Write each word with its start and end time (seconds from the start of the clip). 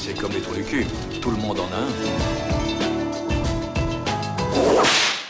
c'est 0.00 0.14
comme 0.18 0.32
les 0.32 0.40
trous 0.40 0.54
du 0.54 0.64
cul. 0.64 0.86
Tout 1.20 1.30
le 1.30 1.36
monde 1.36 1.60
en 1.60 1.70
a 1.72 1.76
un. 1.76 1.88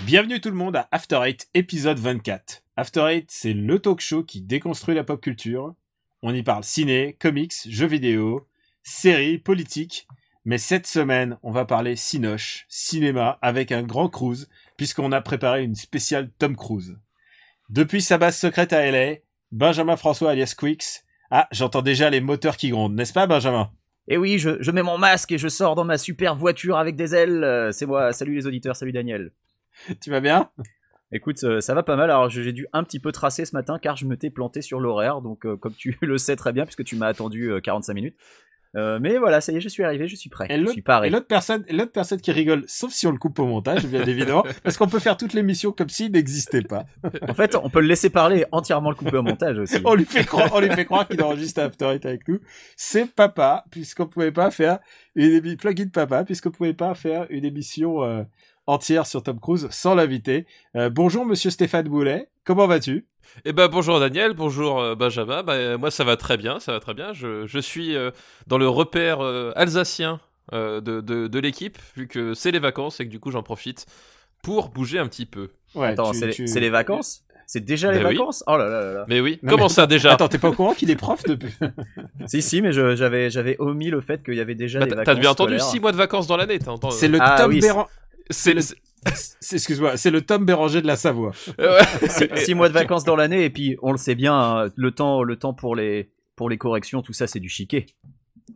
Bienvenue 0.03 0.41
tout 0.41 0.51
le 0.51 0.55
monde 0.55 0.77
à 0.77 0.87
After 0.93 1.19
Eight, 1.25 1.49
épisode 1.55 1.99
24. 1.99 2.63
After 2.77 3.01
Eight, 3.09 3.29
c'est 3.31 3.53
le 3.53 3.81
talk 3.81 4.01
show 4.01 4.23
qui 4.23 4.43
déconstruit 4.43 4.95
la 4.95 5.03
pop 5.03 5.21
culture. 5.21 5.75
On 6.23 6.33
y 6.33 6.45
parle 6.45 6.63
ciné, 6.63 7.17
comics, 7.19 7.53
jeux 7.69 7.89
vidéo, 7.89 8.47
séries, 8.85 9.39
politique. 9.39 10.07
Mais 10.45 10.59
cette 10.59 10.87
semaine, 10.87 11.37
on 11.43 11.51
va 11.51 11.65
parler 11.65 11.97
cinoche, 11.97 12.65
cinéma, 12.69 13.41
avec 13.43 13.73
un 13.73 13.83
grand 13.83 14.09
cruise, 14.09 14.49
puisqu'on 14.77 15.11
a 15.11 15.21
préparé 15.21 15.65
une 15.65 15.75
spéciale 15.75 16.31
Tom 16.39 16.55
Cruise. 16.55 16.97
Depuis 17.71 18.03
sa 18.03 18.19
base 18.19 18.39
secrète 18.39 18.73
à 18.73 18.89
LA, 18.89 19.17
Benjamin 19.51 19.97
François 19.97 20.31
alias 20.31 20.55
Quicks. 20.57 21.03
Ah, 21.33 21.49
j'entends 21.51 21.83
déjà 21.83 22.09
les 22.09 22.21
moteurs 22.21 22.57
qui 22.57 22.71
grondent, 22.71 22.95
n'est-ce 22.95 23.13
pas 23.13 23.27
Benjamin? 23.27 23.71
Et 24.13 24.17
oui, 24.17 24.39
je, 24.39 24.61
je 24.61 24.71
mets 24.73 24.83
mon 24.83 24.99
masque 24.99 25.31
et 25.31 25.39
je 25.39 25.47
sors 25.47 25.77
dans 25.77 25.85
ma 25.85 25.97
super 25.97 26.35
voiture 26.35 26.77
avec 26.77 26.97
des 26.97 27.15
ailes. 27.15 27.45
Euh, 27.45 27.71
C'est 27.71 27.87
moi. 27.87 28.13
Salut 28.13 28.35
les 28.35 28.45
auditeurs, 28.45 28.75
salut 28.75 28.91
Daniel. 28.91 29.31
Tu 30.03 30.11
vas 30.11 30.21
bien? 30.21 30.51
Écoute, 31.13 31.43
euh, 31.45 31.61
ça 31.61 31.75
va 31.75 31.85
pas 31.85 31.95
mal. 31.95 32.11
Alors 32.11 32.29
j'ai 32.29 32.53
dû 32.53 32.67
un 32.73 32.83
petit 32.83 32.99
peu 32.99 33.13
tracer 33.13 33.45
ce 33.45 33.55
matin 33.55 33.79
car 33.81 33.97
je 33.97 34.07
me 34.07 34.17
t'ai 34.17 34.31
planté 34.31 34.63
sur 34.63 34.81
l'horaire. 34.81 35.21
Donc 35.23 35.47
euh, 35.47 35.57
comme 35.57 35.75
tu 35.75 35.97
le 36.03 36.19
sais 36.19 36.35
très 36.35 36.53
bien 36.53 36.65
puisque 36.65 36.83
tu 36.83 36.97
m'as 36.97 37.07
attendu 37.07 37.53
euh, 37.53 37.61
45 37.61 37.95
minutes. 37.95 38.17
Euh, 38.77 38.99
mais 39.01 39.19
voilà, 39.19 39.41
ça 39.41 39.51
y 39.53 39.57
est, 39.57 39.61
je 39.61 39.69
suis 39.69 39.83
arrivé, 39.83 40.07
je 40.07 40.15
suis 40.15 40.31
prêt. 40.31 40.47
Et 40.49 40.55
je 40.55 40.61
l'autre- 40.61 40.73
suis 40.73 40.83
paré. 40.83 41.09
Et 41.09 41.11
l'autre 41.11 41.27
personne, 41.27 41.65
l'autre 41.71 41.91
personne 41.91 42.21
qui 42.21 42.31
rigole, 42.31 42.63
sauf 42.69 42.93
si 42.93 43.07
on 43.07 43.11
le 43.11 43.19
coupe 43.19 43.39
au 43.41 43.47
montage, 43.47 43.85
bien 43.87 44.05
évidemment, 44.07 44.45
parce 44.63 44.77
qu'on 44.77 44.87
peut 44.87 45.01
faire 45.01 45.17
toute 45.17 45.33
l'émission 45.33 45.73
comme 45.73 45.89
s'il 45.89 46.13
n'existait 46.13 46.63
pas. 46.63 46.85
En 47.29 47.35
fait, 47.35 47.57
on 47.57 47.69
peut 47.69 47.81
le 47.81 47.89
laisser 47.89 48.11
parler 48.11 48.41
et 48.43 48.47
entièrement 48.53 48.91
le 48.91 48.97
couper 48.97 49.17
au 49.17 49.23
montage 49.23 49.59
aussi. 49.59 49.79
On 49.85 49.95
lui 49.95 50.05
fait 50.05 50.25
croire, 50.25 50.51
on 50.55 50.61
lui 50.61 50.71
fait 50.71 50.85
croire 50.85 51.09
qu'il 51.09 51.21
enregistre 51.23 51.61
After 51.63 51.87
Eight 51.87 52.07
avec 52.07 52.29
nous. 52.29 52.39
C'est 52.77 53.07
papa, 53.13 53.65
puisqu'on 53.73 54.07
pouvait 54.07 54.31
pas 54.33 54.51
faire 54.53 54.79
une 55.17 55.33
émission, 55.33 55.57
plugin 55.59 55.89
papa, 55.89 56.25
puisqu'on 56.25 56.51
pouvait 56.53 56.75
pas 56.75 56.95
faire 56.95 57.27
une 57.31 57.45
émission 57.45 58.05
euh, 58.05 58.23
entière 58.67 59.05
sur 59.07 59.23
Tom 59.25 59.41
Cruise 59.41 59.67
sans 59.71 59.97
l'inviter. 59.97 60.47
Euh, 60.77 60.91
bonjour 60.91 61.27
Monsieur 61.27 61.51
Stéphane 61.51 61.89
Boulet, 61.89 62.29
comment 62.45 62.69
vas-tu? 62.69 63.07
Eh 63.45 63.53
ben 63.53 63.69
bonjour 63.69 64.01
Daniel, 64.01 64.35
bonjour 64.35 64.81
euh, 64.81 64.95
Benjamin. 64.95 65.45
Euh, 65.49 65.79
moi 65.79 65.91
ça 65.91 66.05
va 66.05 66.17
très 66.17 66.37
bien, 66.37 66.61
ça 66.61 66.73
va 66.73 66.81
très 66.81 66.95
bien. 66.95 67.13
Je, 67.13 67.47
je 67.47 67.59
suis 67.59 67.97
euh, 67.97 68.11
dans 68.47 68.59
le 68.59 68.69
repère 68.69 69.21
euh, 69.21 69.53
alsacien 69.57 70.21
euh, 70.53 70.81
de, 70.81 71.01
de, 71.01 71.27
de 71.29 71.39
l'équipe, 71.39 71.79
vu 71.97 72.07
que 72.09 72.35
c'est 72.35 72.51
les 72.51 72.59
vacances 72.59 73.01
et 73.01 73.07
que 73.07 73.11
du 73.11 73.21
coup 73.21 73.31
j'en 73.31 73.43
profite 73.43 73.87
pour 74.43 74.69
bouger 74.71 74.99
un 74.99 75.07
petit 75.07 75.27
peu. 75.27 75.49
Ouais, 75.75 75.89
Attends, 75.89 76.13
c'est 76.13 76.31
tu- 76.31 76.45
les 76.45 76.71
vacances? 76.71 77.23
C'est 77.47 77.61
déjà 77.65 77.91
les 77.91 77.99
Ben 77.99 78.07
oui. 78.11 78.17
vacances? 78.17 78.45
Oh 78.47 78.57
là 78.57 78.69
là 78.69 78.81
là 78.85 78.93
là. 78.93 79.05
Mais 79.09 79.21
oui, 79.21 79.41
Non, 79.43 79.51
comment 79.51 79.65
mais 79.65 79.69
ça 79.71 79.87
déjà? 79.89 80.13
Attends, 80.13 80.29
t'es 80.29 80.39
pas 80.39 80.51
au 80.51 80.53
courant 80.53 80.73
qu'il 80.73 80.89
est 80.91 80.97
prof 80.97 81.21
depuis? 81.25 81.53
Si, 82.27 82.43
si, 82.43 82.63
mais 82.63 82.73
je- 82.73 82.95
j'avais 82.95 83.29
j'avais 83.31 83.57
omis 83.59 83.91
le 83.91 84.01
fait 84.01 84.23
qu'il 84.23 84.35
y 84.35 84.41
avait 84.41 84.55
déjà 84.55 84.79
Bah, 84.79 84.85
les 84.85 84.91
T'as 84.91 84.97
vacances. 84.99 85.15
t'as 85.17 85.21
bien 85.21 85.31
entendu 85.31 85.55
scolaires. 85.59 85.71
6 85.73 85.81
mois 85.81 85.91
de 85.93 85.97
vacances 85.97 86.27
dans 86.29 86.37
l'année, 86.37 86.59
t'as 86.61 86.71
entendu 86.71 86.95
C'est 86.97 87.09
le 87.09 87.19
Ah 87.21 87.37
Tom 87.39 87.51
oui, 87.51 87.61
c'est- 88.29 88.55
le- 88.55 88.61
excuse-moi, 89.53 89.97
c'est 89.97 90.11
le 90.11 90.21
Tom 90.21 90.45
Béranger 90.45 90.83
de 90.83 90.87
la 90.87 90.97
Savoie. 90.97 91.33
Ouais. 91.59 92.39
six, 92.39 92.55
mois 92.55 92.69
de 92.69 92.75
vacances 92.75 93.05
dans 93.05 93.17
l'année 93.17 93.45
et 93.45 93.51
puis 93.51 93.77
on 93.83 93.93
le 93.93 93.99
sait 93.99 94.15
bien 94.15 94.35
hein, 94.35 94.69
le 94.77 94.91
temps 94.93 95.23
le 95.23 95.37
temps 95.37 95.55
pour 95.55 95.75
les 95.75 96.11
pour 96.37 96.49
les 96.51 96.59
corrections 96.59 97.01
tout 97.03 97.13
ça 97.13 97.27
c'est 97.27 97.41
du 97.41 97.49
chiquet 97.49 97.87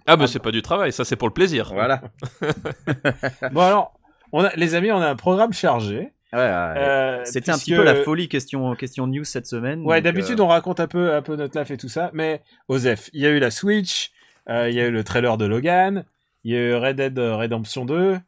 Ah 0.07 0.17
mais 0.17 0.27
c'est 0.27 0.39
pas 0.39 0.51
du 0.51 0.61
travail, 0.63 0.93
ça 0.93 1.05
c'est 1.05 1.17
pour 1.17 1.29
le 1.29 1.35
plaisir. 1.35 1.71
voilà 1.73 2.03
Bon 3.53 3.61
alors, 3.63 3.99
on 4.33 4.45
a, 4.45 4.51
les 4.57 4.75
amis, 4.75 4.91
on 4.93 5.01
a 5.01 5.09
un 5.09 5.17
programme 5.17 5.53
chargé. 5.53 6.13
Ouais, 6.33 6.41
ouais. 6.41 6.75
Euh, 6.77 7.21
c'était 7.25 7.53
un 7.53 7.59
petit 7.59 7.75
peu 7.75 7.85
la 7.85 8.03
folie 8.03 8.29
question 8.29 8.75
question 8.75 9.07
news 9.07 9.23
cette 9.25 9.47
semaine 9.47 9.83
Ouais, 9.85 10.03
d'habitude 10.03 10.41
euh, 10.41 10.43
on 10.43 10.49
raconte 10.49 10.81
un 10.81 10.89
peu, 10.89 11.15
un 11.15 11.23
peu 11.23 11.37
notre 11.37 11.57
life 11.59 11.71
et 11.71 11.77
tout 11.77 11.89
ça, 11.89 12.11
mais 12.13 12.43
Osef, 12.69 13.09
il 13.13 13.23
y 13.23 13.27
a 13.27 13.31
eu 13.31 13.39
la 13.39 13.53
Switch, 13.53 14.11
euh, 14.49 14.69
il 14.69 14.75
y 14.75 14.81
a 14.81 14.87
eu 14.87 14.91
le 14.91 15.05
trailer 15.05 15.37
de 15.39 15.45
Logan, 15.47 16.05
il 16.43 16.53
y 16.53 16.57
a 16.57 16.61
eu 16.61 16.75
Red 16.75 16.97
Dead 16.97 17.17
Redemption 17.19 17.85
2. 17.85 18.19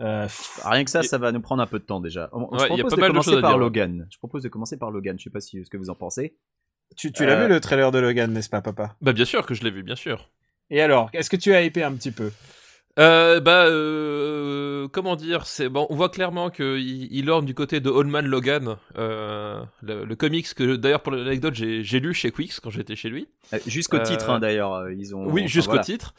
Euh, 0.00 0.24
pff, 0.24 0.60
rien 0.64 0.84
que 0.84 0.90
ça 0.90 1.02
ça 1.02 1.16
va 1.16 1.32
nous 1.32 1.40
prendre 1.40 1.62
un 1.62 1.66
peu 1.66 1.78
de 1.78 1.84
temps 1.84 2.00
déjà 2.00 2.28
On- 2.32 2.42
Ouais, 2.54 2.58
je 2.58 2.64
il 2.74 2.76
y 2.76 2.80
a 2.80 2.84
propose 2.84 2.90
pas 2.90 2.96
de 2.96 3.00
mal 3.00 3.08
de 3.08 3.12
commencer 3.14 3.30
choses 3.30 3.38
à 3.38 3.40
par 3.40 3.50
dire, 3.52 3.58
ouais. 3.58 3.64
Logan 3.64 4.06
je 4.10 4.18
propose 4.18 4.42
de 4.42 4.48
commencer 4.50 4.76
par 4.76 4.90
Logan 4.90 5.16
je 5.18 5.24
sais 5.24 5.30
pas 5.30 5.40
si 5.40 5.64
ce 5.64 5.70
que 5.70 5.78
vous 5.78 5.88
en 5.88 5.94
pensez 5.94 6.36
tu 6.96 7.12
tu 7.12 7.24
l'as 7.24 7.32
Euh, 7.40 7.42
vu 7.46 7.48
le 7.48 7.60
trailer 7.60 7.90
de 7.92 7.98
Logan, 7.98 8.30
n'est-ce 8.32 8.48
pas, 8.50 8.60
papa? 8.62 8.94
Bah 9.00 9.12
bien 9.12 9.24
sûr 9.24 9.44
que 9.46 9.54
je 9.54 9.64
l'ai 9.64 9.70
vu, 9.72 9.82
bien 9.82 9.96
sûr. 9.96 10.30
Et 10.70 10.80
alors, 10.82 11.10
est-ce 11.14 11.28
que 11.30 11.36
tu 11.36 11.52
as 11.52 11.62
hypé 11.62 11.82
un 11.82 11.92
petit 11.94 12.12
peu? 12.12 12.30
Euh, 12.98 13.40
bah, 13.40 13.66
euh, 13.66 14.86
comment 14.88 15.16
dire, 15.16 15.46
c'est 15.46 15.68
bon. 15.68 15.86
On 15.90 15.96
voit 15.96 16.08
clairement 16.10 16.48
que 16.50 16.78
il, 16.78 17.08
il 17.12 17.28
orne 17.28 17.44
du 17.44 17.54
côté 17.54 17.80
de 17.80 17.90
Old 17.90 18.08
Man 18.08 18.26
Logan, 18.26 18.76
euh, 18.98 19.60
le, 19.82 20.04
le 20.04 20.16
comics 20.16 20.54
que 20.54 20.76
d'ailleurs 20.76 21.02
pour 21.02 21.12
l'anecdote 21.12 21.54
j'ai 21.54 22.00
lu 22.00 22.14
chez 22.14 22.30
Quicks 22.30 22.60
quand 22.62 22.70
j'étais 22.70 22.96
chez 22.96 23.08
lui. 23.08 23.28
Euh, 23.52 23.58
jusqu'au 23.66 23.96
Euh, 23.98 24.02
titre 24.04 24.30
hein, 24.30 24.38
d'ailleurs 24.38 24.88
ils 24.90 25.14
ont 25.14 25.24
oui, 25.26 25.42
enfin, 25.42 25.48
jusqu'au 25.48 25.70
voilà. 25.72 25.84
titre. 25.84 26.14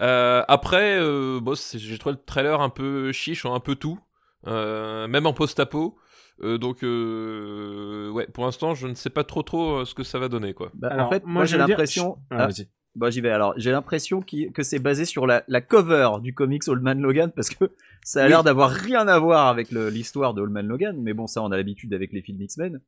Euh, 0.00 0.42
après, 0.48 0.98
euh, 0.98 1.40
bon, 1.40 1.54
j'ai 1.74 1.98
trouvé 1.98 2.16
le 2.16 2.24
trailer 2.24 2.60
un 2.60 2.68
peu 2.70 3.12
chiche, 3.12 3.44
en 3.44 3.54
un 3.54 3.60
peu 3.60 3.74
tout, 3.76 3.98
euh, 4.46 5.06
même 5.08 5.26
en 5.26 5.32
post-apo. 5.32 5.96
Euh, 6.42 6.58
donc, 6.58 6.82
euh, 6.82 8.10
ouais, 8.10 8.26
pour 8.26 8.44
l'instant, 8.44 8.74
je 8.74 8.88
ne 8.88 8.94
sais 8.94 9.10
pas 9.10 9.22
trop 9.24 9.42
trop 9.42 9.80
euh, 9.80 9.84
ce 9.84 9.94
que 9.94 10.02
ça 10.02 10.18
va 10.18 10.28
donner, 10.28 10.52
quoi. 10.52 10.70
Bah, 10.74 10.88
Alors, 10.90 11.06
en 11.06 11.10
fait 11.10 11.24
moi, 11.24 11.44
j'ai 11.44 11.56
veux 11.56 11.64
dire- 11.64 11.68
l'impression 11.68 12.18
Ah, 12.30 12.48
Ah. 12.48 12.62
Bah 12.96 13.10
j'y 13.10 13.20
vais 13.20 13.30
alors. 13.30 13.54
J'ai 13.56 13.72
l'impression 13.72 14.20
que 14.22 14.62
c'est 14.62 14.78
basé 14.78 15.04
sur 15.04 15.26
la, 15.26 15.42
la 15.48 15.60
cover 15.60 16.10
du 16.22 16.32
comics 16.32 16.62
Old 16.68 16.80
Man 16.80 17.00
Logan 17.00 17.32
parce 17.34 17.50
que 17.50 17.64
ça 18.04 18.20
a 18.20 18.22
Oui. 18.24 18.28
l'air 18.28 18.44
d'avoir 18.44 18.70
rien 18.70 19.08
à 19.08 19.18
voir 19.18 19.48
avec 19.48 19.72
l'histoire 19.72 20.32
de 20.32 20.40
Old 20.42 20.52
Man 20.52 20.68
Logan. 20.68 20.96
Mais 21.02 21.12
bon, 21.12 21.26
ça 21.26 21.42
on 21.42 21.50
a 21.50 21.56
l'habitude 21.56 21.92
avec 21.92 22.12
les 22.12 22.22
films 22.22 22.40
X-Men. 22.42 22.80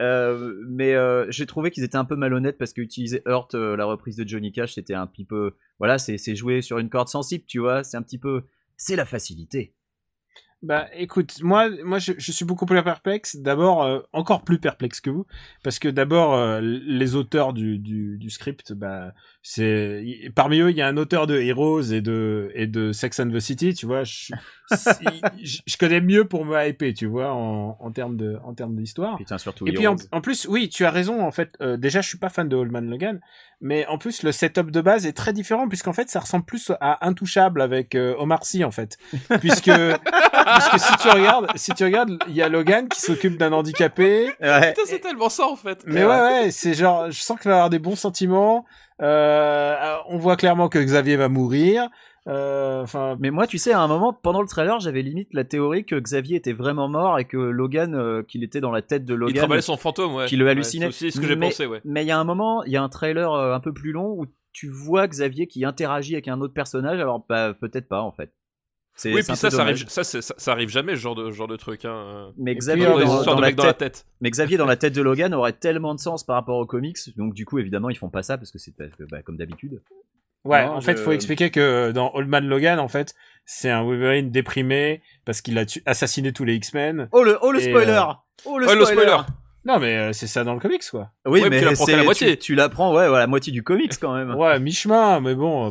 Euh, 0.00 0.54
mais 0.68 0.94
euh, 0.94 1.26
j'ai 1.30 1.46
trouvé 1.46 1.70
qu'ils 1.70 1.82
étaient 1.82 1.96
un 1.96 2.04
peu 2.04 2.16
malhonnêtes 2.16 2.56
parce 2.56 2.72
qu'utiliser 2.72 3.22
Hurt, 3.26 3.54
euh, 3.54 3.76
la 3.76 3.84
reprise 3.84 4.16
de 4.16 4.26
Johnny 4.26 4.52
Cash, 4.52 4.74
c'était 4.74 4.94
un 4.94 5.06
petit 5.06 5.24
peu, 5.24 5.54
voilà, 5.78 5.98
c'est 5.98 6.18
c'est 6.18 6.36
jouer 6.36 6.62
sur 6.62 6.78
une 6.78 6.88
corde 6.88 7.08
sensible, 7.08 7.44
tu 7.46 7.58
vois. 7.58 7.82
C'est 7.82 7.96
un 7.96 8.02
petit 8.02 8.18
peu, 8.18 8.44
c'est 8.76 8.96
la 8.96 9.04
facilité. 9.04 9.74
Bah 10.60 10.88
écoute, 10.92 11.40
moi, 11.40 11.68
moi 11.84 12.00
je, 12.00 12.14
je 12.18 12.32
suis 12.32 12.44
beaucoup 12.44 12.66
plus 12.66 12.82
perplexe. 12.82 13.36
D'abord, 13.36 13.84
euh, 13.84 14.00
encore 14.12 14.42
plus 14.42 14.58
perplexe 14.58 15.00
que 15.00 15.08
vous, 15.08 15.24
parce 15.62 15.78
que 15.78 15.88
d'abord 15.88 16.34
euh, 16.34 16.60
les 16.60 17.14
auteurs 17.14 17.52
du, 17.52 17.78
du, 17.78 18.18
du 18.18 18.28
script, 18.28 18.72
bah 18.72 19.14
c'est 19.40 20.32
parmi 20.34 20.58
eux 20.58 20.70
il 20.70 20.76
y 20.76 20.82
a 20.82 20.88
un 20.88 20.96
auteur 20.96 21.28
de 21.28 21.38
Heroes 21.38 21.92
et 21.92 22.00
de 22.00 22.50
et 22.54 22.66
de 22.66 22.90
Sex 22.90 23.20
and 23.20 23.30
the 23.30 23.38
City, 23.38 23.72
tu 23.72 23.86
vois. 23.86 24.02
Je, 24.02 24.34
je, 25.42 25.58
je 25.64 25.76
connais 25.76 26.00
mieux 26.00 26.24
pour 26.24 26.44
me 26.44 26.68
hyper, 26.68 26.92
tu 26.92 27.06
vois, 27.06 27.32
en, 27.32 27.76
en 27.78 27.92
termes 27.92 28.16
de 28.16 28.36
en 28.42 28.52
termes 28.52 28.74
d'histoire. 28.74 29.16
Putain, 29.16 29.38
surtout. 29.38 29.64
Et 29.68 29.72
puis 29.72 29.86
en, 29.86 29.96
plus, 30.20 30.48
oui, 30.48 30.68
tu 30.68 30.84
as 30.84 30.90
raison. 30.90 31.22
En 31.22 31.30
fait, 31.30 31.54
euh, 31.60 31.76
déjà, 31.76 32.00
je 32.00 32.08
suis 32.08 32.18
pas 32.18 32.30
fan 32.30 32.48
de 32.48 32.56
Old 32.56 32.72
Man 32.72 32.90
Logan, 32.90 33.20
mais 33.60 33.86
en 33.86 33.98
plus, 33.98 34.22
le 34.22 34.32
setup 34.32 34.70
de 34.70 34.80
base 34.80 35.06
est 35.06 35.12
très 35.12 35.32
différent 35.32 35.68
puisqu'en 35.68 35.92
fait, 35.92 36.08
ça 36.08 36.20
ressemble 36.20 36.44
plus 36.44 36.72
à 36.80 37.06
Intouchable 37.06 37.60
avec 37.60 37.94
euh, 37.94 38.14
Omar 38.18 38.44
Sy 38.44 38.64
en 38.64 38.70
fait, 38.70 38.98
puisque 39.40 39.70
puisque 39.70 40.78
si 40.78 40.96
tu 40.98 41.08
regardes, 41.08 41.46
si 41.56 41.72
tu 41.72 41.84
regardes, 41.84 42.18
il 42.28 42.34
y 42.34 42.42
a 42.42 42.48
Logan 42.48 42.88
qui 42.88 43.00
s'occupe 43.00 43.36
d'un 43.36 43.52
handicapé. 43.52 44.32
Ouais. 44.40 44.72
Putain, 44.72 44.82
c'est 44.86 45.00
tellement 45.00 45.28
ça 45.28 45.46
en 45.46 45.56
fait. 45.56 45.82
Mais 45.86 46.04
ouais, 46.04 46.20
ouais, 46.20 46.50
c'est 46.50 46.74
genre, 46.74 47.10
je 47.10 47.20
sens 47.20 47.38
qu'il 47.40 47.48
va 47.48 47.56
avoir 47.56 47.70
des 47.70 47.78
bons 47.78 47.96
sentiments. 47.96 48.64
Euh, 49.00 49.96
on 50.08 50.18
voit 50.18 50.36
clairement 50.36 50.68
que 50.68 50.78
Xavier 50.78 51.16
va 51.16 51.28
mourir. 51.28 51.88
Euh, 52.28 52.82
Enfin, 52.82 53.16
Mais 53.20 53.30
moi, 53.30 53.46
tu 53.46 53.58
sais, 53.58 53.72
à 53.72 53.80
un 53.80 53.88
moment, 53.88 54.12
pendant 54.12 54.40
le 54.42 54.48
trailer, 54.48 54.78
j'avais 54.80 55.02
limite 55.02 55.28
la 55.32 55.44
théorie 55.44 55.84
que 55.84 55.96
Xavier 55.98 56.36
était 56.36 56.52
vraiment 56.52 56.88
mort 56.88 57.18
et 57.18 57.24
que 57.24 57.36
Logan, 57.36 57.94
euh, 57.94 58.22
qu'il 58.22 58.44
était 58.44 58.60
dans 58.60 58.70
la 58.70 58.82
tête 58.82 59.04
de 59.04 59.14
Il 59.14 59.18
Logan. 59.18 59.36
travaillait 59.36 59.62
son 59.62 59.76
fantôme, 59.76 60.14
ouais. 60.14 60.26
qui 60.26 60.36
le 60.36 60.44
Ouais, 60.44 60.50
hallucinait. 60.52 60.84
c'est 60.86 61.06
aussi 61.06 61.12
ce 61.12 61.20
que 61.20 61.26
j'ai 61.26 61.36
Mais- 61.36 61.46
pensé, 61.48 61.66
ouais. 61.66 61.80
Mais 61.84 62.04
il 62.04 62.06
y 62.08 62.10
a 62.10 62.18
un 62.18 62.24
moment, 62.24 62.62
il 62.64 62.72
y 62.72 62.76
a 62.76 62.82
un 62.82 62.88
trailer 62.88 63.32
euh, 63.32 63.54
un 63.54 63.60
peu 63.60 63.72
plus 63.72 63.92
long 63.92 64.14
où 64.18 64.26
tu 64.52 64.68
vois 64.68 65.06
Xavier 65.08 65.46
qui 65.46 65.64
interagit 65.64 66.14
avec 66.14 66.28
un 66.28 66.40
autre 66.40 66.54
personnage, 66.54 66.98
alors 67.00 67.24
bah, 67.28 67.54
peut-être 67.54 67.88
pas 67.88 68.02
en 68.02 68.12
fait. 68.12 68.30
C'est 68.94 69.12
Oui, 69.14 69.22
puis 69.24 69.36
ça, 69.36 69.48
ça 69.50 69.62
arrive, 69.62 69.88
ça, 69.88 70.02
c'est- 70.02 70.20
ça, 70.22 70.34
ça 70.38 70.50
arrive 70.52 70.68
jamais, 70.70 70.96
ce 70.96 71.00
genre 71.00 71.14
de, 71.14 71.30
genre 71.30 71.46
de 71.46 71.54
truc. 71.56 71.84
Hein. 71.84 72.32
Mais 72.36 72.54
Xavier, 72.56 72.86
Dans 72.86 73.34
la 73.36 73.46
mecs 73.46 73.54
dans 73.56 73.64
la 73.64 73.72
tête, 73.74 74.06
mais 74.20 74.28
Xavier 74.30 74.56
dans 74.56 74.66
la 74.66 74.76
tête 74.76 74.92
de 74.94 75.02
Logan 75.02 75.32
aurait 75.34 75.52
tellement 75.52 75.94
de 75.94 76.00
sens 76.00 76.24
par 76.24 76.34
rapport 76.34 76.56
aux 76.58 76.66
comics, 76.66 76.98
donc 77.16 77.32
du 77.34 77.44
coup 77.44 77.58
évidemment 77.60 77.90
ils 77.90 77.96
font 77.96 78.08
pas 78.10 78.22
ça 78.24 78.36
parce 78.38 78.50
que 78.50 78.58
c'est 78.58 78.74
parce 78.76 78.90
que, 78.96 79.04
bah, 79.04 79.22
comme 79.22 79.36
d'habitude. 79.36 79.80
Ouais, 80.44 80.64
Non, 80.64 80.72
en 80.76 80.80
fait, 80.80 80.96
je- 80.96 81.02
faut 81.02 81.12
expliquer 81.12 81.50
que 81.50 81.60
euh, 81.60 81.92
dans 81.92 82.10
Old 82.14 82.28
Man 82.28 82.46
Logan, 82.46 82.78
en 82.78 82.88
fait, 82.88 83.14
c'est 83.44 83.70
un 83.70 83.82
Wolverine 83.82 84.30
déprimé 84.30 85.02
parce 85.24 85.40
qu'il 85.42 85.58
a 85.58 85.66
tu- 85.66 85.82
assassiné 85.86 86.32
tous 86.32 86.44
les 86.44 86.54
X-Men. 86.54 87.08
Oh 87.12 87.22
le, 87.22 87.38
oh 87.42 87.50
le 87.52 87.60
Et, 87.60 87.64
spoiler 87.70 87.90
euh, 87.92 88.12
Oh 88.44 88.58
le 88.58 88.66
spoiler, 88.68 88.80
le 88.80 88.86
spoiler. 88.86 89.16
Non, 89.64 89.78
mais 89.78 89.96
euh, 89.96 90.12
c'est 90.12 90.26
ça 90.28 90.44
dans 90.44 90.54
le 90.54 90.60
comics, 90.60 90.82
quoi. 90.90 91.10
Oui, 91.26 91.42
Ouais, 91.42 91.50
mais 91.50 91.58
tu 91.58 91.64
la 91.92 92.02
moitié. 92.04 92.36
Tu, 92.38 92.44
tu 92.46 92.54
l'apprends, 92.54 92.94
ouais, 92.94 93.08
ouais, 93.08 93.18
la 93.18 93.26
moitié 93.26 93.52
du 93.52 93.62
comics 93.62 93.92
quand 94.00 94.14
même. 94.14 94.34
Ouais, 94.34 94.58
mi-chemin, 94.60 95.20
mais 95.20 95.34
bon, 95.34 95.68
euh, 95.68 95.70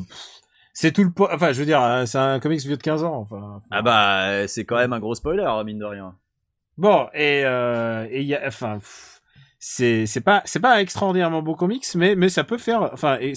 c'est 0.73 0.91
tout 0.91 1.03
le 1.03 1.11
po- 1.11 1.29
Enfin, 1.31 1.53
je 1.53 1.59
veux 1.59 1.65
dire, 1.65 1.81
euh, 1.81 2.05
c'est 2.05 2.17
un 2.19 2.39
comics 2.39 2.59
vieux 2.61 2.77
de 2.77 2.83
15 2.83 3.03
ans, 3.03 3.15
enfin. 3.15 3.61
Ah 3.71 3.81
bah, 3.81 4.27
euh, 4.29 4.47
c'est 4.47 4.65
quand 4.65 4.75
même 4.75 4.93
un 4.93 4.99
gros 4.99 5.15
spoiler, 5.15 5.47
mine 5.65 5.79
de 5.79 5.85
rien. 5.85 6.13
Bon, 6.77 7.07
et 7.13 7.41
euh, 7.45 8.05
et 8.11 8.21
il 8.21 8.27
y 8.27 8.35
a, 8.35 8.41
enfin, 8.45 8.77
pff, 8.77 9.21
c'est 9.57 10.05
c'est 10.05 10.21
pas 10.21 10.43
c'est 10.45 10.59
pas 10.59 10.75
un 10.75 10.79
extraordinairement 10.79 11.41
beau 11.41 11.55
comics, 11.55 11.85
mais 11.95 12.15
mais 12.15 12.29
ça 12.29 12.43
peut 12.43 12.59
faire, 12.59 12.89
enfin, 12.93 13.17
et 13.19 13.33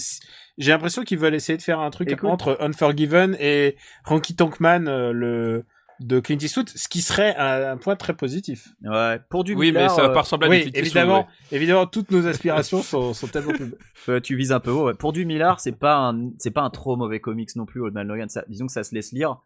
j'ai 0.61 0.71
l'impression 0.71 1.03
qu'ils 1.03 1.17
veulent 1.17 1.35
essayer 1.35 1.57
de 1.57 1.63
faire 1.63 1.79
un 1.79 1.89
truc 1.89 2.09
Écoute. 2.11 2.29
entre 2.29 2.57
Unforgiven 2.61 3.35
et 3.39 3.75
Ranky 4.05 4.35
Tankman, 4.35 4.87
euh, 4.87 5.11
le 5.11 5.65
de 5.99 6.19
Clint 6.19 6.37
Eastwood, 6.39 6.67
ce 6.67 6.87
qui 6.87 7.01
serait 7.01 7.35
un, 7.35 7.73
un 7.73 7.77
point 7.77 7.95
très 7.95 8.15
positif. 8.15 8.69
Ouais, 8.83 9.19
pour 9.29 9.43
du 9.43 9.53
Oui, 9.53 9.71
mais 9.71 9.87
ça 9.87 10.01
va 10.01 10.09
euh, 10.09 10.13
pas 10.13 10.21
ressembler 10.21 10.47
à 10.47 10.49
du 10.49 10.55
Oui, 10.55 10.61
Clint 10.61 10.69
Eastwood, 10.69 10.85
évidemment, 10.85 11.19
ouais. 11.19 11.57
évidemment, 11.57 11.85
toutes 11.85 12.09
nos 12.09 12.25
aspirations 12.25 12.81
sont, 12.81 13.13
sont 13.13 13.27
tellement 13.27 13.53
plus. 13.53 13.75
euh, 14.09 14.19
tu 14.19 14.35
vises 14.35 14.51
un 14.51 14.59
peu 14.59 14.71
haut. 14.71 14.87
ouais. 14.87 14.95
Pour 14.95 15.13
du 15.13 15.25
Millard, 15.25 15.59
c'est 15.59 15.77
pas 15.77 15.97
un, 15.97 16.31
c'est 16.39 16.49
pas 16.49 16.61
un 16.61 16.71
trop 16.71 16.95
mauvais 16.95 17.19
comics 17.19 17.55
non 17.55 17.65
plus, 17.67 17.81
Old 17.81 17.93
Man 17.93 18.07
Logan. 18.07 18.29
Ça, 18.29 18.43
disons 18.47 18.65
que 18.65 18.71
ça 18.71 18.83
se 18.83 18.95
laisse 18.95 19.11
lire. 19.11 19.37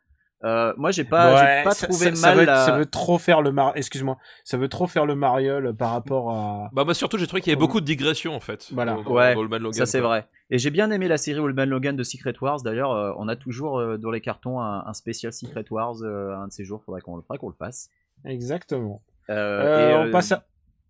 Euh, 0.43 0.73
moi, 0.77 0.91
j'ai 0.91 1.05
pas, 1.05 1.33
Ouais, 1.33 1.63
trouvé 1.73 2.09
ça, 2.09 2.15
ça 2.15 2.27
mal 2.29 2.37
veut, 2.39 2.45
la- 2.45 2.65
ça 2.65 2.77
veut 2.77 2.85
trop 2.85 3.17
faire 3.17 3.41
le 3.41 3.51
mar... 3.51 3.71
Excuse-moi, 3.75 4.17
ça 4.43 4.57
veut 4.57 4.67
trop 4.67 4.85
faire 4.85 5.05
le 5.05 5.15
mariole 5.15 5.73
par 5.75 5.91
rapport 5.91 6.29
à. 6.31 6.69
Bah, 6.73 6.83
moi, 6.83 6.93
surtout, 6.93 7.17
j'ai 7.17 7.25
trouvé 7.25 7.41
qu'il 7.41 7.51
y 7.51 7.53
avait 7.55 7.59
beaucoup 7.59 7.81
de 7.81 7.85
digressions, 7.85 8.35
en 8.35 8.39
fait. 8.39 8.67
Voilà. 8.73 8.99
Ouais, 8.99 9.33
dans 9.33 9.39
Old 9.41 9.49
Man 9.49 9.63
Logan, 9.63 9.73
Ça 9.73 9.85
c'est 9.85 10.01
vrai. 10.01 10.27
Et 10.51 10.59
j'ai 10.59 10.69
bien 10.69 10.91
aimé 10.91 11.07
la 11.07 11.17
série 11.17 11.39
Old 11.39 11.55
Man 11.55 11.69
Logan 11.69 11.95
de 11.95 12.03
Secret 12.03 12.33
Wars. 12.41 12.61
D'ailleurs, 12.61 12.91
euh, 12.91 13.11
on 13.17 13.27
a 13.27 13.35
toujours 13.35 13.79
euh, 13.79 13.97
dans 13.97 14.11
les 14.11 14.21
cartons 14.21 14.59
un, 14.61 14.83
un 14.85 14.93
spécial 14.93 15.33
Secret 15.33 15.65
Wars. 15.71 15.95
euh, 16.03 16.35
un 16.35 16.47
de 16.47 16.51
ces 16.51 16.63
jours, 16.65 16.83
faudrait 16.85 17.01
qu'on 17.01 17.15
faudrait 17.21 17.37
qu'on 17.39 17.49
le 17.49 17.55
fasse. 17.57 17.89
Exactement. 18.25 19.01
Euh, 19.29 19.33
Euh, 19.65 19.89
et, 19.89 19.95
on 19.95 20.05
euh, 20.07 20.11
passe 20.11 20.31
à, 20.33 20.43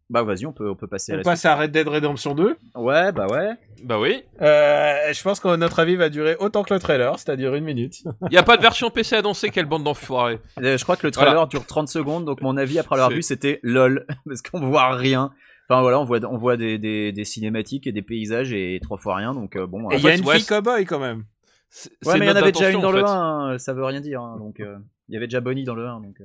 Bah 0.09 0.21
vas-y, 0.21 0.45
on 0.45 0.53
peut 0.53 0.69
on 0.69 0.75
peut 0.75 0.85
passer 0.87 1.13
à 1.13 1.15
on 1.15 1.17
la 1.17 1.23
passe 1.23 1.45
à 1.45 1.55
Red 1.55 1.71
Dead 1.71 1.87
Redemption 1.87 2.35
2. 2.35 2.45
suite. 2.49 2.57
Ouais, 2.75 3.11
bah 3.11 3.25
ouais. 3.27 3.53
Bah 3.83 3.99
oui. 3.99 4.21
Euh, 4.41 5.11
je 5.11 5.21
pense 5.23 5.39
que 5.39 5.55
notre 5.55 5.79
avis 5.79 5.95
va 5.95 6.09
durer 6.09 6.35
autant 6.39 6.61
que 6.63 6.73
le 6.73 6.79
trailer, 6.79 7.17
c'est-à-dire 7.17 7.55
une 7.55 7.63
minute. 7.63 8.03
Il 8.29 8.33
y 8.33 8.37
a 8.37 8.43
pas 8.43 8.55
de 8.57 8.61
version 8.61 8.91
PC 8.91 9.15
à 9.15 9.21
danser, 9.23 9.49
quelle 9.49 9.65
bande 9.65 9.83
d'enfoirés. 9.83 10.39
Euh, 10.61 10.77
je 10.77 10.83
crois 10.83 10.95
que 10.95 11.07
le 11.07 11.11
trailer 11.11 11.33
Voilà. 11.33 11.47
dure 11.47 11.65
30 11.65 11.87
secondes, 11.87 12.23
donc 12.25 12.41
mon 12.41 12.55
avis 12.55 12.77
après 12.77 12.95
l'avoir 12.97 13.09
vu 13.11 13.23
c'était 13.23 13.59
lol 13.63 14.05
parce 14.27 14.41
qu'on 14.43 14.59
voit 14.59 14.93
rien. 14.95 15.31
Enfin 15.67 15.81
voilà, 15.81 15.99
on 15.99 16.05
voit 16.05 16.19
on 16.29 16.37
voit 16.37 16.55
des, 16.57 16.77
des, 16.77 17.11
des 17.11 17.25
cinématiques 17.25 17.87
et 17.87 17.91
des 17.91 18.03
paysages 18.03 18.53
et 18.53 18.79
trois 18.83 18.97
fois 18.99 19.15
rien. 19.15 19.33
Donc 19.33 19.55
euh, 19.55 19.65
bon. 19.65 19.89
Et 19.89 19.95
il 19.95 20.03
y 20.03 20.07
a 20.07 20.15
une 20.15 20.23
ouais, 20.23 20.35
fille 20.37 20.45
cowboy 20.45 20.85
quand 20.85 20.99
même. 20.99 21.23
C'est 21.71 21.89
ouais, 22.05 22.19
mais 22.19 22.27
il 22.27 22.29
y 22.29 22.31
en 22.31 22.35
avait 22.35 22.51
déjà 22.51 22.69
une 22.69 22.79
dans 22.79 22.89
en 22.89 22.91
le 22.91 22.99
fait. 22.99 23.09
1, 23.09 23.09
hein, 23.53 23.57
ça 23.57 23.73
veut 23.73 23.83
rien 23.83 23.99
dire. 24.01 24.21
hein, 24.21 24.37
donc 24.37 24.59
euh, 24.59 24.77
il 25.09 25.15
y 25.15 25.17
avait 25.17 25.25
déjà 25.25 25.41
Bonnie 25.41 25.63
dans 25.63 25.73
le 25.75 25.87
1 25.87 26.01
donc. 26.01 26.17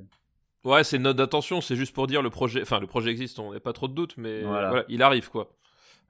Ouais, 0.64 0.84
c'est 0.84 0.96
une 0.96 1.02
note 1.04 1.16
d'attention, 1.16 1.60
c'est 1.60 1.76
juste 1.76 1.94
pour 1.94 2.06
dire 2.06 2.20
le 2.22 2.30
projet. 2.30 2.60
Enfin, 2.62 2.80
le 2.80 2.86
projet 2.86 3.10
existe, 3.10 3.38
on 3.38 3.52
n'a 3.52 3.60
pas 3.60 3.72
trop 3.72 3.88
de 3.88 3.94
doutes, 3.94 4.14
mais 4.18 4.42
Voilà. 4.42 4.68
voilà. 4.68 4.84
il 4.88 5.02
arrive 5.02 5.30
quoi. 5.30 5.50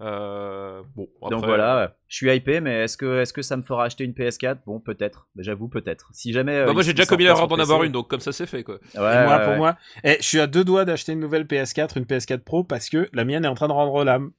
Euh, 0.00 0.82
Bon, 0.96 1.08
après, 1.22 1.30
Donc 1.36 1.44
voilà, 1.44 1.76
ouais. 1.76 1.88
je 2.08 2.16
suis 2.16 2.34
hypé, 2.34 2.60
mais 2.60 2.84
est-ce 2.84 2.96
que, 2.96 3.20
est-ce 3.20 3.32
que 3.32 3.42
ça 3.42 3.56
me 3.56 3.62
fera 3.62 3.84
acheter 3.84 4.04
une 4.04 4.12
PS4 4.12 4.58
Bon, 4.66 4.80
peut-être. 4.80 5.28
J'avoue, 5.36 5.68
peut-être. 5.68 6.08
Si 6.12 6.32
jamais. 6.32 6.54
euh, 6.56 6.66
Bah, 6.66 6.72
moi 6.72 6.82
j'ai 6.82 6.94
déjà 6.94 7.06
commis 7.06 7.24
l'erreur 7.24 7.48
d'en 7.48 7.58
avoir 7.58 7.82
une, 7.84 7.92
donc 7.92 8.08
comme 8.08 8.20
ça 8.20 8.32
c'est 8.32 8.46
fait 8.46 8.64
quoi. 8.64 8.76
Ouais, 8.76 8.80
et 8.94 9.24
moi, 9.24 9.36
ouais, 9.36 9.42
pour 9.44 9.52
ouais. 9.52 9.56
moi, 9.58 9.76
eh, 10.04 10.16
je 10.20 10.26
suis 10.26 10.40
à 10.40 10.46
deux 10.46 10.64
doigts 10.64 10.84
d'acheter 10.84 11.12
une 11.12 11.20
nouvelle 11.20 11.44
PS4, 11.44 11.98
une 11.98 12.04
PS4 12.04 12.38
Pro, 12.40 12.64
parce 12.64 12.88
que 12.88 13.08
la 13.12 13.24
mienne 13.24 13.44
est 13.44 13.48
en 13.48 13.54
train 13.54 13.68
de 13.68 13.72
rendre 13.72 14.02
l'âme. 14.04 14.30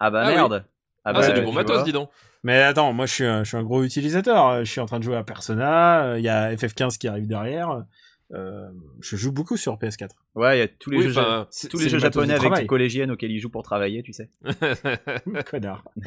Ah 0.00 0.10
bah 0.10 0.22
Ah 0.24 0.28
oui. 0.28 0.34
merde. 0.34 0.64
Ah, 1.04 1.12
bah, 1.12 1.22
c'est 1.22 1.32
du 1.34 1.42
bon 1.42 1.52
vois. 1.52 1.62
matos, 1.62 1.84
dis 1.84 1.92
donc. 1.92 2.10
Mais 2.42 2.60
attends, 2.62 2.92
moi 2.92 3.06
je 3.06 3.12
suis 3.14 3.24
un, 3.24 3.44
je 3.44 3.48
suis 3.48 3.56
un 3.56 3.62
gros 3.62 3.82
utilisateur. 3.84 4.64
Je 4.64 4.70
suis 4.70 4.80
en 4.80 4.86
train 4.86 4.98
de 4.98 5.04
jouer 5.04 5.16
à 5.16 5.22
Persona. 5.22 6.04
euh, 6.06 6.18
Il 6.18 6.24
y 6.24 6.28
a 6.28 6.52
FF15 6.54 6.98
qui 6.98 7.06
arrive 7.08 7.26
derrière. 7.26 7.84
Euh, 8.32 8.68
je 9.00 9.16
joue 9.16 9.32
beaucoup 9.32 9.56
sur 9.56 9.74
PS4. 9.76 10.08
Ouais, 10.34 10.56
il 10.56 10.60
y 10.60 10.62
a 10.62 10.68
tous 10.68 10.90
les 10.90 10.96
Oui, 10.98 11.02
jeux, 11.04 11.10
enfin, 11.20 11.46
tous 11.70 11.78
les 11.78 11.88
japonais 11.98 12.34
avec 12.34 12.56
les 12.58 12.66
collégiennes 12.66 13.10
auxquels 13.10 13.30
ils 13.30 13.38
jouent 13.38 13.50
pour 13.50 13.62
travailler, 13.62 14.02
tu 14.02 14.12
sais. 14.12 14.30
Connard. 15.50 15.84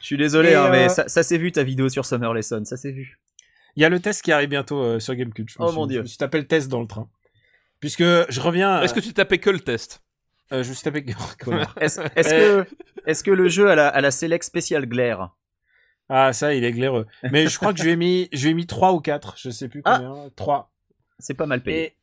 Je 0.00 0.06
suis 0.06 0.16
désolé, 0.16 0.54
hein, 0.54 0.66
euh, 0.66 0.70
mais 0.70 0.88
ça, 0.88 1.08
ça 1.08 1.22
s'est 1.22 1.38
vu 1.38 1.52
ta 1.52 1.62
vidéo 1.62 1.88
sur 1.88 2.04
Summer 2.04 2.32
Lesson, 2.34 2.62
ça 2.64 2.76
s'est 2.76 2.92
vu. 2.92 3.18
Il 3.76 3.82
y 3.82 3.84
a 3.84 3.88
le 3.88 3.98
test 4.00 4.22
qui 4.22 4.30
arrive 4.32 4.48
bientôt 4.48 4.80
euh, 4.82 5.00
sur 5.00 5.14
Gamecube. 5.14 5.48
Je 5.48 5.56
Oh 5.58 5.68
suis- 5.68 5.76
mon 5.76 5.86
Dieu. 5.86 5.98
Je 5.98 6.02
me 6.02 6.06
suis 6.06 6.18
tapé 6.18 6.38
le 6.38 6.46
test 6.46 6.68
dans 6.68 6.80
le 6.80 6.86
train. 6.86 7.08
Puisque 7.80 8.02
je 8.02 8.40
reviens. 8.40 8.82
Est-ce 8.82 8.94
que 8.94 9.00
tu 9.00 9.12
tapais 9.12 9.38
que 9.38 9.50
le 9.50 9.60
test? 9.60 10.02
Euh, 10.52 10.62
je 10.62 10.68
me 10.70 10.74
suis 10.74 10.84
tapé. 10.84 11.04
Est-ce 11.80 12.00
est-ce 12.14 12.30
que, 12.30 12.66
est-ce 13.06 13.24
que 13.24 13.30
le 13.30 13.48
jeu 13.48 13.68
a 13.70 13.74
la, 13.74 13.88
a 13.88 14.00
la 14.00 14.10
select 14.10 14.44
spéciale 14.44 14.86
glaire 14.86 15.30
Ah 16.08 16.32
ça, 16.32 16.54
il 16.54 16.64
est 16.64 16.72
glaireux. 16.72 17.06
Mais 17.32 17.48
je 17.48 17.56
crois 17.58 17.72
que 17.72 17.78
je 17.80 17.84
lui 17.84 17.90
ai 17.92 17.96
mis, 17.96 18.28
je 18.32 18.44
lui 18.44 18.50
ai 18.50 18.54
mis 18.54 18.66
3 18.66 18.92
ou 18.92 19.00
4, 19.00 19.34
je 19.38 19.50
sais 19.50 19.68
plus 19.68 19.82
Ah. 19.84 19.98
combien. 20.02 20.30
3. 20.36 20.70
C'est 21.18 21.34
pas 21.34 21.46
mal 21.46 21.62
payé. 21.62 21.94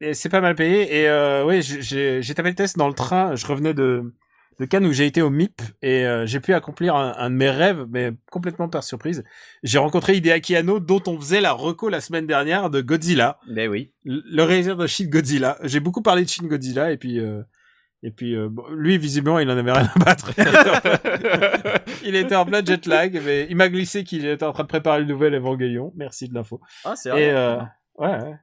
Et, 0.00 0.08
et 0.10 0.14
c'est 0.14 0.28
pas 0.28 0.40
mal 0.40 0.54
payé. 0.54 1.00
Et 1.00 1.08
euh, 1.08 1.44
oui, 1.46 1.62
j'ai 1.62 2.20
j'ai 2.22 2.34
tapé 2.34 2.50
le 2.50 2.54
test 2.54 2.76
dans 2.76 2.88
le 2.88 2.94
train. 2.94 3.34
Je 3.34 3.46
revenais 3.46 3.72
de, 3.72 4.12
de 4.60 4.64
Cannes 4.66 4.84
où 4.84 4.92
j'ai 4.92 5.06
été 5.06 5.22
au 5.22 5.30
MIP 5.30 5.62
et 5.82 6.04
euh, 6.04 6.26
j'ai 6.26 6.40
pu 6.40 6.52
accomplir 6.52 6.96
un, 6.96 7.14
un 7.16 7.30
de 7.30 7.34
mes 7.36 7.48
rêves, 7.50 7.86
mais 7.88 8.12
complètement 8.30 8.68
par 8.68 8.84
surprise. 8.84 9.24
J'ai 9.62 9.78
rencontré 9.78 10.16
Hideaki 10.16 10.54
Anno, 10.56 10.80
dont 10.80 11.02
on 11.06 11.18
faisait 11.18 11.40
la 11.40 11.52
reco 11.52 11.88
la 11.88 12.00
semaine 12.00 12.26
dernière 12.26 12.68
de 12.68 12.80
Godzilla, 12.82 13.38
Ben 13.48 13.70
oui. 13.70 13.92
le 14.04 14.22
le 14.26 14.42
réalisateur 14.42 14.78
de 14.78 14.86
Shin 14.86 15.06
Godzilla. 15.08 15.56
J'ai 15.62 15.80
beaucoup 15.80 16.02
parlé 16.02 16.24
de 16.24 16.28
Shin 16.28 16.46
Godzilla 16.46 16.90
et 16.92 16.96
puis. 16.98 17.20
Euh, 17.20 17.42
et 18.02 18.10
puis, 18.10 18.34
euh, 18.36 18.48
bon, 18.50 18.64
lui, 18.70 18.98
visiblement, 18.98 19.38
il 19.38 19.48
en 19.50 19.56
avait 19.56 19.72
rien 19.72 19.90
à 19.94 19.98
battre. 19.98 20.30
Il 22.04 22.14
était 22.14 22.36
en- 22.36 22.44
plein 22.46 22.64
jet 22.64 22.86
lag, 22.86 23.20
mais 23.24 23.46
il 23.50 23.56
m'a 23.56 23.68
glissé 23.68 24.04
qu'il 24.04 24.26
était 24.26 24.44
en 24.44 24.52
train 24.52 24.62
de 24.62 24.68
préparer 24.68 25.00
le 25.00 25.06
nouvel 25.06 25.34
Evangelion. 25.34 25.92
Merci 25.96 26.28
de 26.28 26.34
l'info. 26.34 26.60
Ah, 26.84 26.94
c'est 26.94 27.08
Et 27.10 27.30
euh, 27.30 27.56
ouais, 27.96 28.08
ouais. 28.22 28.34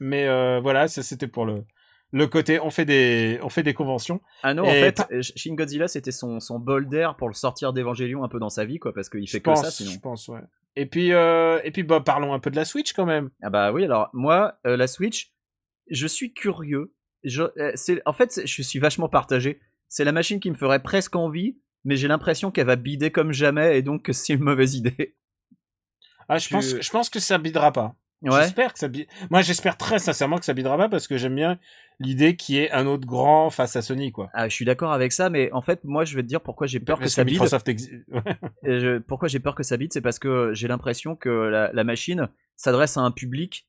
Mais 0.00 0.26
euh, 0.26 0.60
voilà, 0.60 0.88
c'était 0.88 1.28
pour 1.28 1.44
le 1.46 1.64
le 2.10 2.26
côté 2.26 2.58
on 2.58 2.70
fait 2.70 2.86
des 2.86 3.38
on 3.42 3.50
fait 3.50 3.62
des 3.62 3.74
conventions. 3.74 4.20
Ah 4.42 4.54
non, 4.54 4.64
en 4.64 4.70
fait, 4.72 4.96
pas- 4.96 5.08
Shin 5.20 5.54
Godzilla, 5.54 5.88
c'était 5.88 6.10
son, 6.10 6.40
son 6.40 6.58
bol 6.58 6.88
d'air 6.88 7.16
pour 7.16 7.28
le 7.28 7.34
sortir 7.34 7.72
d'Evangelion 7.72 8.24
un 8.24 8.28
peu 8.28 8.38
dans 8.38 8.48
sa 8.48 8.64
vie, 8.64 8.78
quoi, 8.78 8.92
parce 8.94 9.10
qu'il 9.10 9.26
Je 9.26 9.30
fait 9.32 9.40
que 9.40 9.44
pense, 9.44 9.62
ça 9.62 9.70
sinon. 9.70 9.90
je 9.92 9.98
pense, 10.00 10.26
ouais. 10.28 10.40
Et 10.74 10.86
puis 10.86 11.08
et 11.10 11.70
puis 11.72 11.82
bah 11.82 12.00
parlons 12.00 12.32
un 12.32 12.38
peu 12.40 12.50
de 12.50 12.56
la 12.56 12.64
Switch 12.64 12.92
quand 12.94 13.06
même. 13.06 13.30
Ah 13.42 13.50
bah 13.50 13.72
oui, 13.72 13.84
alors 13.84 14.08
moi, 14.12 14.58
la 14.64 14.86
Switch, 14.86 15.32
je 15.90 16.06
suis 16.06 16.32
curieux. 16.32 16.94
Je, 17.24 17.42
euh, 17.58 18.00
en 18.06 18.12
fait, 18.12 18.40
je 18.44 18.62
suis 18.62 18.78
vachement 18.78 19.08
partagé. 19.08 19.60
C'est 19.88 20.04
la 20.04 20.12
machine 20.12 20.38
qui 20.40 20.50
me 20.50 20.56
ferait 20.56 20.82
presque 20.82 21.16
envie, 21.16 21.58
mais 21.84 21.96
j'ai 21.96 22.08
l'impression 22.08 22.50
qu'elle 22.50 22.66
va 22.66 22.76
bider 22.76 23.10
comme 23.10 23.32
jamais 23.32 23.78
et 23.78 23.82
donc 23.82 24.02
que 24.04 24.12
c'est 24.12 24.34
une 24.34 24.42
mauvaise 24.44 24.74
idée. 24.74 25.16
Ah, 26.28 26.38
je 26.38 26.46
Tu- 26.48 26.54
pense 26.54 26.74
je 26.80 26.90
pense 26.90 27.08
que 27.10 27.20
ça 27.20 27.38
bidera 27.38 27.72
pas. 27.72 27.96
Ouais. 28.22 28.42
J'espère 28.42 28.72
que 28.72 28.78
ça 28.80 28.88
bide. 28.88 29.06
Moi, 29.30 29.42
j'espère 29.42 29.76
très 29.76 30.00
sincèrement 30.00 30.38
que 30.38 30.44
ça 30.44 30.52
bidera 30.52 30.76
pas 30.76 30.88
parce 30.88 31.06
que 31.06 31.16
j'aime 31.16 31.36
bien 31.36 31.58
l'idée 32.00 32.34
qui 32.36 32.58
est 32.58 32.70
un 32.72 32.86
autre 32.86 33.06
grand 33.06 33.48
face 33.48 33.76
à 33.76 33.82
Sony 33.82 34.10
quoi. 34.10 34.28
Ah, 34.34 34.48
je 34.48 34.54
suis 34.54 34.64
d'accord 34.64 34.92
avec 34.92 35.12
ça, 35.12 35.30
mais 35.30 35.50
en 35.52 35.62
fait, 35.62 35.84
moi, 35.84 36.04
je 36.04 36.16
vais 36.16 36.22
te 36.22 36.26
dire 36.26 36.40
pourquoi 36.40 36.66
j'ai 36.66 36.80
peur 36.80 36.98
que 36.98 37.08
ça 37.14 37.22
bide. 37.24 37.38
Et 38.64 38.80
je- 38.80 38.98
pourquoi 38.98 39.28
j'ai 39.28 39.38
peur 39.38 39.54
que 39.54 39.62
ça 39.62 39.76
bide, 39.76 39.92
c'est 39.92 40.00
parce 40.00 40.18
que 40.18 40.50
j'ai 40.52 40.66
l'impression 40.68 41.14
que 41.14 41.28
la, 41.28 41.72
la 41.72 41.84
machine 41.84 42.28
s'adresse 42.56 42.96
à 42.96 43.00
un 43.02 43.12
public 43.12 43.68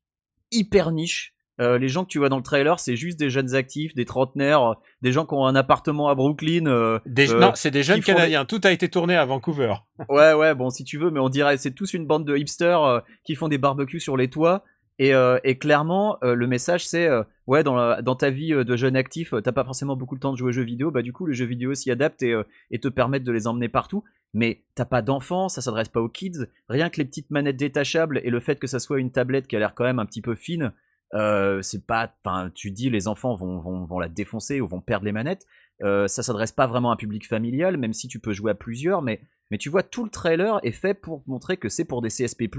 hyper 0.52 0.92
niche. 0.92 1.36
Euh, 1.60 1.78
les 1.78 1.90
gens 1.90 2.04
que 2.04 2.10
tu 2.10 2.20
vois 2.20 2.30
dans 2.30 2.38
le 2.38 2.44
trailer, 2.44 2.80
c'est 2.80 2.96
juste 2.96 3.20
des 3.20 3.30
jeunes 3.30 3.54
actifs, 3.56 3.94
des 3.94 4.06
trentenaires, 4.06 4.64
euh, 4.64 4.74
des 5.02 5.12
gens 5.12 5.26
qui 5.26 5.34
ont 5.34 5.46
un 5.46 5.56
appartement 5.56 6.08
à 6.08 6.16
Brooklyn. 6.16 6.68
euh, 6.68 7.00
Des... 7.06 7.32
euh, 7.34 7.40
non, 7.40 7.52
c'est 7.56 7.72
des 7.72 7.84
jeunes 7.84 8.02
Canadiens. 8.02 8.46
Tout 8.46 8.62
a 8.64 8.72
été 8.72 8.88
tourné 8.90 9.16
à 9.16 9.26
Vancouver. 9.26 9.74
Ouais, 10.10 10.34
ouais, 10.34 10.56
bon, 10.56 10.70
si 10.70 10.84
tu 10.86 10.98
veux, 10.98 11.12
mais 11.12 11.20
on 11.20 11.30
dirait 11.30 11.58
c'est 11.58 11.72
tous 11.72 11.94
une 11.94 12.06
bande 12.06 12.26
de 12.26 12.38
hipsters 12.38 13.04
qui 13.26 13.36
font 13.36 13.48
des 13.50 13.58
barbecues 13.58 14.00
sur 14.00 14.16
les 14.16 14.30
toits. 14.30 14.64
Et, 15.02 15.14
et 15.46 15.58
clairement, 15.58 16.18
le 16.22 16.46
message 16.46 16.86
c'est 16.86 17.08
ouais, 17.48 17.64
dans, 17.64 17.76
la- 17.76 18.02
dans 18.02 18.16
ta 18.16 18.30
vie 18.30 18.50
de 18.52 18.76
jeune 18.76 18.98
actif, 18.98 19.34
t'as 19.44 19.54
pas 19.54 19.64
forcément 19.64 19.96
beaucoup 19.96 20.16
de 20.16 20.20
temps 20.20 20.34
de 20.34 20.38
jouer 20.38 20.50
aux 20.50 20.52
jeux 20.54 20.64
vidéo. 20.64 20.92
Bah 20.92 21.02
du 21.02 21.14
coup, 21.14 21.26
les 21.26 21.34
jeux 21.36 21.46
vidéo 21.46 21.74
s'y 21.74 21.90
adaptent 21.90 22.22
et, 22.24 22.36
et 22.72 22.80
te 22.80 22.90
permettent 22.90 23.24
de 23.24 23.32
les 23.32 23.48
emmener 23.48 23.70
partout. 23.70 24.04
Mais 24.34 24.62
t'as 24.76 24.84
pas 24.86 25.02
d'enfants, 25.02 25.48
ça 25.48 25.62
s'adresse 25.62 25.88
pas 25.90 26.02
aux 26.02 26.10
kids. 26.10 26.46
Rien 26.68 26.90
que 26.90 26.98
les 26.98 27.06
petites 27.06 27.32
manettes 27.32 27.56
détachables 27.58 28.20
et 28.26 28.30
le 28.30 28.40
fait 28.42 28.60
que 28.60 28.68
ça 28.68 28.80
soit 28.80 29.00
une 29.00 29.12
tablette 29.12 29.48
qui 29.48 29.56
a 29.56 29.60
l'air 29.60 29.74
quand 29.74 29.86
même 29.86 30.00
un 30.00 30.06
petit 30.06 30.22
peu 30.22 30.36
fine, 30.36 30.74
euh, 31.14 31.62
c'est 31.62 31.86
pas. 31.86 32.14
Tu 32.54 32.72
dis 32.72 32.90
les 32.90 33.08
enfants 33.08 33.36
vont, 33.36 33.60
vont, 33.60 33.86
vont 33.86 34.00
la 34.00 34.10
défoncer 34.10 34.62
ou 34.62 34.68
vont 34.68 34.82
perdre 34.82 35.06
les 35.06 35.12
manettes. 35.12 35.46
Euh, 35.82 36.08
ça 36.08 36.24
s'adresse 36.24 36.52
pas 36.52 36.68
vraiment 36.68 36.92
à 36.92 36.94
un 36.94 36.98
public 36.98 37.28
familial, 37.28 37.78
même 37.78 37.94
si 37.94 38.08
tu 38.08 38.20
peux 38.20 38.34
jouer 38.34 38.52
à 38.52 38.56
plusieurs. 38.56 39.02
Mais 39.02 39.22
mais 39.52 39.58
tu 39.58 39.70
vois, 39.70 39.82
tout 39.84 40.04
le 40.04 40.10
trailer 40.10 40.60
est 40.64 40.72
fait 40.72 40.94
pour 40.94 41.24
montrer 41.26 41.58
que 41.58 41.70
c'est 41.70 41.86
pour 41.86 42.02
des 42.02 42.10
CSP+. 42.10 42.50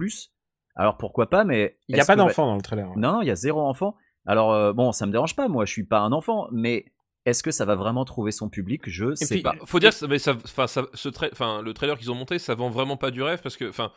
Alors 0.75 0.97
pourquoi 0.97 1.29
pas, 1.31 1.45
mais... 1.45 1.77
Il 1.89 1.97
y 1.97 2.01
a 2.01 2.05
pas 2.05 2.17
d'enfants 2.17 2.47
dans 2.47 2.57
le 2.57 2.63
trailer. 2.63 2.89
hein. 2.89 2.95
Non, 2.97 3.23
il 3.23 3.29
y 3.29 3.31
a 3.31 3.37
zéro 3.37 3.61
enfant. 3.61 3.97
Alors 4.27 4.53
euh, 4.53 4.73
bon, 4.73 4.93
ça 4.93 5.07
me 5.07 5.13
dérange 5.13 5.37
pas, 5.37 5.49
moi 5.49 5.65
je 5.65 5.73
suis 5.73 5.85
pas 5.85 6.01
un 6.01 6.13
enfant, 6.13 6.49
mais 6.53 6.87
est-ce 7.27 7.43
que 7.43 7.51
ça 7.51 7.65
va 7.65 7.75
vraiment 7.75 8.05
trouver 8.05 8.33
son 8.33 8.49
public? 8.49 8.83
Je 8.87 9.15
sais 9.15 9.35
puis, 9.35 9.43
pas. 9.43 9.55
Faut 9.67 9.79
dire, 9.79 9.97
que- 9.97 10.07
mais 10.07 10.19
ça, 10.19 10.37
ce 10.47 11.63
le 11.63 11.73
trailer 11.73 11.99
qu'ils 11.99 12.11
ont 12.11 12.15
monté, 12.15 12.39
ça 12.39 12.55
vend 12.55 12.71
vraiment 12.71 12.97
pas 12.97 13.11
du 13.11 13.23
rêve 13.23 13.41
parce 13.43 13.57
que, 13.57 13.69
enfin, 13.69 13.93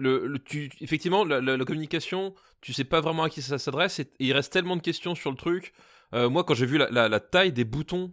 le, 0.00 0.26
le- 0.26 0.38
tu, 0.38 0.70
effectivement, 0.80 1.24
la, 1.24 1.40
la- 1.40 1.56
la 1.56 1.64
communication, 1.64 2.34
tu 2.60 2.72
sais 2.72 2.84
pas 2.84 3.00
vraiment 3.00 3.22
à 3.24 3.30
qui 3.30 3.42
ça 3.42 3.58
s'adresse 3.58 3.98
et, 4.00 4.02
et 4.02 4.26
il 4.26 4.32
reste 4.32 4.52
tellement 4.52 4.76
de 4.76 4.82
questions 4.82 5.14
sur 5.14 5.30
le 5.30 5.36
truc. 5.36 5.72
Euh, 6.14 6.28
moi, 6.28 6.42
quand 6.44 6.54
j'ai 6.54 6.66
vu 6.66 6.78
la, 6.78 7.20
taille 7.20 7.52
des 7.52 7.64
boutons 7.64 8.12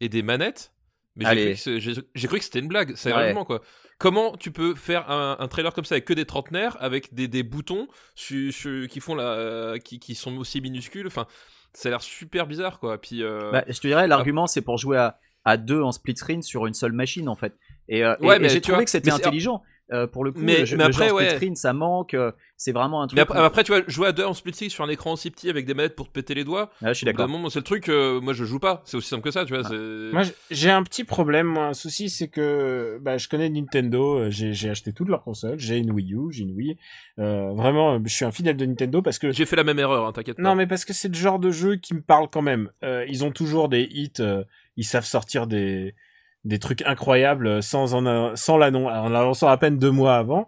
et 0.00 0.08
des 0.08 0.22
manettes, 0.22 0.72
mais 1.16 1.54
j'ai 1.56 2.26
cru, 2.26 2.38
que 2.38 2.44
c'était 2.44 2.58
une 2.58 2.68
blague, 2.68 2.90
Ouais. 2.90 2.96
sérieusement 2.96 3.44
quoi. 3.44 3.60
Comment 3.98 4.36
tu 4.36 4.50
peux 4.50 4.74
faire 4.74 5.08
un, 5.10 5.36
un 5.38 5.46
trailer 5.48 5.72
comme 5.72 5.84
ça 5.84 5.94
avec 5.94 6.04
que 6.04 6.14
des 6.14 6.24
trentenaires, 6.24 6.76
avec 6.80 7.14
des, 7.14 7.28
des 7.28 7.42
boutons 7.44 7.86
su- 8.16 8.50
su- 8.50 8.88
qui 8.90 8.98
font 9.00 9.14
la, 9.14 9.78
qui, 9.78 10.00
qui 10.00 10.14
sont 10.16 10.36
aussi 10.38 10.60
minuscules, 10.60 11.06
enfin, 11.06 11.26
ça 11.72 11.88
a 11.88 11.90
l'air 11.90 12.02
super 12.02 12.46
bizarre 12.48 12.80
quoi. 12.80 13.00
Puis, 13.00 13.22
euh, 13.22 13.52
Bah, 13.52 13.64
je 13.68 13.78
te 13.78 13.86
dirais, 13.86 14.08
l'argument 14.08 14.46
c'est 14.48 14.62
pour 14.62 14.78
jouer 14.78 14.96
à, 14.98 15.20
à 15.44 15.56
deux 15.56 15.80
en 15.80 15.92
split 15.92 16.16
screen 16.16 16.42
sur 16.42 16.66
une 16.66 16.74
seule 16.74 16.92
machine 16.92 17.28
en 17.28 17.36
fait. 17.36 17.54
Et, 17.88 18.02
euh, 18.04 18.16
Ouais, 18.20 18.42
et 18.44 18.48
j'ai 18.48 18.60
trouvé 18.60 18.84
que 18.84 18.90
c'était 18.90 19.12
intelligent. 19.12 19.62
Euh, 19.92 20.06
pour 20.06 20.24
le 20.24 20.32
coup, 20.32 20.38
Mais- 20.40 20.60
le, 20.64 20.76
mais 20.78 20.84
le 20.84 20.84
après, 20.84 21.08
genre 21.08 21.16
ouais. 21.18 21.30
screen, 21.34 21.54
ça 21.56 21.74
manque. 21.74 22.14
euh, 22.14 22.32
c'est 22.56 22.72
vraiment 22.72 23.02
un 23.02 23.06
truc. 23.06 23.16
Mais 23.16 23.22
après, 23.22 23.38
après, 23.38 23.64
tu 23.64 23.72
vois, 23.72 23.82
jouer 23.86 24.08
à 24.08 24.12
deux 24.12 24.24
en 24.24 24.32
split 24.32 24.54
stick 24.54 24.70
sur 24.70 24.82
un 24.82 24.88
écran 24.88 25.12
aussi 25.12 25.30
petit 25.30 25.50
avec 25.50 25.66
des 25.66 25.74
manettes 25.74 25.94
pour 25.94 26.06
te 26.08 26.12
péter 26.12 26.34
les 26.34 26.44
doigts. 26.44 26.70
Ah, 26.82 26.94
je 26.94 26.94
suis 26.94 27.04
d'accord. 27.04 27.28
moment, 27.28 27.50
c'est 27.50 27.58
le 27.58 27.64
truc. 27.64 27.90
euh, 27.90 28.18
moi, 28.20 28.32
je 28.32 28.44
joue 28.44 28.58
pas. 28.58 28.80
C'est 28.86 28.96
aussi 28.96 29.08
simple 29.08 29.22
que 29.22 29.30
ça, 29.30 29.44
tu 29.44 29.52
vois. 29.52 29.62
Ah. 29.66 29.68
c'est- 29.68 30.12
Moi, 30.12 30.22
j'ai 30.50 30.70
un 30.70 30.82
petit 30.84 31.04
problème, 31.04 31.46
moi, 31.48 31.66
un 31.66 31.74
souci, 31.74 32.08
c'est 32.08 32.28
que 32.28 32.98
bah, 33.02 33.18
je 33.18 33.28
connais 33.28 33.50
Nintendo, 33.50 34.20
euh, 34.20 34.30
j'ai 34.30 34.54
j'ai 34.54 34.70
acheté 34.70 34.94
toutes 34.94 35.08
leurs 35.08 35.22
consoles, 35.22 35.58
j'ai 35.58 35.76
une 35.76 35.90
Wii 35.90 36.14
U, 36.14 36.18
j'ai 36.32 36.44
une 36.44 36.54
Wii. 36.56 36.78
Euh, 37.18 37.50
vraiment, 37.54 38.00
je 38.02 38.08
suis 38.14 38.24
un 38.24 38.32
fidèle 38.32 38.56
de 38.56 38.64
Nintendo 38.64 39.02
parce 39.02 39.18
que 39.18 39.32
J'ai 39.32 39.44
fait 39.44 39.56
la 39.56 39.64
même 39.64 39.78
erreur, 39.78 40.06
hein, 40.06 40.12
t'inquiète 40.12 40.36
pas. 40.38 40.42
non, 40.42 40.54
mais 40.54 40.66
parce 40.66 40.86
que 40.86 40.94
c'est 40.94 41.08
le 41.08 41.14
genre 41.14 41.38
de 41.38 41.50
jeu 41.50 41.76
qui 41.76 41.92
me 41.92 42.00
parle 42.00 42.28
quand 42.30 42.42
même. 42.42 42.70
Euh, 42.82 43.04
ils 43.08 43.22
ont 43.24 43.30
toujours 43.32 43.68
des 43.68 43.82
hits, 43.82 44.12
euh, 44.20 44.44
ils 44.78 44.84
savent 44.84 45.04
sortir 45.04 45.46
des 45.46 45.94
des 46.44 46.58
trucs 46.58 46.82
incroyables 46.82 47.46
euh, 47.46 47.62
sans 47.62 47.94
en 47.94 48.36
sans 48.36 48.56
l'annonce, 48.56 48.92
en 48.92 49.08
l'annonçant 49.08 49.48
à 49.48 49.56
peine 49.56 49.78
deux 49.78 49.90
mois 49.90 50.16
avant. 50.16 50.46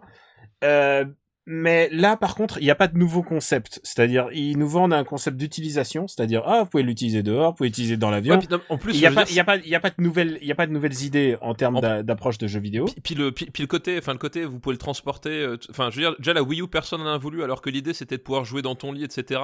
Euh, 0.63 1.05
mais 1.49 1.87
là, 1.93 2.17
par 2.17 2.35
contre, 2.35 2.57
il 2.59 2.65
n'y 2.65 2.71
a 2.71 2.75
pas 2.75 2.89
de 2.89 2.97
nouveau 2.97 3.23
concept. 3.23 3.79
C'est-à-dire, 3.81 4.27
ils 4.33 4.57
nous 4.57 4.67
vendent 4.67 4.93
un 4.93 5.05
concept 5.05 5.37
d'utilisation, 5.37 6.05
c'est-à-dire, 6.07 6.43
ah, 6.45 6.63
vous 6.63 6.69
pouvez 6.69 6.83
l'utiliser 6.83 7.23
dehors, 7.23 7.51
vous 7.51 7.55
pouvez 7.57 7.69
l'utiliser 7.69 7.95
dans 7.95 8.09
l'avion. 8.11 8.35
Ouais, 8.37 8.57
en 8.67 8.77
plus, 8.77 8.93
Il 8.93 8.99
y 8.99 9.05
a 9.05 9.11
pas, 9.11 9.23
dire, 9.23 9.35
y 9.37 9.39
a 9.39 9.43
pas, 9.45 9.55
il 9.55 9.67
y 9.69 9.75
a 9.75 9.79
pas 9.79 9.89
de 9.89 9.95
nouvelles, 10.03 10.37
il 10.41 10.47
y 10.47 10.51
a 10.51 10.55
pas 10.55 10.67
de 10.67 10.73
nouvelles 10.73 11.01
idées 11.03 11.37
en 11.41 11.53
termes 11.53 11.77
En- 11.77 12.03
d'approche 12.03 12.37
de 12.37 12.47
jeux 12.47 12.59
vidéo. 12.59 12.83
Puis, 12.85 13.01
puis 13.01 13.15
le, 13.15 13.31
puis, 13.31 13.45
puis 13.45 13.63
le 13.63 13.67
côté, 13.67 13.97
enfin 13.97 14.11
le 14.11 14.19
côté, 14.19 14.43
vous 14.43 14.59
pouvez 14.59 14.73
le 14.73 14.77
transporter. 14.79 15.29
euh, 15.29 15.57
Enfin, 15.69 15.89
je 15.89 15.95
veux 15.95 16.01
dire, 16.01 16.15
déjà 16.19 16.33
la 16.33 16.43
Wii 16.43 16.61
U, 16.61 16.67
personne 16.67 16.99
n'en 17.01 17.13
a 17.13 17.17
voulu, 17.17 17.41
alors 17.43 17.61
que 17.61 17.69
l'idée 17.69 17.93
c'était 17.93 18.17
de 18.17 18.21
pouvoir 18.21 18.43
jouer 18.43 18.61
dans 18.61 18.75
ton 18.75 18.91
lit, 18.91 19.05
etc. 19.05 19.39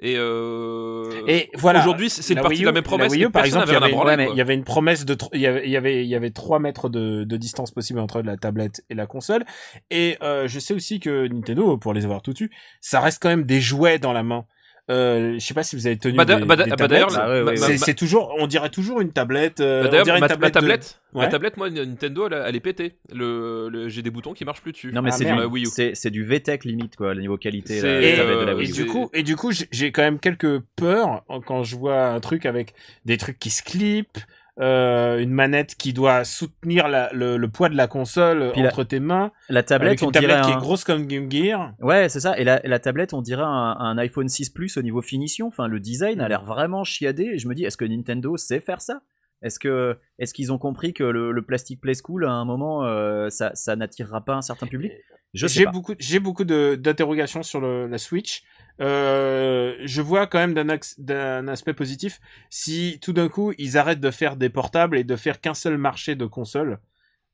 Et, 0.00 0.14
euh, 0.16 1.10
Et 1.26 1.50
voilà. 1.54 1.80
Aujourd'hui, 1.80 2.08
c'est 2.08 2.32
une 2.34 2.40
partie 2.40 2.60
de 2.60 2.66
la 2.66 2.72
même 2.72 2.84
promesse. 2.84 3.10
La 3.10 3.16
Wii 3.16 3.24
U, 3.26 3.30
par 3.30 3.44
exemple, 3.44 3.66
il 3.68 3.72
y 3.72 3.76
avait, 3.76 3.92
ouais, 3.92 4.28
il 4.32 4.48
y 4.48 4.52
une 4.54 4.62
promesse 4.64 5.04
de, 5.04 5.16
il 5.32 5.40
y 5.40 5.46
avait, 5.46 5.64
il 5.66 5.70
y 5.70 5.76
avait, 5.76 6.04
il 6.04 6.08
y 6.08 6.14
avait 6.14 6.30
3 6.30 6.60
mètres 6.60 6.88
de, 6.88 7.24
de 7.24 7.36
distance 7.36 7.72
possible 7.72 7.98
entre 7.98 8.22
la 8.22 8.36
tablette 8.36 8.84
et 8.90 8.94
la 8.94 9.06
console. 9.06 9.44
Et 9.90 10.16
euh, 10.22 10.46
je 10.46 10.58
sais 10.60 10.72
aussi 10.74 11.00
que 11.00 11.26
Nintendo, 11.38 11.76
pour 11.76 11.94
les 11.94 12.04
avoir 12.04 12.22
tout 12.22 12.32
dessus, 12.32 12.50
ça 12.80 13.00
reste 13.00 13.22
quand 13.22 13.28
même 13.30 13.44
des 13.44 13.60
jouets 13.60 13.98
dans 13.98 14.12
la 14.12 14.22
main. 14.22 14.44
Euh, 14.90 15.34
je 15.34 15.38
sais 15.40 15.52
pas 15.52 15.62
si 15.62 15.76
vous 15.76 15.86
avez 15.86 15.98
tenu 15.98 16.16
Bah, 16.16 16.24
des, 16.24 16.36
bah, 16.46 16.56
des 16.56 16.64
bah, 16.70 16.88
d'ailleurs, 16.88 17.10
Ah 17.18 17.54
c'est, 17.76 17.92
toujours, 17.94 18.34
on 18.38 18.46
dirait 18.46 18.70
toujours 18.70 19.02
une 19.02 19.12
tablette. 19.12 19.60
euh, 19.60 19.82
bah, 19.82 19.88
on 19.88 19.90
d'ailleurs, 19.90 20.04
dirait 20.06 20.16
une 20.18 20.20
ma, 20.26 20.36
ma 20.38 20.50
tablette. 20.50 20.98
de- 21.12 21.18
ma 21.18 21.26
tablette, 21.26 21.56
moi, 21.58 21.68
Nintendo, 21.68 22.26
elle, 22.26 22.42
elle 22.46 22.56
est 22.56 22.60
pétée. 22.60 22.94
Le, 23.12 23.68
le- 23.68 23.90
j'ai 23.90 24.00
des 24.00 24.08
boutons 24.10 24.32
qui 24.32 24.46
marchent 24.46 24.62
plus 24.62 24.72
dessus. 24.72 24.90
Non 24.90 25.02
mais 25.02 25.10
Ah, 25.12 25.16
c'est 25.16 25.24
merde. 25.24 25.36
du, 25.36 25.42
La 25.42 25.48
Wii 25.48 25.64
U. 25.64 25.68
c'est, 25.92 26.08
du 26.10 26.24
VTech 26.24 26.64
limite 26.64 26.96
quoi, 26.96 27.12
le 27.12 27.20
niveau 27.20 27.36
qualité. 27.36 27.76
Et, 27.76 28.16
de 28.16 28.44
la 28.46 28.54
du 28.64 28.86
coup, 28.86 29.10
et 29.12 29.22
du 29.22 29.36
coup, 29.36 29.52
j'ai- 29.52 29.68
j'ai 29.70 29.92
quand 29.92 30.00
même 30.00 30.18
quelques 30.18 30.60
peurs 30.76 31.22
quand 31.44 31.64
je 31.64 31.76
vois 31.76 32.06
un 32.06 32.20
truc 32.20 32.46
avec 32.46 32.72
des 33.04 33.18
trucs 33.18 33.38
qui 33.38 33.50
se 33.50 33.62
clipent, 33.62 34.16
euh, 34.60 35.18
une 35.18 35.30
manette 35.30 35.74
qui 35.76 35.92
doit 35.92 36.24
soutenir 36.24 36.88
la- 36.88 37.10
le, 37.12 37.36
le 37.36 37.48
poids 37.48 37.68
de 37.68 37.76
la 37.76 37.86
console 37.86 38.50
Puis 38.52 38.62
la- 38.62 38.68
entre 38.68 38.82
tes 38.84 38.98
mains, 39.00 39.30
La 39.48 39.62
tablette, 39.62 39.88
avec 39.88 40.00
une 40.02 40.08
on 40.08 40.10
dirait 40.10 40.26
tablette 40.26 40.44
qui 40.46 40.52
un- 40.52 40.56
est 40.58 40.60
grosse 40.60 40.84
comme 40.84 41.06
Game 41.06 41.30
Gear. 41.30 41.74
Ouais, 41.80 42.08
c'est 42.08 42.20
ça. 42.20 42.36
Et 42.38 42.44
la, 42.44 42.60
la 42.64 42.78
tablette, 42.78 43.14
on 43.14 43.22
dirait 43.22 43.42
un, 43.42 43.76
un 43.78 43.96
iPhone 43.98 44.28
6 44.28 44.50
Plus 44.50 44.76
au 44.76 44.82
niveau 44.82 45.00
finition. 45.02 45.46
Enfin, 45.46 45.68
le 45.68 45.78
design 45.80 46.20
a 46.20 46.28
l'air 46.28 46.44
vraiment 46.44 46.82
chiadé. 46.84 47.24
Et 47.34 47.38
je 47.38 47.46
me 47.48 47.54
dis, 47.54 47.64
est-ce 47.64 47.76
que 47.76 47.84
Nintendo 47.84 48.36
sait 48.36 48.60
faire 48.60 48.80
ça? 48.80 49.00
Est-ce 49.42 49.60
que, 49.60 49.96
est-ce 50.18 50.34
qu'ils 50.34 50.52
ont 50.52 50.58
compris 50.58 50.92
que 50.92 51.04
le, 51.04 51.30
le 51.30 51.42
plastic 51.42 51.80
play 51.80 51.94
school 51.94 52.24
à 52.26 52.32
un 52.32 52.44
moment, 52.44 52.84
euh, 52.84 53.28
ça, 53.30 53.52
ça 53.54 53.76
n'attirera 53.76 54.24
pas 54.24 54.34
un 54.34 54.42
certain 54.42 54.66
public? 54.66 54.90
J'ai 55.34 55.66
beaucoup, 55.66 55.94
j'ai 55.98 56.18
beaucoup 56.20 56.44
d'interrogations 56.44 57.42
sur 57.42 57.60
le, 57.60 57.86
la 57.86 57.98
Switch. 57.98 58.42
Euh, 58.80 59.76
je 59.84 60.00
vois 60.00 60.26
quand 60.26 60.38
même 60.38 60.54
d'un 60.54 60.78
d'un 60.98 61.48
aspect 61.48 61.74
positif 61.74 62.20
si 62.48 62.98
tout 63.02 63.12
d'un 63.12 63.28
coup 63.28 63.52
ils 63.58 63.76
arrêtent 63.76 64.00
de 64.00 64.10
faire 64.10 64.36
des 64.36 64.50
portables 64.50 64.96
et 64.96 65.04
de 65.04 65.16
faire 65.16 65.40
qu'un 65.40 65.54
seul 65.54 65.78
marché 65.78 66.14
de 66.14 66.26
consoles. 66.26 66.78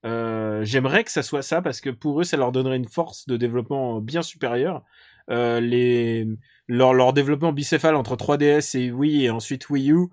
Euh, 0.07 0.65
J'aimerais 0.65 1.05
que 1.05 1.11
ça 1.11 1.23
soit 1.23 1.43
ça 1.43 1.63
parce 1.63 1.81
que 1.81 1.91
pour 1.91 2.21
eux 2.21 2.25
ça 2.25 2.37
leur 2.37 2.53
donnerait 2.53 2.77
une 2.77 2.89
force 2.89 3.27
de 3.27 3.37
développement 3.37 4.01
bien 4.01 4.23
supérieure. 4.23 4.83
Euh, 5.31 5.61
les 5.61 6.27
leur, 6.69 6.93
leur 6.95 7.13
développement 7.13 7.53
bicéphale 7.53 7.95
entre 7.95 8.17
3DS 8.17 8.79
et 8.79 8.91
Wii 8.91 9.25
et 9.25 9.31
ensuite 9.31 9.69
Wii 9.71 9.93
U, 9.93 10.09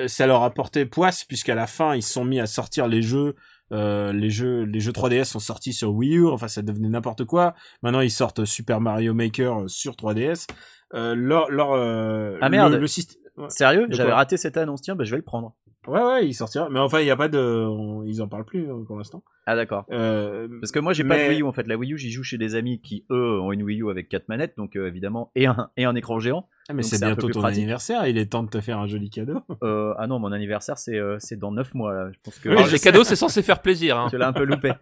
euh, 0.00 0.08
ça 0.08 0.26
leur 0.26 0.42
a 0.42 0.50
porté 0.50 0.86
poisse 0.86 1.24
puisqu'à 1.24 1.54
la 1.54 1.66
fin 1.66 1.94
ils 1.94 2.02
sont 2.02 2.24
mis 2.24 2.40
à 2.40 2.46
sortir 2.46 2.86
les 2.88 3.02
jeux 3.02 3.34
euh, 3.72 4.12
les 4.12 4.30
jeux 4.30 4.62
les 4.62 4.78
jeux 4.78 4.92
3DS 4.92 5.24
sont 5.24 5.40
sortis 5.40 5.72
sur 5.72 5.92
Wii 5.92 6.18
U 6.18 6.28
enfin 6.28 6.46
ça 6.46 6.62
devenait 6.62 6.88
n'importe 6.88 7.24
quoi 7.24 7.54
maintenant 7.82 8.00
ils 8.00 8.12
sortent 8.12 8.44
Super 8.44 8.80
Mario 8.80 9.12
Maker 9.12 9.62
euh, 9.62 9.68
sur 9.68 9.94
3DS 9.94 10.46
euh, 10.50 10.54
leur 10.92 11.50
leur 11.50 11.72
euh, 11.72 12.36
Ah, 12.40 12.48
merde. 12.48 12.72
le, 12.74 12.78
le 12.80 12.86
système 12.86 13.20
ouais. 13.36 13.50
Sérieux 13.50 13.86
J'avais 13.90 14.12
raté 14.12 14.36
cette 14.36 14.56
annonce. 14.56 14.82
Tiens, 14.82 14.94
bah, 14.96 15.04
je 15.04 15.10
vais 15.10 15.16
le 15.18 15.22
prendre. 15.22 15.54
ouais 15.86 16.02
ouais 16.02 16.26
il 16.26 16.34
sortira 16.34 16.68
mais 16.68 16.80
enfin 16.80 16.98
il 17.00 17.06
y 17.06 17.10
a 17.12 17.16
pas 17.16 17.28
de 17.28 17.38
on- 17.38 18.02
ils 18.04 18.20
en 18.22 18.26
parlent 18.28 18.44
plus 18.44 18.68
euh, 18.68 18.82
pour 18.86 18.96
l'instant 18.96 19.22
Ah 19.46 19.54
d'accord. 19.54 19.84
euh, 19.92 20.48
Parce 20.60 20.72
que 20.72 20.80
moi 20.80 20.92
j'ai 20.92 21.04
pas 21.04 21.14
de 21.16 21.20
mais- 21.20 21.28
Wii 21.28 21.40
U 21.42 21.44
en 21.44 21.52
fait. 21.52 21.66
La 21.68 21.76
Wii 21.76 21.92
U 21.92 21.98
j'y 21.98 22.10
joue 22.10 22.24
chez 22.24 22.38
des 22.38 22.54
amis 22.56 22.80
qui 22.80 23.04
eux 23.10 23.40
ont 23.40 23.52
une 23.52 23.62
Wii 23.62 23.82
U 23.82 23.90
avec 23.90 24.08
quatre 24.08 24.28
manettes 24.28 24.54
donc 24.56 24.74
euh, 24.76 24.88
évidemment 24.88 25.30
et 25.36 25.46
un 25.46 25.70
et 25.76 25.84
un 25.84 25.94
écran 25.94 26.18
géant. 26.18 26.48
ah, 26.68 26.72
mais 26.72 26.82
c'est 26.82 26.98
bientôt 27.04 27.28
ton 27.28 27.40
pratique. 27.40 27.58
anniversaire 27.58 28.04
il 28.08 28.18
est 28.18 28.26
temps 28.26 28.42
de 28.42 28.48
te 28.50 28.60
faire 28.60 28.78
un 28.80 28.88
joli 28.88 29.10
cadeau 29.10 29.38
Euh, 29.62 29.94
ah 29.98 30.06
non 30.08 30.18
mon 30.18 30.32
anniversaire 30.32 30.76
c'est 30.78 30.98
euh, 30.98 31.16
c'est 31.20 31.36
dans 31.38 31.52
9 31.52 31.74
mois 31.74 31.92
là. 31.94 32.08
Je 32.12 32.18
pense 32.24 32.36
que 32.40 32.48
Oui, 32.48 32.56
Alors, 32.56 32.66
je 32.66 32.72
les 32.72 32.78
cadeaux, 32.80 33.04
c'est 33.04 33.14
censé 33.16 33.42
faire 33.42 33.60
plaisir. 33.62 33.96
Hein. 33.96 34.08
je 34.10 34.16
l'ai 34.16 34.24
un 34.24 34.32
peu 34.32 34.44
loupé. 34.44 34.72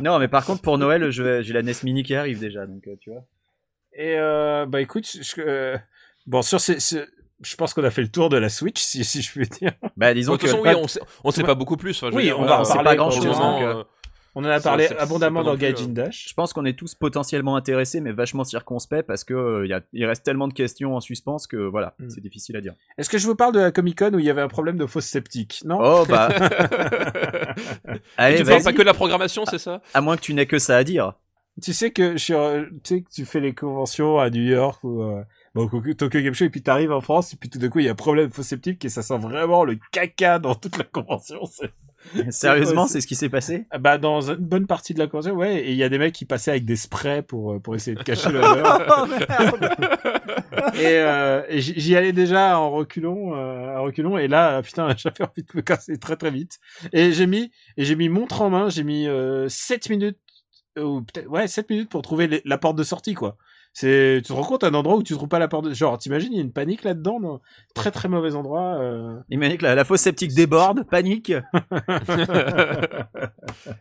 non 0.00 0.18
mais 0.20 0.28
par 0.28 0.44
contre 0.46 0.62
pour 0.62 0.78
Noël 0.78 1.02
vais- 1.08 1.42
j'ai 1.42 1.52
la 1.54 1.62
NES 1.62 1.72
Mini 1.82 2.02
qui 2.04 2.14
arrive 2.14 2.38
déjà 2.38 2.66
donc 2.66 2.86
euh, 2.86 2.94
tu 3.00 3.10
vois. 3.10 3.24
Et 3.94 4.14
euh, 4.18 4.66
bah 4.66 4.80
écoute, 4.80 5.06
je- 5.06 5.40
euh, 5.40 5.76
bon 6.26 6.42
sur 6.42 6.60
ces, 6.60 6.78
je 7.42 7.56
pense 7.56 7.74
qu'on 7.74 7.84
a 7.84 7.90
fait 7.90 8.02
le 8.02 8.08
tour 8.10 8.28
de 8.28 8.36
la 8.36 8.48
Switch, 8.48 8.80
si, 8.80 9.04
si 9.04 9.22
je 9.22 9.30
puis 9.32 9.48
dire. 9.48 9.72
Bah 9.96 10.14
disons 10.14 10.36
que 10.36 10.46
façon, 10.46 10.62
pas- 10.62 10.74
oui, 10.74 10.80
on 10.82 10.88
sait, 10.88 11.00
on 11.24 11.30
sait 11.30 11.42
pas 11.42 11.54
beaucoup 11.54 11.76
plus. 11.76 11.96
Enfin, 11.96 12.06
je 12.08 12.12
veux 12.12 12.18
Oui, 12.18 12.24
dire, 12.24 12.38
on 12.38 12.44
va 12.44 12.60
en 12.60 12.64
parler 12.64 12.84
pas 12.84 12.92
le 12.94 12.98
moment, 13.00 13.52
donc, 13.52 13.62
euh, 13.62 13.84
On 14.36 14.44
en 14.44 14.48
a 14.48 14.60
Ça, 14.60 14.68
parlé 14.70 14.86
abondamment 14.96 15.42
dans 15.42 15.56
Gaijin 15.56 15.88
Dash. 15.88 16.28
je 16.28 16.34
pense 16.34 16.52
qu'on 16.52 16.64
est 16.64 16.78
tous 16.78 16.94
potentiellement 16.94 17.56
intéressés 17.56 18.00
mais 18.00 18.12
vachement 18.12 18.44
circonspects 18.44 19.02
parce 19.02 19.24
que 19.24 19.34
euh, 19.34 19.66
y 19.66 19.72
a, 19.72 19.80
il 19.92 20.06
reste 20.06 20.24
tellement 20.24 20.46
de 20.46 20.52
questions 20.54 20.94
en 20.94 21.00
suspens 21.00 21.38
que 21.48 21.56
voilà 21.56 21.94
Hmm. 21.98 22.08
c'est 22.10 22.20
difficile 22.20 22.56
à 22.56 22.60
dire. 22.60 22.74
Est-ce 22.96 23.10
que 23.10 23.18
je 23.18 23.26
vous 23.26 23.34
parle 23.34 23.52
de 23.54 23.58
la 23.58 23.72
Comic 23.72 23.98
Con 23.98 24.14
où 24.14 24.20
il 24.20 24.24
y 24.24 24.30
avait 24.30 24.40
un 24.40 24.46
problème 24.48 24.76
de 24.78 24.86
fausse 24.86 25.06
sceptique 25.06 25.62
Non? 25.64 25.78
Oh 25.82 26.04
bah 26.08 26.28
allez 28.16 28.36
tu 28.38 28.44
parles 28.44 28.62
pas 28.62 28.72
que 28.72 28.78
de 28.78 28.82
la 28.86 28.94
programmation, 28.94 29.44
c'est 29.46 29.58
ça? 29.58 29.80
À 29.94 30.00
moins 30.00 30.16
que 30.16 30.22
tu 30.22 30.34
n'aies 30.34 30.46
que 30.46 30.58
ça 30.58 30.76
à 30.76 30.84
dire. 30.84 31.14
Tu 31.62 31.72
sais 31.72 31.90
que 31.90 32.16
sur, 32.18 32.38
tu 32.82 32.94
sais 32.96 33.00
que 33.02 33.10
tu 33.10 33.24
fais 33.24 33.40
les 33.40 33.54
conventions 33.54 34.18
à 34.18 34.30
New 34.30 34.42
York 34.42 34.82
ou 34.84 35.02
euh, 35.02 35.22
au 35.54 35.66
Tokyo 35.94 36.20
Game 36.20 36.34
Show 36.34 36.44
et 36.46 36.50
puis 36.50 36.62
t'arrives 36.62 36.92
en 36.92 37.00
France 37.00 37.32
et 37.32 37.36
puis 37.36 37.50
tout 37.50 37.58
d'un 37.58 37.68
coup 37.68 37.78
il 37.80 37.86
y 37.86 37.88
a 37.88 37.92
un 37.92 37.96
problème 37.96 38.30
fausse 38.30 38.46
sceptique 38.46 38.84
et 38.84 38.88
ça 38.88 39.02
sent 39.02 39.18
vraiment 39.18 39.64
le 39.64 39.76
caca 39.92 40.38
dans 40.38 40.54
toute 40.54 40.78
la 40.78 40.84
convention. 40.84 41.40
Sérieusement, 42.30 42.86
c'est- 42.86 43.02
ce 43.02 43.06
qui 43.06 43.14
s'est 43.14 43.28
passé? 43.28 43.66
Ah 43.70 43.78
Bah 43.78 43.98
dans 43.98 44.30
une 44.30 44.36
bonne 44.36 44.66
partie 44.66 44.94
de 44.94 44.98
la 44.98 45.06
convention, 45.06 45.34
ouais. 45.34 45.56
Et 45.64 45.70
il 45.72 45.76
y 45.76 45.82
a 45.84 45.90
des 45.90 45.98
mecs 45.98 46.14
qui 46.14 46.24
passaient 46.24 46.50
avec 46.52 46.64
des 46.64 46.76
sprays 46.76 47.22
pour 47.22 47.52
euh, 47.52 47.58
pour 47.58 47.74
essayer 47.74 47.94
de 47.94 48.02
cacher 48.02 48.30
l'odeur. 48.32 48.86
Oh 50.52 50.66
et 50.74 50.98
euh, 50.98 51.42
et 51.48 51.60
j'y 51.60 51.96
allais 51.96 52.12
déjà 52.12 52.58
en 52.58 52.70
reculons, 52.70 53.34
euh, 53.34 53.76
en 53.78 53.82
reculons, 53.84 54.18
et 54.18 54.28
là, 54.28 54.58
euh, 54.58 54.62
putain, 54.62 54.88
j'avais 54.96 55.22
envie 55.24 55.42
de 55.42 55.48
me 55.54 55.60
casser 55.62 55.98
très 55.98 56.16
très 56.16 56.30
vite. 56.30 56.58
Et 56.92 57.12
j'ai 57.12 57.26
mis, 57.26 57.50
et 57.76 57.84
j'ai 57.84 57.96
mis 57.96 58.08
montre 58.08 58.42
en 58.42 58.50
main, 58.50 58.68
j'ai 58.68 58.82
mis 58.84 59.06
euh, 59.06 59.48
7 59.48 59.90
minutes, 59.90 60.18
euh, 60.18 60.29
ou 60.78 61.02
peut-être, 61.02 61.26
ouais, 61.28 61.48
7 61.48 61.68
minutes 61.70 61.90
pour 61.90 62.02
trouver 62.02 62.42
la 62.44 62.58
porte 62.58 62.76
de 62.76 62.82
sortie, 62.84 63.14
quoi. 63.14 63.36
C'est, 63.72 64.20
tu 64.22 64.28
te 64.28 64.32
rends 64.32 64.42
compte, 64.42 64.64
un 64.64 64.74
endroit 64.74 64.96
où 64.96 65.02
tu 65.02 65.14
trouves 65.14 65.28
pas 65.28 65.38
la 65.38 65.46
porte 65.48 65.66
de, 65.66 65.72
genre, 65.74 65.96
t'imagines, 65.96 66.32
il 66.32 66.36
y 66.36 66.40
a 66.40 66.42
une 66.42 66.52
panique 66.52 66.82
là-dedans, 66.82 67.20
dans 67.20 67.40
très 67.74 67.90
très 67.90 68.08
mauvais 68.08 68.34
endroit. 68.34 68.78
Euh... 68.80 69.16
Il 69.28 69.38
m'a 69.38 69.48
dit 69.48 69.58
que 69.58 69.62
la, 69.62 69.74
la 69.74 69.84
fausse 69.84 70.00
sceptique 70.00 70.34
déborde, 70.34 70.82
panique. 70.90 71.32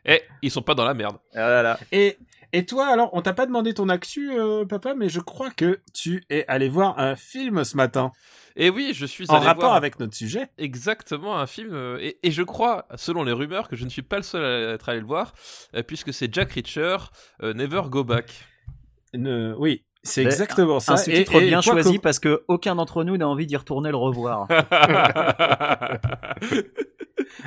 Eh, 0.05 0.21
ils 0.41 0.51
sont 0.51 0.61
pas 0.61 0.75
dans 0.75 0.85
la 0.85 0.93
merde. 0.93 1.17
Ah 1.33 1.49
là 1.49 1.63
là. 1.63 1.79
Et, 1.91 2.17
et 2.53 2.65
toi, 2.65 2.87
alors, 2.87 3.09
on 3.13 3.21
t'a 3.21 3.33
pas 3.33 3.45
demandé 3.45 3.73
ton 3.73 3.89
actu, 3.89 4.31
euh, 4.39 4.65
papa, 4.65 4.93
mais 4.95 5.09
je 5.09 5.19
crois 5.19 5.49
que 5.51 5.79
tu 5.93 6.23
es 6.29 6.45
allé 6.47 6.69
voir 6.69 6.97
un 6.99 7.15
film 7.15 7.63
ce 7.63 7.77
matin, 7.77 8.11
Et 8.55 8.69
oui, 8.69 8.91
je 8.93 9.05
suis 9.05 9.29
en 9.29 9.35
allé 9.37 9.45
rapport 9.45 9.65
voir 9.65 9.75
avec 9.75 9.99
notre 9.99 10.15
sujet. 10.15 10.49
exactement 10.57 11.37
un 11.37 11.47
film, 11.47 11.73
euh, 11.73 11.97
et, 12.01 12.17
et 12.23 12.31
je 12.31 12.43
crois, 12.43 12.87
selon 12.95 13.23
les 13.23 13.31
rumeurs, 13.33 13.67
que 13.69 13.75
je 13.75 13.85
ne 13.85 13.89
suis 13.89 14.01
pas 14.01 14.17
le 14.17 14.23
seul 14.23 14.43
à 14.43 14.73
être 14.73 14.89
allé 14.89 14.99
le 14.99 15.05
voir, 15.05 15.33
euh, 15.75 15.83
puisque 15.83 16.13
c'est 16.13 16.33
Jack 16.33 16.51
Reacher, 16.53 16.97
euh, 17.43 17.53
Never 17.53 17.81
Go 17.89 18.03
Back. 18.03 18.45
Ne- 19.13 19.55
oui, 19.57 19.83
c'est 20.03 20.23
exactement 20.23 20.79
ça. 20.79 20.93
Un 20.93 20.97
sous-titre 20.97 21.35
Et- 21.35 21.45
et 21.45 21.47
bien 21.47 21.61
choisi 21.61 21.97
que- 21.97 22.01
parce 22.01 22.19
que 22.19 22.43
aucun 22.47 22.75
d'entre 22.75 23.03
nous 23.03 23.17
n'a 23.17 23.27
envie 23.27 23.47
d'y 23.47 23.57
retourner 23.57 23.89
le 23.89 23.97
revoir. 23.97 24.47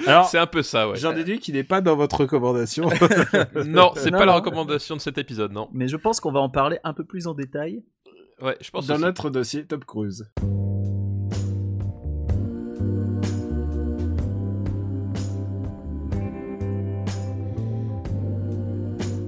Alors, 0.07 0.27
c'est 0.27 0.39
un 0.39 0.47
peu 0.47 0.63
ça, 0.63 0.89
ouais. 0.89 0.97
j'en 0.97 1.13
déduis 1.13 1.39
qu'il 1.39 1.55
n'est 1.55 1.65
pas 1.65 1.81
dans 1.81 1.97
votre 1.97 2.21
recommandation. 2.21 2.89
Non, 3.67 3.93
c'est 3.97 4.11
Non, 4.11 4.19
pas 4.19 4.27
la 4.27 4.35
recommandation 4.35 4.97
de 4.97 5.01
cet 5.01 5.19
épisode, 5.19 5.53
non. 5.53 5.69
Mais 5.73 5.89
je 5.89 5.97
pense 5.97 6.21
qu'on 6.21 6.33
va 6.33 6.41
en 6.41 6.51
parler 6.51 6.79
un 6.85 6.93
peu 6.93 7.05
plus 7.05 7.27
en 7.27 7.35
détail. 7.35 7.83
Ouais, 8.41 8.57
je 8.61 8.71
pense 8.71 8.87
dans 8.87 8.95
aussi. 8.95 9.03
notre 9.05 9.31
dossier 9.31 9.65
Top 9.67 9.85
Cruise. 9.85 10.31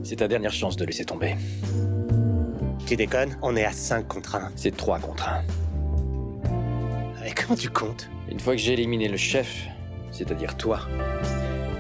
C'est 0.05 0.17
ta 0.17 0.29
dernière 0.29 0.53
chance 0.53 0.77
de 0.77 0.85
laisser 0.85 1.07
tomber. 1.07 1.35
Tu 2.87 2.95
déconnes 2.95 3.39
On 3.41 3.57
est 3.57 3.65
à 3.65 3.73
5 3.73 4.07
contre 4.07 4.35
1. 4.35 4.53
C'est 4.55 4.77
3 4.77 4.99
contre 4.99 5.27
1. 5.29 5.43
Et 7.27 7.33
comment 7.33 7.57
tu 7.57 7.71
comptes? 7.71 8.11
Une 8.31 8.39
fois 8.39 8.55
que 8.55 8.61
j'ai 8.61 8.75
éliminé 8.75 9.09
le 9.09 9.17
chef, 9.17 9.67
c'est-à-dire 10.11 10.59
toi, 10.59 10.81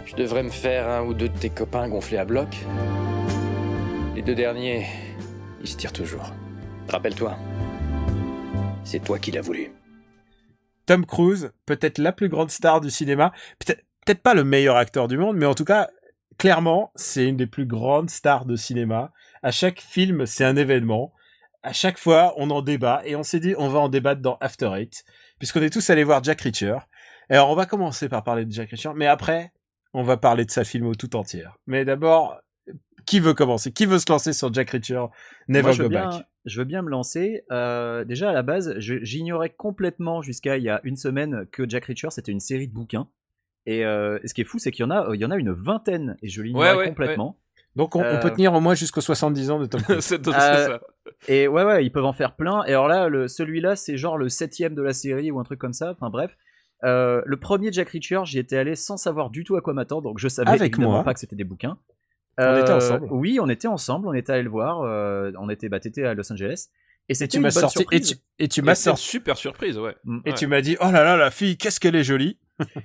je 0.07 0.15
devrais 0.17 0.43
me 0.43 0.49
faire 0.49 0.89
un 0.89 1.05
ou 1.05 1.13
deux 1.13 1.29
de 1.29 1.37
tes 1.37 1.51
copains 1.51 1.87
gonflés 1.87 2.17
à 2.17 2.25
bloc. 2.25 2.49
Les 4.17 4.23
deux 4.23 4.35
derniers, 4.35 4.87
ils 5.61 5.69
se 5.69 5.77
tirent 5.77 5.93
toujours. 5.93 6.33
Rappelle-toi, 6.89 7.37
c'est 8.85 9.05
toi 9.05 9.19
qui 9.19 9.33
l'as 9.33 9.43
voulu. 9.43 9.71
Tom 10.87 11.05
Cruise, 11.05 11.53
peut-être 11.67 11.99
la 11.99 12.13
plus 12.13 12.31
grande 12.31 12.51
star 12.51 12.81
du 12.81 12.91
cinéma, 12.91 13.33
peut-être 13.59 13.83
peut-être 14.05 14.23
pas 14.23 14.35
le 14.35 14.45
meilleur 14.45 14.77
acteur 14.77 15.09
du 15.09 15.19
monde, 15.19 15.37
mais 15.37 15.47
en 15.47 15.55
tout 15.55 15.65
cas, 15.65 15.89
clairement, 16.39 16.93
c'est 16.95 17.27
une 17.27 17.37
des 17.37 17.47
plus 17.47 17.67
grandes 17.67 18.11
stars 18.11 18.45
de 18.45 18.57
cinéma. 18.57 19.13
À 19.43 19.51
chaque 19.51 19.81
film, 19.81 20.27
c'est 20.27 20.45
un 20.45 20.57
événement. 20.57 21.13
À 21.63 21.73
chaque 21.73 21.99
fois, 21.99 22.35
on 22.37 22.51
en 22.51 22.63
débat 22.63 23.03
et 23.05 23.17
on 23.17 23.23
s'est 23.23 23.41
dit, 23.41 23.55
on 23.57 23.69
va 23.69 23.79
en 23.79 23.89
débattre 23.89 24.21
dans 24.21 24.37
After 24.41 24.71
Eight, 24.75 25.05
puisqu'on 25.39 25.63
est 25.63 25.71
tous 25.71 25.89
allés 25.91 26.05
voir 26.05 26.23
Jack 26.23 26.43
Reacher. 26.43 26.79
Alors, 27.31 27.51
on 27.51 27.55
va 27.55 27.67
commencer 27.67 28.09
par 28.09 28.23
parler 28.23 28.45
de 28.45 28.53
Jack 28.53 28.71
Reacher, 28.71 28.91
mais 28.95 29.07
après, 29.07 29.53
on 29.95 30.03
va 30.03 30.17
parler 30.17 30.45
de 30.45 30.51
sa 30.51 30.65
film 30.65 30.95
tout 30.97 31.17
entière. 31.17 31.57
Mais 31.67 31.85
d'abord, 31.85 32.39
qui 33.07 33.21
veut 33.21 33.35
commencer? 33.35 33.73
Qui 33.73 33.87
veut 33.87 33.99
se 33.99 34.11
lancer 34.11 34.33
sur 34.33 34.53
Jack 34.53 34.71
Reacher? 34.71 35.07
Never 35.49 35.69
Moi, 35.69 35.77
Go 35.77 35.89
bien, 35.89 36.09
Back 36.11 36.27
je 36.45 36.59
veux 36.59 36.65
bien 36.65 36.83
me 36.83 36.91
lancer. 36.91 37.45
Euh, 37.51 38.05
déjà, 38.05 38.31
à 38.31 38.33
la 38.33 38.43
base, 38.43 38.75
j'ignorais 38.79 39.51
complètement 39.51 40.23
jusqu'à 40.23 40.57
il 40.59 40.65
y 40.65 40.69
a 40.69 40.81
une 40.85 40.97
semaine 40.97 41.47
que 41.51 41.69
Jack 41.69 41.87
Reacher, 41.87 42.09
c'était 42.11 42.33
une 42.33 42.41
série 42.41 42.69
de 42.69 42.73
bouquins. 42.73 43.09
Et 43.67 43.85
euh, 43.85 44.19
ce 44.25 44.35
qui 44.35 44.41
est 44.43 44.45
fou, 44.45 44.59
c'est 44.59 44.71
qu'il 44.71 44.83
y 44.85 44.87
en 44.87 44.91
a, 44.91 45.09
il 45.15 45.21
y 45.21 45.25
en 45.25 45.31
a 45.31 45.37
une 45.37 45.53
vingtaine, 45.53 46.17
et 46.23 46.29
je 46.29 46.43
l'ignorais 46.43 46.73
Ouais, 46.73 46.77
ouais, 46.79 46.89
complètement. 46.89 47.39
Donc, 47.77 47.97
on, 47.97 48.01
on 48.01 48.05
Euh, 48.05 48.19
peut 48.21 48.31
tenir 48.31 48.53
au 48.55 48.61
moins 48.61 48.75
jusqu'aux 48.75 49.01
70 49.01 49.51
ans 49.51 49.59
de 49.59 49.67
Tom 49.67 49.81
Cruise. 49.83 49.99
c'est 50.01 50.25
c'est 50.25 50.31
Euh, 50.35 50.67
ça. 50.67 50.81
Et 51.29 51.49
ouais, 51.49 51.65
ouais, 51.65 51.85
ils 51.85 51.91
peuvent 51.91 52.05
en 52.05 52.13
faire 52.13 52.37
plein. 52.37 52.63
Et 52.67 52.71
alors 52.71 52.89
là, 52.89 53.09
celui-là, 53.29 53.75
c'est 53.77 53.97
genre 53.97 54.17
le 54.19 54.29
septième 54.29 54.75
de 54.75 54.83
la 54.83 54.93
série 54.93 55.31
ou 55.31 55.41
un 55.41 55.45
truc 55.45 55.59
comme 55.59 55.73
ça. 55.73 55.91
Enfin 55.91 56.11
bref. 56.11 56.37
Euh, 56.85 57.23
le 57.25 57.37
premier 57.39 57.73
Jack 57.73 57.89
Reacher, 57.91 58.21
j'y 58.25 58.39
étais 58.39 58.59
allé 58.59 58.75
sans 58.77 58.97
savoir 58.99 59.31
du 59.31 59.43
tout 59.43 59.57
à 59.57 59.63
quoi 59.63 59.73
m'attendre, 59.73 60.03
donc 60.03 60.19
je 60.19 60.29
savais 60.29 60.51
Avec 60.51 60.73
évidemment 60.75 60.91
moi. 60.97 61.05
pas 61.05 61.15
que 61.15 61.21
c'était 61.21 61.37
des 61.37 61.45
bouquins. 61.45 61.79
On 62.37 62.57
était 62.61 62.73
ensemble. 62.73 63.09
Oui, 63.11 63.39
on 63.41 63.49
était 63.49 63.69
ensemble, 63.69 64.07
on 64.09 64.13
était 64.13 64.33
allé 64.33 64.43
le 64.43 64.51
voir. 64.51 64.83
euh, 64.83 65.33
on 65.39 65.49
était, 65.49 65.69
bah, 65.71 65.81
t'étais 65.81 66.05
à 66.05 66.13
Los 66.15 66.31
Angeles. 66.31 66.67
Et 67.09 67.13
Et 67.13 67.15
c'était 67.15 67.29
tu 67.33 67.37
une 67.39 67.43
m'as 67.45 67.49
bonne 67.55 67.61
sorti, 67.61 67.79
et 67.79 67.83
surprise. 68.03 68.09
tu, 68.39 68.45
et 68.45 68.49
tu 68.49 68.61
Et 68.61 68.63
m'as 68.63 68.75
sorti, 68.75 69.03
super 69.03 69.37
surprise, 69.39 69.79
ouais. 69.79 69.95
Mm. 70.05 70.19
et 70.27 70.31
Ouais. 70.31 70.35
tu 70.37 70.47
m'as 70.47 70.61
dit, 70.61 70.77
oh 70.81 70.91
là 70.93 71.05
là, 71.05 71.17
la 71.17 71.31
fille, 71.31 71.57
qu'est-ce 71.57 71.81
qu'elle 71.81 71.97
est 71.97 72.05
jolie. 72.05 72.39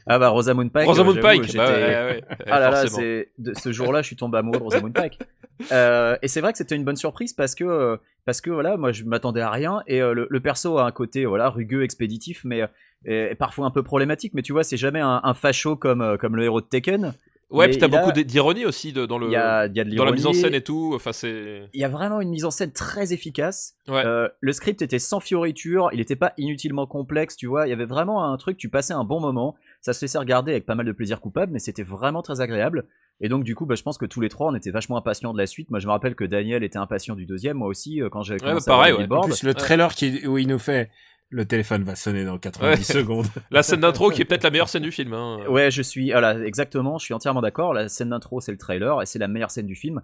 Ah 0.07 0.17
bah 0.19 0.29
Rosamund 0.29 0.71
Pike. 0.71 0.87
Rosamund 0.87 1.17
euh, 1.17 1.21
Pike, 1.21 1.55
bah 1.55 1.67
ouais, 1.69 1.81
ouais, 1.81 2.23
Ah 2.47 2.59
là 2.59 2.71
là, 2.71 2.87
c'est 2.87 3.29
ce 3.55 3.71
jour-là, 3.71 4.01
je 4.01 4.07
suis 4.07 4.15
tombé 4.15 4.37
amoureux 4.37 4.59
de 4.59 4.63
Rosamund 4.63 4.93
Pike. 4.93 5.19
Euh, 5.73 6.15
et 6.21 6.29
c'est 6.29 6.39
vrai 6.39 6.53
que 6.53 6.57
c'était 6.57 6.77
une 6.77 6.85
bonne 6.85 6.95
surprise 6.95 7.33
parce 7.33 7.53
que 7.53 7.65
euh, 7.65 7.97
parce 8.23 8.39
que 8.39 8.49
voilà, 8.49 8.77
moi 8.77 8.93
je 8.93 9.03
m'attendais 9.03 9.41
à 9.41 9.49
rien 9.49 9.83
et 9.87 10.01
euh, 10.01 10.13
le, 10.13 10.25
le 10.29 10.39
perso 10.39 10.77
a 10.77 10.85
un 10.85 10.91
côté 10.91 11.25
voilà 11.25 11.49
rugueux, 11.49 11.83
expéditif, 11.83 12.45
mais 12.45 12.61
et, 13.03 13.31
et 13.31 13.35
parfois 13.35 13.65
un 13.65 13.69
peu 13.69 13.83
problématique. 13.83 14.33
Mais 14.33 14.41
tu 14.41 14.53
vois, 14.53 14.63
c'est 14.63 14.77
jamais 14.77 15.01
un, 15.01 15.19
un 15.21 15.33
facho 15.33 15.75
comme 15.75 16.17
comme 16.17 16.37
le 16.37 16.43
héros 16.45 16.61
de 16.61 16.65
Tekken. 16.65 17.13
Ouais, 17.49 17.65
Mais 17.65 17.71
puis 17.71 17.79
t'as 17.79 17.87
beaucoup 17.87 18.11
d'ironie 18.11 18.65
aussi 18.65 18.93
de- 18.93 19.07
dans 19.07 19.17
le 19.17 19.27
Il 19.27 19.31
y 19.31 19.35
a 19.35 19.65
il 19.65 19.75
y 19.75 19.79
a 19.79 19.83
de 19.83 19.95
dans 19.95 20.05
la 20.05 20.11
mise 20.11 20.27
en 20.27 20.33
scène 20.33 20.53
et 20.53 20.61
tout. 20.61 20.91
Enfin, 20.93 21.11
c'est 21.13 21.67
Il 21.73 21.81
y 21.81 21.83
a 21.83 21.89
vraiment 21.89 22.21
une 22.21 22.29
mise 22.29 22.45
en 22.45 22.51
scène 22.51 22.71
très 22.71 23.11
efficace. 23.11 23.73
ouais. 23.87 24.05
Euh, 24.05 24.27
le 24.39 24.53
script 24.53 24.81
était 24.83 24.99
sans 24.99 25.19
fioriture, 25.19 25.89
il 25.91 25.97
n'était 25.97 26.15
pas 26.15 26.33
inutilement 26.37 26.85
complexe, 26.85 27.35
tu 27.35 27.47
vois. 27.47 27.65
Il 27.65 27.71
y 27.71 27.73
avait 27.73 27.85
vraiment 27.85 28.23
un 28.23 28.37
truc, 28.37 28.57
tu 28.57 28.69
passais 28.69 28.93
un 28.93 29.03
bon 29.03 29.19
moment. 29.19 29.55
Ça 29.81 29.93
se 29.93 30.01
laissait 30.01 30.19
regarder 30.19 30.51
avec 30.51 30.65
pas 30.65 30.75
mal 30.75 30.85
de 30.85 30.91
plaisir 30.91 31.21
coupable, 31.21 31.51
mais 31.51 31.59
c'était 31.59 31.83
vraiment 31.83 32.21
très 32.21 32.39
agréable. 32.41 32.85
Et 33.21 33.29
donc, 33.29 33.43
du 33.43 33.55
coup, 33.55 33.65
bah, 33.65 33.75
je 33.75 33.83
pense 33.83 33.97
que 33.97 34.05
tous 34.05 34.21
les 34.21 34.29
trois, 34.29 34.47
on 34.51 34.55
était 34.55 34.71
vachement 34.71 34.95
impatients 34.97 35.33
de 35.33 35.37
la 35.37 35.45
suite. 35.47 35.69
Moi, 35.71 35.79
je 35.79 35.87
me 35.87 35.91
rappelle 35.91 36.15
que 36.15 36.23
Daniel 36.23 36.63
était 36.63 36.77
impatient 36.77 37.15
du 37.15 37.25
deuxième, 37.25 37.57
moi 37.57 37.67
aussi, 37.67 38.01
euh, 38.01 38.09
quand 38.09 38.21
j'ai 38.21 38.37
commencé 38.37 38.69
bah, 38.69 38.75
pareil, 38.77 38.93
à 38.93 38.97
ouais. 38.97 39.07
En 39.11 39.21
plus, 39.21 39.43
le 39.43 39.53
trailer 39.53 39.93
qui, 39.93 40.25
où 40.27 40.37
il 40.37 40.47
nous 40.47 40.59
fait, 40.59 40.89
le 41.29 41.45
téléphone 41.45 41.83
va 41.83 41.95
sonner 41.95 42.25
dans 42.25 42.37
90 42.39 42.77
Ouais. 42.89 42.93
secondes. 43.01 43.27
La 43.51 43.61
scène 43.63 43.81
d'intro 43.81 44.09
qui 44.09 44.21
est 44.21 44.25
peut-être 44.25 44.43
la 44.43 44.49
meilleure 44.51 44.69
scène 44.69 44.81
du 44.83 44.91
film. 44.91 45.13
Hein. 45.13 45.39
Ouais, 45.47 45.69
je 45.71 45.81
suis, 45.81 46.11
voilà, 46.11 46.37
exactement, 46.39 46.97
je 46.97 47.05
suis 47.05 47.13
entièrement 47.13 47.41
d'accord. 47.41 47.73
La 47.73 47.87
scène 47.89 48.09
d'intro, 48.09 48.41
c'est 48.41 48.51
le 48.51 48.57
trailer, 48.57 49.01
et 49.01 49.05
c'est 49.05 49.19
la 49.19 49.27
meilleure 49.27 49.51
scène 49.51 49.67
du 49.67 49.75
film. 49.75 50.01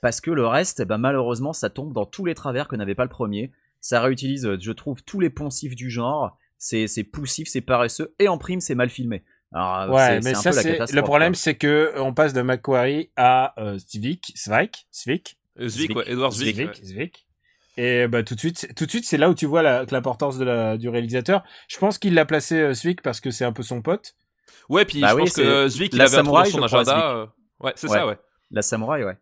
Parce 0.00 0.20
que 0.20 0.30
le 0.30 0.46
reste, 0.46 0.84
bah, 0.84 0.96
malheureusement, 0.98 1.52
ça 1.52 1.70
tombe 1.70 1.92
dans 1.92 2.06
tous 2.06 2.24
les 2.24 2.34
travers 2.34 2.68
que 2.68 2.76
n'avait 2.76 2.94
pas 2.94 3.02
le 3.04 3.10
premier. 3.10 3.50
Ça 3.80 4.00
réutilise, 4.00 4.46
euh, 4.46 4.56
je 4.60 4.70
trouve, 4.72 5.02
tous 5.02 5.18
les 5.20 5.30
poncifs 5.30 5.74
du 5.74 5.90
genre. 5.90 6.36
C'est 6.58 6.86
c'est 6.88 7.04
poussif, 7.04 7.48
c'est 7.48 7.60
paresseux, 7.60 8.14
et 8.18 8.28
en 8.28 8.38
prime, 8.38 8.60
c'est 8.60 8.74
mal 8.74 8.90
filmé. 8.90 9.22
Alors, 9.52 9.76
euh, 9.80 9.88
Ouais, 9.94 9.98
c'est- 10.00 10.14
mais 10.16 10.22
c'est 10.22 10.30
un 10.30 10.34
ça, 10.34 10.50
peu 10.50 10.56
la 10.56 10.62
c'est, 10.62 10.72
catastrophe, 10.72 10.96
le 10.96 11.02
problème, 11.02 11.32
quoi. 11.32 11.38
c'est 11.40 11.54
que 11.54 11.92
on 11.96 12.12
passe 12.12 12.32
de 12.32 12.42
Macquarie 12.42 13.10
à 13.16 13.54
euh, 13.60 13.78
Zvik, 13.78 14.32
Zvik, 14.36 14.86
Zvik, 14.92 15.36
Euh, 15.60 15.68
Zvik, 15.68 15.86
Zvik. 15.90 15.96
ouais, 15.96 16.10
Edward 16.10 16.32
Zvik. 16.32 16.54
Zvik, 16.56 16.68
ouais. 16.68 16.74
Zvik. 16.84 17.27
Et 17.80 18.08
bah 18.08 18.24
tout 18.24 18.34
de 18.34 18.40
suite, 18.40 18.74
tout 18.76 18.86
de 18.86 18.90
suite, 18.90 19.04
c'est 19.04 19.16
là 19.18 19.30
où 19.30 19.34
tu 19.34 19.46
vois 19.46 19.62
l'importance 19.62 20.36
de 20.36 20.44
la, 20.44 20.76
du 20.76 20.88
réalisateur. 20.88 21.44
Je 21.68 21.78
pense 21.78 21.96
qu'il 21.98 22.12
l'a 22.14 22.24
placé 22.26 22.56
euh, 22.58 22.74
Zvik 22.74 23.02
parce 23.02 23.20
que 23.20 23.30
c'est 23.30 23.44
un 23.44 23.52
peu 23.52 23.62
son 23.62 23.82
pote. 23.82 24.16
Ouais, 24.68 24.84
puis 24.84 25.00
Bah 25.00 25.10
je 25.10 25.14
oui, 25.14 25.20
pense 25.22 25.34
que 25.34 25.40
euh, 25.42 25.68
Zvik, 25.68 25.92
il 25.94 25.98
la 25.98 26.04
avait 26.04 26.16
samouraï, 26.16 26.50
son 26.50 26.62
agenda. 26.62 27.10
euh, 27.16 27.26
Ouais, 27.60 27.72
c'est 27.76 27.86
ça, 27.88 28.04
Ouais. 28.06 28.18
La 28.50 28.62
samouraï, 28.62 29.04
ouais. 29.04 29.16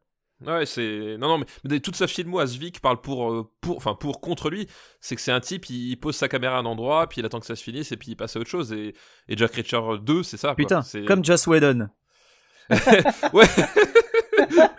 Ouais, 0.47 0.67
c'est 0.67 1.17
non 1.19 1.29
non 1.29 1.39
mais, 1.39 1.47
mais 1.65 1.81
toute 1.81 1.97
sa 1.97 2.07
filmo 2.07 2.39
à 2.39 2.47
Zvik 2.47 2.81
parle 2.81 3.01
pour 3.01 3.33
euh, 3.33 3.51
pour 3.63 3.77
enfin 3.79 3.95
pour 3.95 4.21
contre 4.21 4.51
lui, 4.51 4.69
c'est 5.01 5.17
que 5.17 5.23
c'est 5.23 5.33
un 5.33 5.41
type 5.41 5.71
il, 5.71 5.91
il 5.93 5.97
pose 5.97 6.15
sa 6.15 6.29
caméra 6.29 6.57
à 6.57 6.61
un 6.61 6.67
endroit 6.67 7.07
puis 7.09 7.23
il 7.23 7.25
attend 7.25 7.41
que 7.41 7.47
ça 7.47 7.57
se 7.57 7.63
finisse 7.63 7.91
et 7.93 7.97
puis 7.97 8.09
il 8.13 8.17
passe 8.17 8.37
à 8.37 8.41
autre 8.41 8.51
chose 8.51 8.71
et, 8.75 8.95
et 9.29 9.37
Jack 9.37 9.55
Reacher 9.55 9.81
2 10.03 10.23
c'est 10.23 10.37
ça. 10.37 10.55
Putain, 10.55 10.83
C'est- 10.83 11.07
comme 11.07 11.25
Joss 11.25 11.47
Whedon. 11.47 11.89
ouais 13.33 13.47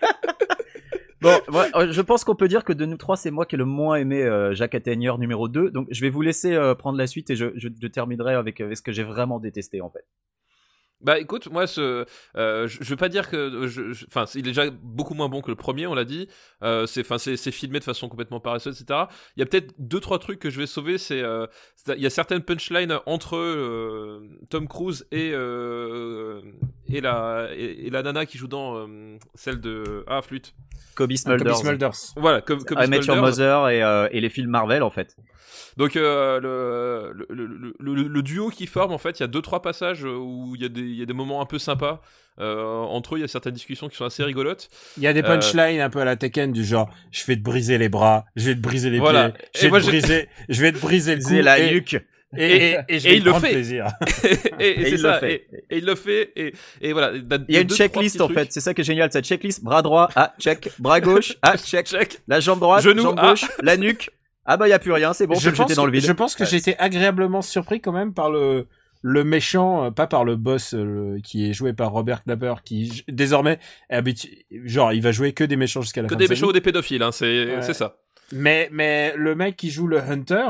Bon, 1.21 1.39
euh, 1.75 1.91
je 1.91 2.01
pense 2.01 2.23
qu'on 2.23 2.35
peut 2.35 2.47
dire 2.47 2.63
que 2.63 2.73
de 2.73 2.85
nous 2.85 2.97
trois, 2.97 3.17
c'est 3.17 3.31
moi 3.31 3.45
qui 3.45 3.55
ai 3.55 3.57
le 3.57 3.65
moins 3.65 3.95
aimé 3.95 4.21
euh, 4.23 4.53
Jacques 4.53 4.75
Atteigneur 4.75 5.17
numéro 5.17 5.47
2. 5.47 5.71
Donc 5.71 5.87
je 5.89 6.01
vais 6.01 6.09
vous 6.09 6.21
laisser 6.21 6.53
euh, 6.53 6.75
prendre 6.75 6.97
la 6.97 7.07
suite 7.07 7.29
et 7.29 7.35
je, 7.35 7.47
terminerai 7.87 8.35
avec, 8.35 8.57
ce 8.57 8.81
que 8.81 8.91
j'ai 8.91 9.03
vraiment 9.03 9.39
détesté 9.39 9.81
en 9.81 9.89
fait. 9.89 10.05
Bah 10.99 11.19
écoute, 11.19 11.47
moi, 11.51 11.67
je, 11.67 12.05
veux 12.33 12.95
pas 12.95 13.09
dire 13.09 13.29
que, 13.29 13.67
enfin, 14.07 14.25
il 14.33 14.39
est 14.39 14.49
déjà 14.49 14.71
beaucoup 14.71 15.13
moins 15.13 15.29
bon 15.29 15.41
que 15.41 15.51
le 15.51 15.55
premier, 15.55 15.85
on 15.85 15.93
l'a 15.93 16.05
dit. 16.05 16.27
C'est, 16.61 17.51
filmé 17.51 17.77
de 17.79 17.83
façon 17.83 18.09
complètement 18.09 18.39
paresseuse, 18.39 18.81
etc. 18.81 19.01
Il 19.35 19.41
y 19.41 19.43
a 19.43 19.45
peut-être 19.45 19.75
deux 19.77 19.99
trois 19.99 20.17
trucs 20.17 20.39
que 20.39 20.49
je 20.49 20.59
vais 20.59 20.65
sauver. 20.65 20.97
C'est, 20.97 21.21
il 21.87 22.01
y 22.01 22.05
a 22.07 22.09
certaines 22.09 22.41
punchlines 22.41 22.99
entre 23.05 23.37
Tom 24.49 24.67
Cruise 24.67 25.07
et 25.11 25.33
et 26.89 27.01
la 27.01 27.47
et, 27.55 27.87
et 27.87 27.89
la 27.89 28.03
nana 28.03 28.25
qui 28.25 28.37
joue 28.37 28.47
dans 28.47 28.75
euh, 28.77 29.17
celle 29.35 29.59
de 29.61 30.03
ah 30.07 30.21
flûte. 30.21 30.53
Kobe 30.95 31.13
Smulders. 31.13 31.53
Kobe 31.53 31.61
Smulders. 31.63 31.95
Voilà, 32.15 32.41
comme 32.41 32.63
comme 32.63 32.79
I 32.81 32.87
Met 32.87 32.97
Your 32.97 33.03
Smulders. 33.05 33.21
Mother 33.23 33.69
et, 33.69 33.83
euh, 33.83 34.07
et 34.11 34.19
les 34.21 34.29
films 34.29 34.49
Marvel 34.49 34.81
en 34.83 34.89
fait. 34.89 35.15
Donc 35.77 35.95
euh, 35.95 36.39
le, 36.39 37.25
le, 37.33 37.45
le, 37.45 37.93
le- 37.93 38.07
le 38.07 38.21
duo 38.23 38.49
qui 38.49 38.65
forme, 38.65 38.91
en 38.93 38.97
fait, 38.97 39.19
il 39.19 39.21
y 39.21 39.23
a 39.23 39.27
deux 39.27 39.41
trois 39.43 39.61
passages 39.61 40.03
où 40.03 40.53
il 40.55 40.61
y, 40.61 40.65
a 40.65 40.69
des- 40.69 40.81
il 40.81 40.95
y 40.95 41.03
a 41.03 41.05
des 41.05 41.13
moments 41.13 41.39
un 41.41 41.45
peu 41.45 41.59
sympas. 41.59 42.01
Euh, 42.39 42.63
entre 42.63 43.15
eux, 43.15 43.17
il 43.19 43.21
y 43.21 43.23
a 43.23 43.27
certaines 43.27 43.53
discussions 43.53 43.87
qui 43.89 43.95
sont 43.95 44.05
assez 44.05 44.23
rigolotes. 44.23 44.69
Il 44.97 45.03
y 45.03 45.07
a 45.07 45.13
des 45.13 45.21
Euh, 45.23 45.27
punchlines 45.27 45.79
un 45.81 45.89
peu 45.89 45.99
à 45.99 46.05
la 46.05 46.15
Tekken 46.15 46.51
du 46.51 46.63
genre, 46.63 46.89
je 47.11 47.23
vais 47.25 47.35
te 47.35 47.41
briser 47.41 47.77
les 47.79 47.89
bras, 47.89 48.25
je 48.35 48.45
vais 48.49 48.55
te 48.55 48.59
briser 48.61 48.89
les 48.91 48.99
Voilà. 48.99 49.29
pieds, 49.31 49.45
je 49.55 49.61
vais 49.63 49.69
moi, 49.69 49.81
te 49.81 49.85
briser, 49.87 50.29
je 50.49 50.61
vais 50.61 50.71
te 50.71 50.79
briser 50.79 51.15
le 51.15 51.21
cou. 51.23 51.29
C'est 51.29 51.41
la 51.41 51.59
et, 51.59 51.71
nuque. 51.73 52.03
Et, 52.35 52.45
et, 52.71 52.77
et 52.89 52.99
je 52.99 53.07
et 53.07 53.11
vais 53.11 53.17
il 53.17 53.23
le 53.23 53.33
fait. 53.33 53.51
plaisir. 53.51 53.87
et, 54.59 54.65
et 54.67 54.79
Et 54.81 54.83
c'est 54.85 54.91
il 54.91 54.99
ça, 54.99 55.13
le 55.13 55.19
fait. 55.19 55.47
Et, 55.69 55.75
et 55.75 55.77
il 55.77 55.85
le 55.85 55.95
fait. 55.95 56.31
Et, 56.35 56.53
et 56.81 56.93
voilà. 56.93 57.13
Il 57.47 57.55
y 57.55 57.57
a 57.57 57.61
une 57.61 57.69
checklist 57.69 58.19
en 58.21 58.27
fait, 58.29 58.51
c'est 58.51 58.59
ça 58.61 58.73
qui 58.73 58.81
est 58.81 58.83
génial, 58.83 59.11
cette 59.11 59.25
checklist. 59.25 59.63
Bras 59.63 59.81
droit, 59.81 60.09
ah, 60.15 60.33
check. 60.39 60.69
Bras 60.79 60.99
gauche, 60.99 61.37
ah, 61.41 61.57
check. 61.57 61.85
Check. 61.87 62.19
La 62.27 62.39
jambe 62.39 62.59
droite, 62.59 62.83
Genou, 62.83 63.03
jambe 63.03 63.19
ah. 63.19 63.29
gauche, 63.29 63.45
la 63.61 63.77
nuque. 63.77 64.09
Ah 64.45 64.55
bah 64.57 64.67
y 64.69 64.73
a 64.73 64.79
plus 64.79 64.93
rien, 64.93 65.11
c'est 65.13 65.27
bon, 65.27 65.35
je, 65.35 65.49
pense 65.49 65.57
jeter 65.57 65.75
dans 65.75 65.85
le 65.85 65.91
que, 65.91 65.97
vide. 65.97 66.05
je 66.07 66.11
pense 66.13 66.33
que 66.35 66.43
Ouais. 66.43 66.49
j'ai 66.49 66.55
été 66.57 66.77
agréablement 66.79 67.41
surpris 67.41 67.81
quand 67.81 67.91
même 67.91 68.13
par 68.13 68.29
le 68.31 68.67
le 69.03 69.23
méchant, 69.23 69.85
euh, 69.85 69.91
pas 69.91 70.07
par 70.07 70.23
le 70.25 70.35
boss 70.37 70.73
euh, 70.73 70.83
le- 71.15 71.19
qui 71.21 71.49
est 71.49 71.53
joué 71.53 71.71
par 71.73 71.91
Robert 71.91 72.23
Knapper, 72.23 72.55
qui 72.65 73.03
désormais 73.09 73.59
est 73.89 73.97
habitu- 74.01 74.45
genre 74.65 74.91
il 74.93 75.01
va 75.01 75.11
jouer 75.11 75.33
que 75.33 75.43
des 75.43 75.55
méchants 75.57 75.81
jusqu'à 75.81 76.01
la 76.01 76.07
Que 76.07 76.13
fin 76.15 76.17
des 76.17 76.23
de 76.25 76.27
sa 76.29 76.33
méchants 76.33 76.47
ou 76.47 76.51
des 76.53 76.61
pédophiles, 76.61 77.03
hein, 77.03 77.11
c'est 77.11 77.25
Ouais. 77.57 77.61
c'est 77.61 77.73
ça. 77.73 77.97
Mais 78.31 78.69
mais 78.71 79.13
le 79.17 79.35
mec 79.35 79.55
qui 79.57 79.69
joue 79.69 79.85
le 79.87 79.99
Hunter, 80.01 80.45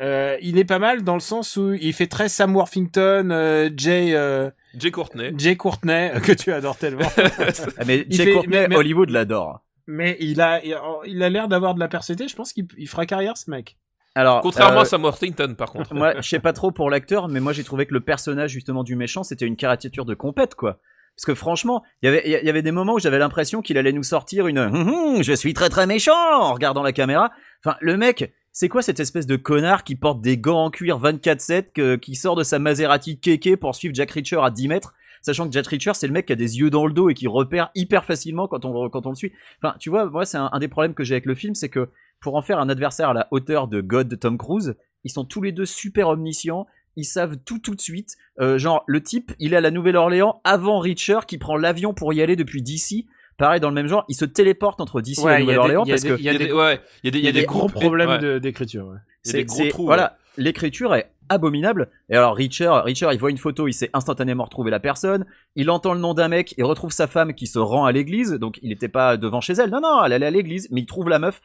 euh, 0.00 0.36
il 0.40 0.58
est 0.58 0.64
pas 0.64 0.78
mal 0.78 1.02
dans 1.02 1.14
le 1.14 1.20
sens 1.20 1.56
où 1.56 1.72
il 1.74 1.92
fait 1.92 2.06
très 2.06 2.28
Sam 2.28 2.54
Worthington, 2.54 3.28
euh, 3.30 3.68
Jay 3.76 4.14
euh, 4.14 4.50
Jay 4.78 4.90
Courtney. 4.90 5.32
Jay 5.36 5.56
Courtney 5.56 6.10
que 6.22 6.32
tu 6.32 6.52
adores 6.52 6.76
tellement. 6.76 7.10
Ah, 7.16 7.84
mais 7.86 8.06
il 8.08 8.16
Jay 8.16 8.24
fait- 8.26 8.32
Courtney, 8.32 8.56
mais- 8.60 8.68
mais- 8.68 8.76
Hollywood 8.76 9.10
l'adore. 9.10 9.64
Mais 9.86 10.16
il 10.20 10.40
a 10.40 10.62
il 10.64 10.74
a- 10.74 10.82
il 11.06 11.22
a 11.22 11.28
l'air 11.30 11.48
d'avoir 11.48 11.74
de 11.74 11.80
la 11.80 11.88
persévérance. 11.88 12.30
Je 12.30 12.36
pense 12.36 12.52
qu'il 12.52 12.66
il 12.76 12.88
fera 12.88 13.06
carrière 13.06 13.36
ce 13.36 13.50
mec. 13.50 13.76
Alors, 14.14 14.40
Contrairement 14.40 14.80
euh, 14.80 14.82
à 14.82 14.84
Sam 14.84 15.02
Worthington, 15.04 15.54
par 15.56 15.70
contre. 15.70 15.94
moi, 15.94 16.14
je 16.20 16.28
sais 16.28 16.40
pas 16.40 16.52
trop 16.52 16.72
pour 16.72 16.90
l'acteur, 16.90 17.28
mais 17.28 17.40
moi 17.40 17.52
j'ai 17.52 17.62
trouvé 17.64 17.86
que 17.86 17.94
le 17.94 18.00
personnage 18.00 18.50
justement 18.50 18.82
du 18.84 18.96
méchant, 18.96 19.22
c'était 19.22 19.46
une 19.46 19.56
caricature 19.56 20.04
de 20.04 20.14
compète, 20.14 20.54
quoi. 20.56 20.78
Parce 21.16 21.24
que 21.26 21.34
franchement, 21.34 21.82
il 22.02 22.06
y 22.06 22.08
avait- 22.08 22.22
il 22.26 22.46
y 22.46 22.50
avait 22.50 22.62
des 22.62 22.70
moments 22.72 22.94
où 22.94 22.98
j'avais 23.00 23.18
l'impression 23.18 23.60
qu'il 23.62 23.76
allait 23.78 23.92
nous 23.92 24.02
sortir 24.04 24.46
une 24.46 24.58
Hum, 24.58 24.88
hum, 25.16 25.22
je 25.22 25.32
suis 25.32 25.52
très 25.54 25.68
très 25.68 25.86
méchant 25.86 26.12
en 26.14 26.52
regardant 26.52 26.82
la 26.82 26.92
caméra. 26.92 27.30
Enfin, 27.64 27.76
le 27.80 27.96
mec, 27.96 28.32
c'est 28.60 28.68
quoi 28.68 28.82
cette 28.82 28.98
espèce 28.98 29.28
de 29.28 29.36
connard 29.36 29.84
qui 29.84 29.94
porte 29.94 30.20
des 30.20 30.36
gants 30.36 30.64
en 30.64 30.70
cuir 30.70 30.98
24/7, 30.98 31.72
que- 31.72 31.94
qui 31.94 32.16
sort 32.16 32.34
de 32.34 32.42
sa 32.42 32.58
Maserati 32.58 33.20
kéké 33.20 33.56
pour 33.56 33.76
suivre 33.76 33.94
Jack 33.94 34.10
Reacher 34.10 34.40
à 34.42 34.50
10 34.50 34.66
mètres, 34.66 34.94
sachant 35.22 35.46
que 35.46 35.52
Jack 35.52 35.68
Reacher 35.68 35.92
c'est 35.94 36.08
le 36.08 36.12
mec 36.12 36.26
qui 36.26 36.32
a 36.32 36.36
des 36.36 36.58
yeux 36.58 36.68
dans 36.68 36.84
le 36.84 36.92
dos 36.92 37.08
et 37.08 37.14
qui 37.14 37.28
repère 37.28 37.70
hyper 37.76 38.04
facilement 38.04 38.48
quand 38.48 38.64
on 38.64 38.88
quand 38.90 39.06
on 39.06 39.10
le 39.10 39.14
suit. 39.14 39.30
Enfin, 39.62 39.76
tu 39.78 39.90
vois, 39.90 40.06
moi 40.10 40.24
c'est 40.24 40.38
un, 40.38 40.50
un 40.52 40.58
des 40.58 40.66
problèmes 40.66 40.94
que 40.94 41.04
j'ai 41.04 41.14
avec 41.14 41.26
le 41.26 41.36
film, 41.36 41.54
c'est 41.54 41.68
que 41.68 41.88
pour 42.20 42.34
en 42.34 42.42
faire 42.42 42.58
un 42.58 42.68
adversaire 42.68 43.10
à 43.10 43.14
la 43.14 43.28
hauteur 43.30 43.68
de 43.68 43.80
God 43.80 44.08
de 44.08 44.16
Tom 44.16 44.36
Cruise, 44.36 44.74
ils 45.04 45.12
sont 45.12 45.24
tous 45.24 45.40
les 45.40 45.52
deux 45.52 45.64
super 45.66 46.08
omniscients. 46.08 46.66
Ils 46.96 47.04
savent 47.04 47.36
tout 47.36 47.60
tout 47.60 47.76
de 47.76 47.80
suite. 47.80 48.16
Euh, 48.40 48.58
genre, 48.58 48.82
le 48.88 49.00
type, 49.00 49.30
il 49.38 49.52
est 49.52 49.56
à 49.56 49.60
la 49.60 49.70
Nouvelle-Orléans 49.70 50.40
avant 50.42 50.80
Reacher 50.80 51.20
qui 51.28 51.38
prend 51.38 51.56
l'avion 51.56 51.94
pour 51.94 52.12
y 52.12 52.20
aller 52.22 52.34
depuis 52.34 52.60
DC. 52.60 53.06
Pareil 53.38 53.60
dans 53.60 53.68
le 53.70 53.74
même 53.74 53.86
genre, 53.86 54.04
il 54.08 54.14
se 54.14 54.26
téléporte 54.26 54.80
entre 54.82 55.00
DC 55.00 55.18
Ouais, 55.22 55.36
et 55.38 55.40
Nouvelle-Orléans 55.40 55.84
des- 55.84 55.88
il 55.88 55.90
y 55.90 55.92
a 55.92 55.94
parce 55.94 56.02
des- 56.02 56.08
que 56.10 56.14
Il 56.18 56.24
y 56.24 56.28
a 56.28 56.36
des, 56.38 56.52
ouais, 56.52 56.80
il 57.02 57.06
y 57.06 57.08
a 57.08 57.10
des, 57.10 57.18
il 57.20 57.24
y 57.24 57.28
a 57.28 57.32
des, 57.32 57.44
gros 57.44 57.68
problèmes 57.68 58.38
d'écriture. 58.40 58.86
ouais. 58.88 58.96
Il 59.24 59.28
y 59.28 59.30
a 59.30 59.42
des 59.42 59.48
c'est- 59.48 59.62
gros 59.64 59.68
trous, 59.70 59.84
Voilà, 59.86 60.16
l'écriture 60.36 60.94
est 60.94 61.10
abominable. 61.30 61.90
Et 62.08 62.16
alors 62.16 62.34
Richard, 62.34 62.84
Richard, 62.84 63.12
il 63.12 63.18
voit 63.20 63.30
une 63.30 63.36
photo, 63.38 63.68
il 63.68 63.72
sait 63.74 63.90
instantanément 63.92 64.44
retrouver 64.44 64.70
la 64.70 64.80
personne. 64.80 65.26
Il 65.56 65.70
entend 65.70 65.92
le 65.94 66.00
nom 66.00 66.14
d'un 66.14 66.28
mec, 66.28 66.54
il 66.56 66.64
retrouve 66.64 66.90
sa 66.90 67.06
femme 67.06 67.34
qui 67.34 67.46
se 67.46 67.58
rend 67.58 67.84
à 67.84 67.92
l'église. 67.92 68.32
Donc 68.32 68.58
il 68.62 68.70
n'était 68.70 68.88
pas 68.88 69.16
devant 69.16 69.40
chez 69.40 69.52
elle. 69.54 69.70
Non, 69.70 69.80
non, 69.80 70.02
elle 70.04 70.12
allait 70.14 70.26
à 70.26 70.30
l'église, 70.30 70.68
mais 70.70 70.80
il 70.80 70.86
trouve 70.86 71.08
la 71.08 71.18
meuf. 71.18 71.40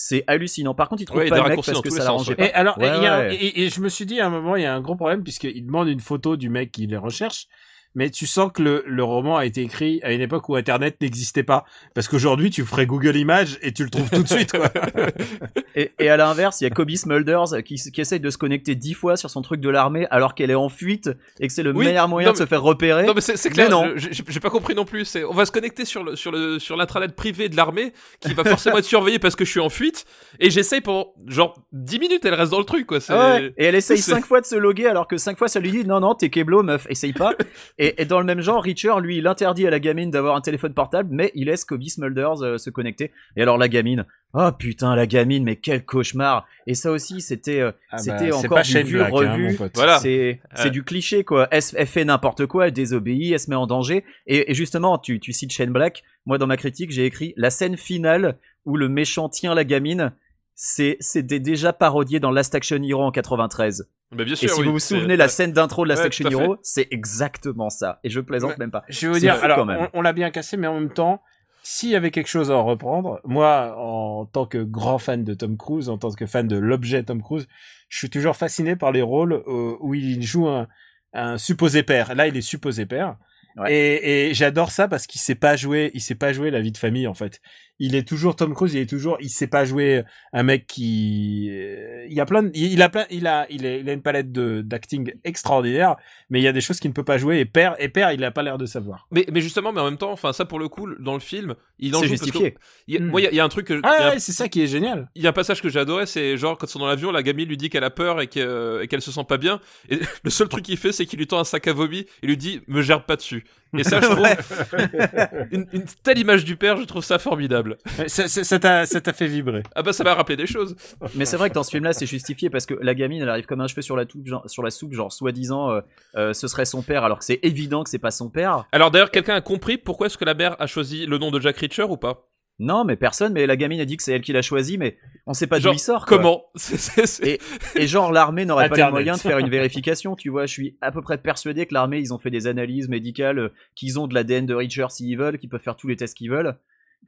C'est 0.00 0.22
hallucinant. 0.28 0.74
Par 0.74 0.88
contre, 0.88 1.02
il 1.02 1.06
trouve 1.06 1.18
Ouais, 1.20 1.28
pas 1.28 1.36
le 1.36 1.42
mec 1.42 1.48
raccourcis 1.50 1.72
parce 1.72 1.82
que 1.82 1.90
ça 1.90 2.04
l'arrangeait 2.04 2.36
pas. 2.36 2.46
Et 2.46 2.52
alors, 2.52 2.78
Ouais, 2.78 2.86
et, 2.88 2.96
il 2.98 3.02
y 3.02 3.06
a- 3.06 3.18
ouais. 3.18 3.34
et- 3.34 3.62
et 3.64 3.68
je 3.68 3.80
me 3.80 3.88
suis 3.88 4.06
dit 4.06 4.20
à 4.20 4.26
un 4.26 4.30
moment, 4.30 4.54
il 4.54 4.62
y 4.62 4.66
a 4.66 4.72
un 4.74 4.80
gros 4.80 4.94
problème 4.96 5.24
puisqu'il 5.24 5.64
demande 5.66 5.88
une 5.88 5.98
photo 6.00 6.36
du 6.36 6.50
mec 6.50 6.70
qui 6.72 6.86
les 6.86 6.96
recherche. 6.96 7.46
Mais 7.94 8.10
tu 8.10 8.26
sens 8.26 8.50
que 8.52 8.62
le, 8.62 8.84
le 8.86 9.02
roman 9.02 9.36
a 9.36 9.44
été 9.46 9.60
écrit 9.62 10.00
à 10.04 10.12
une 10.12 10.20
époque 10.20 10.48
où 10.48 10.54
Internet 10.56 10.96
n'existait 11.00 11.42
pas. 11.42 11.64
Parce 11.94 12.06
qu'aujourd'hui, 12.06 12.50
tu 12.50 12.64
ferais 12.64 12.86
Google 12.86 13.16
Images 13.16 13.58
et 13.62 13.72
tu 13.72 13.82
le 13.82 13.90
trouves 13.90 14.08
tout 14.10 14.22
de 14.22 14.28
suite. 14.28 14.52
Quoi. 14.52 14.70
Et, 15.74 15.92
et 16.00 16.08
à 16.08 16.16
l'inverse, 16.16 16.60
il 16.60 16.64
y 16.64 16.66
a 16.66 16.70
Kobe 16.70 16.90
Smulders 16.90 17.62
qui, 17.64 17.76
qui 17.76 18.00
essaye 18.00 18.18
de 18.18 18.30
se 18.30 18.38
connecter 18.38 18.74
dix 18.74 18.94
fois 18.94 19.16
sur 19.16 19.30
son 19.30 19.42
truc 19.42 19.60
de 19.60 19.68
l'armée 19.68 20.08
alors 20.10 20.34
qu'elle 20.34 20.50
est 20.50 20.56
en 20.56 20.68
fuite 20.68 21.08
et 21.38 21.46
que 21.46 21.52
c'est 21.52 21.62
le 21.62 21.72
Oui, 21.72 21.84
meilleur 21.86 22.08
moyen 22.08 22.28
non, 22.28 22.32
de 22.32 22.38
se 22.38 22.46
faire 22.46 22.62
repérer. 22.62 23.06
Non 23.06 23.14
mais 23.14 23.20
c'est 23.20 23.36
c'est 23.36 23.50
clair, 23.50 23.66
Mais 23.68 23.70
non. 23.74 23.92
je- 23.94 24.08
j'ai 24.10 24.24
j'ai 24.26 24.40
pas 24.40 24.50
compris 24.50 24.74
non 24.74 24.84
plus. 24.84 25.04
C'est 25.04 25.22
on 25.24 25.34
va 25.34 25.46
se 25.46 25.52
connecter 25.52 25.84
sur 25.84 26.02
le 26.02 26.16
sur 26.16 26.32
le 26.32 26.58
sur 26.58 26.76
l'intranet 26.76 27.14
privé 27.14 27.48
de 27.48 27.54
l'armée 27.56 27.92
qui 28.20 28.34
va 28.34 28.42
forcément 28.44 28.78
être 28.78 28.84
surveillé 28.86 29.20
parce 29.20 29.36
que 29.36 29.44
je 29.44 29.50
suis 29.50 29.60
en 29.60 29.68
fuite 29.68 30.04
et 30.40 30.50
j'essaye 30.50 30.80
pendant 30.80 31.12
genre 31.28 31.54
10 31.72 32.00
minutes 32.00 32.24
elle 32.24 32.34
reste 32.34 32.50
dans 32.50 32.58
le 32.58 32.64
truc 32.64 32.86
quoi. 32.86 32.98
C'est 33.00 33.12
Ah 33.12 33.34
ouais, 33.36 33.54
et 33.56 33.64
elle 33.66 33.76
essaye 33.76 33.98
c'est- 34.02 34.10
cinq 34.10 34.26
fois 34.26 34.40
de 34.40 34.46
se 34.46 34.56
loguer 34.56 34.86
alors 34.86 35.06
que 35.06 35.16
cinq 35.16 35.38
fois 35.38 35.46
ça 35.46 35.60
lui 35.60 35.70
dit 35.70 35.84
non 35.84 36.00
non 36.00 36.14
t'es 36.16 36.28
Keblo 36.28 36.64
meuf 36.64 36.86
essaye 36.90 37.12
pas 37.12 37.34
et, 37.78 38.02
et 38.02 38.04
dans 38.04 38.18
le 38.18 38.24
même 38.24 38.40
genre 38.40 38.62
Richard 38.62 39.00
lui 39.00 39.18
il 39.18 39.26
interdit 39.26 39.66
à 39.66 39.70
la 39.70 39.80
gamine 39.80 40.10
d'avoir 40.10 40.36
un 40.36 40.40
téléphone 40.40 40.74
portable 40.74 41.08
mais 41.12 41.30
il 41.34 41.46
laisse 41.46 41.64
Kobe 41.64 41.82
Smulders 41.82 42.42
euh, 42.42 42.58
se 42.58 42.70
connecter. 42.70 43.12
Et 43.36 43.42
alors 43.42 43.58
la 43.58 43.68
gamine 43.68 44.04
oh 44.34 44.50
putain 44.58 44.94
la 44.94 45.06
gamine 45.06 45.44
mais 45.44 45.56
quel 45.56 45.84
cauchemar! 45.84 46.46
Et 46.66 46.74
ça 46.74 46.90
aussi 46.90 47.20
c'était 47.20 47.60
euh, 47.60 47.72
Ah 47.90 47.96
bah, 47.96 47.98
c'était 47.98 48.26
c'est 48.26 48.32
encore 48.32 48.58
pas 48.58 48.62
du 48.62 48.82
vu 48.82 48.96
Black, 48.96 49.12
hein. 49.14 49.68
Voilà. 49.74 49.98
c'est 49.98 50.40
du 50.70 50.82
cliché 50.82 51.24
quoi. 51.24 51.48
Elle, 51.50 51.62
elle 51.74 51.86
fait 51.86 52.04
n'importe 52.04 52.46
quoi 52.46 52.66
elle 52.66 52.72
désobéit 52.72 53.32
elle 53.32 53.40
se 53.40 53.50
met 53.50 53.56
en 53.56 53.66
danger. 53.66 54.04
Et, 54.26 54.50
et 54.50 54.54
justement 54.54 54.98
tu, 54.98 55.20
tu 55.20 55.32
cites 55.32 55.52
Shane 55.52 55.72
Black. 55.72 56.02
Moi 56.26 56.38
dans 56.38 56.46
ma 56.46 56.56
critique 56.56 56.90
j'ai 56.90 57.04
écrit 57.04 57.34
la 57.36 57.50
scène 57.50 57.76
finale 57.76 58.38
où 58.64 58.76
le 58.76 58.88
méchant 58.88 59.28
tient 59.28 59.54
la 59.54 59.64
gamine 59.64 60.12
c'était 60.60 61.38
déjà 61.38 61.72
parodié 61.72 62.18
dans 62.18 62.32
Last 62.32 62.52
Action 62.54 62.82
Hero 62.82 63.02
en 63.04 63.12
93 63.12 63.88
Bah, 64.10 64.24
bien 64.24 64.32
et 64.34 64.36
sûr. 64.36 64.50
si 64.50 64.60
oui, 64.60 64.66
vous 64.66 64.72
vous 64.72 64.78
souvenez 64.80 65.16
la 65.16 65.28
scène 65.28 65.52
d'intro 65.52 65.84
de 65.84 65.88
Last 65.90 66.00
Ouais, 66.02 66.06
Action. 66.06 66.28
Hero 66.28 66.56
c'est 66.62 66.88
exactement 66.90 67.70
ça 67.70 68.00
et 68.02 68.10
je 68.10 68.18
plaisante 68.20 68.50
Ouais. 68.50 68.56
même 68.58 68.72
pas 68.72 68.82
Je 68.88 69.12
C'est 69.12 69.20
dire, 69.20 69.34
alors, 69.42 69.58
quand 69.58 69.64
même. 69.64 69.88
on, 69.94 69.98
on 70.00 70.02
l'a 70.02 70.12
bien 70.12 70.30
cassé, 70.30 70.56
mais 70.56 70.66
en 70.66 70.74
même 70.74 70.92
temps, 70.92 71.22
s'il 71.62 71.90
y 71.90 71.94
avait 71.96 72.10
quelque 72.10 72.26
chose 72.28 72.50
à 72.50 72.56
en 72.56 72.64
reprendre, 72.64 73.20
moi, 73.24 73.76
en 73.78 74.26
tant 74.26 74.46
que 74.46 74.58
grand 74.58 74.98
fan 74.98 75.22
de 75.22 75.34
Tom 75.34 75.56
Cruise, 75.56 75.88
en 75.90 75.96
tant 75.98 76.10
que 76.10 76.26
fan 76.26 76.48
de 76.48 76.56
l'objet 76.56 77.04
Tom 77.04 77.22
Cruise, 77.22 77.46
je 77.88 77.98
suis 77.98 78.10
toujours 78.10 78.34
fasciné 78.36 78.74
par 78.74 78.90
les 78.90 79.02
rôles 79.02 79.34
euh, 79.34 79.76
où 79.80 79.94
il 79.94 80.22
joue 80.22 80.48
un, 80.48 80.66
un 81.12 81.38
supposé 81.38 81.84
père. 81.84 82.16
Là, 82.16 82.26
il 82.26 82.36
est 82.36 82.40
supposé 82.42 82.84
père. 82.84 83.16
Ouais. 83.56 83.72
Et, 83.74 84.28
et 84.30 84.34
j'adore 84.34 84.70
ça 84.70 84.88
parce 84.88 85.06
qu'il 85.06 85.20
sait 85.20 85.34
pas 85.34 85.56
jouer, 85.56 85.90
il 85.94 86.00
sait 86.00 86.14
pas 86.14 86.32
jouer 86.32 86.50
la 86.50 86.60
vie 86.60 86.70
de 86.72 86.78
famille 86.78 87.06
en 87.08 87.14
fait. 87.14 87.40
Il 87.80 87.94
est 87.94 88.06
toujours 88.06 88.34
Tom 88.34 88.54
Cruise, 88.54 88.74
il 88.74 88.80
est 88.80 88.86
toujours, 88.88 89.16
il 89.20 89.28
sait 89.28 89.46
pas 89.46 89.64
jouer 89.64 90.02
un 90.32 90.42
mec 90.42 90.66
qui, 90.66 91.48
euh, 91.50 92.06
il 92.08 92.12
y 92.16 92.20
a 92.20 92.26
plein, 92.26 92.42
de- 92.42 92.50
il, 92.54 92.82
a 92.82 92.88
plein, 92.88 93.04
il 93.10 93.26
a, 93.28 93.46
il 93.50 93.64
a, 93.66 93.76
il 93.76 93.88
a 93.88 93.92
une 93.92 94.02
palette 94.02 94.32
de 94.32 94.62
d'acting 94.62 95.12
extraordinaire, 95.24 95.96
mais 96.30 96.40
il 96.40 96.42
y 96.42 96.48
a 96.48 96.52
des 96.52 96.60
choses 96.60 96.80
qu'il 96.80 96.90
ne 96.90 96.94
peut 96.94 97.04
pas 97.04 97.18
jouer 97.18 97.38
et 97.38 97.44
père, 97.44 97.76
et 97.78 97.88
père, 97.88 98.10
il 98.12 98.24
a 98.24 98.30
pas 98.32 98.42
l'air 98.42 98.58
de 98.58 98.66
savoir. 98.66 99.06
Mais, 99.12 99.26
mais 99.32 99.40
justement, 99.40 99.72
mais 99.72 99.80
en 99.80 99.84
même 99.84 99.96
temps, 99.96 100.10
enfin 100.10 100.32
ça 100.32 100.44
pour 100.44 100.58
le 100.58 100.68
coup, 100.68 100.88
dans 100.98 101.14
le 101.14 101.20
film, 101.20 101.54
il 101.78 101.94
en 101.94 102.02
joue 102.02 102.08
parce 102.08 102.20
que- 102.20 102.26
justifié 102.26 102.54
il 102.88 102.94
y 102.94 102.96
a- 102.96 103.00
Hmm. 103.00 103.10
Moi, 103.10 103.20
il 103.20 103.24
y, 103.24 103.26
a- 103.28 103.30
il 103.30 103.36
y 103.36 103.40
a 103.40 103.44
un 103.44 103.48
truc 103.48 103.66
que 103.68 103.80
Ah 103.84 103.96
un- 104.00 104.10
ouais, 104.10 104.18
c'est 104.18 104.32
ça 104.32 104.48
qui 104.48 104.60
est 104.60 104.66
génial. 104.66 105.08
il 105.14 105.22
y 105.22 105.26
a 105.26 105.30
un 105.30 105.32
passage 105.32 105.62
que 105.62 105.68
j'ai 105.68 105.78
adoré, 105.78 106.06
c'est 106.06 106.36
genre 106.36 106.58
quand 106.58 106.66
ils 106.66 106.70
sont 106.70 106.80
dans 106.80 106.86
l'avion, 106.88 107.12
la 107.12 107.22
gamine 107.22 107.48
lui 107.48 107.56
dit 107.56 107.70
qu'elle 107.70 107.84
a 107.84 107.90
peur 107.90 108.20
et 108.20 108.24
et 108.24 108.88
qu'elle 108.88 109.02
se 109.02 109.12
sent 109.12 109.24
pas 109.28 109.38
bien. 109.38 109.60
Et 109.88 109.98
le 110.24 110.30
seul 110.30 110.48
truc 110.48 110.64
qu'il 110.64 110.76
fait, 110.76 110.90
c'est 110.92 111.06
qu'il 111.06 111.18
lui 111.20 111.26
tend 111.28 111.38
un 111.38 111.44
sac 111.44 111.66
à 111.68 111.72
vomi 111.72 112.06
et 112.22 112.26
lui 112.26 112.36
dit 112.36 112.60
me 112.66 112.82
gère 112.82 113.04
pas 113.04 113.14
dessus. 113.16 113.44
Et 113.76 113.84
ça, 113.84 114.00
je 114.00 114.06
trouve 114.06 115.46
une, 115.50 115.66
une 115.72 115.84
telle 116.02 116.18
image 116.18 116.44
du 116.44 116.56
père, 116.56 116.76
je 116.76 116.84
trouve 116.84 117.04
ça 117.04 117.18
formidable. 117.18 117.76
Ça 118.06 118.58
t'a 118.58 118.86
ça 118.86 119.00
t'a 119.00 119.12
fait 119.12 119.26
vibrer. 119.26 119.62
Ah 119.74 119.82
bah 119.82 119.92
ça 119.92 120.04
m'a 120.04 120.14
rappelé 120.14 120.36
des 120.36 120.46
choses. 120.46 120.76
mais 121.14 121.24
c'est 121.24 121.36
vrai 121.36 121.50
que 121.50 121.54
dans 121.54 121.62
ce 121.62 121.70
film 121.70 121.84
là 121.84 121.92
c'est 121.92 122.06
justifié 122.06 122.50
parce 122.50 122.66
que 122.66 122.74
la 122.80 122.94
gamine 122.94 123.22
elle 123.22 123.28
arrive 123.28 123.46
comme 123.46 123.60
un 123.60 123.66
cheveu 123.66 123.82
sur 123.82 123.96
la, 123.96 124.06
toupe, 124.06 124.26
genre, 124.26 124.48
sur 124.48 124.62
la 124.62 124.70
soupe 124.70 124.92
genre 124.92 125.12
soi-disant 125.12 125.70
euh, 125.70 125.80
euh, 126.16 126.32
ce 126.32 126.48
serait 126.48 126.64
son 126.64 126.82
père 126.82 127.04
alors 127.04 127.18
que 127.18 127.24
c'est 127.24 127.40
évident 127.42 127.84
que 127.84 127.90
c'est 127.90 127.98
pas 127.98 128.10
son 128.10 128.30
père 128.30 128.64
Alors 128.72 128.90
d'ailleurs, 128.90 129.10
quelqu'un 129.10 129.34
a 129.34 129.40
compris 129.40 129.78
pourquoi 129.78 130.06
est-ce 130.06 130.18
que 130.18 130.24
la 130.24 130.34
mère 130.34 130.56
a 130.58 130.66
choisi 130.66 131.06
le 131.06 131.18
nom 131.18 131.30
de 131.30 131.40
Jack 131.40 131.58
Reacher 131.58 131.84
ou 131.84 131.96
pas? 131.96 132.28
Non 132.60 132.84
mais 132.84 132.96
personne 132.96 133.32
mais 133.32 133.46
la 133.46 133.56
gamine 133.56 133.80
a 133.80 133.84
dit 133.84 133.96
que 133.96 134.02
c'est 134.02 134.12
elle 134.12 134.20
qui 134.20 134.32
l'a 134.32 134.42
choisi 134.42 134.78
mais 134.78 134.98
on 135.26 135.32
sait 135.34 135.46
pas 135.46 135.60
d'où 135.60 135.72
il 135.72 135.78
sort 135.78 136.06
quoi. 136.06 136.16
Comment 136.18 136.42
C'est- 136.56 136.76
c'est- 136.76 137.06
c'est- 137.06 137.26
Et- 137.26 137.40
Et 137.82 137.86
genre 137.86 138.10
l'armée 138.12 138.44
n'aurait 138.44 138.64
pas 138.68 138.74
les 138.76 138.90
moyens 138.90 139.18
de 139.18 139.22
faire 139.22 139.38
une 139.38 139.48
vérification, 139.50 140.16
tu 140.16 140.28
vois. 140.30 140.46
Je 140.46 140.52
suis 140.52 140.76
à 140.80 140.90
peu 140.90 141.00
près 141.02 141.18
persuadé 141.18 141.66
que 141.66 141.74
l'armée 141.74 141.98
ils 142.00 142.12
ont 142.12 142.18
fait 142.18 142.30
des 142.30 142.46
analyses 142.46 142.88
médicales, 142.88 143.38
euh, 143.38 143.52
qu'ils 143.76 143.98
ont 144.00 144.06
de 144.08 144.14
l'ADN 144.14 144.46
de 144.46 144.54
Richard 144.54 144.90
s'ils 144.90 145.16
veulent, 145.18 145.38
qu'ils 145.38 145.48
peuvent 145.50 145.60
faire 145.62 145.76
tous 145.76 145.86
les 145.88 145.96
tests 145.96 146.16
qu'ils 146.16 146.30
veulent. 146.30 146.56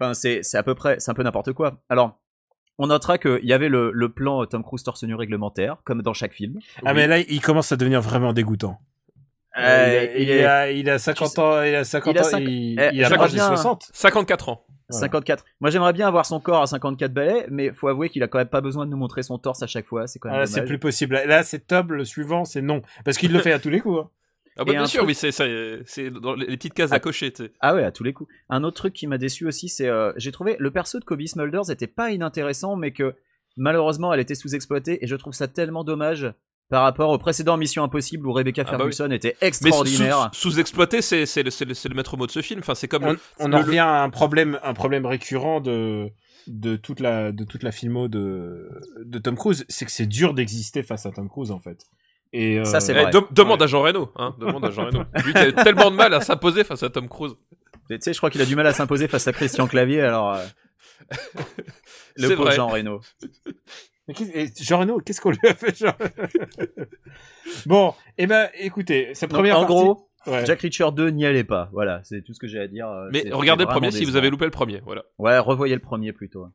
Enfin 0.00 0.14
c'est 0.14 0.42
c'est 0.42 0.56
à 0.58 0.62
peu 0.62 0.74
près 0.74 0.96
c'est 1.00 1.10
un 1.10 1.14
peu 1.14 1.22
n'importe 1.24 1.52
quoi. 1.52 1.80
Alors 1.88 2.18
on 2.78 2.86
notera 2.86 3.18
qu'il 3.18 3.44
y 3.44 3.52
avait 3.52 3.68
le, 3.68 3.90
le 3.92 4.08
plan 4.08 4.42
euh, 4.42 4.46
Tom 4.46 4.62
Cruise 4.62 4.82
torse 4.84 5.02
nu 5.02 5.14
réglementaire 5.14 5.78
comme 5.84 6.00
dans 6.02 6.14
chaque 6.14 6.32
film. 6.32 6.58
Ah 6.86 6.94
mais 6.94 7.06
là, 7.06 7.18
il 7.18 7.40
commence 7.42 7.72
à 7.72 7.76
devenir 7.76 8.00
vraiment 8.00 8.32
dégoûtant. 8.32 8.78
Euh, 9.58 10.06
il, 10.16 10.22
il 10.22 10.30
est- 10.30 10.44
a, 10.44 10.70
il 10.70 10.88
a 10.88 10.98
50 10.98 11.38
ans, 11.40 11.62
il 11.62 11.74
a 11.74 11.84
50 11.84 12.14
il 12.14 12.18
a 12.18 12.22
ans, 12.22 12.38
il, 12.38 12.80
Eh, 12.80 12.90
il 12.94 13.04
a 13.04 13.08
bien- 13.08 13.48
60. 13.48 13.90
54 13.92 14.48
ans. 14.48 14.64
Voilà. 14.90 15.00
54. 15.06 15.44
Moi 15.60 15.70
j'aimerais 15.70 15.92
bien 15.92 16.06
avoir 16.08 16.26
son 16.26 16.40
corps 16.40 16.62
à 16.62 16.66
54 16.66 17.12
balais, 17.12 17.46
mais 17.50 17.72
faut 17.72 17.88
avouer 17.88 18.08
qu'il 18.08 18.22
a 18.22 18.28
quand 18.28 18.38
même 18.38 18.48
pas 18.48 18.60
besoin 18.60 18.86
de 18.86 18.90
nous 18.90 18.96
montrer 18.96 19.22
son 19.22 19.38
torse 19.38 19.62
à 19.62 19.66
chaque 19.66 19.86
fois. 19.86 20.06
C'est 20.06 20.18
quand 20.18 20.28
Ah, 20.28 20.32
même 20.32 20.40
là, 20.42 20.46
c'est 20.46 20.64
plus 20.64 20.78
possible. 20.78 21.14
Là, 21.26 21.42
c'est 21.42 21.66
top. 21.66 21.90
Le 21.90 22.04
suivant, 22.04 22.44
c'est 22.44 22.62
non. 22.62 22.82
Parce 23.04 23.16
qu'il 23.18 23.32
le 23.32 23.38
fait 23.40 23.52
à 23.52 23.58
tous 23.58 23.70
les 23.70 23.80
coups. 23.80 24.00
hein. 24.04 24.08
Ah 24.58 24.64
bah 24.64 24.72
bien 24.72 24.84
sûr, 24.86 25.04
truc- 25.04 25.16
oui, 25.22 25.30
c'est 25.86 26.10
dans 26.10 26.34
les 26.34 26.44
petites 26.46 26.74
cases 26.74 26.90
Ah. 26.92 26.96
à 26.96 27.00
cocher. 27.00 27.32
tu 27.32 27.44
sais. 27.44 27.52
Ah 27.60 27.74
ouais, 27.74 27.84
à 27.84 27.92
tous 27.92 28.02
les 28.02 28.12
coups. 28.12 28.30
Un 28.50 28.62
autre 28.64 28.76
truc 28.76 28.92
qui 28.92 29.06
m'a 29.06 29.16
déçu 29.16 29.46
aussi, 29.46 29.68
c'est 29.70 29.88
euh, 29.88 30.12
j'ai 30.16 30.32
trouvé 30.32 30.56
le 30.58 30.70
perso 30.70 30.98
de 30.98 31.04
Kobe 31.04 31.22
Smulders 31.22 31.70
était 31.70 31.86
pas 31.86 32.10
inintéressant, 32.10 32.76
mais 32.76 32.90
que 32.90 33.14
malheureusement 33.56 34.12
elle 34.12 34.20
était 34.20 34.34
sous-exploitée 34.34 35.02
et 35.02 35.06
je 35.06 35.16
trouve 35.16 35.32
ça 35.32 35.48
tellement 35.48 35.84
dommage 35.84 36.32
par 36.70 36.82
rapport 36.84 37.10
aux 37.10 37.18
précédents 37.18 37.56
Missions 37.56 37.82
Impossibles 37.84 38.26
où 38.26 38.32
Rebecca 38.32 38.62
Ah 38.66 38.70
bah 38.70 38.78
Ferguson 38.78 39.10
était 39.10 39.36
Mais 39.42 39.48
extraordinaire. 39.48 40.30
sous- 40.32 40.50
sous-exploité, 40.52 41.02
c'est 41.02 41.26
c'est 41.26 41.42
le, 41.42 41.94
maître 41.94 42.16
mot 42.16 42.26
de 42.26 42.30
ce 42.32 42.40
film. 42.42 42.60
Enfin, 42.60 42.74
c'est 42.74 42.88
comme 42.88 43.04
On, 43.04 43.12
le- 43.12 43.18
on 43.40 43.48
le- 43.48 43.54
en 43.54 43.58
le- 43.58 43.64
revient 43.64 43.78
à 43.80 44.02
un 44.02 44.08
problème, 44.10 44.58
un 44.62 44.72
problème 44.72 45.04
récurrent 45.04 45.60
de 45.60 46.08
de 46.46 46.76
toute 46.76 47.00
la 47.00 47.32
de 47.32 47.44
toute 47.44 47.62
la 47.62 47.72
filmo 47.72 48.08
de 48.08 48.70
de 49.04 49.18
Tom 49.18 49.36
Cruise, 49.36 49.66
c'est 49.68 49.84
que 49.84 49.90
c'est 49.92 50.06
dur 50.06 50.32
d'exister 50.32 50.82
face 50.82 51.04
à 51.06 51.10
Tom 51.10 51.28
Cruise 51.28 51.50
en 51.50 51.60
fait. 51.60 51.84
Et 52.32 52.60
euh, 52.60 52.64
Ça, 52.64 52.78
c'est 52.80 52.92
Eh, 52.96 53.02
vrai. 53.02 53.10
dem- 53.10 53.26
demande 53.32 53.60
à 53.60 53.66
Jean 53.66 53.82
Reno, 53.82 54.12
hein, 54.16 54.36
demande 54.38 54.64
à 54.64 54.70
Jean 54.70 54.86
Reno. 54.86 55.02
Lui 55.24 55.32
qui 55.32 55.38
a 55.40 55.52
tellement 55.52 55.90
de 55.90 55.96
mal 55.96 56.14
à 56.14 56.20
s'imposer 56.20 56.62
face 56.62 56.82
à 56.84 56.88
Tom 56.88 57.08
Cruise. 57.08 57.32
Tu 57.90 57.96
sais, 58.00 58.12
je 58.12 58.18
crois 58.18 58.30
qu'il 58.30 58.40
a 58.40 58.44
du 58.46 58.54
mal 58.54 58.68
à 58.68 58.72
s'imposer 58.72 59.08
face 59.08 59.26
à 59.26 59.32
Christian 59.32 59.66
Clavier, 59.66 60.00
alors. 60.02 60.34
euh, 60.34 60.44
le 62.16 62.28
C'est 62.28 62.36
pauvre. 62.36 62.52
Jean 62.52 62.68
Reno. 62.68 63.00
Mais 64.10 64.14
qu'est- 64.14 64.36
et 64.36 64.50
Jean 64.60 64.80
Reno, 64.80 64.98
qu'est-ce 64.98 65.20
qu'on 65.20 65.30
lui 65.30 65.38
a 65.48 65.54
fait 65.54 65.76
Jean 65.78 65.92
Bon, 67.66 67.94
eh 68.18 68.26
ben, 68.26 68.48
écoutez, 68.58 69.14
sa 69.14 69.26
Donc, 69.26 69.36
première 69.36 69.56
en 69.58 69.60
partie. 69.66 69.74
gros, 69.74 70.06
Ouais. 70.26 70.44
Jack 70.44 70.60
Reacher 70.60 70.88
2 70.92 71.10
n'y 71.10 71.24
allez 71.24 71.44
pas. 71.44 71.70
Voilà, 71.72 72.00
c'est 72.04 72.22
tout 72.22 72.34
ce 72.34 72.38
que 72.38 72.46
j'ai 72.46 72.60
à 72.60 72.68
dire. 72.68 72.86
euh, 72.88 73.08
Mais 73.12 73.22
c'est- 73.22 73.32
regardez 73.32 73.62
c'est 73.62 73.68
le 73.68 73.72
premier 73.72 73.90
si 73.90 74.04
vous 74.04 74.16
avez 74.16 74.28
loupé 74.30 74.44
le 74.44 74.50
premier. 74.50 74.82
Voilà. 74.84 75.02
Ouais, 75.18 75.38
revoyez 75.38 75.74
le 75.74 75.80
premier 75.80 76.12
plutôt. 76.12 76.46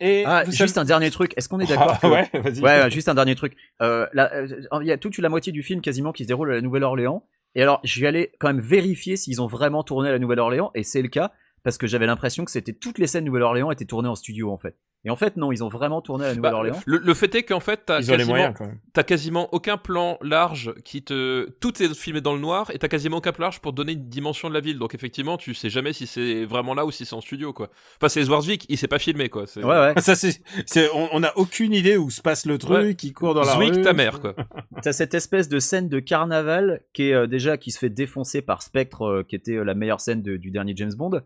Et 0.00 0.24
Ah, 0.26 0.44
juste 0.44 0.74
savez- 0.74 0.78
un 0.80 0.84
dernier 0.84 1.10
truc. 1.12 1.32
Est-ce 1.36 1.48
qu'on 1.48 1.60
est 1.60 1.68
d'accord 1.68 2.00
que- 2.00 2.06
ouais, 2.08 2.28
vas-y. 2.34 2.60
Ouais, 2.60 2.90
juste 2.90 3.08
un 3.08 3.14
dernier 3.14 3.36
truc. 3.36 3.54
Euh, 3.80 4.06
euh, 4.16 4.48
il 4.80 4.86
y 4.88 4.90
a 4.92 4.98
toute 4.98 5.16
la 5.18 5.28
moitié 5.28 5.52
du 5.52 5.62
film 5.62 5.80
quasiment 5.80 6.10
qui 6.12 6.24
se 6.24 6.28
déroule 6.28 6.50
à 6.50 6.54
la 6.56 6.60
Nouvelle-Orléans. 6.62 7.24
Et 7.54 7.62
alors, 7.62 7.80
je 7.84 8.00
vais 8.00 8.08
aller 8.08 8.32
quand 8.40 8.48
même 8.48 8.60
vérifier 8.60 9.16
s'ils 9.16 9.40
ont 9.40 9.46
vraiment 9.46 9.84
tourné 9.84 10.08
à 10.08 10.12
la 10.12 10.18
Nouvelle-Orléans. 10.18 10.72
Et 10.74 10.82
c'est 10.82 11.02
le 11.02 11.08
cas, 11.08 11.30
parce 11.64 11.78
que 11.78 11.86
j'avais 11.86 12.06
l'impression 12.06 12.44
que 12.44 12.50
c'était 12.50 12.72
toutes 12.72 12.98
les 12.98 13.06
scènes 13.06 13.24
Nouvelle-Orléans 13.24 13.70
étaient 13.70 13.84
tournées 13.84 14.08
en 14.08 14.14
studio 14.14 14.50
en 14.50 14.58
fait. 14.58 14.76
Et 15.04 15.10
en 15.10 15.16
fait, 15.16 15.36
non, 15.36 15.50
ils 15.50 15.64
ont 15.64 15.68
vraiment 15.68 16.00
tourné 16.00 16.24
à 16.26 16.28
la 16.28 16.34
Bah, 16.34 16.50
Nouvelle-Orléans. 16.50 16.80
le, 16.86 16.98
le 16.98 17.14
fait 17.14 17.34
est 17.34 17.42
qu'en 17.42 17.58
fait, 17.58 17.80
t'as 17.86 18.00
quasiment, 18.02 18.54
quasiment 19.04 19.48
aucun 19.52 19.76
plan 19.76 20.16
large 20.22 20.72
qui 20.84 21.02
te. 21.02 21.50
Tout 21.60 21.82
est 21.82 21.92
filmé 21.92 22.20
dans 22.20 22.34
le 22.34 22.40
noir 22.40 22.70
et 22.72 22.78
t'as 22.78 22.86
quasiment 22.86 23.16
aucun 23.16 23.32
plan 23.32 23.46
large 23.46 23.60
pour 23.60 23.72
donner 23.72 23.92
une 23.94 24.08
dimension 24.08 24.48
de 24.48 24.54
la 24.54 24.60
ville. 24.60 24.78
Donc 24.78 24.94
effectivement, 24.94 25.36
tu 25.36 25.54
sais 25.54 25.70
jamais 25.70 25.92
si 25.92 26.06
c'est 26.06 26.44
vraiment 26.44 26.74
là 26.74 26.86
ou 26.86 26.92
si 26.92 27.04
c'est 27.04 27.14
en 27.16 27.20
studio, 27.20 27.52
quoi. 27.52 27.68
Enfin, 27.98 28.08
c'est 28.08 28.22
Zwarzwijk, 28.22 28.66
il 28.68 28.78
s'est 28.78 28.86
pas 28.86 29.00
filmé, 29.00 29.28
quoi. 29.28 29.44
Ouais, 29.56 29.64
ouais. 29.64 29.94
Ça, 30.00 30.14
c'est, 30.14 30.40
on, 30.94 31.08
on 31.12 31.22
a 31.24 31.32
aucune 31.36 31.72
idée 31.72 31.96
où 31.96 32.08
se 32.10 32.22
passe 32.22 32.46
le 32.46 32.58
truc, 32.58 32.72
Ouais. 32.76 32.94
qui 32.94 33.12
court 33.12 33.34
dans 33.34 33.42
la 33.42 33.54
Zwick, 33.56 33.74
rue. 33.74 33.82
ta 33.82 33.92
mère, 33.94 34.20
quoi. 34.20 34.36
T'as 34.82 34.92
cette 34.92 35.14
espèce 35.14 35.48
de 35.48 35.58
scène 35.58 35.88
de 35.88 35.98
carnaval 35.98 36.82
qui 36.92 37.08
est 37.08 37.14
euh, 37.14 37.26
déjà 37.26 37.56
qui 37.56 37.72
se 37.72 37.78
fait 37.80 37.90
défoncer 37.90 38.40
par 38.40 38.62
Spectre, 38.62 39.02
euh, 39.04 39.22
qui 39.24 39.34
était 39.34 39.56
euh, 39.56 39.64
la 39.64 39.74
meilleure 39.74 40.00
scène 40.00 40.22
de- 40.22 40.36
du 40.36 40.50
dernier 40.52 40.74
James 40.76 40.94
Bond, 40.96 41.22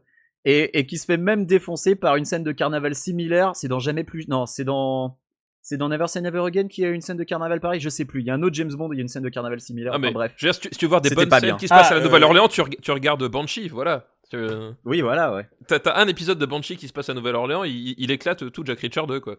et, 0.47 0.79
et 0.79 0.87
qui 0.87 0.97
se 0.97 1.05
fait 1.05 1.19
même 1.19 1.45
défoncer 1.45 1.95
par 1.95 2.17
une 2.17 2.25
scène 2.25 2.43
de 2.45 2.53
carnaval 2.53 2.95
similaire. 2.95 3.53
C'est 3.55 3.69
dans 3.69 3.79
Jamais 3.81 4.05
plus. 4.05 4.27
Non, 4.29 4.47
c'est 4.47 4.65
dans. 4.65 5.19
C'est 5.61 5.77
dans 5.77 5.89
Never 5.89 6.07
Say 6.07 6.21
Never 6.21 6.43
Again 6.47 6.69
qu'il 6.69 6.85
y 6.85 6.87
a 6.87 6.91
une 6.91 7.01
scène 7.01 7.17
de 7.17 7.25
carnaval 7.25 7.61
pareil. 7.61 7.81
Je 7.81 7.89
sais 7.89 8.05
plus. 8.05 8.21
Il 8.21 8.27
y 8.27 8.31
a 8.31 8.35
un 8.35 8.43
autre 8.45 8.55
James 8.55 8.71
Bond. 8.73 8.89
où 8.89 8.93
Il 8.93 8.97
y 8.99 9.01
a 9.01 9.03
une 9.03 9.09
scène 9.09 9.25
de 9.25 9.29
carnaval 9.29 9.61
similaire. 9.61 9.91
Ah, 9.95 9.99
mais 9.99 10.07
Enfin, 10.09 10.15
bref. 10.15 10.33
je 10.37 10.47
veux 10.47 10.53
dire, 10.53 10.55
si 10.55 10.61
tu, 10.61 10.69
si 10.71 10.79
tu 10.79 10.85
veux 10.85 10.89
voir 10.91 11.01
des 11.01 11.09
C'était 11.09 11.27
bonnes 11.27 11.41
scènes 11.41 11.49
bien. 11.51 11.57
qui 11.57 11.67
se 11.67 11.75
passent 11.75 11.89
Ah, 11.91 11.95
à 11.95 11.97
la 11.97 12.01
euh, 12.01 12.05
Nouvelle-Orléans, 12.05 12.47
tu, 12.47 12.61
reg- 12.63 12.81
tu 12.81 12.91
regardes 12.93 13.27
Banshee, 13.27 13.69
voilà. 13.69 14.07
Tu- 14.31 14.39
Oui, 14.85 15.01
voilà, 15.01 15.35
ouais. 15.35 15.49
T'as 15.67 15.97
un 15.97 16.07
épisode 16.07 16.39
de 16.39 16.47
Banshee 16.47 16.77
qui 16.77 16.87
se 16.87 16.93
passe 16.93 17.09
à 17.11 17.15
Nouvelle-Orléans, 17.15 17.65
il, 17.65 17.97
il 17.99 18.11
éclate 18.13 18.53
tout 18.53 18.65
Jack 18.65 18.79
Reacher 18.79 19.03
2, 19.09 19.19
quoi. 19.19 19.37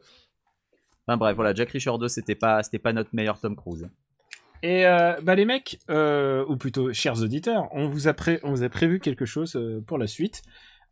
Enfin 1.07 1.15
bref, 1.17 1.35
voilà. 1.37 1.53
Jack 1.53 1.71
Reacher 1.71 1.91
2, 1.97 2.09
c'était 2.09 2.35
pas, 2.35 2.61
c'était 2.61 2.79
pas 2.79 2.91
notre 2.91 3.11
meilleur 3.13 3.39
Tom 3.39 3.55
Cruise. 3.55 3.87
Et 4.63 4.85
euh, 4.85 5.13
bah 5.21 5.35
les 5.35 5.45
mecs, 5.45 5.79
euh, 5.89 6.43
ou 6.49 6.57
plutôt 6.57 6.91
chers 6.91 7.21
auditeurs, 7.21 7.67
on 7.71 7.87
vous 7.87 8.07
a, 8.09 8.13
pré- 8.13 8.39
on 8.43 8.49
vous 8.51 8.63
a 8.63 8.69
prévu 8.69 8.99
quelque 8.99 9.23
chose 9.25 9.55
euh, 9.55 9.81
pour 9.85 9.97
la 9.97 10.07
suite, 10.07 10.41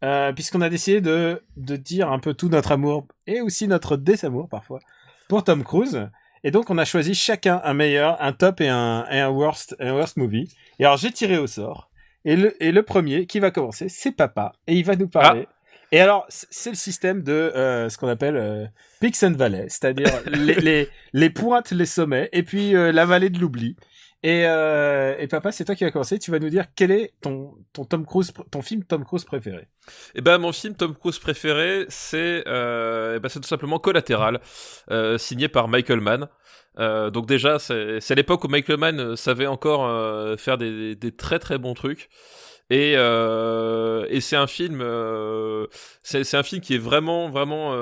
euh, 0.05 0.31
puisqu'on 0.31 0.61
a 0.61 0.69
décidé 0.69 1.01
de, 1.01 1.41
de 1.57 1.75
dire 1.75 2.11
un 2.11 2.19
peu 2.19 2.33
tout 2.33 2.47
notre 2.47 2.71
amour 2.71 3.07
et 3.27 3.41
aussi 3.41 3.67
notre 3.67 3.97
désamour 3.97 4.47
parfois 4.47 4.79
pour 5.27 5.43
Tom 5.43 5.63
Cruise. 5.63 6.09
Et 6.43 6.51
donc 6.51 6.69
on 6.69 6.77
a 6.77 6.85
choisi 6.85 7.15
chacun 7.15 7.59
un 7.63 7.73
meilleur, 7.73 8.21
un 8.21 8.31
top 8.31 8.61
et 8.61 8.69
un, 8.69 9.05
et 9.09 9.19
un 9.19 9.29
worst, 9.29 9.75
un 9.79 9.93
worst 9.93 10.15
movie. 10.17 10.47
Et 10.79 10.85
alors 10.85 10.97
j'ai 10.97 11.11
tiré 11.11 11.37
au 11.37 11.47
sort. 11.47 11.89
Et 12.23 12.35
le, 12.35 12.63
et 12.63 12.71
le 12.71 12.83
premier 12.83 13.25
qui 13.25 13.39
va 13.39 13.51
commencer, 13.51 13.89
c'est 13.89 14.11
Papa, 14.11 14.53
et 14.67 14.75
il 14.75 14.85
va 14.85 14.95
nous 14.95 15.07
parler. 15.07 15.47
Et 15.91 16.01
alors, 16.01 16.25
c'est 16.29 16.71
le 16.71 16.75
système 16.75 17.21
de 17.21 17.31
euh, 17.31 17.89
ce 17.89 17.97
qu'on 17.97 18.07
appelle 18.07 18.35
euh, 18.35 18.65
Peaks 18.99 19.23
and 19.23 19.33
Valley, 19.33 19.67
c'est-à-dire 19.69 20.11
les, 20.25 20.55
les, 20.55 20.89
les 21.13 21.29
pointes, 21.29 21.71
les 21.71 21.85
sommets, 21.85 22.29
et 22.33 22.43
puis 22.43 22.75
euh, 22.75 22.91
la 22.91 23.05
vallée 23.05 23.29
de 23.29 23.39
l'oubli. 23.39 23.75
Et, 24.25 24.43
euh, 24.47 25.15
et 25.19 25.27
papa, 25.27 25.51
c'est 25.51 25.65
toi 25.65 25.75
qui 25.75 25.83
vas 25.83 25.91
commencer. 25.91 26.17
Tu 26.17 26.31
vas 26.31 26.39
nous 26.39 26.49
dire 26.49 26.65
quel 26.75 26.89
est 26.89 27.13
ton, 27.21 27.53
ton 27.73 27.85
Tom 27.85 28.07
Cruise, 28.07 28.33
ton 28.49 28.63
film 28.63 28.83
Tom 28.83 29.05
Cruise 29.05 29.23
préféré. 29.23 29.67
Et 30.15 30.21
ben 30.21 30.39
mon 30.39 30.51
film 30.51 30.73
Tom 30.73 30.95
Cruise 30.95 31.19
préféré, 31.19 31.85
c'est 31.89 32.43
euh, 32.47 33.17
eh 33.17 33.19
ben, 33.19 33.29
tout 33.29 33.43
simplement 33.43 33.77
Collatéral, 33.77 34.41
euh, 34.89 35.19
signé 35.19 35.47
par 35.47 35.67
Michael 35.67 36.01
Mann. 36.01 36.27
Euh, 36.79 37.11
donc 37.11 37.27
déjà, 37.27 37.59
c'est 37.59 38.15
l'époque 38.15 38.43
où 38.43 38.47
Michael 38.47 38.77
Mann 38.77 39.15
savait 39.15 39.45
encore 39.45 40.39
faire 40.39 40.57
des, 40.57 40.97
très 41.15 41.37
très 41.37 41.59
bons 41.59 41.75
trucs. 41.75 42.09
Et, 42.71 42.93
et 42.93 44.21
c'est 44.21 44.37
un 44.37 44.47
film, 44.47 44.83
c'est 46.01 46.33
un 46.33 46.43
film 46.43 46.63
qui 46.63 46.73
est 46.73 46.79
vraiment 46.79 47.29
vraiment 47.29 47.75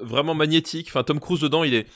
vraiment 0.00 0.34
magnétique. 0.34 0.86
Enfin, 0.88 1.02
Tom 1.02 1.20
Cruise 1.20 1.40
dedans, 1.40 1.64
il 1.64 1.74
est 1.74 1.86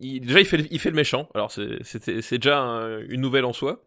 il, 0.00 0.20
déjà 0.20 0.40
il 0.40 0.46
fait 0.46 0.56
le- 0.58 0.66
il 0.70 0.78
fait 0.80 0.90
le 0.90 0.96
méchant. 0.96 1.28
Alors 1.34 1.50
c'est 1.52 2.36
déjà 2.38 2.58
un- 2.60 3.00
une 3.08 3.20
nouvelle 3.20 3.44
en 3.44 3.52
soi. 3.52 3.84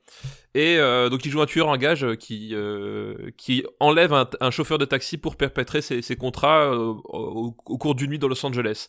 Et 0.55 0.77
euh, 0.79 1.09
donc 1.09 1.23
il 1.25 1.31
joue 1.31 1.41
un 1.41 1.45
tueur 1.45 1.67
en 1.67 1.77
gage 1.77 2.15
qui 2.15 2.49
euh, 2.55 3.13
qui 3.37 3.63
enlève 3.79 4.13
un, 4.13 4.27
un 4.41 4.49
chauffeur 4.49 4.77
de 4.79 4.85
taxi 4.85 5.17
pour 5.17 5.35
perpétrer 5.35 5.81
ses, 5.81 6.01
ses 6.01 6.15
contrats 6.15 6.71
euh, 6.73 6.77
au, 7.03 7.55
au 7.65 7.77
cours 7.77 7.93
d'une 7.93 8.09
nuit 8.11 8.17
dans 8.19 8.27
Los 8.27 8.43
Angeles. 8.43 8.87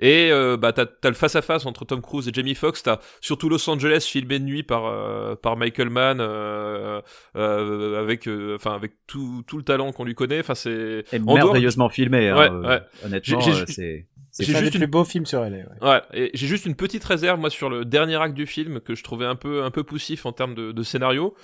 Et 0.00 0.30
euh, 0.30 0.56
bah 0.58 0.72
t'as 0.72 0.84
as 1.02 1.08
le 1.08 1.14
face 1.14 1.34
à 1.34 1.40
face 1.42 1.64
entre 1.64 1.84
Tom 1.86 2.02
Cruise 2.02 2.28
et 2.28 2.32
Jamie 2.34 2.54
Foxx. 2.54 2.82
T'as 2.82 2.98
surtout 3.22 3.48
Los 3.48 3.68
Angeles 3.70 4.06
filmé 4.10 4.38
de 4.38 4.44
nuit 4.44 4.62
par 4.64 4.84
euh, 4.86 5.34
par 5.34 5.56
Michael 5.56 5.88
Mann 5.90 6.18
euh, 6.20 7.00
euh, 7.36 8.00
avec 8.00 8.28
euh, 8.28 8.56
enfin 8.56 8.74
avec 8.74 8.92
tout 9.06 9.42
tout 9.46 9.56
le 9.56 9.62
talent 9.64 9.92
qu'on 9.92 10.04
lui 10.04 10.14
connaît. 10.14 10.40
Enfin 10.40 10.54
c'est 10.54 11.04
dehors- 11.12 11.34
merveilleusement 11.46 11.88
filmé. 11.88 12.28
hein, 12.28 12.36
Ouais, 12.38 12.50
euh, 12.50 12.68
ouais. 12.68 12.80
Honnêtement, 13.06 13.38
euh, 13.48 13.64
c'est. 13.68 14.06
C'est 14.44 14.54
un 14.56 14.60
juste 14.60 14.72
des 14.72 14.78
une- 14.78 14.84
plus 14.84 14.90
beaux 14.90 15.04
films 15.04 15.26
sur 15.26 15.40
LA. 15.44 15.56
Ouais. 15.58 15.64
Ouais, 15.82 16.02
et 16.14 16.30
j'ai 16.34 16.46
juste 16.46 16.66
une 16.66 16.74
petite 16.74 17.04
réserve 17.04 17.38
moi 17.40 17.50
sur 17.50 17.68
le 17.70 17.84
dernier 17.84 18.16
acte 18.16 18.34
du 18.34 18.46
film 18.46 18.80
que 18.80 18.94
je 18.94 19.02
trouvais 19.02 19.26
un 19.26 19.36
peu 19.36 19.62
un 19.62 19.70
peu 19.70 19.82
poussif 19.84 20.26
en 20.26 20.32
termes 20.32 20.54
de, 20.54 20.72
de 20.72 20.82
scénario, 20.82 21.34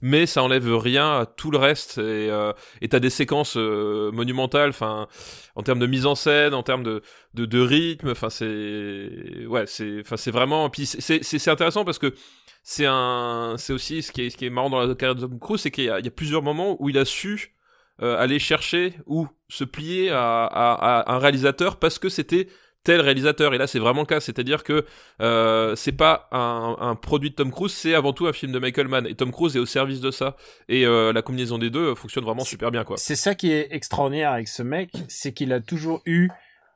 mais 0.00 0.26
ça 0.26 0.42
enlève 0.42 0.74
rien 0.76 1.18
à 1.20 1.26
tout 1.26 1.50
le 1.50 1.58
reste 1.58 1.98
et 1.98 2.28
euh, 2.30 2.52
et 2.80 2.88
t'as 2.88 3.00
des 3.00 3.10
séquences 3.10 3.56
euh, 3.56 4.10
monumentales, 4.12 4.70
enfin 4.70 5.06
en 5.54 5.62
termes 5.62 5.78
de 5.78 5.86
mise 5.86 6.06
en 6.06 6.14
scène, 6.14 6.54
en 6.54 6.62
termes 6.62 6.82
de 6.82 7.02
de, 7.34 7.44
de 7.46 7.60
rythme, 7.60 8.10
enfin 8.10 8.30
c'est 8.30 9.46
ouais 9.46 9.64
c'est 9.66 10.00
enfin 10.00 10.16
c'est 10.16 10.30
vraiment 10.30 10.68
puis 10.70 10.86
c'est 10.86 11.22
c'est 11.22 11.38
c'est 11.38 11.50
intéressant 11.50 11.84
parce 11.84 11.98
que 11.98 12.14
c'est 12.62 12.86
un 12.86 13.56
c'est 13.58 13.72
aussi 13.72 14.02
ce 14.02 14.12
qui 14.12 14.22
est 14.22 14.30
ce 14.30 14.36
qui 14.36 14.46
est 14.46 14.50
marrant 14.50 14.70
dans 14.70 14.80
la 14.86 14.94
carrière 14.94 15.14
de 15.16 15.20
Tom 15.22 15.38
Cruise 15.38 15.60
c'est 15.60 15.70
qu'il 15.70 15.84
y 15.84 15.90
a 15.90 15.98
il 15.98 16.04
y 16.04 16.08
a 16.08 16.12
plusieurs 16.12 16.42
moments 16.42 16.76
où 16.80 16.88
il 16.88 16.96
a 16.98 17.04
su 17.04 17.54
euh, 18.02 18.18
aller 18.18 18.38
chercher 18.38 18.94
ou 19.06 19.28
se 19.48 19.64
plier 19.64 20.10
à, 20.10 20.44
à, 20.44 20.74
à 20.74 21.14
un 21.14 21.18
réalisateur 21.18 21.76
parce 21.76 21.98
que 21.98 22.08
c'était 22.08 22.48
tel 22.84 23.00
réalisateur. 23.00 23.54
Et 23.54 23.58
là 23.58 23.66
c'est 23.66 23.78
vraiment 23.78 24.00
le 24.00 24.06
cas. 24.06 24.20
C'est 24.20 24.38
à 24.38 24.42
dire 24.42 24.64
que 24.64 24.84
euh, 25.20 25.76
c'est 25.76 25.92
pas 25.92 26.28
un, 26.32 26.76
un 26.80 26.94
produit 26.96 27.30
de 27.30 27.34
Tom 27.36 27.50
Cruise 27.50 27.72
c'est 27.72 27.94
avant 27.94 28.12
tout 28.12 28.26
un 28.26 28.32
film 28.32 28.52
de 28.52 28.58
Michael 28.58 28.88
Mann. 28.88 29.06
Et 29.06 29.14
Tom 29.14 29.30
Cruise 29.30 29.56
est 29.56 29.60
au 29.60 29.66
service 29.66 30.00
de 30.00 30.10
ça. 30.10 30.36
Et 30.68 30.84
euh, 30.84 31.12
la 31.12 31.22
combinaison 31.22 31.58
des 31.58 31.70
deux 31.70 31.94
fonctionne 31.94 32.24
vraiment 32.24 32.44
super 32.44 32.70
bien 32.70 32.84
quoi. 32.84 32.96
C'est 32.96 33.16
ça 33.16 33.34
qui 33.34 33.52
est 33.52 33.68
extraordinaire 33.70 34.32
avec 34.32 34.48
ce 34.48 34.62
mec, 34.62 34.90
c'est 35.08 35.32
qu'il 35.32 35.52
a 35.52 35.60
toujours 35.60 36.02
eu 36.06 36.28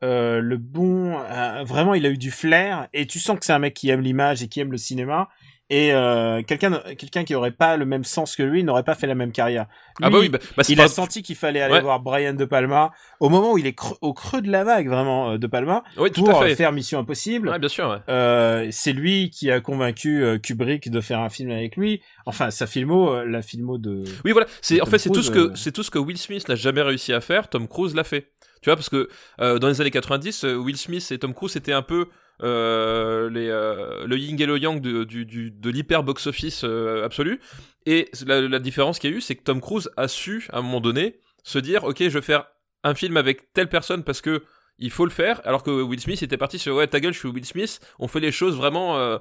euh, 0.03 0.41
le 0.41 0.57
bon, 0.57 1.17
vraiment, 1.65 1.95
il 1.95 2.05
a 2.05 2.09
eu 2.09 2.19
du 2.19 2.29
flair, 2.29 2.87
et 2.93 3.07
tu 3.07 3.17
sens 3.19 3.39
que 3.39 3.45
c'est 3.45 3.53
un 3.53 3.59
mec 3.59 3.73
qui 3.73 3.89
aime 3.89 4.01
l'image 4.01 4.43
et 4.43 4.47
qui 4.47 4.59
aime 4.59 4.71
le 4.71 4.77
cinéma. 4.77 5.27
Et 5.69 5.91
euh, 5.91 6.43
quelqu'un, 6.43 6.79
quelqu'un 6.97 7.25
qui 7.25 7.35
aurait 7.35 7.51
pas 7.51 7.75
le 7.75 7.85
même 7.85 8.05
sens 8.05 8.37
que 8.37 8.43
lui 8.43 8.63
n'aurait 8.63 8.83
pas 8.83 8.95
fait 8.95 9.05
la 9.05 9.15
même 9.15 9.33
carrière. 9.33 9.65
ah 10.01 10.09
bah 10.09 10.17
oui 10.19 10.29
bah, 10.29 10.39
bah, 10.55 10.63
il 10.69 10.77
pas- 10.77 10.83
a 10.83 10.87
senti 10.87 11.23
qu'il 11.23 11.35
fallait 11.35 11.59
aller 11.61 11.73
Ouais. 11.73 11.81
voir 11.81 11.99
Brian 11.99 12.33
De 12.33 12.45
Palma 12.45 12.91
au 13.19 13.27
moment 13.27 13.51
où 13.51 13.57
il 13.57 13.67
est 13.67 13.73
creux- 13.73 13.97
au 13.99 14.13
creux 14.13 14.41
de 14.41 14.49
la 14.49 14.63
vague, 14.63 14.87
vraiment, 14.87 15.31
euh, 15.31 15.37
De 15.37 15.45
Palma, 15.45 15.83
oui 15.97 16.09
tout 16.09 16.23
pour 16.23 16.39
à 16.39 16.43
euh, 16.45 16.47
fait 16.47 16.55
faire 16.55 16.71
Mission 16.71 16.99
Impossible. 16.99 17.49
ouais 17.49 17.59
bien 17.59 17.67
sûr 17.67 17.89
ouais. 17.89 17.97
Euh, 18.07 18.67
c'est 18.71 18.93
lui 18.93 19.29
qui 19.29 19.51
a 19.51 19.59
convaincu 19.59 20.23
euh, 20.23 20.37
Kubrick 20.37 20.89
de 20.89 21.01
faire 21.01 21.19
un 21.19 21.29
film 21.29 21.51
avec 21.51 21.75
lui. 21.75 22.01
Enfin, 22.25 22.49
sa 22.49 22.65
filmo, 22.65 23.25
la 23.25 23.41
filmo 23.41 23.77
de. 23.77 24.05
Oui, 24.23 24.31
voilà. 24.31 24.47
C'est 24.61 24.81
en 24.81 24.85
fait 24.85 24.99
c'est 24.99 25.09
tout 25.09 25.21
ce 25.23 25.31
que 25.31 25.51
c'est 25.55 25.73
tout 25.73 25.83
ce 25.83 25.91
que 25.91 25.99
Will 25.99 26.17
Smith 26.17 26.47
n'a 26.47 26.55
jamais 26.55 26.81
réussi 26.81 27.11
à 27.11 27.19
faire. 27.19 27.49
Tom 27.49 27.67
Cruise 27.67 27.93
l'a 27.93 28.03
fait. 28.05 28.31
Tu 28.61 28.69
vois 28.69 28.75
parce 28.77 28.89
que 28.89 29.09
euh, 29.41 29.59
dans 29.59 29.67
les 29.67 29.81
années 29.81 29.91
90, 29.91 30.45
euh, 30.45 30.55
Will 30.55 30.77
Smith 30.77 31.05
et 31.11 31.17
Tom 31.19 31.33
Cruise 31.33 31.51
c'était 31.51 31.73
un 31.73 31.81
peu 31.81 32.07
euh, 32.43 33.29
euh, 33.33 34.05
le 34.05 34.17
yin 34.17 34.39
et 34.39 34.45
le 34.45 34.57
yang 34.57 34.79
de, 34.79 35.03
du, 35.03 35.25
de 35.51 35.69
l'hyper 35.69 36.03
box 36.03 36.27
office 36.27 36.63
euh, 36.63 37.03
absolu. 37.03 37.39
Et 37.85 38.09
la, 38.25 38.41
la 38.41 38.59
différence 38.59 38.99
qu'il 38.99 39.11
y 39.11 39.13
a 39.13 39.17
eu, 39.17 39.21
c'est 39.21 39.35
que 39.35 39.43
Tom 39.43 39.61
Cruise 39.61 39.89
a 39.97 40.07
su 40.07 40.47
à 40.51 40.59
un 40.59 40.61
moment 40.61 40.81
donné 40.81 41.19
se 41.43 41.59
dire 41.59 41.83
ok, 41.83 41.97
je 41.99 42.09
vais 42.09 42.21
faire 42.21 42.47
un 42.83 42.93
film 42.93 43.17
avec 43.17 43.53
telle 43.53 43.69
personne 43.69 44.03
parce 44.03 44.21
que 44.21 44.43
il 44.79 44.91
faut 44.91 45.05
le 45.05 45.11
faire, 45.11 45.41
alors 45.45 45.63
que 45.63 45.71
Will 45.71 45.99
Smith 45.99 46.21
était 46.21 46.37
parti 46.37 46.59
sur 46.59 46.75
ouais 46.75 46.87
ta 46.87 46.99
gueule, 46.99 47.13
je 47.13 47.19
suis 47.19 47.27
Will 47.27 47.45
Smith, 47.45 47.79
on 47.99 48.07
fait 48.07 48.19
les 48.19 48.31
choses 48.31 48.55
vraiment 48.55 48.97
euh, 48.97 49.17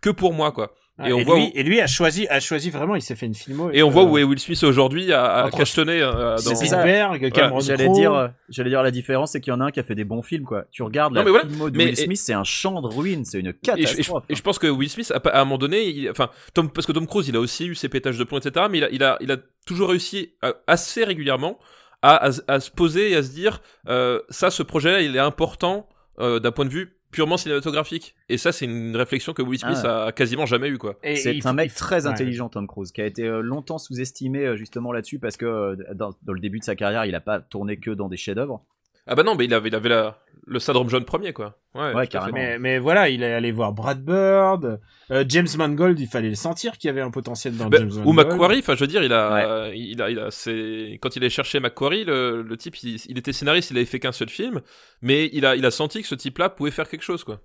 que 0.00 0.10
pour 0.10 0.34
moi 0.34 0.52
quoi. 0.52 0.74
Et, 1.04 1.10
Et 1.10 1.12
on 1.12 1.22
voit 1.22 1.36
lui, 1.36 1.44
où- 1.44 1.50
et 1.54 1.62
lui 1.62 1.80
a 1.80 1.86
choisi, 1.86 2.26
a 2.28 2.40
choisi 2.40 2.70
vraiment, 2.70 2.96
il 2.96 3.02
s'est 3.02 3.14
fait 3.14 3.26
une 3.26 3.34
filmo. 3.34 3.70
Et 3.72 3.82
on 3.84 3.88
voit 3.90 4.02
où 4.02 4.18
est 4.18 4.24
Will 4.24 4.38
Smith 4.38 4.60
aujourd'hui 4.64 5.12
à, 5.12 5.24
à 5.24 5.46
Entre- 5.46 5.58
cachetonner 5.58 6.00
euh, 6.02 6.34
dans. 6.36 6.54
Spielberg, 6.56 7.30
Cameron 7.30 7.60
J'allais 7.60 7.88
dire, 7.90 8.12
euh, 8.14 8.28
j'allais 8.48 8.70
dire 8.70 8.82
la 8.82 8.90
différence, 8.90 9.30
c'est 9.32 9.40
qu'il 9.40 9.52
y 9.52 9.54
en 9.54 9.60
a 9.60 9.66
un 9.66 9.70
qui 9.70 9.78
a 9.78 9.84
fait 9.84 9.94
des 9.94 10.04
bons 10.04 10.22
films, 10.22 10.44
quoi. 10.44 10.64
Tu 10.72 10.82
regardes 10.82 11.12
Non, 11.14 11.20
la 11.20 11.24
mais 11.24 11.30
voilà. 11.30 11.46
filmo 11.48 11.70
de 11.70 11.76
Mais- 11.76 11.84
Will 11.84 11.96
Smith, 11.96 12.18
c'est 12.18 12.32
un 12.32 12.42
champ 12.44 12.82
de 12.82 12.88
ruines, 12.88 13.24
c'est 13.24 13.38
une 13.38 13.46
Et 13.46 13.50
je, 13.50 13.70
et 13.72 13.76
je- 13.86 13.86
catastrophe. 13.92 14.24
et 14.28 14.34
je 14.34 14.42
pense 14.42 14.58
que 14.58 14.66
Will 14.66 14.90
Smith, 14.90 15.12
à, 15.12 15.28
à 15.28 15.40
un 15.40 15.44
moment 15.44 15.58
donné, 15.58 15.84
il- 15.88 16.10
enfin, 16.10 16.30
Tom, 16.52 16.68
parce 16.70 16.86
que 16.86 16.92
Tom 16.92 17.06
Cruise, 17.06 17.28
il 17.28 17.36
a 17.36 17.40
aussi 17.40 17.66
eu 17.66 17.74
ses 17.76 17.88
pétages 17.88 18.18
de 18.18 18.24
plomb, 18.24 18.38
etc. 18.38 18.66
Mais 18.70 18.78
il 18.78 18.84
a, 18.84 18.88
il 18.90 19.02
a, 19.04 19.16
il 19.20 19.30
a 19.30 19.36
toujours 19.66 19.90
réussi 19.90 20.32
à- 20.42 20.54
assez 20.66 21.04
régulièrement 21.04 21.58
à, 22.02 22.28
à, 22.28 22.30
à 22.48 22.60
se 22.60 22.70
poser 22.70 23.10
et 23.12 23.16
à 23.16 23.22
se 23.22 23.30
dire, 23.30 23.60
euh, 23.88 24.20
ça, 24.30 24.50
ce 24.50 24.62
projet-là, 24.64 25.00
il 25.02 25.14
est 25.14 25.20
important 25.20 25.88
euh, 26.20 26.40
d'un 26.40 26.50
point 26.50 26.64
de 26.64 26.70
vue 26.70 26.97
purement 27.10 27.36
cinématographique. 27.36 28.14
Et 28.28 28.38
ça, 28.38 28.52
c'est 28.52 28.64
une 28.66 28.94
réflexion 28.96 29.32
que 29.32 29.42
Will 29.42 29.58
Smith 29.58 29.78
Ah. 29.84 30.06
a 30.06 30.12
quasiment 30.12 30.46
jamais 30.46 30.68
eu, 30.68 30.78
quoi. 30.78 30.98
Et 31.02 31.16
C'est 31.16 31.44
un 31.46 31.52
mec 31.52 31.74
très 31.74 32.06
ouais. 32.06 32.12
intelligent, 32.12 32.48
Tom 32.48 32.66
Cruise, 32.66 32.92
qui 32.92 33.00
a 33.00 33.06
été 33.06 33.24
euh, 33.24 33.40
longtemps 33.40 33.78
sous-estimé 33.78 34.44
euh, 34.44 34.56
justement 34.56 34.92
là-dessus 34.92 35.18
parce 35.18 35.36
que 35.36 35.46
euh, 35.46 35.76
dans, 35.94 36.10
dans 36.22 36.32
le 36.32 36.40
début 36.40 36.58
de 36.58 36.64
sa 36.64 36.76
carrière, 36.76 37.04
il 37.06 37.14
a 37.14 37.20
pas 37.20 37.40
tourné 37.40 37.78
que 37.78 37.90
dans 37.90 38.08
des 38.08 38.16
chefs-d'œuvre. 38.16 38.62
Ah 39.08 39.14
bah 39.14 39.22
non, 39.22 39.34
mais 39.34 39.46
il 39.46 39.54
avait, 39.54 39.68
il 39.68 39.74
avait 39.74 39.88
la, 39.88 40.18
le 40.46 40.58
syndrome 40.58 40.88
jaune 40.90 41.04
premier, 41.04 41.32
quoi. 41.32 41.58
Ouais, 41.74 41.92
Ouais, 41.94 42.06
carrément. 42.06 42.36
Mais, 42.36 42.58
mais 42.58 42.78
voilà, 42.78 43.08
il 43.08 43.22
est 43.22 43.32
allé 43.32 43.50
voir 43.52 43.72
Brad 43.72 44.02
Bird, 44.04 44.80
euh, 45.10 45.24
James 45.28 45.46
Mangold, 45.56 45.98
il 45.98 46.06
fallait 46.06 46.28
le 46.28 46.34
sentir 46.34 46.76
qu'il 46.78 46.88
y 46.88 46.90
avait 46.90 47.00
un 47.00 47.10
potentiel 47.10 47.56
dans 47.56 47.68
Ben, 47.68 47.78
James 47.88 48.02
ou 48.04 48.12
Mangold. 48.12 48.32
Macquarie, 48.38 48.58
enfin 48.60 48.74
je 48.74 48.80
veux 48.80 48.86
dire, 48.86 49.02
il 49.02 49.12
a, 49.12 49.70
il 49.74 50.00
a, 50.02 50.10
il 50.10 50.18
a, 50.18 50.30
c'est 50.30 50.98
quand 51.00 51.16
il 51.16 51.24
a 51.24 51.28
cherché 51.28 51.58
Macquarie, 51.60 52.04
le, 52.04 52.42
le 52.42 52.56
type, 52.56 52.76
il, 52.82 53.00
il 53.08 53.18
était 53.18 53.32
scénariste, 53.32 53.70
il 53.70 53.76
avait 53.78 53.86
fait 53.86 53.98
qu'un 54.00 54.12
seul 54.12 54.28
film, 54.28 54.60
mais 55.02 55.30
il 55.32 55.46
a, 55.46 55.56
il 55.56 55.64
a 55.64 55.70
senti 55.70 56.02
que 56.02 56.08
ce 56.08 56.14
type-là 56.14 56.50
pouvait 56.50 56.70
faire 56.70 56.88
quelque 56.88 57.02
chose, 57.04 57.24
quoi. 57.24 57.40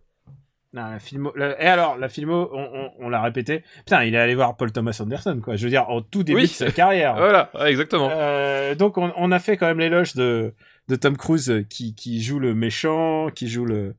Non, 0.76 0.90
la 0.90 0.98
filmo, 1.00 1.32
la- 1.36 1.62
et 1.62 1.68
alors, 1.68 2.00
la 2.00 2.10
filmo, 2.10 2.50
on, 2.52 2.64
on, 2.74 2.92
on 3.06 3.10
l'a 3.10 3.22
répété. 3.22 3.64
Putain, 3.86 4.06
il 4.06 4.16
est 4.16 4.18
allé 4.18 4.34
voir 4.34 4.58
Paul 4.58 4.72
Thomas 4.72 4.98
Anderson, 5.00 5.40
quoi. 5.44 5.56
Je 5.56 5.64
veux 5.66 5.70
dire, 5.70 5.88
au 5.90 6.02
tout 6.02 6.24
début 6.24 6.38
Oui. 6.40 6.44
de 6.46 6.48
sa 6.48 6.72
carrière. 6.72 7.14
Voilà, 7.18 7.52
exactement. 7.68 8.10
Euh, 8.12 8.74
donc, 8.74 8.98
on, 8.98 9.14
on 9.16 9.32
a 9.32 9.38
fait 9.38 9.56
quand 9.56 9.68
même 9.68 9.78
l'éloge 9.80 10.16
de, 10.16 10.56
de 10.88 10.96
Tom 10.96 11.18
Cruise 11.18 11.50
euh, 11.50 11.64
qui, 11.64 11.96
qui 11.96 12.22
joue 12.22 12.40
le 12.40 12.54
méchant, 12.54 13.30
qui 13.34 13.48
joue 13.48 13.66
le, 13.66 13.96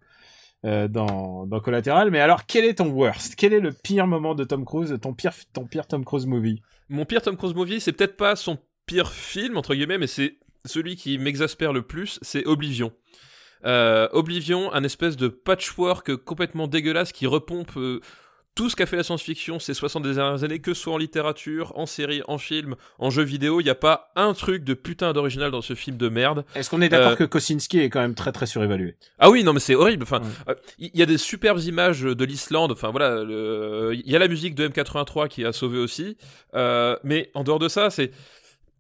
euh, 0.64 0.88
dans, 0.88 1.46
dans 1.46 1.60
Collateral. 1.60 2.10
Mais 2.10 2.20
alors, 2.20 2.46
quel 2.46 2.64
est 2.64 2.74
ton 2.74 2.88
worst? 2.88 3.34
Quel 3.36 3.52
est 3.52 3.60
le 3.60 3.72
pire 3.72 4.06
moment 4.06 4.34
de 4.34 4.44
Tom 4.44 4.64
Cruise, 4.64 4.96
ton 5.00 5.14
pire, 5.14 5.32
ton 5.52 5.64
pire 5.64 5.86
Tom 5.86 6.04
Cruise 6.04 6.26
movie? 6.26 6.62
Mon 6.88 7.04
pire 7.04 7.22
Tom 7.22 7.36
Cruise 7.36 7.54
movie, 7.54 7.80
c'est 7.80 7.92
peut-être 7.92 8.16
pas 8.16 8.36
son 8.36 8.58
pire 8.86 9.10
film 9.10 9.56
entre 9.56 9.74
guillemets, 9.74 9.98
mais 9.98 10.06
c'est 10.06 10.36
celui 10.64 10.96
qui 10.96 11.18
m'exaspère 11.18 11.72
le 11.72 11.82
plus, 11.82 12.18
c'est 12.22 12.46
Oblivion. 12.46 12.92
Euh, 13.64 14.08
Oblivion, 14.12 14.72
un 14.74 14.84
espèce 14.84 15.16
de 15.16 15.28
patchwork 15.28 16.16
complètement 16.16 16.66
dégueulasse 16.66 17.12
qui 17.12 17.26
repompe 17.26 17.72
tout 18.54 18.70
ce 18.70 18.76
qu'a 18.76 18.86
fait 18.86 18.96
la 18.96 19.02
science-fiction 19.02 19.58
ces 19.58 19.74
70 19.74 20.14
dernières 20.14 20.44
années, 20.44 20.60
que 20.60 20.74
ce 20.74 20.82
soit 20.82 20.92
en 20.94 20.98
littérature, 20.98 21.72
en 21.76 21.86
série, 21.86 22.22
en 22.28 22.38
film, 22.38 22.76
en 22.98 23.10
jeu 23.10 23.22
vidéo, 23.24 23.60
il 23.60 23.64
n'y 23.64 23.70
a 23.70 23.74
pas 23.74 24.12
un 24.14 24.32
truc 24.32 24.62
de 24.64 24.74
putain 24.74 25.12
d'original 25.12 25.50
dans 25.50 25.60
ce 25.62 25.74
film 25.74 25.96
de 25.96 26.08
merde. 26.08 26.44
Est-ce 26.54 26.70
qu'on 26.70 26.80
est 26.80 26.88
d'accord 26.88 27.12
Euh, 27.12 27.16
que 27.16 27.24
Kosinski 27.24 27.80
est 27.80 27.90
quand 27.90 28.00
même 28.00 28.14
très 28.14 28.30
très 28.32 28.46
surévalué? 28.46 28.96
Ah 29.18 29.30
oui, 29.30 29.42
non 29.42 29.52
mais 29.52 29.60
c'est 29.60 29.74
horrible. 29.74 30.04
Enfin, 30.04 30.20
Ouais. 30.20 30.26
euh, 30.50 30.54
il 30.78 30.90
y 30.94 31.02
a 31.02 31.06
des 31.06 31.18
superbes 31.18 31.60
images 31.60 32.02
de 32.02 32.24
l'Islande. 32.24 32.72
Enfin 32.72 32.90
voilà, 32.90 33.24
le- 33.24 33.92
il 33.94 34.08
y 34.10 34.14
a 34.14 34.18
la 34.20 34.28
musique 34.28 34.54
de 34.54 34.68
M83 34.68 35.28
qui 35.28 35.44
a 35.44 35.52
sauvé 35.52 35.78
aussi. 35.78 36.16
Euh, 36.54 36.96
mais 37.02 37.30
en 37.34 37.42
dehors 37.42 37.58
de 37.58 37.68
ça, 37.68 37.90
c'est 37.90 38.12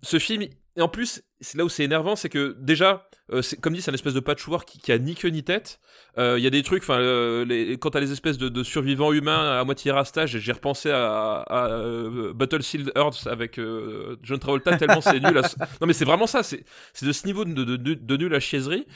ce 0.02 0.18
film. 0.18 0.42
Et 0.76 0.82
en 0.82 0.88
plus, 0.88 1.22
c'est 1.40 1.56
là 1.58 1.64
où 1.64 1.68
c'est 1.68 1.84
énervant, 1.84 2.14
c'est 2.16 2.28
que 2.28 2.56
déjà, 2.60 3.08
euh, 3.32 3.40
comme 3.62 3.72
dit, 3.72 3.80
c'est 3.80 3.90
un 3.90 3.94
espèce 3.94 4.12
de 4.14 4.20
patchwork 4.20 4.68
qui, 4.68 4.78
qui 4.78 4.92
a 4.92 4.98
ni 4.98 5.14
queue 5.14 5.28
ni 5.28 5.42
tête. 5.42 5.80
Euh, 6.18 6.34
Il 6.38 6.44
y 6.44 6.46
a 6.46 6.50
des 6.50 6.62
trucs, 6.62 6.82
enfin, 6.82 6.98
euh, 6.98 7.76
quand 7.78 7.90
t'as 7.90 8.00
les 8.00 8.12
espèces 8.12 8.36
de, 8.36 8.48
de 8.48 8.62
survivants 8.62 9.12
humains 9.12 9.58
à 9.58 9.64
moitié 9.64 9.90
rasta, 9.92 10.26
j'ai 10.26 10.40
j'ai 10.40 10.52
repensé 10.52 10.90
à, 10.90 11.40
à, 11.40 11.68
euh, 11.70 12.32
Battlefield 12.34 12.92
Earth 12.96 13.26
avec 13.26 13.58
euh, 13.58 14.16
John 14.22 14.38
Travolta 14.38 14.76
tellement 14.76 15.00
c'est 15.00 15.20
nul. 15.20 15.38
à 15.38 15.42
Non 15.80 15.86
mais 15.86 15.94
c'est 15.94 16.04
vraiment 16.04 16.26
ça, 16.26 16.42
c'est 16.42 16.64
de 17.02 17.12
ce 17.12 17.26
niveau 17.26 17.44
de, 17.46 17.64
de, 17.64 17.76
de, 17.94 18.16
nul 18.16 18.34
à 18.34 18.40
chiaiserie. 18.40 18.86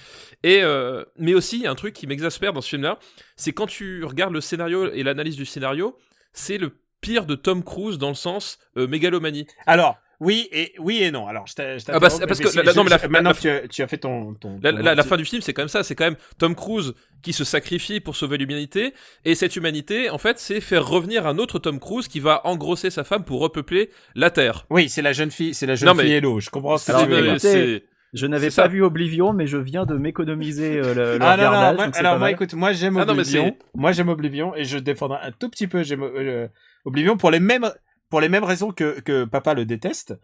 Et 0.42 0.62
euh, 0.62 1.04
mais 1.16 1.34
aussi, 1.34 1.56
il 1.56 1.62
y 1.62 1.66
a 1.66 1.70
un 1.70 1.74
truc 1.74 1.94
qui 1.94 2.06
m'exaspère 2.06 2.52
dans 2.52 2.60
ce 2.60 2.68
film-là, 2.68 2.98
c'est 3.36 3.52
quand 3.52 3.66
tu 3.66 4.04
regardes 4.04 4.34
le 4.34 4.40
scénario 4.42 4.92
et 4.92 5.02
l'analyse 5.02 5.36
du 5.36 5.46
scénario, 5.46 5.96
c'est 6.32 6.58
le 6.58 6.72
pire 7.00 7.26
de 7.26 7.34
Tom 7.34 7.64
Cruise 7.64 7.98
dans 7.98 8.08
le 8.08 8.14
sens 8.14 8.58
euh, 8.76 8.86
mégalomanie. 8.86 9.46
Alors, 9.66 9.98
oui 10.20 10.48
et 10.52 10.72
oui 10.78 11.02
et 11.02 11.10
non. 11.10 11.26
Alors, 11.28 11.46
je 11.46 11.54
t'ai- 11.54 11.78
je 11.78 11.84
Ah 11.88 11.98
bah, 12.00 12.08
parce 12.26 12.40
que 12.40 12.56
la- 12.56 12.72
non, 12.72 12.84
mais 12.84 12.90
la- 12.90 12.98
je- 12.98 13.06
maintenant 13.06 13.30
la- 13.30 13.34
tu 13.36 13.48
as, 13.48 13.68
tu 13.68 13.82
as 13.82 13.86
fait 13.86 13.98
ton, 13.98 14.34
ton, 14.34 14.58
La, 14.62 14.72
ton- 14.72 14.78
la- 14.78 14.94
la 14.94 15.02
fin 15.04 15.16
du 15.16 15.24
film, 15.24 15.42
c'est 15.42 15.52
quand 15.52 15.62
même 15.62 15.68
ça. 15.68 15.82
C'est 15.84 15.94
quand 15.94 16.04
même 16.06 16.16
Tom 16.38 16.54
Cruise 16.54 16.94
qui 17.22 17.32
se 17.32 17.44
sacrifie 17.44 18.00
pour 18.00 18.16
sauver 18.16 18.36
l'humanité. 18.38 18.94
Et 19.24 19.34
cette 19.34 19.54
humanité, 19.56 20.10
en 20.10 20.18
fait, 20.18 20.38
c'est 20.38 20.60
faire 20.60 20.86
revenir 20.86 21.26
un 21.26 21.38
autre 21.38 21.58
Tom 21.58 21.78
Cruise 21.80 22.08
qui 22.08 22.20
va 22.20 22.40
engrosser 22.46 22.90
sa 22.90 23.04
femme 23.04 23.24
pour 23.24 23.40
repeupler 23.40 23.90
la 24.14 24.30
Terre. 24.30 24.66
Oui, 24.70 24.88
c'est 24.88 25.02
la 25.02 25.12
jeune 25.12 25.30
fille, 25.30 25.54
c'est 25.54 25.66
la 25.66 25.74
jeune 25.76 25.88
Non, 25.88 25.94
mais- 25.94 26.04
fille 26.04 26.12
Hello. 26.14 26.40
Je 26.40 26.50
comprends 26.50 26.78
ce 26.78 26.86
que 26.86 26.96
Alors, 26.96 27.06
tu 27.38 27.82
Je 28.14 28.26
n'avais 28.26 28.48
C'est 28.48 28.56
pas 28.56 28.62
ça. 28.62 28.68
vu 28.68 28.82
Oblivion, 28.82 29.34
mais 29.34 29.46
je 29.46 29.58
viens 29.58 29.84
de 29.84 29.94
m'économiser 29.94 30.78
euh, 30.78 30.94
le, 30.94 31.18
le 31.18 31.24
Ah 31.24 31.36
non, 31.36 31.42
non, 31.42 31.48
regardage, 31.50 31.76
moi- 31.76 31.84
donc 31.84 31.94
c'est 31.94 32.00
alors 32.00 32.12
pas 32.14 32.18
moi 32.18 32.30
écoute, 32.30 32.54
moi 32.54 32.72
j'aime 32.72 32.96
Ah 32.96 33.04
non, 33.04 33.12
mais 33.14 33.20
Oblivion. 33.20 33.56
Moi 33.74 33.92
j'aime 33.92 34.08
Oblivion 34.08 34.54
et 34.56 34.64
je 34.64 34.78
défendrai 34.78 35.18
un 35.22 35.30
tout 35.30 35.50
petit 35.50 35.66
peu 35.66 35.82
j'aime 35.82 36.02
euh, 36.02 36.48
Oblivion 36.86 37.18
pour 37.18 37.30
les 37.30 37.38
mêmes 37.38 37.70
pour 38.10 38.20
les 38.20 38.28
mêmes 38.28 38.44
raisons 38.44 38.70
que 38.72 39.00
que 39.00 39.24
papa 39.24 39.54
le 39.54 39.64
déteste. 39.64 40.14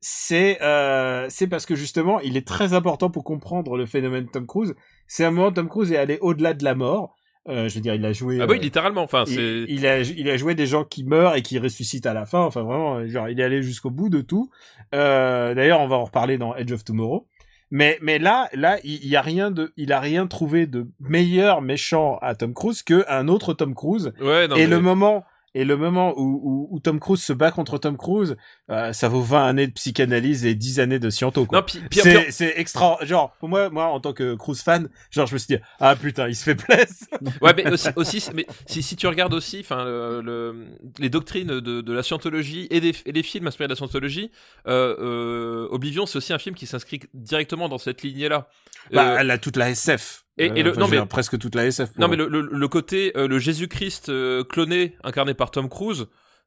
C'est 0.00 0.60
euh, 0.60 1.26
c'est 1.30 1.46
parce 1.46 1.64
que 1.64 1.74
justement, 1.74 2.20
il 2.20 2.36
est 2.36 2.46
très 2.46 2.74
important 2.74 3.08
pour 3.08 3.24
comprendre 3.24 3.76
le 3.78 3.86
phénomène 3.86 4.28
Tom 4.28 4.46
Cruise. 4.46 4.74
C'est 5.06 5.24
un 5.24 5.30
moment 5.30 5.50
Tom 5.50 5.68
Cruise 5.68 5.92
est 5.92 5.96
allé 5.96 6.18
au-delà 6.20 6.52
de 6.52 6.62
la 6.62 6.74
mort. 6.74 7.16
Euh, 7.48 7.68
je 7.68 7.74
veux 7.74 7.80
dire, 7.80 7.94
il 7.94 8.04
a 8.04 8.12
joué 8.12 8.38
Ah 8.40 8.46
bah 8.46 8.52
oui, 8.52 8.58
euh, 8.58 8.62
littéralement. 8.62 9.02
Enfin, 9.02 9.24
il, 9.26 9.86
a 9.86 10.00
il 10.00 10.28
a 10.30 10.36
joué 10.36 10.54
des 10.54 10.66
gens 10.66 10.84
qui 10.84 11.04
meurent 11.04 11.36
et 11.36 11.42
qui 11.42 11.58
ressuscitent 11.58 12.06
à 12.06 12.12
la 12.14 12.26
fin. 12.26 12.40
Enfin 12.40 12.62
vraiment, 12.62 13.06
genre 13.06 13.28
il 13.30 13.40
est 13.40 13.44
allé 13.44 13.62
jusqu'au 13.62 13.90
bout 13.90 14.10
de 14.10 14.20
tout. 14.20 14.50
D'ailleurs, 14.92 15.80
on 15.80 15.88
va 15.88 15.96
en 15.96 16.04
reparler 16.04 16.38
dans 16.38 16.54
Edge 16.54 16.72
of 16.72 16.84
Tomorrow. 16.84 17.26
Mais 17.70 17.98
mais 18.02 18.18
là 18.18 18.48
là 18.52 18.78
il, 18.84 19.02
il 19.02 19.08
y 19.08 19.16
a 19.16 19.22
rien 19.22 19.50
de 19.50 19.72
il 19.76 19.92
a 19.92 19.98
rien 20.00 20.26
trouvé 20.26 20.66
de 20.66 20.86
meilleur 21.00 21.62
méchant 21.62 22.18
à 22.20 22.34
Tom 22.34 22.52
Cruise 22.52 22.82
que 22.82 23.04
un 23.08 23.26
autre 23.26 23.54
Tom 23.54 23.74
Cruise. 23.74 24.12
Ouais, 24.20 24.46
non, 24.48 24.56
et 24.56 24.60
mais- 24.60 24.66
le 24.66 24.80
moment 24.80 25.24
et 25.54 25.64
le 25.64 25.76
moment 25.76 26.12
où, 26.16 26.40
où, 26.42 26.68
où 26.70 26.80
Tom 26.80 26.98
Cruise 27.00 27.22
se 27.22 27.32
bat 27.32 27.50
contre 27.52 27.78
Tom 27.78 27.96
Cruise, 27.96 28.36
euh, 28.70 28.92
ça 28.92 29.08
vaut 29.08 29.22
20 29.22 29.46
années 29.46 29.66
de 29.66 29.72
psychanalyse 29.72 30.44
et 30.44 30.54
10 30.54 30.80
années 30.80 30.98
de 30.98 31.10
sciento 31.10 31.46
quoi. 31.46 31.60
Non, 31.60 31.64
C'est 31.92 32.30
c'est 32.32 32.54
extra 32.58 32.98
genre 33.02 33.36
pour 33.38 33.48
moi 33.48 33.70
moi 33.70 33.86
en 33.86 34.00
tant 34.00 34.12
que 34.12 34.34
Cruise 34.34 34.62
fan 34.62 34.88
genre 35.10 35.26
je 35.26 35.34
me 35.34 35.38
suis 35.38 35.56
dit 35.56 35.62
ah 35.80 35.94
putain 35.96 36.28
il 36.28 36.34
se 36.36 36.44
fait 36.44 36.54
plaisir 36.54 37.06
Ouais, 37.40 37.52
mais 37.56 37.70
aussi, 37.70 37.88
aussi 37.96 38.22
mais 38.34 38.46
si, 38.66 38.82
si 38.82 38.96
tu 38.96 39.06
regardes 39.06 39.34
aussi, 39.34 39.60
enfin, 39.60 39.84
le, 39.84 40.20
le- 40.22 40.66
les 40.98 41.08
doctrines 41.08 41.60
de, 41.60 41.80
de 41.80 41.92
la 41.92 42.02
scientologie 42.02 42.66
et, 42.70 42.80
des, 42.80 42.92
et 43.06 43.12
les 43.12 43.22
films 43.22 43.46
inspirés 43.46 43.68
de 43.68 43.72
la 43.72 43.76
scientologie, 43.76 44.30
euh, 44.66 44.96
euh, 44.98 45.68
Oblivion, 45.70 46.06
c'est 46.06 46.18
aussi 46.18 46.32
un 46.32 46.38
film 46.38 46.54
qui 46.54 46.66
s'inscrit 46.66 47.00
directement 47.14 47.68
dans 47.68 47.78
cette 47.78 48.02
lignée-là. 48.02 48.48
bah 48.92 49.12
Euh, 49.14 49.16
elle 49.20 49.30
a 49.30 49.38
toute 49.38 49.56
la 49.56 49.70
SF 49.70 50.23
et- 50.38 50.46
et 50.46 50.62
le- 50.62 50.70
enfin, 50.72 50.80
non, 50.80 50.88
mais- 50.88 51.06
presque 51.06 51.38
toute 51.38 51.54
la 51.54 51.66
SF 51.66 51.90
Non, 51.98 52.08
mais 52.08 52.16
le, 52.16 52.26
le, 52.28 52.40
le 52.42 52.68
côté, 52.68 53.12
euh, 53.16 53.28
le 53.28 53.38
Jésus-Christ 53.38 54.08
euh, 54.08 54.42
cloné, 54.44 54.96
incarné 55.04 55.34
par 55.34 55.50
Tom 55.50 55.68
Cruise, 55.68 56.06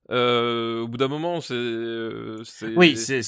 euh, 0.10 0.82
au 0.84 0.88
bout 0.88 0.96
d'un 0.98 1.10
moment, 1.10 1.42
c'est. 1.42 1.54
euh, 1.54 2.42
oui 2.78 2.96
c'est 2.96 3.22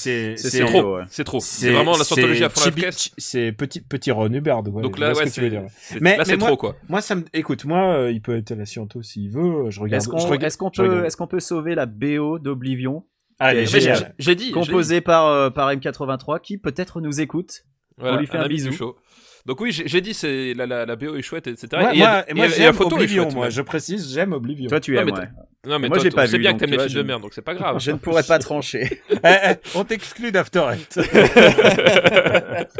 trop. 0.66 0.96
ouais. 0.96 1.02
C'est 1.10 1.24
trop. 1.24 1.38
C'est 1.40 1.70
vraiment 1.70 1.96
la 1.96 2.04
scientologie 2.04 2.44
à 2.44 2.48
fond 2.48 2.70
la 2.80 2.90
C'est 3.18 3.52
petit 3.52 3.80
petit 3.82 4.10
Ron 4.10 4.32
Hubbard. 4.32 4.66
Ouais, 4.68 4.82
Donc 4.82 4.98
là, 4.98 5.12
ce 5.14 5.18
ouais, 5.20 5.26
que 5.26 5.30
tu 5.30 5.40
veux 5.40 5.46
c'est. 5.46 5.50
dire. 5.50 5.62
c'est- 5.78 6.00
Mais- 6.00 6.16
Là, 6.16 6.24
c'est 6.24 6.38
trop, 6.38 6.56
quoi. 6.56 6.76
Moi, 6.88 7.02
ça 7.02 7.16
me. 7.16 7.24
Écoute, 7.34 7.64
moi, 7.66 7.94
euh, 7.96 8.10
il 8.12 8.22
peut 8.22 8.34
être 8.36 8.52
à 8.52 8.54
la 8.54 8.64
sciento 8.64 9.02
s'il 9.02 9.30
veut. 9.30 9.68
Je 9.70 9.78
regarde. 9.80 10.00
Est-ce 10.02 10.08
qu'on 10.56 10.70
peut, 10.70 11.04
est-ce 11.04 11.16
qu'on 11.18 11.26
peut 11.26 11.40
sauver 11.40 11.74
la 11.74 11.84
BO 11.86 12.38
d'Oblivion, 12.38 13.04
Ah, 13.38 13.54
j'ai- 13.54 14.34
dit. 14.34 14.50
composée 14.52 15.00
par, 15.02 15.26
euh, 15.26 15.50
par 15.50 15.70
M83, 15.70 16.40
qui 16.40 16.56
peut-être 16.56 17.00
nous 17.02 17.20
écoute 17.20 17.64
Voilà, 17.98 18.16
lui 18.18 18.26
fait 18.26 18.38
un 18.38 18.48
bisou. 18.48 18.70
Donc 19.46 19.60
oui, 19.60 19.72
j'ai 19.72 20.00
dit, 20.00 20.14
c'est 20.14 20.54
la, 20.54 20.66
la, 20.66 20.86
la 20.86 20.96
BO 20.96 21.16
est 21.16 21.22
chouette, 21.22 21.46
etc. 21.46 21.68
Ouais, 21.72 21.96
Et 21.96 21.98
moi, 21.98 22.24
et 22.28 22.34
moi 22.34 22.48
j'aime 22.48 22.74
Oblivion. 22.78 23.24
chouette, 23.24 23.34
Moi, 23.34 23.48
je 23.50 23.62
précise, 23.62 24.12
j'aime 24.12 24.32
Oblivion. 24.32 24.68
Toi, 24.68 24.80
tu 24.80 24.94
Non, 24.94 25.00
aimes, 25.00 25.10
mais. 25.16 25.68
Non, 25.70 25.78
mais 25.78 25.88
Moi, 25.88 25.96
toi, 25.98 26.04
j'ai 26.04 26.10
pas 26.10 26.24
vu, 26.26 26.38
bien 26.38 26.52
donc, 26.52 26.60
que 26.60 26.64
t'aimes 26.66 26.74
tu 26.74 26.78
les 26.82 26.88
films 26.88 27.02
de 27.02 27.06
merde, 27.06 27.22
donc 27.22 27.32
c'est 27.34 27.42
pas 27.42 27.54
grave. 27.54 27.78
Je 27.80 27.90
ne 27.90 27.96
pourrais 27.96 28.22
pas 28.22 28.38
trancher. 28.38 29.02
Eh, 29.10 29.16
eh, 29.24 29.54
on 29.74 29.84
t'exclut 29.84 30.32
d'After 30.32 30.62
Eight. 30.72 30.98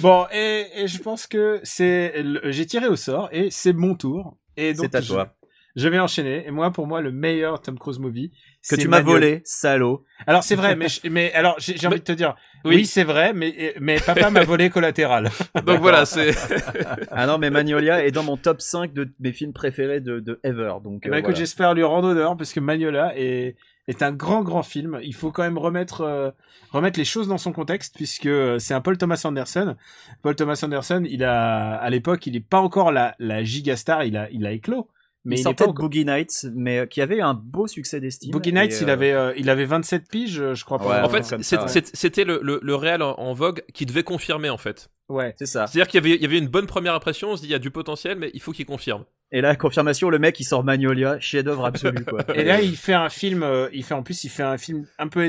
bon, 0.00 0.26
et, 0.32 0.66
et 0.76 0.88
je 0.88 0.98
pense 0.98 1.26
que 1.26 1.60
c'est. 1.62 2.24
J'ai 2.44 2.66
tiré 2.66 2.86
au 2.88 2.96
sort 2.96 3.28
et 3.32 3.50
c'est 3.50 3.72
mon 3.72 3.94
tour. 3.94 4.36
Et 4.56 4.74
donc, 4.74 4.86
C'est 4.90 4.96
à 4.96 5.00
je- 5.00 5.08
toi. 5.08 5.34
Je 5.74 5.88
vais 5.88 5.98
enchaîner. 5.98 6.44
Et 6.46 6.50
moi, 6.50 6.70
pour 6.70 6.86
moi, 6.86 7.00
le 7.00 7.10
meilleur 7.12 7.62
Tom 7.62 7.78
Cruise 7.78 7.98
movie. 7.98 8.30
Que 8.68 8.76
tu 8.76 8.86
m'as 8.88 8.98
Magnolia. 8.98 9.18
volé, 9.28 9.42
salaud. 9.44 10.04
Alors 10.26 10.44
c'est 10.44 10.54
vrai, 10.54 10.76
mais 10.76 10.88
je- 10.88 11.08
mais 11.08 11.32
alors 11.32 11.56
j'ai 11.58 11.84
envie 11.86 11.98
de 11.98 12.04
te 12.04 12.12
dire, 12.12 12.34
Oui. 12.64 12.76
oui, 12.76 12.86
c'est 12.86 13.02
vrai, 13.02 13.32
mais 13.32 13.74
mais 13.80 13.96
papa 13.98 14.30
m'a 14.30 14.44
volé 14.44 14.70
collatéral. 14.70 15.30
Donc 15.66 15.80
voilà, 15.80 16.04
c'est. 16.06 16.30
Ah 17.10 17.26
non, 17.26 17.38
mais 17.38 17.50
Magnolia 17.50 18.04
est 18.04 18.12
dans 18.12 18.22
mon 18.22 18.36
top 18.36 18.60
5 18.60 18.92
de 18.92 19.10
mes 19.20 19.32
films 19.32 19.52
préférés 19.52 20.00
de, 20.00 20.20
de 20.20 20.38
ever. 20.44 20.74
Donc, 20.84 21.06
euh, 21.06 21.10
ben, 21.10 21.16
écoute, 21.18 21.30
voilà. 21.30 21.38
j'espère 21.38 21.74
lui 21.74 21.82
rendre 21.82 22.08
honneur 22.08 22.36
parce 22.36 22.52
que 22.52 22.60
Magnola 22.60 23.12
est 23.16 23.56
est 23.88 24.00
un 24.02 24.12
grand 24.12 24.42
grand 24.42 24.62
film. 24.62 25.00
Il 25.02 25.12
faut 25.14 25.32
quand 25.32 25.42
même 25.42 25.58
remettre 25.58 26.02
euh, 26.02 26.30
remettre 26.70 27.00
les 27.00 27.04
choses 27.04 27.26
dans 27.26 27.38
son 27.38 27.50
contexte 27.52 27.96
puisque 27.96 28.26
euh, 28.26 28.60
c'est 28.60 28.74
un 28.74 28.80
Paul 28.80 28.96
Thomas 28.96 29.20
Anderson. 29.24 29.74
Paul 30.22 30.36
Thomas 30.36 30.60
Anderson, 30.62 31.02
il 31.04 31.24
a 31.24 31.74
à 31.74 31.90
l'époque, 31.90 32.24
il 32.28 32.36
est 32.36 32.40
pas 32.48 32.60
encore 32.60 32.92
la 32.92 33.16
la 33.18 33.42
gigastar, 33.42 34.04
il 34.04 34.16
a 34.16 34.28
il 34.30 34.46
a 34.46 34.52
éclos. 34.52 34.88
Mais 35.24 35.36
il 35.36 35.38
il, 35.38 35.42
sortait 35.42 35.64
pas 35.64 35.66
de 35.66 35.70
encore... 35.70 35.84
Boogie 35.84 36.04
Nights, 36.04 36.46
mais 36.54 36.78
euh, 36.78 36.86
qui 36.86 37.00
avait 37.00 37.20
un 37.20 37.34
beau 37.34 37.66
succès 37.66 38.00
d'estime. 38.00 38.32
Boogie 38.32 38.52
Nights, 38.52 38.80
il 38.80 38.88
euh, 38.88 38.92
avait 38.92 39.12
euh, 39.12 39.32
il 39.36 39.48
avait 39.50 39.64
27 39.64 40.08
piges, 40.08 40.54
je 40.54 40.64
crois. 40.64 40.78
Ouais, 40.78 40.88
pas. 40.88 41.04
En 41.04 41.08
fait, 41.08 41.30
ouais. 41.32 41.82
c'était 41.94 42.24
le, 42.24 42.40
le, 42.42 42.58
le 42.62 42.74
réel 42.74 43.02
en, 43.02 43.14
en 43.18 43.32
vogue 43.32 43.62
qui 43.72 43.86
devait 43.86 44.02
confirmer, 44.02 44.50
en 44.50 44.58
fait. 44.58 44.90
ouais. 45.08 45.34
C'est 45.38 45.46
ça. 45.46 45.66
C'est-à-dire 45.66 45.88
qu'il 45.88 45.98
y 46.04 46.06
avait, 46.06 46.16
il 46.16 46.22
y 46.22 46.26
avait 46.26 46.38
une 46.38 46.48
bonne 46.48 46.66
première 46.66 46.94
impression, 46.94 47.30
on 47.30 47.36
se 47.36 47.42
dit, 47.42 47.48
il 47.48 47.52
y 47.52 47.54
a 47.54 47.60
du 47.60 47.70
potentiel, 47.70 48.18
mais 48.18 48.30
il 48.34 48.40
faut 48.40 48.52
qu'il 48.52 48.66
confirme. 48.66 49.04
Et 49.34 49.40
là, 49.40 49.56
confirmation, 49.56 50.10
le 50.10 50.18
mec, 50.18 50.38
il 50.40 50.44
sort 50.44 50.62
Magnolia, 50.62 51.18
chef-d'œuvre 51.18 51.64
absolu, 51.64 52.04
quoi. 52.04 52.20
Et 52.34 52.44
là, 52.44 52.60
il 52.60 52.76
fait 52.76 52.92
un 52.92 53.08
film, 53.08 53.42
euh, 53.42 53.68
il 53.72 53.82
fait 53.82 53.94
en 53.94 54.02
plus, 54.02 54.24
il 54.24 54.28
fait 54.28 54.42
un 54.42 54.58
film 54.58 54.86
un 54.98 55.08
peu 55.08 55.24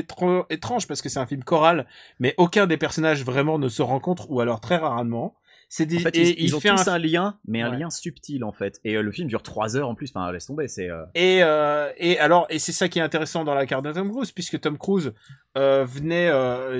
étrange 0.50 0.86
parce 0.86 1.00
que 1.00 1.08
c'est 1.08 1.18
un 1.20 1.26
film 1.26 1.42
choral, 1.42 1.86
mais 2.18 2.34
aucun 2.36 2.66
des 2.66 2.76
personnages 2.76 3.24
vraiment 3.24 3.58
ne 3.58 3.68
se 3.70 3.80
rencontre 3.80 4.30
ou 4.30 4.40
alors 4.40 4.60
très 4.60 4.76
rarement. 4.76 5.36
C'est 5.76 5.86
des, 5.86 5.96
En 5.96 6.00
fait, 6.02 6.16
et 6.16 6.20
ils, 6.22 6.28
il 6.38 6.44
ils 6.44 6.54
ont 6.54 6.60
fait 6.60 6.68
tous 6.68 6.86
un, 6.86 6.92
un... 6.92 6.98
lien, 6.98 7.36
mais 7.48 7.60
un 7.60 7.70
Ouais. 7.72 7.78
lien 7.78 7.90
subtil, 7.90 8.44
en 8.44 8.52
fait. 8.52 8.78
Et 8.84 8.96
euh, 8.96 9.02
le 9.02 9.10
film 9.10 9.26
dure 9.26 9.42
3 9.42 9.76
heures 9.76 9.88
en 9.88 9.96
plus. 9.96 10.12
Enfin, 10.14 10.30
laisse 10.30 10.46
tomber, 10.46 10.68
c'est... 10.68 10.88
euh, 10.88 11.02
et 11.16 11.40
euh, 11.42 11.90
et 11.96 12.16
alors 12.20 12.46
et 12.48 12.60
c'est 12.60 12.70
ça 12.70 12.88
qui 12.88 13.00
est 13.00 13.02
intéressant 13.02 13.42
dans 13.42 13.54
la 13.54 13.66
carte 13.66 13.84
de 13.84 13.90
Tom 13.90 14.08
Cruise 14.08 14.30
puisque 14.30 14.60
Tom 14.60 14.78
Cruise 14.78 15.12
venait, 15.56 16.30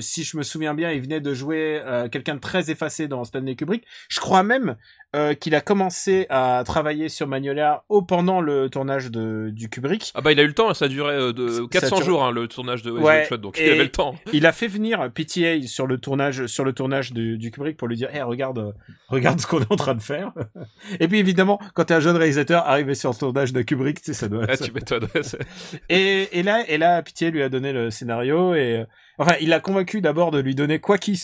si 0.01 0.23
je 0.23 0.37
me 0.37 0.45
souviens 0.45 0.75
bien, 0.75 0.93
il 0.93 1.01
venait 1.03 1.21
de 1.21 1.35
jouer 1.35 1.83
quelqu'un 2.13 2.37
de 2.37 2.41
très 2.41 2.71
effacé 2.71 3.09
dans 3.09 3.25
Stanley 3.25 3.57
Kubrick. 3.57 3.85
Je 4.09 4.21
crois 4.21 4.45
même 4.45 4.77
euh, 5.15 5.35
qu'il 5.35 5.55
a 5.55 5.61
commencé 5.61 6.27
à 6.29 6.63
travailler 6.67 7.09
sur 7.09 7.27
Magnolia 7.29 7.85
au 7.89 8.03
pendant 8.03 8.41
le 8.41 8.69
tournage 8.69 9.11
de 9.11 9.51
du 9.51 9.69
Kubrick. 9.71 10.11
Ah 10.15 10.21
bah, 10.21 10.33
il 10.33 10.41
a 10.41 10.43
eu 10.43 10.47
le 10.49 10.53
temps, 10.55 10.75
ça 10.75 10.87
a 10.87 10.89
duré 10.89 11.15
euh, 11.15 11.33
de 11.33 11.49
Ça 11.49 11.61
400 11.71 11.97
dure- 11.97 12.05
jours, 12.05 12.25
hein, 12.25 12.33
le 12.33 12.49
tournage 12.49 12.83
de 12.83 12.91
Ouais, 12.91 13.25
Shot, 13.29 13.37
donc 13.37 13.57
il 13.59 13.71
avait 13.71 13.85
le 13.85 13.91
temps. 13.91 14.15
Il 14.33 14.45
a 14.47 14.53
fait 14.53 14.67
venir 14.67 15.11
PTA 15.13 15.63
sur 15.67 15.87
le 15.87 15.99
tournage, 15.99 16.47
sur 16.47 16.65
le 16.65 16.73
tournage 16.73 17.13
du, 17.13 17.39
du 17.39 17.51
Kubrick 17.51 17.77
pour 17.77 17.87
lui 17.89 17.97
dire, 17.97 18.15
hey, 18.15 18.23
regarde, 18.23 18.59
euh, 18.59 18.73
regarde 19.09 19.41
ce 19.41 19.47
qu'on 19.47 19.61
est 19.61 19.71
en 19.73 19.77
train 19.77 19.95
de 19.95 20.03
faire. 20.03 20.33
et 21.01 21.07
puis 21.09 21.19
évidemment, 21.19 21.61
quand 21.75 21.85
t'es 21.85 21.95
un 21.95 22.01
jeune 22.01 22.17
réalisateur 22.17 22.67
arrivé 22.67 22.95
sur 22.95 23.11
le 23.11 23.17
tournage 23.17 23.53
de 23.53 23.63
Kubrick, 23.63 23.99
tu 24.01 24.07
sais, 24.07 24.15
ça 24.15 24.29
doit. 24.29 24.45
Ah, 24.49 24.57
ça- 24.57 24.65
tu 24.67 24.73
m'étonnes. 24.73 25.07
Et, 25.89 26.39
et 26.39 26.43
là, 26.43 26.65
et 26.69 26.79
là, 26.79 27.03
PTA 27.03 27.31
lui 27.31 27.43
a 27.43 27.49
donné 27.49 27.73
le 27.73 27.91
scénario 27.91 28.55
et 28.55 28.85
enfin, 29.19 29.35
il 29.41 29.49
l'a 29.49 29.61
convaincu 29.61 30.01
d'abord 30.01 30.31
de 30.31 30.39
lui 30.41 30.55
donner 30.55 30.79
quoi 30.81 30.99
qu'il, 30.99 31.17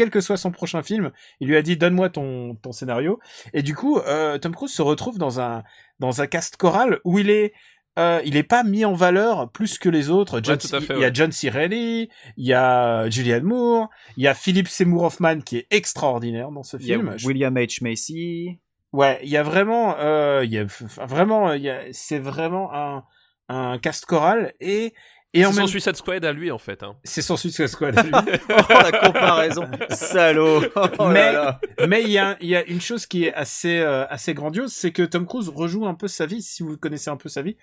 quel 0.00 0.08
que 0.10 0.22
soit 0.22 0.38
son 0.38 0.50
prochain 0.50 0.82
film, 0.82 1.10
il 1.40 1.48
lui 1.48 1.56
a 1.58 1.62
dit 1.62 1.76
donne-moi 1.76 2.08
ton 2.08 2.54
ton 2.62 2.72
scénario. 2.72 3.20
Et 3.52 3.62
du 3.62 3.74
coup, 3.76 3.98
euh, 3.98 4.38
Tom 4.38 4.54
Cruise 4.54 4.72
se 4.72 4.80
retrouve 4.80 5.18
dans 5.18 5.40
un 5.40 5.62
dans 5.98 6.22
un 6.22 6.26
cast 6.26 6.56
choral 6.56 7.00
où 7.04 7.18
il 7.18 7.28
est 7.28 7.52
euh, 7.98 8.22
il 8.24 8.36
est 8.36 8.42
pas 8.54 8.62
mis 8.62 8.84
en 8.86 8.94
valeur 8.94 9.50
plus 9.52 9.76
que 9.78 9.90
les 9.90 10.08
autres. 10.08 10.40
John, 10.42 10.56
il 10.90 10.98
y 11.00 11.04
a. 11.04 11.12
John 11.12 11.32
C. 11.32 11.50
Reilly, 11.50 12.08
il 12.38 12.46
y 12.46 12.54
a 12.54 13.10
Julianne 13.10 13.42
Moore, 13.42 13.90
il 14.16 14.22
y 14.22 14.28
a 14.28 14.32
Philip 14.32 14.68
Seymour 14.68 15.02
Hoffman 15.02 15.40
qui 15.40 15.58
est 15.58 15.66
extraordinaire 15.70 16.50
dans 16.50 16.62
ce 16.62 16.78
Il 16.78 16.86
y 16.86 16.94
a 16.94 16.96
film. 16.96 17.14
Je- 17.18 17.26
William 17.26 17.54
H. 17.54 17.82
Macy. 17.84 18.58
Ouais, 18.92 19.20
il 19.22 19.28
y 19.28 19.36
a 19.36 19.42
vraiment, 19.42 19.96
euh, 19.98 20.42
il 20.44 20.50
y 20.52 20.58
a 20.58 20.64
vraiment, 20.98 21.52
il 21.52 21.62
y 21.62 21.68
a, 21.68 21.80
c'est 21.92 22.18
vraiment 22.20 22.72
un 22.72 23.04
un 23.52 23.78
cast 23.78 24.06
choral 24.06 24.52
et 24.60 24.94
et 25.32 25.44
en 25.46 25.50
C'est 25.52 25.56
même 25.58 25.66
son 25.66 25.70
Suicide 25.70 25.96
Squad 25.96 26.24
à 26.24 26.32
lui 26.32 26.50
en 26.50 26.58
fait. 26.58 26.82
Hein. 26.82 26.96
c'est 27.04 27.22
son 27.22 27.36
Suicide 27.36 27.66
Squad. 27.68 27.96
à 27.98 28.02
lui. 28.02 28.10
Oh 28.48 28.62
la 28.68 28.92
comparaison, 28.92 29.68
salaud. 29.90 30.62
Oh 30.76 31.08
Mais- 31.08 32.02
il 32.02 32.10
y 32.10 32.18
a, 32.18 32.36
il 32.40 32.48
y 32.48 32.56
a 32.56 32.64
une 32.64 32.80
chose 32.80 33.06
qui 33.06 33.24
est 33.24 33.34
assez, 33.34 33.78
euh, 33.78 34.06
assez 34.08 34.34
grandiose, 34.34 34.72
c'est 34.72 34.90
que 34.92 35.02
Tom 35.02 35.26
Cruise 35.26 35.48
rejoue 35.48 35.86
un 35.86 35.94
peu 35.94 36.08
sa 36.08 36.26
vie, 36.26 36.42
si 36.42 36.62
vous 36.62 36.76
connaissez 36.76 37.10
un 37.10 37.16
peu 37.16 37.28
sa 37.28 37.42
vie, 37.42 37.56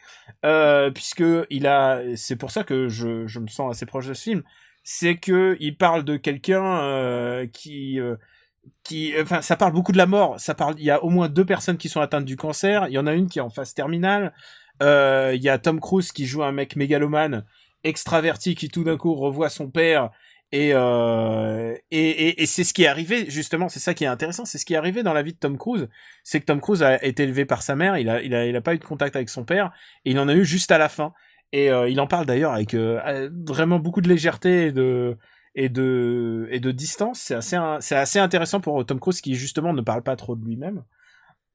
euh, 0.45 0.91
puisque 0.91 1.24
il 1.49 1.68
a, 1.68 2.01
c'est 2.15 2.36
pour 2.36 2.51
ça 2.51 2.63
que 2.63 2.88
je, 2.88 3.28
je 3.28 3.39
me 3.39 3.47
sens 3.47 3.76
assez 3.76 3.86
proche 3.86 4.07
de 4.07 4.13
ce 4.13 4.24
film, 4.24 4.43
c'est 4.84 5.18
que 5.18 5.57
il 5.59 5.76
parle 5.78 6.03
de 6.05 6.15
quelqu'un 6.15 6.63
euh, 6.82 7.47
qui, 7.51 7.99
euh, 7.99 8.15
qui, 8.84 9.13
enfin, 9.22 9.41
ça 9.41 9.57
parle 9.57 9.74
beaucoup 9.74 9.91
de 9.91 9.97
la 9.97 10.05
mort. 10.05 10.39
Ça 10.39 10.53
parle, 10.53 10.76
il 10.78 10.86
y 10.86 10.91
a 10.91 11.03
au 11.03 11.09
moins 11.09 11.28
deux 11.28 11.43
personnes 11.45 11.78
qui 11.78 11.89
sont 11.89 11.99
atteintes 11.99 12.24
du 12.26 12.38
cancer. 12.38 12.88
Il 12.88 12.93
y 12.93 12.97
en 12.97 13.07
a 13.07 13.13
une 13.13 13.28
qui 13.28 13.39
est 13.39 13.41
en 13.41 13.49
phase 13.49 13.74
terminale. 13.74 14.34
Euh, 14.84 15.34
il 15.36 15.42
y 15.42 15.50
a 15.50 15.58
Tom 15.58 15.80
Cruise 15.80 16.12
qui 16.12 16.26
joue 16.26 16.44
un 16.44 16.52
mec 16.52 16.76
mégalomane, 16.76 17.46
extraverti, 17.84 18.56
qui 18.56 18.70
tout 18.70 18.84
d'un 18.84 18.98
coup 18.98 19.14
revoit 19.16 19.50
son 19.50 19.70
père 19.70 20.12
et, 20.52 20.72
euh, 20.74 21.76
et, 21.92 22.10
et, 22.10 22.42
et 22.42 22.46
c'est 22.46 22.64
ce 22.64 22.74
qui 22.74 22.84
est 22.84 22.88
arrivé, 22.88 23.30
justement, 23.30 23.68
c'est 23.68 23.82
ça 23.82 23.94
qui 23.94 24.06
est 24.06 24.08
intéressant, 24.08 24.46
c'est 24.46 24.58
ce 24.58 24.66
qui 24.66 24.74
est 24.74 24.78
arrivé 24.78 25.04
dans 25.04 25.14
la 25.14 25.22
vie 25.22 25.34
de 25.34 25.38
Tom 25.38 25.58
Cruise, 25.58 25.90
c'est 26.24 26.40
que 26.40 26.46
Tom 26.46 26.62
Cruise 26.62 26.84
a 26.84 27.04
été 27.04 27.24
élevé 27.24 27.44
par 27.46 27.64
sa 27.64 27.76
mère, 27.76 27.98
il 27.98 28.10
a, 28.10 28.22
il 28.22 28.34
a, 28.34 28.46
il 28.46 28.56
a 28.56 28.62
pas 28.62 28.74
eu 28.74 28.78
de 28.78 28.86
contact 28.86 29.16
avec 29.16 29.30
son 29.30 29.44
père, 29.44 29.72
et 30.06 30.12
il 30.12 30.20
en 30.20 30.30
a 30.30 30.34
eu 30.34 30.46
juste 30.46 30.72
à 30.72 30.78
la 30.78 30.90
fin. 30.90 31.14
Et 31.54 31.72
euh, 31.72 31.90
il 31.90 32.00
en 32.02 32.08
parle 32.08 32.26
d'ailleurs 32.26 32.54
avec 32.54 32.74
euh, 32.74 33.00
euh, 33.06 33.30
vraiment 33.48 33.80
beaucoup 33.80 34.02
de 34.02 34.10
légèreté 34.10 34.68
et 34.68 34.72
de, 34.72 35.18
et 35.56 35.70
de, 35.70 36.48
et 36.52 36.60
de 36.60 36.72
distance. 36.72 37.20
C'est 37.20 37.36
assez, 37.36 37.58
c'est 37.80 37.96
assez 37.96 38.20
intéressant 38.20 38.60
pour 38.60 38.86
Tom 38.86 39.00
Cruise 39.00 39.22
qui 39.22 39.36
justement 39.36 39.74
ne 39.74 39.82
parle 39.82 40.04
pas 40.04 40.16
trop 40.16 40.36
de 40.36 40.46
lui-même. 40.46 40.84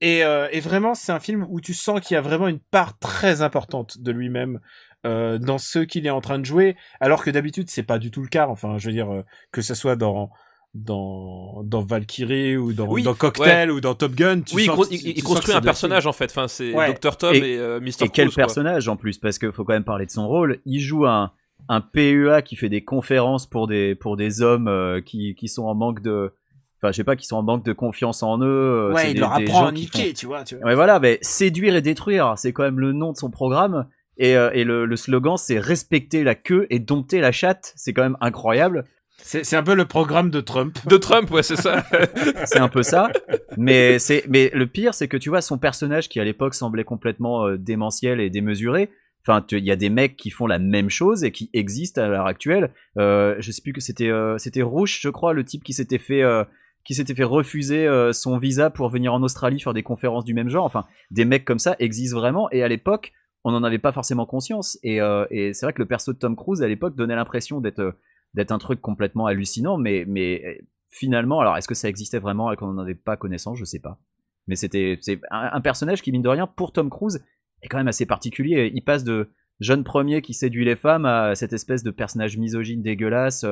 Et, 0.02 0.24
euh, 0.24 0.48
et 0.52 0.60
vraiment, 0.60 0.94
c'est 0.94 1.12
un 1.12 1.20
film 1.20 1.46
où 1.48 1.60
tu 1.60 1.72
sens 1.74 2.00
qu'il 2.00 2.14
y 2.16 2.18
a 2.18 2.20
vraiment 2.20 2.48
une 2.48 2.58
part 2.58 2.98
très 2.98 3.40
importante 3.40 3.98
de 4.00 4.10
lui-même 4.12 4.58
euh, 5.06 5.38
dans 5.38 5.58
ce 5.58 5.78
qu'il 5.78 6.06
est 6.06 6.10
en 6.10 6.20
train 6.20 6.38
de 6.38 6.44
jouer, 6.44 6.76
alors 7.00 7.24
que 7.24 7.30
d'habitude 7.30 7.70
c'est 7.70 7.82
pas 7.84 7.98
du 7.98 8.10
tout 8.10 8.20
le 8.22 8.28
cas. 8.28 8.46
Enfin, 8.48 8.78
je 8.78 8.86
veux 8.88 8.92
dire 8.92 9.10
euh, 9.12 9.22
que 9.52 9.62
ce 9.62 9.74
soit 9.74 9.96
dans 9.96 10.30
dans 10.74 11.62
dans 11.64 11.82
Valkyrie 11.82 12.56
ou 12.56 12.72
dans, 12.72 12.86
Oui, 12.88 13.02
dans 13.02 13.14
Cocktail 13.14 13.70
ou 13.70 13.80
dans 13.80 13.94
Top 13.94 14.12
Gun. 14.14 14.40
Tu 14.40 14.56
oui, 14.56 14.62
il, 14.64 14.66
sens 14.66 14.88
il- 14.90 15.00
tu 15.02 15.08
il 15.10 15.22
sens 15.22 15.34
construit 15.34 15.54
un 15.54 15.60
personnage 15.60 16.06
en 16.06 16.12
fait. 16.12 16.30
Enfin, 16.30 16.48
c'est 16.48 16.72
Ouais. 16.74 16.94
Dr 16.94 17.16
Tom 17.16 17.34
Et- 17.34 17.38
et, 17.38 17.58
euh, 17.58 17.80
Mr. 17.80 17.86
Et 18.04 18.08
quel 18.08 18.10
Cruise, 18.10 18.34
quoi. 18.34 18.42
personnage 18.44 18.88
en 18.88 18.96
plus, 18.96 19.18
parce 19.18 19.38
qu'il 19.38 19.52
faut 19.52 19.64
quand 19.64 19.74
même 19.74 19.84
parler 19.84 20.06
de 20.06 20.10
son 20.10 20.26
rôle. 20.26 20.60
Il 20.64 20.80
joue 20.80 21.06
un, 21.06 21.32
un 21.68 21.80
PEA 21.80 22.42
qui 22.44 22.56
fait 22.56 22.68
des 22.70 22.82
conférences 22.84 23.46
pour 23.46 23.66
des, 23.68 23.94
pour 23.94 24.16
des 24.16 24.40
hommes 24.42 24.68
euh, 24.68 25.00
qui, 25.00 25.34
qui 25.34 25.48
sont 25.48 25.64
en 25.64 25.74
manque 25.74 26.00
de. 26.00 26.32
Enfin, 26.82 26.90
je 26.90 26.96
sais 26.96 27.04
pas, 27.04 27.14
qui 27.16 27.26
sont 27.26 27.36
en 27.36 27.42
manque 27.42 27.64
de 27.64 27.72
confiance 27.72 28.22
en 28.24 28.40
eux. 28.40 28.44
euh, 28.46 28.92
Ouais, 28.92 29.02
c'est 29.02 29.10
il 29.10 29.14
des- 29.14 29.20
leur 29.20 29.32
apprend 29.34 29.66
à 29.66 29.72
niquer, 29.72 30.12
tu 30.14 30.26
vois. 30.26 30.42
Tu 30.44 30.56
vois. 30.56 30.64
Ouais, 30.66 30.74
voilà, 30.74 30.98
mais 30.98 31.18
séduire 31.22 31.76
et 31.76 31.80
détruire, 31.82 32.34
c'est 32.36 32.52
quand 32.52 32.64
même 32.64 32.80
le 32.80 32.92
nom 32.92 33.12
de 33.12 33.16
son 33.16 33.30
programme. 33.30 33.86
Et, 34.18 34.36
euh, 34.36 34.50
et 34.52 34.64
le, 34.64 34.84
le 34.84 34.96
slogan, 34.96 35.36
c'est 35.36 35.58
respecter 35.58 36.24
la 36.24 36.34
queue 36.34 36.66
et 36.70 36.78
dompter 36.80 37.20
la 37.20 37.32
chatte. 37.32 37.72
C'est 37.76 37.92
quand 37.92 38.02
même 38.02 38.16
incroyable. 38.20 38.84
C'est 39.24 39.44
c'est 39.44 39.54
un 39.56 39.62
peu 39.62 39.74
le 39.74 39.84
programme 39.84 40.30
de 40.30 40.40
Trump. 40.40 40.76
De 40.88 40.96
Trump, 40.96 41.30
ouais, 41.30 41.44
c'est 41.44 41.54
ça. 41.56 41.84
C'est 42.46 42.58
un 42.58 42.68
peu 42.68 42.82
ça. 42.82 43.08
Mais 43.56 43.98
c'est, 44.00 44.24
mais 44.28 44.50
le 44.52 44.66
pire, 44.66 44.94
c'est 44.94 45.06
que 45.06 45.16
tu 45.16 45.28
vois 45.28 45.40
son 45.40 45.58
personnage 45.58 46.08
qui 46.08 46.18
à 46.18 46.24
l'époque 46.24 46.54
semblait 46.54 46.82
complètement 46.84 47.46
euh, 47.46 47.56
démentiel 47.56 48.20
et 48.20 48.30
démesuré. 48.30 48.90
Enfin, 49.24 49.44
il 49.52 49.64
y 49.64 49.70
a 49.70 49.76
des 49.76 49.90
mecs 49.90 50.16
qui 50.16 50.30
font 50.30 50.48
la 50.48 50.58
même 50.58 50.90
chose 50.90 51.22
et 51.22 51.30
qui 51.30 51.48
existent 51.52 52.02
à 52.02 52.08
l'heure 52.08 52.26
actuelle. 52.26 52.70
Euh, 52.98 53.36
je 53.38 53.52
sais 53.52 53.62
plus 53.62 53.72
que 53.72 53.80
c'était, 53.80 54.08
euh, 54.10 54.36
c'était 54.38 54.62
Rouge, 54.62 54.98
je 55.00 55.08
crois, 55.08 55.32
le 55.32 55.44
type 55.44 55.62
qui 55.62 55.72
s'était 55.72 55.98
fait, 55.98 56.22
euh, 56.22 56.42
qui 56.84 56.94
s'était 56.94 57.14
fait 57.14 57.24
refuser 57.24 57.86
euh, 57.86 58.12
son 58.12 58.38
visa 58.38 58.70
pour 58.70 58.88
venir 58.88 59.14
en 59.14 59.22
Australie 59.22 59.60
faire 59.60 59.74
des 59.74 59.82
conférences 59.82 60.24
du 60.24 60.34
même 60.34 60.48
genre. 60.48 60.64
Enfin, 60.64 60.84
des 61.10 61.24
mecs 61.24 61.44
comme 61.44 61.58
ça 61.58 61.76
existent 61.78 62.18
vraiment. 62.18 62.50
Et 62.50 62.62
à 62.62 62.68
l'époque, 62.68 63.12
on 63.44 63.52
n'en 63.52 63.62
avait 63.62 63.78
pas 63.78 63.92
forcément 63.92 64.26
conscience. 64.26 64.78
Et, 64.82 65.00
euh, 65.00 65.26
et 65.30 65.52
c'est 65.52 65.66
vrai 65.66 65.72
que 65.72 65.82
le 65.82 65.86
perso 65.86 66.12
de 66.12 66.18
Tom 66.18 66.36
Cruise 66.36 66.62
à 66.62 66.68
l'époque 66.68 66.96
donnait 66.96 67.14
l'impression 67.14 67.60
d'être, 67.60 67.80
euh, 67.80 67.92
un 68.36 68.58
truc 68.58 68.80
complètement 68.80 69.26
hallucinant, 69.26 69.78
mais, 69.78 70.06
finalement, 70.90 71.40
alors 71.40 71.56
est-ce 71.56 71.68
que 71.68 71.74
ça 71.74 71.88
existait 71.88 72.18
vraiment 72.18 72.52
et 72.52 72.56
qu'on 72.56 72.72
n'en 72.72 72.82
avait 72.82 72.94
pas 72.94 73.16
connaissance, 73.16 73.58
je 73.58 73.64
sais 73.64 73.78
pas. 73.78 73.98
Mais 74.46 74.56
c'était 74.56 74.98
un, 75.30 75.60
personnage 75.60 76.02
qui 76.02 76.12
mine 76.12 76.22
de 76.22 76.28
rien 76.28 76.46
pour 76.46 76.72
Tom 76.72 76.90
Cruise 76.90 77.24
est 77.62 77.68
quand 77.68 77.78
même 77.78 77.88
assez 77.88 78.04
particulier. 78.04 78.70
Il 78.74 78.82
passe 78.82 79.04
de 79.04 79.30
jeune 79.60 79.84
premier 79.84 80.20
qui 80.20 80.34
séduit 80.34 80.64
les 80.64 80.76
femmes 80.76 81.06
à 81.06 81.34
cette 81.34 81.52
espèce 81.52 81.82
de 81.82 81.90
personnage 81.90 82.36
misogyne 82.36 82.82
dégueulasse, 82.82 83.46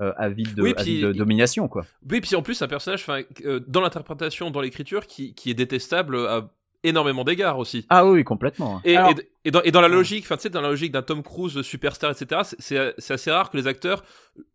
euh, 0.00 0.12
avide 0.16 0.54
de, 0.54 0.62
Oui, 0.62 0.72
puis 0.74 0.80
avide 0.82 1.02
de 1.04 1.12
il- 1.12 1.18
domination 1.18 1.68
quoi. 1.68 1.84
Oui, 2.10 2.20
puis 2.20 2.34
en 2.36 2.42
plus, 2.42 2.60
un 2.62 2.68
personnage, 2.68 3.04
euh, 3.44 3.60
dans 3.66 3.80
l'interprétation, 3.80 4.50
dans 4.50 4.60
l'écriture, 4.60 5.06
qui, 5.06 5.34
qui 5.34 5.50
est 5.50 5.54
détestable 5.54 6.16
à 6.26 6.50
énormément 6.82 7.24
d'égards 7.24 7.58
aussi. 7.58 7.84
Ah 7.90 8.06
oui, 8.06 8.24
complètement. 8.24 8.80
Et, 8.84 8.96
Alors- 8.96 9.10
et- 9.10 9.28
et 9.44 9.50
dans, 9.50 9.62
et 9.62 9.70
dans 9.70 9.82
la 9.82 9.88
logique, 9.88 10.24
enfin, 10.24 10.36
tu 10.36 10.42
sais, 10.44 10.50
dans 10.50 10.62
la 10.62 10.68
logique 10.70 10.92
d'un 10.92 11.02
Tom 11.02 11.22
Cruise 11.22 11.52
de 11.54 11.62
superstar, 11.62 12.10
etc., 12.10 12.40
c'est- 12.58 13.12
assez 13.12 13.30
rare 13.30 13.50
que 13.50 13.56
les 13.58 13.66
acteurs 13.66 14.02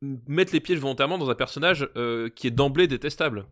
mettent 0.01 0.51
les 0.51 0.59
pieds 0.59 0.75
volontairement 0.75 1.17
dans 1.19 1.29
un 1.29 1.35
personnage 1.35 1.87
euh, 1.95 2.29
qui 2.35 2.47
est 2.47 2.51
d'emblée 2.51 2.87
détestable. 2.87 3.45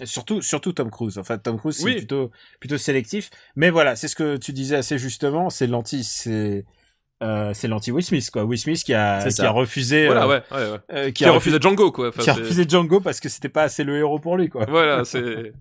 Et 0.00 0.04
surtout, 0.04 0.42
surtout 0.42 0.72
Tom 0.74 0.90
Cruise. 0.90 1.16
Enfin, 1.16 1.38
Tom 1.38 1.56
Cruise, 1.58 1.76
c'est 1.78 1.84
Oui. 1.84 1.96
plutôt, 1.96 2.30
plutôt 2.60 2.76
sélectif. 2.76 3.30
Mais 3.54 3.70
voilà, 3.70 3.96
c'est 3.96 4.08
ce 4.08 4.16
que 4.16 4.36
tu 4.36 4.52
disais 4.52 4.76
assez 4.76 4.98
justement. 4.98 5.48
C'est 5.48 5.66
l'anti, 5.66 6.04
c'est, 6.04 6.66
euh, 7.22 7.52
c'est 7.54 7.68
l'anti 7.68 7.90
Will 7.92 8.04
Smith, 8.04 8.30
quoi. 8.30 8.44
Will 8.44 8.58
Smith 8.58 8.82
qui 8.84 8.92
a, 8.94 9.26
qui 9.28 9.42
a 9.42 9.50
refusé, 9.50 10.06
Voilà, 10.06 10.26
ouais, 10.28 10.42
ouais, 10.50 10.70
ouais. 10.70 10.78
euh, 10.92 11.10
Qui, 11.10 11.24
a 11.24 11.32
refusé 11.32 11.58
Django, 11.60 11.90
quoi. 11.92 12.08
Enfin, 12.08 12.22
qui 12.22 12.30
a 12.30 12.34
refusé 12.34 12.64
Django 12.68 13.00
parce 13.00 13.20
que 13.20 13.28
c'était 13.28 13.48
pas 13.48 13.62
assez 13.62 13.84
le 13.84 13.96
héros 13.96 14.18
pour 14.18 14.36
lui, 14.36 14.48
quoi. 14.48 14.66
Voilà, 14.68 15.04
c'est. 15.06 15.52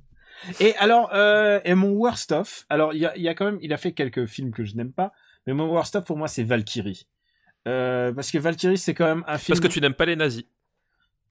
Et 0.60 0.76
alors, 0.78 1.10
euh, 1.14 1.60
et 1.64 1.74
mon 1.76 1.91
worst 1.91 2.32
of, 2.34 2.66
alors 2.70 2.93
il 2.93 2.99
y 2.99 3.06
a, 3.06 3.16
il 3.16 3.24
y 3.24 3.30
a 3.30 3.34
quand 3.34 3.45
même, 3.45 3.58
il 3.62 3.72
a 3.74 3.78
fait 3.78 3.93
quelques 3.93 4.26
films 4.26 4.51
que 4.51 4.64
je 4.66 4.76
n'aime 4.76 4.91
pas, 4.91 5.12
mais 5.47 5.53
mon 5.53 5.66
worst 5.68 5.95
of 5.95 6.03
pour 6.06 6.18
moi 6.18 6.28
c'est 6.28 6.43
Valkyrie. 6.43 7.08
Euh, 7.68 8.12
parce 8.14 8.30
que 8.30 8.38
Valkyrie 8.38 8.78
c'est 8.78 8.93
quand 8.93 9.06
même 9.08 9.24
un 9.28 9.38
film. 9.39 9.58
Parce 9.58 9.66
que 9.68 9.74
tu 9.74 9.82
n'aimes 9.82 9.95
pas 9.95 10.06
les 10.06 10.16
nazis. 10.16 10.43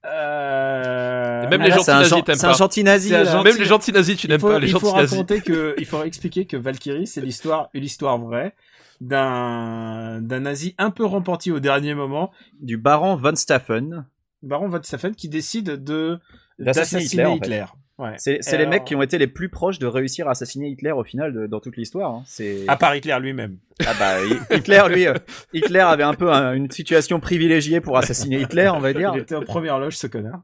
Euh, 0.06 1.42
Et 1.44 1.46
même 1.48 1.60
Ah 1.60 1.64
les 1.64 1.70
là, 1.70 1.76
gentils 1.76 1.90
nazis, 1.90 2.24
t'aimes 2.24 2.36
un 2.42 2.48
pas. 2.48 2.52
gentil 2.52 2.84
nazi. 2.84 3.08
C'est 3.08 3.14
un 3.16 3.22
là. 3.24 3.32
gentil- 3.32 3.44
Même 3.48 3.58
les 3.58 3.64
gentils 3.64 3.92
nazis, 3.92 4.16
tu 4.16 4.26
il 4.26 4.30
n'aimes 4.30 4.40
faut, 4.40 4.48
pas 4.48 4.58
les 4.58 4.66
il 4.68 4.72
faut 4.72 4.80
gentils 4.80 4.96
nazis. 4.96 5.10
raconter 5.12 5.40
que, 5.40 5.74
il 5.78 5.86
faut 5.86 6.02
expliquer 6.04 6.46
que 6.46 6.56
Valkyrie 6.56 7.06
c'est 7.06 7.20
l'histoire, 7.20 7.68
une 7.74 7.84
histoire 7.84 8.18
vraie 8.18 8.54
d'un 9.00 10.20
d'un 10.20 10.40
nazi 10.40 10.74
un 10.78 10.90
peu 10.90 11.04
repenti 11.04 11.50
au 11.50 11.60
dernier 11.60 11.94
moment, 11.94 12.30
Du 12.60 12.76
baron 12.76 13.16
von 13.16 13.34
Staffen. 13.36 14.06
Baron 14.42 14.68
von 14.68 14.82
Staffen 14.82 15.14
qui 15.14 15.28
décide 15.28 15.82
de 15.84 16.18
D'assassiner 16.58 17.04
Hitler, 17.04 17.24
en 17.24 17.36
Hitler. 17.36 17.64
fait. 17.66 17.78
Ouais. 17.96 18.14
C'est 18.40 18.58
les 18.58 18.66
mecs 18.66 18.84
qui 18.84 18.96
ont 18.96 19.02
été 19.02 19.18
les 19.18 19.28
plus 19.28 19.48
proches 19.48 19.78
de 19.78 19.86
réussir 19.86 20.26
à 20.26 20.32
assassiner 20.32 20.68
Hitler 20.68 20.90
au 20.90 21.04
final 21.04 21.32
de- 21.32 21.46
dans 21.46 21.60
toute 21.60 21.76
l'histoire. 21.76 22.12
hein. 22.12 22.22
C'est 22.26 22.64
À 22.66 22.76
part 22.76 22.96
Hitler 22.96 23.16
lui-même. 23.20 23.58
Ah 23.86 23.92
bah 23.98 24.24
Hi- 24.24 24.56
Hitler 24.56 24.82
lui, 24.88 25.06
euh, 25.06 25.14
Hitler 25.52 25.78
avait 25.78 26.02
un 26.02 26.14
peu 26.14 26.32
un- 26.32 26.54
une 26.54 26.68
situation 26.72 27.20
privilégiée 27.20 27.80
pour 27.80 27.96
assassiner 27.96 28.40
Hitler, 28.40 28.68
on 28.74 28.80
va 28.80 28.92
dire. 28.92 29.12
Il 29.14 29.20
était 29.20 29.36
en 29.36 29.42
première 29.42 29.78
loge, 29.78 29.96
ce 29.96 30.08
connard. 30.08 30.42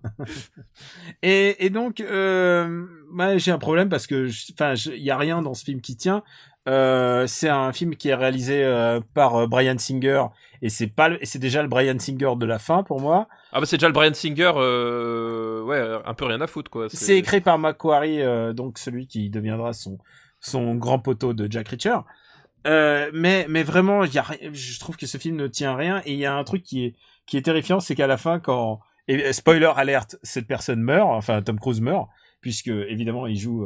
et, 1.22 1.64
et 1.64 1.70
donc, 1.70 2.00
euh, 2.00 2.84
j'ai 3.36 3.50
un 3.50 3.58
problème 3.58 3.88
parce 3.88 4.06
que, 4.06 4.28
enfin, 4.52 4.74
il 4.74 5.02
y 5.02 5.10
a 5.10 5.18
rien 5.18 5.42
dans 5.42 5.54
ce 5.54 5.64
film 5.64 5.80
qui 5.80 5.96
tient. 5.96 6.22
Euh, 6.68 7.26
c'est 7.26 7.48
un 7.48 7.72
film 7.72 7.96
qui 7.96 8.10
est 8.10 8.14
réalisé 8.14 8.62
euh, 8.62 9.00
par 9.14 9.34
euh, 9.36 9.46
Brian 9.46 9.78
Singer 9.78 10.24
et 10.60 10.68
c'est 10.68 10.88
pas, 10.88 11.08
le- 11.08 11.18
c'est 11.22 11.38
déjà 11.38 11.62
le 11.62 11.68
Brian 11.68 11.98
Singer 11.98 12.32
de 12.36 12.44
la 12.46 12.58
fin 12.58 12.82
pour 12.82 13.00
moi. 13.00 13.28
Ah 13.52 13.60
bah 13.60 13.66
c'est 13.66 13.76
déjà 13.78 13.86
le 13.88 13.94
Brian 13.94 14.12
Singer, 14.12 14.52
euh, 14.56 15.62
ouais, 15.62 15.80
un 16.04 16.14
peu 16.14 16.26
rien 16.26 16.40
à 16.42 16.46
foutre 16.46 16.70
quoi. 16.70 16.88
C'est 16.90 17.16
écrit 17.16 17.40
par 17.40 17.58
Macquarie, 17.58 18.20
donc 18.54 18.78
celui 18.78 19.06
qui 19.06 19.30
deviendra 19.30 19.72
son 19.72 19.98
son 20.40 20.74
grand 20.74 20.98
poteau 20.98 21.32
de 21.32 21.50
Jack 21.50 21.68
Reacher. 21.68 21.96
Mais 22.66 23.46
mais 23.48 23.62
vraiment, 23.62 24.04
y 24.04 24.18
a, 24.18 24.24
je 24.52 24.78
trouve 24.80 24.96
que 24.98 25.06
ce 25.06 25.16
film 25.18 25.36
ne 25.36 25.46
tient 25.46 25.72
à 25.72 25.76
rien 25.76 26.02
et 26.04 26.12
il 26.12 26.18
y 26.18 26.26
a 26.26 26.34
un 26.36 26.44
truc 26.44 26.62
qui 26.62 26.84
est 26.84 26.94
qui 27.26 27.38
est 27.38 27.42
terrifiant, 27.42 27.80
c'est 27.80 27.94
qu'à 27.94 28.06
la 28.06 28.18
fin, 28.18 28.38
quand 28.38 28.80
et 29.08 29.32
spoiler 29.32 29.70
alerte, 29.76 30.16
cette 30.22 30.46
personne 30.46 30.80
meurt, 30.82 31.08
enfin 31.08 31.40
Tom 31.42 31.58
Cruise 31.58 31.80
meurt, 31.80 32.08
puisque 32.42 32.68
évidemment 32.68 33.26
il 33.26 33.38
joue 33.38 33.64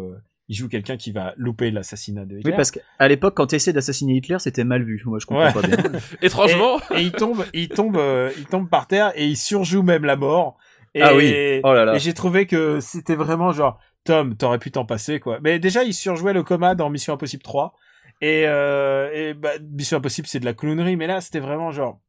il 0.48 0.56
joue 0.56 0.68
quelqu'un 0.68 0.96
qui 0.96 1.10
va 1.10 1.32
louper 1.36 1.70
l'assassinat 1.70 2.24
de 2.26 2.38
Hitler. 2.38 2.50
Oui, 2.50 2.56
parce 2.56 2.70
qu'à 2.70 3.08
l'époque, 3.08 3.34
quand 3.34 3.46
tu 3.46 3.54
essaies 3.54 3.72
d'assassiner 3.72 4.14
Hitler, 4.16 4.36
c'était 4.38 4.64
mal 4.64 4.82
vu. 4.82 5.02
Moi, 5.06 5.18
je 5.18 5.26
comprends 5.26 5.44
Ouais. 5.46 5.52
pas 5.52 5.62
bien. 5.62 5.76
Étrangement, 6.22 6.78
et 6.94 7.00
il 7.02 7.12
tombe, 7.12 7.44
il 7.54 7.68
tombe, 7.68 7.96
euh, 7.96 8.30
il 8.36 8.44
tombe 8.46 8.68
par 8.68 8.86
terre 8.86 9.12
et 9.16 9.26
il 9.26 9.36
surjoue 9.36 9.82
même 9.82 10.04
la 10.04 10.16
mort. 10.16 10.58
Et, 10.94 11.02
Ah 11.02 11.14
oui. 11.14 11.60
Oh 11.64 11.72
là 11.72 11.84
là. 11.86 11.94
Et 11.94 11.98
j'ai 11.98 12.12
trouvé 12.14 12.46
que 12.46 12.78
c'était 12.80 13.16
vraiment 13.16 13.52
genre, 13.52 13.80
Tom, 14.04 14.36
t'aurais 14.36 14.58
pu 14.58 14.70
t'en 14.70 14.84
passer, 14.84 15.18
quoi. 15.18 15.38
Mais 15.42 15.58
déjà, 15.58 15.82
il 15.82 15.94
surjouait 15.94 16.34
le 16.34 16.42
coma 16.42 16.74
dans 16.74 16.90
Mission 16.90 17.14
Impossible 17.14 17.42
3. 17.42 17.74
Et, 18.20 18.44
euh, 18.46 19.10
et 19.12 19.34
bah, 19.34 19.52
Mission 19.72 19.96
Impossible, 19.96 20.28
c'est 20.28 20.40
de 20.40 20.44
la 20.44 20.52
clownerie, 20.54 20.96
mais 20.96 21.06
là, 21.06 21.20
c'était 21.22 21.40
vraiment 21.40 21.72
genre, 21.72 22.00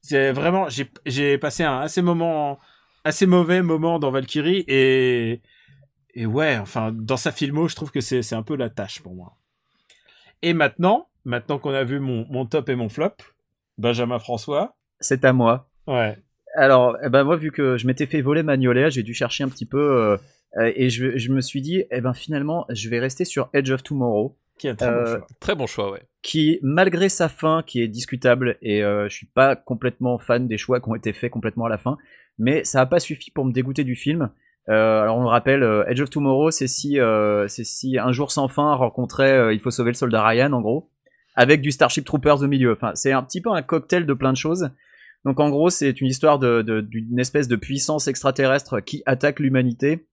c'est 0.00 0.32
vraiment, 0.32 0.68
j'ai, 0.68 0.88
j'ai 1.06 1.36
passé 1.38 1.62
un 1.64 1.80
assez 1.80 2.00
moment, 2.02 2.58
assez 3.04 3.26
mauvais 3.26 3.60
moment 3.62 3.98
dans 3.98 4.10
Valkyrie 4.10 4.64
et, 4.68 5.40
et 6.14 6.26
ouais, 6.26 6.56
enfin, 6.58 6.92
dans 6.92 7.16
sa 7.16 7.32
filmo, 7.32 7.68
je 7.68 7.74
trouve 7.76 7.90
que 7.90 8.00
c'est, 8.00 8.22
c'est 8.22 8.34
un 8.34 8.42
peu 8.42 8.56
la 8.56 8.70
tâche 8.70 9.00
pour 9.02 9.14
moi. 9.14 9.36
Et 10.42 10.52
maintenant, 10.54 11.08
maintenant 11.24 11.58
qu'on 11.58 11.72
a 11.74 11.84
vu 11.84 12.00
mon, 12.00 12.26
mon 12.30 12.46
top 12.46 12.68
et 12.68 12.76
mon 12.76 12.88
flop, 12.88 13.14
Benjamin 13.78 14.18
François, 14.18 14.76
C'est 15.00 15.24
à 15.24 15.32
moi. 15.32 15.68
ouais. 15.86 16.18
Alors, 16.56 16.96
eh 17.04 17.08
ben 17.08 17.24
moi, 17.24 17.34
vu 17.36 17.50
que 17.50 17.76
je 17.76 17.84
m'étais 17.88 18.06
fait 18.06 18.20
voler 18.20 18.44
Magnolia, 18.44 18.88
j'ai 18.88 19.02
dû 19.02 19.12
chercher 19.12 19.42
un 19.42 19.48
petit 19.48 19.66
peu 19.66 19.80
euh, 19.80 20.16
euh, 20.56 20.70
et 20.76 20.88
je, 20.88 21.18
je 21.18 21.32
me 21.32 21.40
suis 21.40 21.60
dit, 21.60 21.82
eh 21.90 22.00
ben 22.00 22.14
finalement, 22.14 22.64
je 22.70 22.88
vais 22.88 23.00
rester 23.00 23.24
sur 23.24 23.48
Edge 23.52 23.72
of 23.72 23.82
Tomorrow, 23.82 24.36
Qui 24.56 24.68
est 24.68 24.70
un 24.70 24.76
très 24.76 24.90
bon 24.92 24.96
Euh, 25.00 25.16
choix. 25.16 25.26
Très 25.40 25.54
bon 25.56 25.66
choix, 25.66 25.90
ouais. 25.90 26.02
qui, 26.22 26.60
malgré 26.62 27.08
sa 27.08 27.28
fin, 27.28 27.64
qui 27.66 27.82
est 27.82 27.88
discutable, 27.88 28.56
et 28.62 28.84
euh, 28.84 29.08
je 29.08 29.16
suis 29.16 29.26
pas 29.26 29.56
complètement 29.56 30.16
fan 30.20 30.46
des 30.46 30.56
choix 30.56 30.80
qui 30.80 30.88
ont 30.88 30.94
été 30.94 31.12
faits 31.12 31.32
complètement 31.32 31.64
à 31.64 31.68
la 31.68 31.78
fin, 31.78 31.98
mais 32.38 32.62
ça 32.62 32.80
a 32.82 32.86
pas 32.86 33.00
suffi 33.00 33.32
pour 33.32 33.44
me 33.44 33.52
dégoûter 33.52 33.82
du 33.82 33.96
film. 33.96 34.30
Euh, 34.70 35.02
alors 35.02 35.18
on 35.18 35.22
le 35.22 35.28
rappelle, 35.28 35.62
euh, 35.62 35.84
Edge 35.88 36.00
of 36.00 36.10
Tomorrow, 36.10 36.50
c'est 36.50 36.66
si, 36.68 36.98
euh, 36.98 37.46
c'est 37.48 37.64
si 37.64 37.98
un 37.98 38.12
jour 38.12 38.32
sans 38.32 38.48
fin 38.48 38.74
rencontrait, 38.74 39.32
euh, 39.32 39.52
il 39.52 39.60
faut 39.60 39.70
sauver 39.70 39.90
le 39.90 39.96
soldat 39.96 40.26
Ryan, 40.26 40.52
en 40.52 40.60
gros, 40.62 40.88
avec 41.34 41.60
du 41.60 41.70
Starship 41.70 42.04
Troopers 42.04 42.42
au 42.42 42.46
milieu. 42.46 42.72
Enfin, 42.72 42.92
c'est 42.94 43.12
un 43.12 43.22
petit 43.22 43.40
peu 43.42 43.50
un 43.52 43.60
cocktail 43.62 44.06
de 44.06 44.14
plein 44.14 44.32
de 44.32 44.38
choses. 44.38 44.70
Donc 45.26 45.40
en 45.40 45.50
gros, 45.50 45.68
c'est 45.70 46.00
une 46.00 46.06
histoire 46.08 46.38
de- 46.38 46.62
de- 46.62 46.80
d'une 46.80 47.18
espèce 47.18 47.48
de 47.48 47.56
puissance 47.56 48.08
extraterrestre 48.08 48.80
qui 48.80 49.02
attaque 49.06 49.38
l'humanité. 49.40 50.06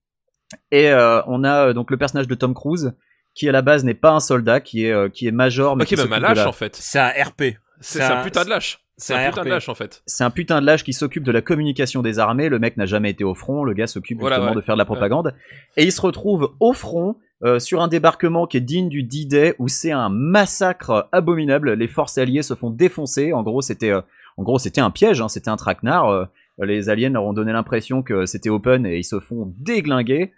Et 0.71 0.89
euh, 0.89 1.21
on 1.27 1.43
a 1.45 1.67
euh, 1.69 1.73
donc 1.73 1.91
le 1.91 1.97
personnage 1.97 2.27
de 2.27 2.35
Tom 2.35 2.53
Cruise, 2.53 2.93
qui 3.35 3.47
à 3.47 3.53
la 3.53 3.61
base 3.61 3.85
n'est 3.85 3.93
pas 3.93 4.11
un 4.11 4.19
soldat, 4.19 4.59
qui 4.59 4.85
est, 4.85 4.91
euh, 4.91 5.07
qui 5.07 5.27
est 5.27 5.31
major, 5.31 5.77
mais 5.77 5.83
Ok, 5.83 5.91
même 5.91 5.99
un 5.99 6.03
s'occupe 6.03 6.17
de 6.17 6.21
lâche 6.27 6.37
la- 6.37 6.49
en 6.49 6.53
fait. 6.53 6.75
C'est 6.75 6.99
un 6.99 7.07
RP. 7.07 7.41
C'est 7.41 7.55
c'est 7.79 7.99
c'est 7.99 8.03
un 8.03 8.19
un- 8.19 8.23
putain 8.23 8.43
de 8.43 8.49
lâche. 8.49 8.79
C'est 9.01 9.13
un 9.15 9.19
un 9.19 9.29
putain 9.29 9.43
de 9.43 9.49
lâche 9.49 9.69
en 9.69 9.75
fait. 9.75 10.01
c'est 10.05 10.23
un 10.23 10.29
putain 10.29 10.61
de 10.61 10.65
lâche 10.65 10.83
qui 10.83 10.93
s'occupe 10.93 11.23
de 11.23 11.31
la 11.31 11.41
communication 11.41 12.01
des 12.01 12.19
armées. 12.19 12.49
Le 12.49 12.59
mec 12.59 12.77
n'a 12.77 12.85
jamais 12.85 13.09
été 13.09 13.23
au 13.23 13.33
front. 13.35 13.63
Le 13.63 13.73
gars 13.73 13.87
s'occupe 13.87 14.19
Voilà, 14.19 14.35
justement 14.37 14.51
ouais. 14.51 14.55
de 14.55 14.61
faire 14.61 14.75
de 14.75 14.79
la 14.79 14.85
propagande. 14.85 15.33
Et 15.77 15.83
il 15.83 15.91
se 15.91 16.01
retrouve 16.01 16.53
au 16.59 16.73
front 16.73 17.17
euh, 17.43 17.59
sur 17.59 17.81
un 17.81 17.87
débarquement 17.87 18.45
qui 18.47 18.57
est 18.57 18.61
digne 18.61 18.87
du 18.89 19.03
D-Day 19.03 19.55
où 19.59 19.67
c'est 19.67 19.91
un 19.91 20.09
massacre 20.09 21.09
abominable. 21.11 21.73
Les 21.73 21.87
forces 21.87 22.17
alliées 22.17 22.43
se 22.43 22.53
font 22.53 22.69
défoncer. 22.69 23.33
En 23.33 23.41
gros, 23.43 23.61
c'était, 23.61 23.91
euh, 23.91 24.01
en 24.37 24.43
gros, 24.43 24.59
c'était 24.59 24.81
un 24.81 24.91
piège. 24.91 25.21
hein, 25.21 25.27
c'était 25.27 25.49
un 25.49 25.57
traquenard. 25.57 26.09
Euh, 26.09 26.25
les 26.61 26.89
aliens 26.89 27.09
leur 27.09 27.23
ont 27.23 27.33
donné 27.33 27.51
l'impression 27.53 28.03
que 28.03 28.25
c'était 28.27 28.49
open 28.49 28.85
et 28.85 28.97
ils 28.99 29.03
se 29.03 29.19
font 29.19 29.51
déglinguer. 29.57 30.31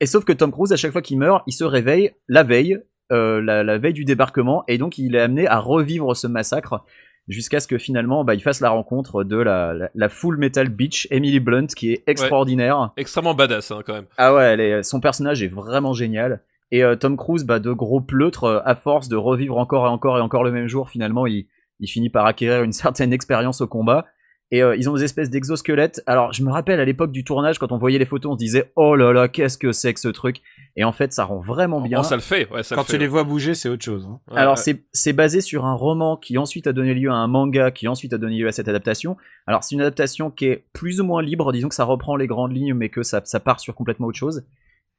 Et 0.00 0.06
sauf 0.06 0.24
que 0.24 0.32
Tom 0.32 0.52
Cruise, 0.52 0.72
à 0.72 0.76
chaque 0.76 0.92
fois 0.92 1.00
qu'il 1.02 1.18
meurt, 1.18 1.42
il 1.46 1.52
se 1.52 1.64
réveille 1.64 2.12
la 2.28 2.42
veille, 2.42 2.78
euh, 3.10 3.40
la, 3.40 3.64
la 3.64 3.78
veille 3.78 3.94
du 3.94 4.04
débarquement, 4.04 4.62
et 4.68 4.76
donc 4.78 4.98
il 4.98 5.14
est 5.16 5.20
amené 5.20 5.48
à 5.48 5.58
revivre 5.58 6.14
ce 6.14 6.26
massacre 6.26 6.84
jusqu'à 7.28 7.60
ce 7.60 7.68
que 7.68 7.78
finalement 7.78 8.24
bah, 8.24 8.34
il 8.34 8.40
fasse 8.42 8.60
la 8.60 8.70
rencontre 8.70 9.22
de 9.24 9.36
la, 9.36 9.74
la, 9.74 9.90
la 9.94 10.08
Full 10.08 10.36
Metal 10.38 10.68
Beach, 10.68 11.06
Emily 11.10 11.40
Blunt, 11.40 11.66
qui 11.68 11.92
est 11.92 12.02
extraordinaire. 12.06 12.90
Extrêmement 12.96 13.34
badass 13.34 13.70
hein, 13.70 13.80
quand 13.84 13.94
même. 13.94 14.06
Ah 14.16 14.34
ouais, 14.34 14.44
elle 14.44 14.60
est- 14.60 14.82
son 14.82 15.00
personnage 15.00 15.42
est 15.42 15.48
vraiment 15.48 15.92
génial. 15.92 16.40
Et 16.70 16.84
euh, 16.84 16.96
Tom 16.96 17.16
Cruise, 17.16 17.44
bah, 17.44 17.58
de 17.60 17.72
gros 17.72 18.00
pleutre, 18.00 18.44
euh, 18.44 18.60
à 18.64 18.74
force 18.74 19.08
de 19.08 19.16
revivre 19.16 19.56
encore 19.56 19.86
et 19.86 19.88
encore 19.88 20.18
et 20.18 20.20
encore 20.20 20.44
le 20.44 20.50
même 20.52 20.66
jour, 20.68 20.90
finalement, 20.90 21.26
il, 21.26 21.46
il 21.80 21.88
finit 21.88 22.10
par 22.10 22.26
acquérir 22.26 22.62
une 22.62 22.72
certaine 22.84 23.12
expérience 23.12 23.60
au 23.60 23.66
combat. 23.66 24.04
Et 24.50 24.62
euh, 24.62 24.74
ils 24.76 24.88
ont 24.88 24.94
des 24.94 25.04
espèces 25.04 25.28
d'exosquelettes. 25.28 26.02
Alors, 26.06 26.32
je 26.32 26.42
me 26.42 26.50
rappelle 26.50 26.80
à 26.80 26.84
l'époque 26.86 27.12
du 27.12 27.22
tournage, 27.22 27.58
quand 27.58 27.70
on 27.70 27.76
voyait 27.76 27.98
les 27.98 28.06
photos, 28.06 28.32
on 28.32 28.34
se 28.34 28.38
disait 28.38 28.72
Oh 28.76 28.96
là 28.96 29.12
là, 29.12 29.28
qu'est-ce 29.28 29.58
que 29.58 29.72
c'est 29.72 29.92
que 29.92 30.00
ce 30.00 30.08
truc? 30.08 30.40
Et 30.76 30.84
en 30.84 30.92
fait, 30.92 31.12
ça 31.12 31.24
rend 31.24 31.38
vraiment 31.38 31.80
bien. 31.82 32.00
Oh, 32.00 32.02
ça 32.02 32.14
le 32.16 32.22
fait, 32.22 32.48
ouais, 32.50 32.62
ça 32.62 32.74
Quand 32.74 32.80
le 32.82 32.86
fait. 32.86 32.92
tu 32.94 32.98
les 32.98 33.08
vois 33.08 33.24
bouger, 33.24 33.54
c'est 33.54 33.68
autre 33.68 33.84
chose. 33.84 34.06
hein. 34.08 34.20
Ouais, 34.30 34.38
Alors 34.38 34.56
c'est 34.56 35.12
basé 35.12 35.40
sur 35.42 35.66
un 35.66 35.74
roman 35.74 36.16
qui 36.16 36.38
ensuite 36.38 36.66
a 36.66 36.72
donné 36.72 36.94
lieu 36.94 37.10
à 37.10 37.14
un 37.14 37.26
manga 37.26 37.70
qui 37.70 37.88
ensuite 37.88 38.12
a 38.14 38.18
donné 38.18 38.38
lieu 38.38 38.48
à 38.48 38.52
cette 38.52 38.68
adaptation. 38.68 39.16
Alors 39.46 39.64
c'est 39.64 39.74
une 39.74 39.80
adaptation 39.82 40.30
qui 40.30 40.46
est 40.46 40.64
plus 40.72 41.00
ou 41.00 41.04
moins 41.04 41.20
libre, 41.20 41.52
disons 41.52 41.68
que 41.68 41.74
ça 41.74 41.84
reprend 41.84 42.16
les 42.16 42.26
grandes 42.26 42.54
lignes 42.54 42.74
mais 42.74 42.88
que 42.88 43.02
ça, 43.02 43.20
ça 43.24 43.40
part 43.40 43.60
sur 43.60 43.74
complètement 43.74 44.06
autre 44.06 44.18
chose. 44.18 44.44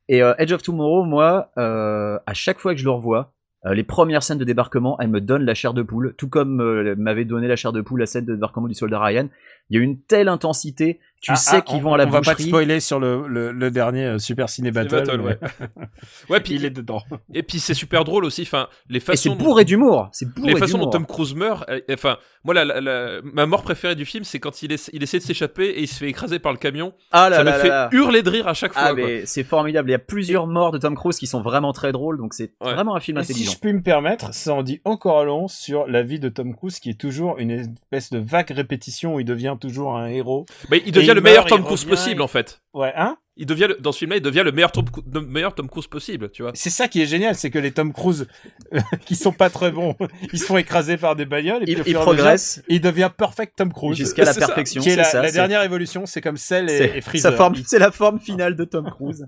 Et 0.10 0.22
euh, 0.22 0.34
Edge 0.38 0.52
of 0.52 0.62
Tomorrow, 0.64 1.04
moi, 1.06 1.50
euh, 1.58 2.20
à 2.26 2.34
chaque 2.34 2.60
fois 2.60 2.74
que 2.74 2.80
je 2.80 2.86
le 2.86 2.92
revois, 2.92 3.34
euh, 3.66 3.74
les 3.74 3.84
premières 3.84 4.24
scènes 4.24 4.38
de 4.38 4.46
débarquement, 4.46 4.98
elles 5.00 5.10
me 5.10 5.20
donnent 5.20 5.46
la 5.46 5.54
chair 5.54 5.74
de 5.74 5.82
poule, 5.82 6.14
tout 6.18 6.30
comme 6.30 6.62
euh, 6.62 6.96
m'avait 6.98 7.26
donné 7.26 7.48
la 7.48 7.56
chair 7.56 7.74
de 7.74 7.82
poule 7.82 8.00
la 8.00 8.06
scène 8.06 8.26
de 8.26 8.34
débarquement 8.34 8.68
du 8.68 8.74
soldat 8.74 9.00
Ryan. 9.00 9.28
Il 9.70 9.78
y 9.78 9.80
a 9.80 9.84
une 9.84 10.00
telle 10.00 10.30
intensité, 10.30 11.00
tu 11.22 11.32
Ah, 11.32 11.36
sais 11.36 11.58
ah, 11.58 11.62
qu'ils 11.62 11.78
on- 11.78 11.82
vont 11.82 11.94
à 11.94 11.98
la 11.98 12.06
On 12.06 12.10
va 12.10 12.22
pas 12.22 12.32
te 12.32 12.38
boucherie. 12.38 12.50
spoiler 12.50 12.80
sur 12.80 13.00
le, 13.00 13.28
le, 13.28 13.52
le 13.52 13.72
dernier 13.72 14.06
euh, 14.06 14.20
Super 14.20 14.48
Ciné 14.50 14.72
Battle. 14.72 15.04
Battle, 15.06 15.22
ouais. 15.22 15.38
mais 15.42 15.86
Ouais, 16.30 16.40
puis 16.40 16.54
il 16.56 16.66
est 16.66 16.70
dedans. 16.70 17.02
Et 17.34 17.44
puis 17.44 17.60
c'est 17.60 17.74
super 17.74 18.04
drôle 18.04 18.24
aussi. 18.26 18.44
Enfin, 18.44 18.68
les 18.90 18.98
Et 18.98 19.00
c'est 19.00 19.06
façons. 19.08 19.36
dont- 19.36 19.44
bourré 19.44 19.66
d'humour, 19.66 20.10
c'est 20.14 20.34
bourré 20.34 20.54
les 20.54 20.60
façons 20.60 20.78
dont. 20.78 20.90
Tom 20.90 21.06
Cruise 21.06 21.36
meurt, 21.36 21.70
euh, 21.70 21.80
enfin, 21.92 22.18
moi, 22.46 22.54
la, 22.54 22.64
la- 22.66 22.80
la- 22.82 23.22
ma 23.24 23.46
mort 23.46 23.64
préférée 23.64 23.96
du 23.96 24.06
film, 24.06 24.24
c'est 24.24 24.40
quand 24.40 24.62
il, 24.64 24.72
essa- 24.72 24.90
il 24.94 25.04
essaie 25.04 25.18
de 25.20 25.24
s'échapper 25.24 25.66
et 25.66 25.82
il 25.82 25.88
se 25.88 25.96
fait 25.96 26.08
écraser 26.10 26.40
par 26.40 26.52
le 26.54 26.58
camion. 26.58 26.94
Ah 27.12 27.30
là 27.30 27.38
ça 27.38 27.44
là 27.44 27.52
me 27.52 27.58
là 27.58 27.62
fait 27.64 27.68
là. 27.70 27.90
hurler 27.92 28.22
de 28.24 28.30
rire 28.30 28.48
à 28.48 28.54
chaque 28.54 28.74
fois. 28.74 28.82
Ah 28.86 28.94
mais 28.94 29.26
c'est 29.26 29.44
formidable, 29.44 29.90
il 29.90 29.92
y 29.92 29.96
a 29.96 30.00
plusieurs 30.00 30.48
morts 30.48 30.72
de 30.72 30.78
Tom 30.78 30.96
Cruise 30.96 31.18
qui 31.18 31.28
sont 31.28 31.42
vraiment 31.42 31.74
très 31.74 31.92
drôles, 31.92 32.18
donc 32.18 32.34
c'est 32.34 32.54
Ouais. 32.62 32.74
vraiment 32.74 32.96
un 32.96 33.00
film 33.02 33.18
Et 33.18 33.24
si 33.24 33.32
intelligent. 33.34 33.52
je 33.54 33.60
puis 33.60 33.74
me 33.74 33.82
permettre, 33.82 34.34
ça 34.34 34.54
en 34.54 34.64
dit 34.64 34.80
encore 34.86 35.26
long 35.26 35.48
sur 35.48 35.86
la 35.88 36.02
vie 36.02 36.20
de 36.20 36.30
Tom 36.30 36.56
Cruise, 36.56 36.80
qui 36.80 36.90
est 36.92 37.00
toujours 37.00 37.38
une 37.40 37.52
espèce 37.52 38.10
de 38.10 38.20
vague 38.20 38.52
répétition 38.52 39.16
où 39.16 39.20
il 39.20 39.26
devient 39.26 39.56
toujours 39.60 39.98
un 39.98 40.08
héros. 40.08 40.46
Mais 40.72 40.82
il 40.86 40.92
devient 40.94 41.09
il 41.12 41.16
le 41.16 41.22
meilleur 41.22 41.46
Tom 41.46 41.64
Cruise 41.64 41.86
possible 41.86 42.22
en 42.22 42.28
fait. 42.28 42.62
Ouais, 42.74 42.94
hein 42.96 43.18
Il 43.38 43.46
devient 43.46 43.68
le- 43.70 43.78
dans 43.80 43.92
ce 43.92 44.00
film-là, 44.00 44.18
il 44.18 44.22
devient 44.22 44.42
le 44.44 44.52
meilleur 44.52 44.72
Tom, 44.72 44.86
Cru- 44.86 45.02
le 45.14 45.22
meilleur 45.22 45.56
Tom 45.56 45.70
Cruise 45.70 45.88
possible, 45.88 46.30
tu 46.32 46.42
vois. 46.44 46.52
C'est 46.56 46.70
ça 46.70 46.88
qui 46.88 47.02
est 47.02 47.06
génial, 47.06 47.36
c'est 47.36 47.50
que 47.50 47.58
les 47.60 47.72
Tom 47.72 47.94
Cruise 47.94 48.28
euh, 48.74 48.80
qui 49.06 49.16
sont 49.16 49.32
pas 49.32 49.50
très 49.50 49.72
bons, 49.72 49.96
ils 50.34 50.40
se 50.40 50.46
font 50.46 50.58
écraser 50.58 50.98
par 50.98 51.16
des 51.16 51.26
bagnoles 51.26 51.64
et 51.64 51.76
puis 51.76 51.84
Il, 51.88 51.94
progresse 51.96 52.62
il 52.68 52.82
devient 52.82 53.10
perfect 53.16 53.56
Tom 53.58 53.72
Cruise. 53.72 53.98
jusqu'à 53.98 54.26
la 54.26 54.34
perfection, 54.34 54.82
qui 54.82 54.90
est 54.90 54.92
c'est 54.92 54.98
la, 54.98 55.04
ça. 55.06 55.22
la 55.22 55.32
dernière 55.32 55.64
évolution, 55.64 56.06
c'est 56.06 56.22
comme 56.22 56.38
Cell 56.38 56.70
et, 56.70 56.78
c'est- 56.78 56.98
et 56.98 57.02
Freezer. 57.02 57.52
c'est 57.66 57.80
la 57.80 57.92
forme 57.92 58.20
finale 58.20 58.56
de 58.56 58.66
Tom 58.66 58.90
Cruise. 58.92 59.26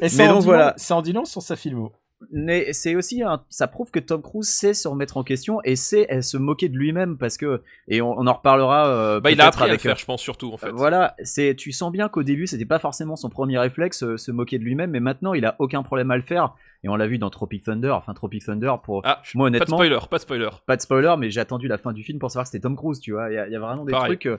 Et 0.00 0.08
ça 0.08 0.22
Mais 0.24 0.28
en 0.28 0.32
donc 0.34 0.40
dit 0.40 0.46
voilà. 0.46 0.66
long- 0.68 0.72
ça 0.76 0.96
en 0.96 1.02
dit 1.02 1.12
long 1.12 1.24
sur 1.24 1.42
sa 1.42 1.56
filmo. 1.56 1.92
Mais 2.32 2.72
c'est 2.72 2.96
aussi 2.96 3.22
un, 3.22 3.42
ça 3.50 3.66
prouve 3.66 3.90
que 3.90 4.00
Tom 4.00 4.22
Cruise 4.22 4.48
sait 4.48 4.72
se 4.72 4.88
remettre 4.88 5.18
en 5.18 5.22
question 5.22 5.60
et 5.64 5.76
sait 5.76 6.10
euh, 6.10 6.22
se 6.22 6.38
moquer 6.38 6.70
de 6.70 6.76
lui-même 6.76 7.18
parce 7.18 7.36
que 7.36 7.62
et 7.88 8.00
on, 8.00 8.18
on 8.18 8.26
en 8.26 8.32
reparlera. 8.32 8.88
euh, 8.88 9.20
Bah, 9.20 9.30
il 9.30 9.40
a 9.40 9.46
appris 9.46 9.64
à 9.64 9.66
le 9.66 9.70
avec, 9.72 9.82
faire, 9.82 9.96
je 9.96 10.06
pense 10.06 10.22
surtout 10.22 10.50
en 10.50 10.56
fait. 10.56 10.68
euh, 10.68 10.72
Voilà, 10.74 11.14
c'est 11.22 11.54
tu 11.54 11.72
sens 11.72 11.92
bien 11.92 12.08
qu'au 12.08 12.22
début 12.22 12.46
c'était 12.46 12.64
pas 12.64 12.78
forcément 12.78 13.16
son 13.16 13.28
premier 13.28 13.58
réflexe 13.58 14.02
euh, 14.02 14.16
se 14.16 14.30
moquer 14.32 14.58
de 14.58 14.64
lui-même, 14.64 14.92
mais 14.92 15.00
maintenant 15.00 15.34
il 15.34 15.44
a 15.44 15.56
aucun 15.58 15.82
problème 15.82 16.10
à 16.10 16.16
le 16.16 16.22
faire 16.22 16.54
et 16.82 16.88
on 16.88 16.96
l'a 16.96 17.06
vu 17.06 17.18
dans 17.18 17.28
Tropic 17.28 17.64
Thunder. 17.64 17.90
Enfin 17.90 18.14
Tropic 18.14 18.44
Thunder 18.46 18.72
pour 18.82 19.02
Ah, 19.04 19.20
moi 19.34 19.46
pas 19.46 19.50
de 19.50 19.56
honnêtement 19.56 19.76
spoiler, 19.76 19.98
pas 20.10 20.16
de 20.16 20.22
spoiler. 20.22 20.48
pas 20.66 20.76
de 20.76 20.80
spoiler, 20.80 21.14
mais 21.18 21.30
j'ai 21.30 21.40
attendu 21.40 21.68
la 21.68 21.76
fin 21.76 21.92
du 21.92 22.02
film 22.02 22.18
pour 22.18 22.30
savoir 22.30 22.44
que 22.44 22.50
c'était 22.50 22.62
Tom 22.62 22.76
Cruise, 22.76 22.98
tu 22.98 23.12
vois. 23.12 23.30
Il 23.30 23.34
y, 23.34 23.38
a- 23.38 23.46
il 23.46 23.52
y 23.52 23.56
a 23.56 23.60
vraiment 23.60 23.84
des 23.84 23.92
Pareil. 23.92 24.12
trucs 24.16 24.26
euh, 24.26 24.38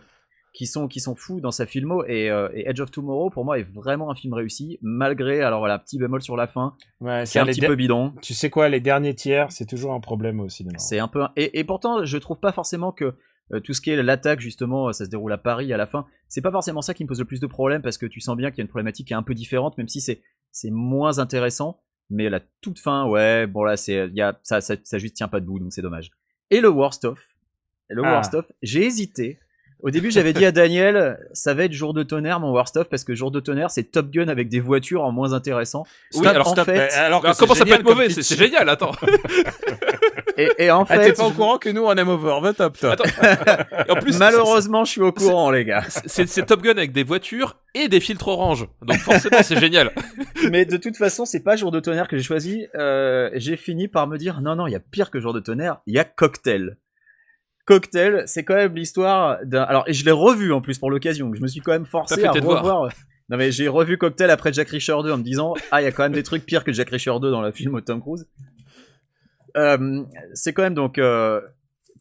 qui 0.53 0.65
sont 0.65 0.87
qui 0.87 0.99
sont 0.99 1.15
fous 1.15 1.39
dans 1.39 1.51
sa 1.51 1.65
filmo 1.65 2.03
et, 2.05 2.29
euh, 2.31 2.49
et 2.53 2.67
Edge 2.69 2.79
of 2.79 2.89
Tomorrow 2.91 3.29
pour 3.29 3.45
moi 3.45 3.59
est 3.59 3.63
vraiment 3.71 4.09
un 4.09 4.15
film 4.15 4.33
réussi 4.33 4.79
malgré 4.81 5.41
alors 5.41 5.59
voilà 5.59 5.77
petit 5.77 5.97
bémol 5.99 6.21
sur 6.21 6.35
la 6.35 6.47
fin 6.47 6.75
Ouais, 6.99 7.25
c'est 7.25 7.39
un 7.39 7.45
petit 7.45 7.61
peu 7.61 7.75
bidon. 7.75 8.13
Tu 8.21 8.33
sais 8.33 8.49
quoi, 8.49 8.67
les 8.69 8.79
derniers 8.79 9.13
tiers, 9.13 9.51
c'est 9.51 9.65
toujours 9.67 9.93
un 9.93 9.99
problème 9.99 10.39
au 10.39 10.49
cinéma. 10.49 10.77
C'est 10.79 10.99
un 10.99 11.07
peu 11.07 11.23
un- 11.23 11.31
et, 11.35 11.59
et 11.59 11.63
pourtant 11.63 12.03
je 12.05 12.17
trouve 12.17 12.39
pas 12.39 12.51
forcément 12.51 12.91
que 12.91 13.13
euh, 13.53 13.59
tout 13.61 13.73
ce 13.73 13.81
qui 13.81 13.91
est 13.91 14.01
l'attaque 14.03 14.39
justement 14.41 14.91
ça 14.91 15.05
se 15.05 15.09
déroule 15.09 15.31
à 15.31 15.37
Paris 15.37 15.71
à 15.71 15.77
la 15.77 15.85
fin 15.87 16.05
c'est 16.27 16.41
pas 16.41 16.51
forcément 16.51 16.81
ça 16.81 16.93
qui 16.93 17.03
me 17.03 17.07
pose 17.07 17.19
le 17.19 17.25
plus 17.25 17.39
de 17.39 17.47
problèmes 17.47 17.81
parce 17.81 17.97
que 17.97 18.05
tu 18.05 18.19
sens 18.19 18.35
bien 18.35 18.49
qu'il 18.51 18.57
y 18.57 18.61
a 18.61 18.63
une 18.63 18.67
problématique 18.69 19.07
qui 19.07 19.13
est 19.13 19.17
un 19.17 19.23
peu 19.23 19.33
différente 19.35 19.77
même 19.77 19.87
si 19.87 20.01
c'est 20.01 20.21
c'est 20.51 20.69
moins 20.71 21.19
intéressant 21.19 21.79
mais 22.09 22.29
la 22.29 22.41
toute 22.61 22.79
fin 22.79 23.05
ouais 23.07 23.47
bon 23.47 23.63
là 23.63 23.77
c'est 23.77 24.07
il 24.07 24.15
y 24.15 24.21
a 24.21 24.37
ça, 24.43 24.59
ça 24.59 24.75
ça 24.83 24.97
juste 24.97 25.15
tient 25.15 25.29
pas 25.29 25.39
debout 25.39 25.59
donc 25.59 25.71
c'est 25.71 25.81
dommage 25.81 26.11
et 26.51 26.59
le 26.59 26.67
worst 26.69 27.05
of 27.05 27.19
le 27.89 28.01
Ah. 28.03 28.15
worst 28.15 28.33
of 28.33 28.45
j'ai 28.61 28.83
hésité 28.85 29.39
au 29.81 29.89
début 29.91 30.09
j'avais 30.11 30.33
dit 30.33 30.45
à 30.45 30.51
Daniel 30.51 31.19
ça 31.33 31.53
va 31.53 31.65
être 31.65 31.71
jour 31.73 31.93
de 31.93 32.01
tonnerre 32.03 32.39
mon 32.39 32.51
worst 32.51 32.77
of 32.77 32.89
parce 32.89 33.03
que 33.03 33.13
jour 33.15 33.29
de 33.31 33.39
tonnerre 33.39 33.69
c'est 33.71 33.83
Top 33.83 34.09
Gun 34.09 34.27
avec 34.27 34.49
des 34.49 34.59
voitures 34.59 35.03
en 35.03 35.11
moins 35.11 35.33
intéressant 35.33 35.83
Oui, 36.13 36.19
Stop, 36.21 36.27
alors, 36.27 36.47
en 36.47 36.51
stop. 36.51 36.65
fait- 36.65 36.91
alors 36.93 37.21
que 37.21 37.31
c'est 37.33 37.39
comment 37.39 37.53
ça 37.55 37.65
peut 37.65 37.73
être 37.73 37.83
mauvais 37.83 38.09
C'est 38.09 38.35
génial, 38.37 38.67
attends. 38.69 38.91
et, 40.37 40.49
et 40.57 40.71
en 40.71 40.81
Ah, 40.83 40.85
fait 40.97 41.03
t'es 41.05 41.13
pas 41.13 41.25
au 41.27 41.31
courant 41.31 41.57
que 41.57 41.69
nous 41.69 41.83
on 41.83 41.93
aime 41.95 42.09
over 42.09 42.39
the 42.51 42.55
top, 42.57 42.77
toi. 42.79 42.91
Attends. 42.93 43.03
En 43.89 43.95
plus, 43.95 44.17
malheureusement 44.19 44.83
je 44.85 44.91
suis 44.91 45.01
au 45.01 45.11
courant 45.11 45.49
les 45.51 45.63
gars 45.65 45.83
c'est- 45.87 46.01
c'est 46.07 46.27
c'est 46.27 46.45
Top 46.45 46.61
Gun 46.61 46.71
avec 46.71 46.91
des 46.91 47.03
voitures 47.03 47.57
et 47.75 47.87
des 47.87 47.99
filtres 47.99 48.27
orange. 48.27 48.67
Donc 48.81 48.97
forcément, 48.97 49.37
c'est 49.43 49.59
génial. 49.59 49.91
Mais 50.51 50.65
de 50.65 50.77
toute 50.77 50.97
façon, 50.97 51.25
c'est 51.25 51.41
pas 51.43 51.55
Jour 51.55 51.71
de 51.71 51.79
tonnerre 51.79 52.07
que 52.07 52.17
j'ai 52.17 52.23
choisi. 52.23 52.65
Euh, 52.75 53.29
j'ai 53.35 53.55
fini 53.57 53.87
par 53.87 54.07
me 54.07 54.17
dire 54.17 54.41
non, 54.41 54.55
non, 54.55 54.65
il 54.67 54.71
y 54.71 54.75
a 54.75 54.79
pire 54.79 55.11
que 55.11 55.19
Jour 55.19 55.33
de 55.33 55.39
tonnerre. 55.39 55.77
Il 55.85 55.93
y 55.93 55.99
a 55.99 56.03
Cocktail. 56.03 56.77
Cocktail, 57.67 58.23
c'est 58.25 58.43
quand 58.43 58.55
même 58.55 58.73
l'histoire 58.75 59.37
d'un. 59.45 59.61
Alors, 59.63 59.83
et 59.87 59.93
je 59.93 60.03
l'ai 60.05 60.11
revu 60.11 60.51
en 60.53 60.61
plus 60.61 60.79
pour 60.79 60.89
l'occasion. 60.89 61.31
Je 61.35 61.41
me 61.41 61.47
suis 61.47 61.59
quand 61.61 61.73
même 61.73 61.85
forcé 61.85 62.23
à 62.23 62.31
revoir. 62.31 62.89
Non 63.29 63.35
mais 63.37 63.51
j'ai 63.51 63.67
revu 63.67 63.97
Cocktail 63.97 64.31
après 64.31 64.53
Jack 64.53 64.69
Reacher 64.69 64.95
2 65.03 65.11
en 65.11 65.17
me 65.17 65.23
disant 65.23 65.53
ah 65.71 65.81
il 65.81 65.83
y 65.83 65.87
a 65.87 65.91
quand 65.91 66.03
même 66.03 66.13
des 66.13 66.23
trucs 66.23 66.45
pires 66.45 66.63
que 66.63 66.71
Jack 66.71 66.89
Reacher 66.89 67.11
2 67.21 67.29
dans 67.29 67.41
le 67.41 67.51
film 67.51 67.75
de 67.75 67.81
Tom 67.81 67.99
Cruise. 68.01 68.25
Euh, 69.57 70.03
c'est 70.33 70.53
quand 70.53 70.61
même 70.63 70.73
donc 70.75 70.97
euh, 70.97 71.41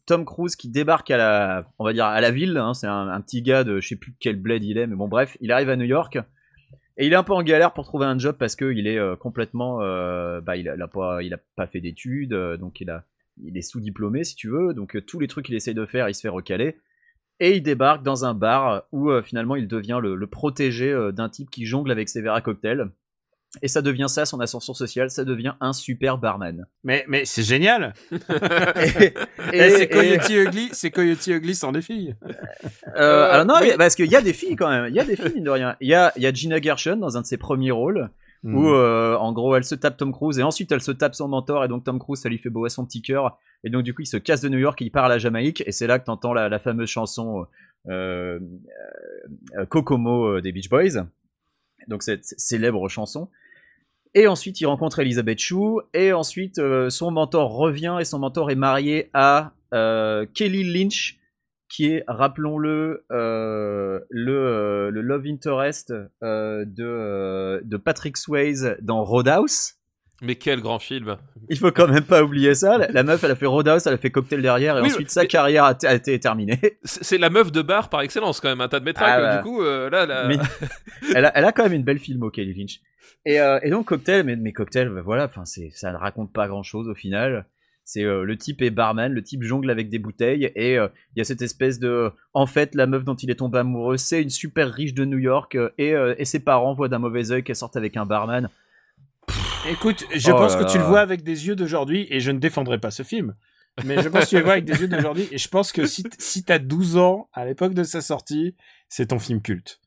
Tom 0.05 0.23
Cruise 0.25 0.55
qui 0.55 0.69
débarque 0.69 1.11
à 1.11 1.17
la 1.17 1.65
on 1.79 1.83
va 1.85 1.91
dire 1.91 2.05
à 2.05 2.21
la 2.21 2.31
ville. 2.31 2.55
hein. 2.57 2.73
c'est 2.73 2.87
un, 2.87 3.09
un 3.09 3.19
petit 3.19 3.41
gars 3.41 3.63
de 3.65 3.81
je 3.81 3.89
sais 3.89 3.95
plus 3.97 4.15
quel 4.19 4.37
bled 4.37 4.63
il 4.63 4.77
est 4.77 4.87
mais 4.87 4.95
bon 4.95 5.07
bref 5.09 5.35
il 5.41 5.51
arrive 5.51 5.69
à 5.69 5.75
New 5.75 5.85
York 5.85 6.17
et 6.97 7.05
il 7.07 7.11
est 7.11 7.17
un 7.17 7.23
peu 7.23 7.33
en 7.33 7.43
galère 7.43 7.73
pour 7.73 7.83
trouver 7.83 8.05
un 8.05 8.17
job 8.17 8.37
parce 8.39 8.55
que 8.55 8.71
il 8.71 8.87
est 8.87 8.97
euh, 8.97 9.15
complètement 9.17 9.81
euh, 9.81 10.39
bah 10.39 10.55
il 10.55 10.69
a, 10.69 10.75
il 10.75 10.81
a 10.81 10.87
pas 10.87 11.21
il 11.23 11.33
a 11.33 11.39
pas 11.57 11.67
fait 11.67 11.81
d'études 11.81 12.33
euh, 12.33 12.55
donc 12.57 12.79
il 12.79 12.89
a 12.89 13.03
il 13.43 13.57
est 13.57 13.61
sous-diplômé 13.61 14.23
si 14.23 14.35
tu 14.35 14.49
veux 14.49 14.73
donc 14.73 14.95
euh, 14.95 15.01
tous 15.01 15.19
les 15.19 15.27
trucs 15.27 15.45
qu'il 15.45 15.55
essaye 15.55 15.73
de 15.75 15.85
faire 15.85 16.09
il 16.09 16.15
se 16.15 16.21
fait 16.21 16.29
recaler 16.29 16.77
et 17.39 17.55
il 17.55 17.61
débarque 17.61 18.03
dans 18.03 18.25
un 18.25 18.33
bar 18.33 18.83
où 18.91 19.09
euh, 19.11 19.21
finalement 19.21 19.55
il 19.55 19.67
devient 19.67 19.99
le, 20.01 20.15
le 20.15 20.27
protégé 20.27 20.91
euh, 20.91 21.11
d'un 21.11 21.29
type 21.29 21.49
qui 21.51 21.65
jongle 21.65 21.91
avec 21.91 22.09
ses 22.09 22.21
verres 22.21 22.33
à 22.33 22.41
cocktail 22.41 22.89
Et 23.61 23.67
ça 23.67 23.81
devient 23.81 24.07
ça, 24.09 24.25
son 24.25 24.39
ascension 24.41 24.73
sociale, 24.73 25.09
ça 25.09 25.23
devient 25.23 25.53
un 25.61 25.71
super 25.71 26.17
barman. 26.17 26.65
Mais, 26.83 27.05
mais 27.07 27.23
c'est 27.25 27.43
génial. 27.43 27.93
et, 28.11 29.13
Et, 29.53 29.69
c'est 29.69 29.87
Coyote 29.87 30.29
Ugly, 30.29 30.69
c'est 30.73 30.91
Coyote 30.91 31.25
Ugly 31.27 31.55
sans 31.55 31.71
des 31.71 31.81
filles. 31.81 32.15
Euh, 32.95 33.31
alors 33.31 33.45
non, 33.45 33.55
oui. 33.61 33.67
mais- 33.71 33.77
parce 33.77 33.95
qu'il 33.95 34.11
y 34.11 34.15
a 34.15 34.21
des 34.21 34.33
filles 34.33 34.55
quand 34.55 34.69
même. 34.69 34.87
Il 34.89 34.95
y 34.95 34.99
a 34.99 35.05
des 35.05 35.15
filles 35.15 35.33
mine 35.35 35.43
de 35.45 35.49
rien. 35.49 35.75
Il 35.79 35.87
y 35.87 35.93
a, 35.93 36.11
il 36.17 36.23
y 36.23 36.27
a 36.27 36.33
Gina 36.33 36.59
Gershon 36.61 36.97
dans 36.97 37.17
un 37.17 37.21
de 37.21 37.25
ses 37.25 37.37
premiers 37.37 37.71
rôles 37.71 38.09
Où 38.43 38.69
euh, 38.69 39.15
en 39.15 39.33
gros 39.33 39.55
elle 39.55 39.63
se 39.63 39.75
tape 39.75 39.97
Tom 39.97 40.11
Cruise 40.11 40.37
et 40.37 40.43
ensuite 40.43 40.71
elle 40.71 40.81
se 40.81 40.91
tape 40.91 41.15
son 41.15 41.27
mentor 41.27 41.65
et 41.65 41.67
donc 41.67 41.83
Tom 41.83 41.99
Cruise 41.99 42.21
ça 42.21 42.29
lui 42.29 42.37
fait 42.37 42.49
beau 42.49 42.65
à 42.65 42.69
son 42.69 42.85
petit 42.85 43.01
cœur 43.01 43.39
et 43.63 43.69
donc 43.69 43.83
du 43.83 43.93
coup 43.93 44.03
il 44.03 44.07
se 44.07 44.17
casse 44.17 44.41
de 44.41 44.49
New 44.49 44.59
York 44.59 44.81
et 44.81 44.85
il 44.85 44.91
part 44.91 45.05
à 45.05 45.09
la 45.09 45.17
Jamaïque 45.17 45.63
et 45.65 45.71
c'est 45.71 45.87
là 45.87 45.97
que 45.97 46.05
t'entends 46.05 46.33
la, 46.33 46.47
la 46.47 46.59
fameuse 46.59 46.87
chanson 46.87 47.47
euh, 47.89 48.39
euh, 49.57 49.65
Kokomo 49.65 50.41
des 50.41 50.51
Beach 50.51 50.69
Boys. 50.69 51.05
Donc 51.87 52.03
cette 52.03 52.25
célèbre 52.25 52.87
chanson. 52.89 53.29
Et 54.13 54.27
ensuite, 54.27 54.59
il 54.61 54.65
rencontre 54.65 54.99
Elizabeth 54.99 55.39
Shue. 55.39 55.79
Et 55.93 56.11
ensuite, 56.11 56.59
son 56.89 57.11
mentor 57.11 57.55
revient 57.55 57.97
et 57.99 58.05
son 58.05 58.19
mentor 58.19 58.51
est 58.51 58.55
marié 58.55 59.09
à 59.13 59.53
Kelly 59.71 60.63
Lynch, 60.63 61.16
qui 61.69 61.91
est, 61.91 62.03
rappelons-le, 62.07 63.05
euh, 63.11 63.99
le, 64.09 64.33
euh, 64.33 64.89
le 64.91 65.01
love 65.01 65.25
interest 65.27 65.93
euh, 66.23 66.63
de, 66.65 67.61
de 67.63 67.77
Patrick 67.77 68.17
Swayze 68.17 68.77
dans 68.81 69.03
Roadhouse. 69.03 69.73
Mais 70.21 70.35
quel 70.35 70.61
grand 70.61 70.79
film. 70.79 71.17
Il 71.49 71.59
faut 71.59 71.71
quand 71.71 71.87
même 71.87 72.03
pas 72.03 72.23
oublier 72.23 72.55
ça. 72.55 72.77
La, 72.79 72.87
la 72.87 73.03
meuf, 73.03 73.23
elle 73.23 73.29
a 73.31 73.35
fait 73.35 73.45
Roadhouse, 73.45 73.85
elle 73.85 73.93
a 73.93 73.97
fait 73.97 74.09
Cocktail 74.09 74.41
derrière, 74.41 74.77
et 74.77 74.81
Oui, 74.81 74.87
ensuite 74.87 75.11
sa 75.11 75.27
carrière 75.27 75.65
a, 75.65 75.75
a 75.83 75.93
été 75.93 76.19
terminée. 76.19 76.59
C'est 76.83 77.19
la 77.19 77.29
meuf 77.29 77.51
de 77.51 77.61
bar 77.61 77.89
par 77.89 78.01
excellence 78.01 78.39
quand 78.39 78.49
même, 78.49 78.61
un 78.61 78.67
tas 78.67 78.79
de 78.79 78.85
métraques. 78.85 79.13
Ah, 79.15 79.21
bah. 79.21 79.37
Du 79.37 79.43
coup, 79.43 79.61
euh, 79.61 79.89
là, 79.91 80.05
là... 80.07 80.27
Mais- 80.27 80.37
elle, 81.15 81.25
a, 81.25 81.37
elle 81.37 81.45
a 81.45 81.51
quand 81.51 81.63
même 81.63 81.73
une 81.73 81.83
belle 81.83 81.99
filmo, 81.99 82.31
Kelly 82.31 82.53
Lynch. 82.55 82.79
Et, 83.25 83.39
euh, 83.39 83.59
et 83.61 83.69
donc 83.69 83.85
Cocktail, 83.87 84.23
mais, 84.23 84.35
mais 84.37 84.53
Cocktail, 84.53 84.89
bah, 84.89 85.01
voilà, 85.03 85.25
enfin 85.25 85.45
c'est, 85.45 85.69
ça 85.75 85.91
ne 85.91 85.97
raconte 85.97 86.33
pas 86.33 86.47
grand-chose 86.47 86.87
au 86.87 86.95
final. 86.95 87.45
C'est 87.89 88.03
euh, 88.03 88.25
le 88.25 88.37
type 88.37 88.61
est 88.61 88.69
barman, 88.69 89.13
le 89.13 89.23
type 89.23 89.43
jongle 89.43 89.69
avec 89.71 89.87
des 89.87 89.97
bouteilles 89.97 90.51
et 90.55 90.77
euh, 90.77 90.89
il 91.15 91.19
y 91.19 91.21
a 91.21 91.23
cette 91.23 91.41
espèce 91.41 91.79
de, 91.79 92.11
en 92.33 92.45
fait, 92.45 92.75
la 92.75 92.85
meuf 92.85 93.05
dont 93.05 93.15
il 93.15 93.31
est 93.31 93.35
tombé 93.35 93.59
amoureux, 93.59 93.95
c'est 93.95 94.21
une 94.21 94.29
super 94.29 94.69
riche 94.73 94.93
de 94.93 95.05
New 95.05 95.17
York 95.17 95.55
euh, 95.55 95.69
et, 95.77 95.93
euh, 95.93 96.13
et 96.17 96.25
ses 96.25 96.41
parents 96.41 96.73
voient 96.73 96.89
d'un 96.89 96.99
mauvais 96.99 97.31
œil 97.31 97.45
qu'elle 97.45 97.55
sorte 97.55 97.77
avec 97.77 97.95
un 97.95 98.05
barman. 98.05 98.49
Écoute, 99.69 100.03
je 100.13 100.31
Oh 100.31 100.35
pense 100.35 100.55
là 100.55 100.65
que 100.65 100.69
tu 100.69 100.77
le 100.77 100.83
vois 100.83 100.99
avec 100.99 101.23
des 101.23 101.47
yeux 101.47 101.55
d'aujourd'hui 101.55 102.07
et 102.09 102.19
je 102.19 102.31
ne 102.31 102.39
défendrai 102.39 102.77
pas 102.77 102.91
ce 102.91 103.03
film. 103.03 103.35
Mais 103.85 104.01
je 104.03 104.09
pense 104.09 104.25
que 104.25 104.29
tu 104.31 104.35
le 104.35 104.43
vois 104.43 104.53
avec 104.53 104.65
des 104.65 104.81
yeux 104.81 104.89
d'aujourd'hui 104.89 105.29
et 105.31 105.37
je 105.37 105.47
pense 105.47 105.71
que 105.71 105.85
si, 105.85 106.03
si 106.19 106.43
t'as 106.43 106.59
12 106.59 106.97
ans 106.97 107.29
à 107.31 107.45
l'époque 107.45 107.73
de 107.73 107.83
sa 107.83 108.01
sortie, 108.01 108.53
c'est 108.89 109.07
ton 109.07 109.19
film 109.19 109.41
culte. 109.41 109.79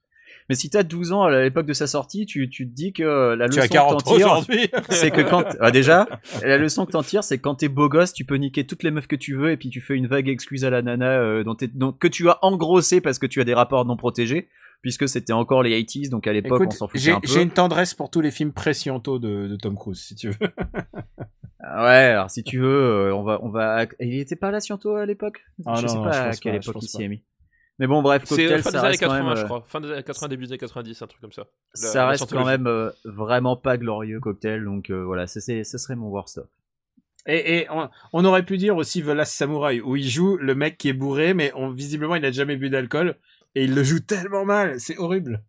Mais 0.50 0.54
si 0.56 0.68
t'as 0.68 0.82
12 0.82 1.12
ans 1.12 1.22
à 1.22 1.40
l'époque 1.40 1.64
de 1.64 1.72
sa 1.72 1.86
sortie, 1.86 2.26
tu, 2.26 2.50
tu 2.50 2.68
te 2.68 2.74
dis 2.74 2.92
que 2.92 3.02
euh, 3.02 3.36
la 3.36 3.48
Tu 3.48 3.52
leçon 3.56 3.60
as 3.64 3.68
que 3.68 3.72
40 3.72 4.04
t'en 4.04 4.16
tires, 4.16 4.26
aujourd'hui. 4.26 4.68
c'est 4.90 5.10
que 5.10 5.22
quand 5.22 5.44
ah, 5.60 5.70
déjà 5.70 6.06
la 6.44 6.58
leçon 6.58 6.84
que 6.84 6.90
t'en 6.92 7.02
tires 7.02 7.24
c'est 7.24 7.38
que 7.38 7.42
quand 7.42 7.54
t'es 7.54 7.68
beau 7.68 7.88
gosse 7.88 8.12
tu 8.12 8.24
peux 8.24 8.34
niquer 8.34 8.66
toutes 8.66 8.82
les 8.82 8.90
meufs 8.90 9.06
que 9.06 9.16
tu 9.16 9.34
veux 9.36 9.52
et 9.52 9.56
puis 9.56 9.70
tu 9.70 9.80
fais 9.80 9.94
une 9.94 10.08
vague 10.08 10.28
excluse 10.28 10.64
à 10.64 10.70
la 10.70 10.82
nana 10.82 11.06
euh, 11.20 11.44
dont 11.44 11.56
dont- 11.74 11.92
que 11.92 12.08
tu 12.08 12.28
as 12.28 12.38
engrossé 12.42 13.00
parce 13.00 13.18
que 13.20 13.26
tu 13.26 13.40
as 13.40 13.44
des 13.44 13.54
rapports 13.54 13.84
non 13.86 13.96
protégés 13.96 14.48
puisque 14.82 15.08
c'était 15.08 15.32
encore 15.32 15.62
les 15.62 15.80
80s 15.82 16.08
donc 16.10 16.26
à 16.26 16.32
l'époque 16.32 16.62
on 16.66 16.70
s'en 16.70 16.88
foutait 16.88 16.98
j'ai 16.98 17.12
un 17.12 17.20
peu 17.20 17.28
j'ai 17.28 17.42
une 17.42 17.50
tendresse 17.52 17.94
pour 17.94 18.10
tous 18.10 18.20
les 18.20 18.30
films 18.32 18.52
prescientaux 18.52 19.18
de, 19.20 19.46
de 19.46 19.56
Tom 19.56 19.76
Cruise, 19.76 20.00
si 20.00 20.14
tu 20.16 20.30
veux. 20.30 20.36
Ah 21.62 21.84
ouais 21.84 21.90
alors 22.14 22.30
si 22.30 22.42
tu 22.42 22.58
veux 22.58 22.66
euh, 23.10 23.14
on 23.14 23.22
va 23.22 23.38
on 23.42 23.50
va 23.50 23.84
il 24.00 24.18
était 24.18 24.34
pas 24.34 24.50
là 24.50 24.60
Sciento 24.60 24.94
à 24.94 25.04
l'époque? 25.04 25.42
Ah 25.66 25.74
je 25.76 25.82
non, 25.82 25.88
sais 25.88 25.94
non, 25.98 26.04
pas 26.04 26.12
je 26.12 26.18
à 26.28 26.32
quelle 26.40 26.52
pas, 26.54 26.58
époque 26.70 26.76
il 26.82 26.88
s'y 26.88 27.02
est 27.02 27.08
mis 27.08 27.22
mais 27.80 27.88
bon 27.88 28.00
bref 28.02 28.22
C'est 28.24 28.36
cocktail 28.36 28.62
fin 28.62 28.70
des 28.70 28.72
ça 28.74 28.78
années 28.78 28.88
reste 28.88 29.00
quand 29.02 29.08
80, 29.08 29.26
même 29.28 29.36
je 29.36 29.40
euh, 29.42 29.44
crois. 29.46 29.64
Fin 29.66 29.80
des 29.80 29.90
années 29.90 30.02
80, 30.04 30.28
début 30.28 30.44
des 30.44 30.52
années 30.52 30.58
90, 30.58 31.02
un 31.02 31.06
truc 31.08 31.20
comme 31.20 31.32
ça. 31.32 31.46
La- 31.74 31.80
ça 31.88 31.98
la 32.02 32.08
reste 32.10 32.30
quand 32.30 32.44
même 32.46 32.66
euh, 32.68 32.90
vraiment 33.04 33.56
pas 33.56 33.76
glorieux 33.76 34.20
cocktail 34.20 34.62
donc 34.64 34.90
euh, 34.90 35.02
voilà 35.02 35.26
ce 35.26 35.40
serait 35.40 35.96
mon 35.96 36.06
worst 36.08 36.38
of 36.38 36.46
Et, 37.26 37.58
et 37.62 37.66
on, 37.70 37.88
on 38.12 38.24
aurait 38.24 38.44
pu 38.44 38.56
dire 38.58 38.76
aussi 38.76 39.02
The 39.02 39.06
Last 39.06 39.32
Samurai, 39.34 39.80
où 39.80 39.96
il 39.96 40.08
joue 40.08 40.36
le 40.36 40.54
mec 40.54 40.78
qui 40.78 40.88
est 40.88 40.92
bourré, 40.92 41.34
mais 41.34 41.50
on, 41.56 41.70
visiblement 41.70 42.14
il 42.14 42.22
n'a 42.22 42.30
jamais 42.32 42.56
bu 42.56 42.70
d'alcool, 42.70 43.16
et 43.56 43.64
il 43.64 43.74
le 43.74 43.82
joue 43.82 43.98
tellement 44.00 44.44
mal, 44.44 44.78
c'est 44.78 44.96
horrible. 44.98 45.42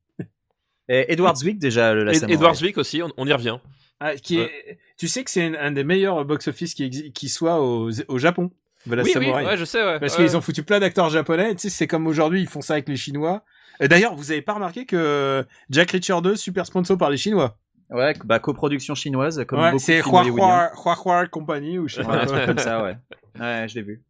et 0.89 1.11
Edward 1.13 1.35
Zwick 1.37 1.59
déjà 1.59 1.93
le 1.93 2.03
la 2.03 2.11
Et- 2.11 2.15
samouraï. 2.15 2.35
Edward 2.35 2.55
Zwick 2.55 2.77
aussi, 2.77 3.01
on, 3.03 3.09
on 3.17 3.27
y 3.27 3.33
revient. 3.33 3.57
Ah, 4.03 4.15
qui 4.15 4.39
est, 4.39 4.79
tu 4.97 5.07
sais 5.07 5.23
que 5.23 5.29
c'est 5.29 5.45
un, 5.45 5.53
un 5.53 5.71
des 5.71 5.83
meilleurs 5.83 6.25
box-office 6.25 6.73
qui, 6.73 7.29
soit 7.29 7.61
au, 7.61 7.91
au 8.07 8.17
Japon, 8.17 8.49
The 8.89 8.93
Last 8.93 9.07
Oui, 9.07 9.13
oui, 9.17 9.25
Samurai. 9.25 9.45
ouais, 9.45 9.57
je 9.57 9.65
sais, 9.65 9.83
ouais. 9.83 9.99
Parce 9.99 10.17
ouais. 10.17 10.25
qu'ils 10.25 10.37
ont 10.37 10.41
foutu 10.41 10.63
plein 10.63 10.79
d'acteurs 10.79 11.09
japonais, 11.09 11.53
tu 11.55 11.61
sais, 11.61 11.69
c'est 11.69 11.87
comme 11.87 12.07
aujourd'hui, 12.07 12.41
ils 12.41 12.47
font 12.47 12.61
ça 12.61 12.73
avec 12.73 12.87
les 12.89 12.95
Chinois. 12.95 13.43
D'ailleurs, 13.79 14.15
vous 14.15 14.31
avez 14.31 14.41
pas 14.41 14.53
remarqué 14.53 14.85
que 14.85 15.45
Jack 15.69 15.91
Reacher 15.91 16.21
2, 16.21 16.35
super 16.35 16.65
sponsor 16.65 16.97
par 16.97 17.09
les 17.09 17.17
Chinois 17.17 17.57
Ouais, 17.89 18.13
bah 18.23 18.39
coproduction 18.39 18.95
chinoise, 18.95 19.43
comme 19.45 19.59
Ouais, 19.59 19.71
beaucoup 19.71 19.83
c'est 19.83 20.01
hollywoodiens. 20.01 20.69
Hua 20.75 20.95
Hua 20.95 20.95
Hua 21.03 21.27
Company 21.27 21.77
ou 21.77 21.89
je 21.89 21.95
sais 21.95 22.05
Ouais, 22.05 22.19
pas 22.19 22.25
truc 22.25 22.45
comme 22.45 22.57
ça, 22.57 22.83
ouais. 22.83 22.95
Ouais, 23.39 23.65
je 23.67 23.75
l'ai 23.75 23.81
vu. 23.81 24.01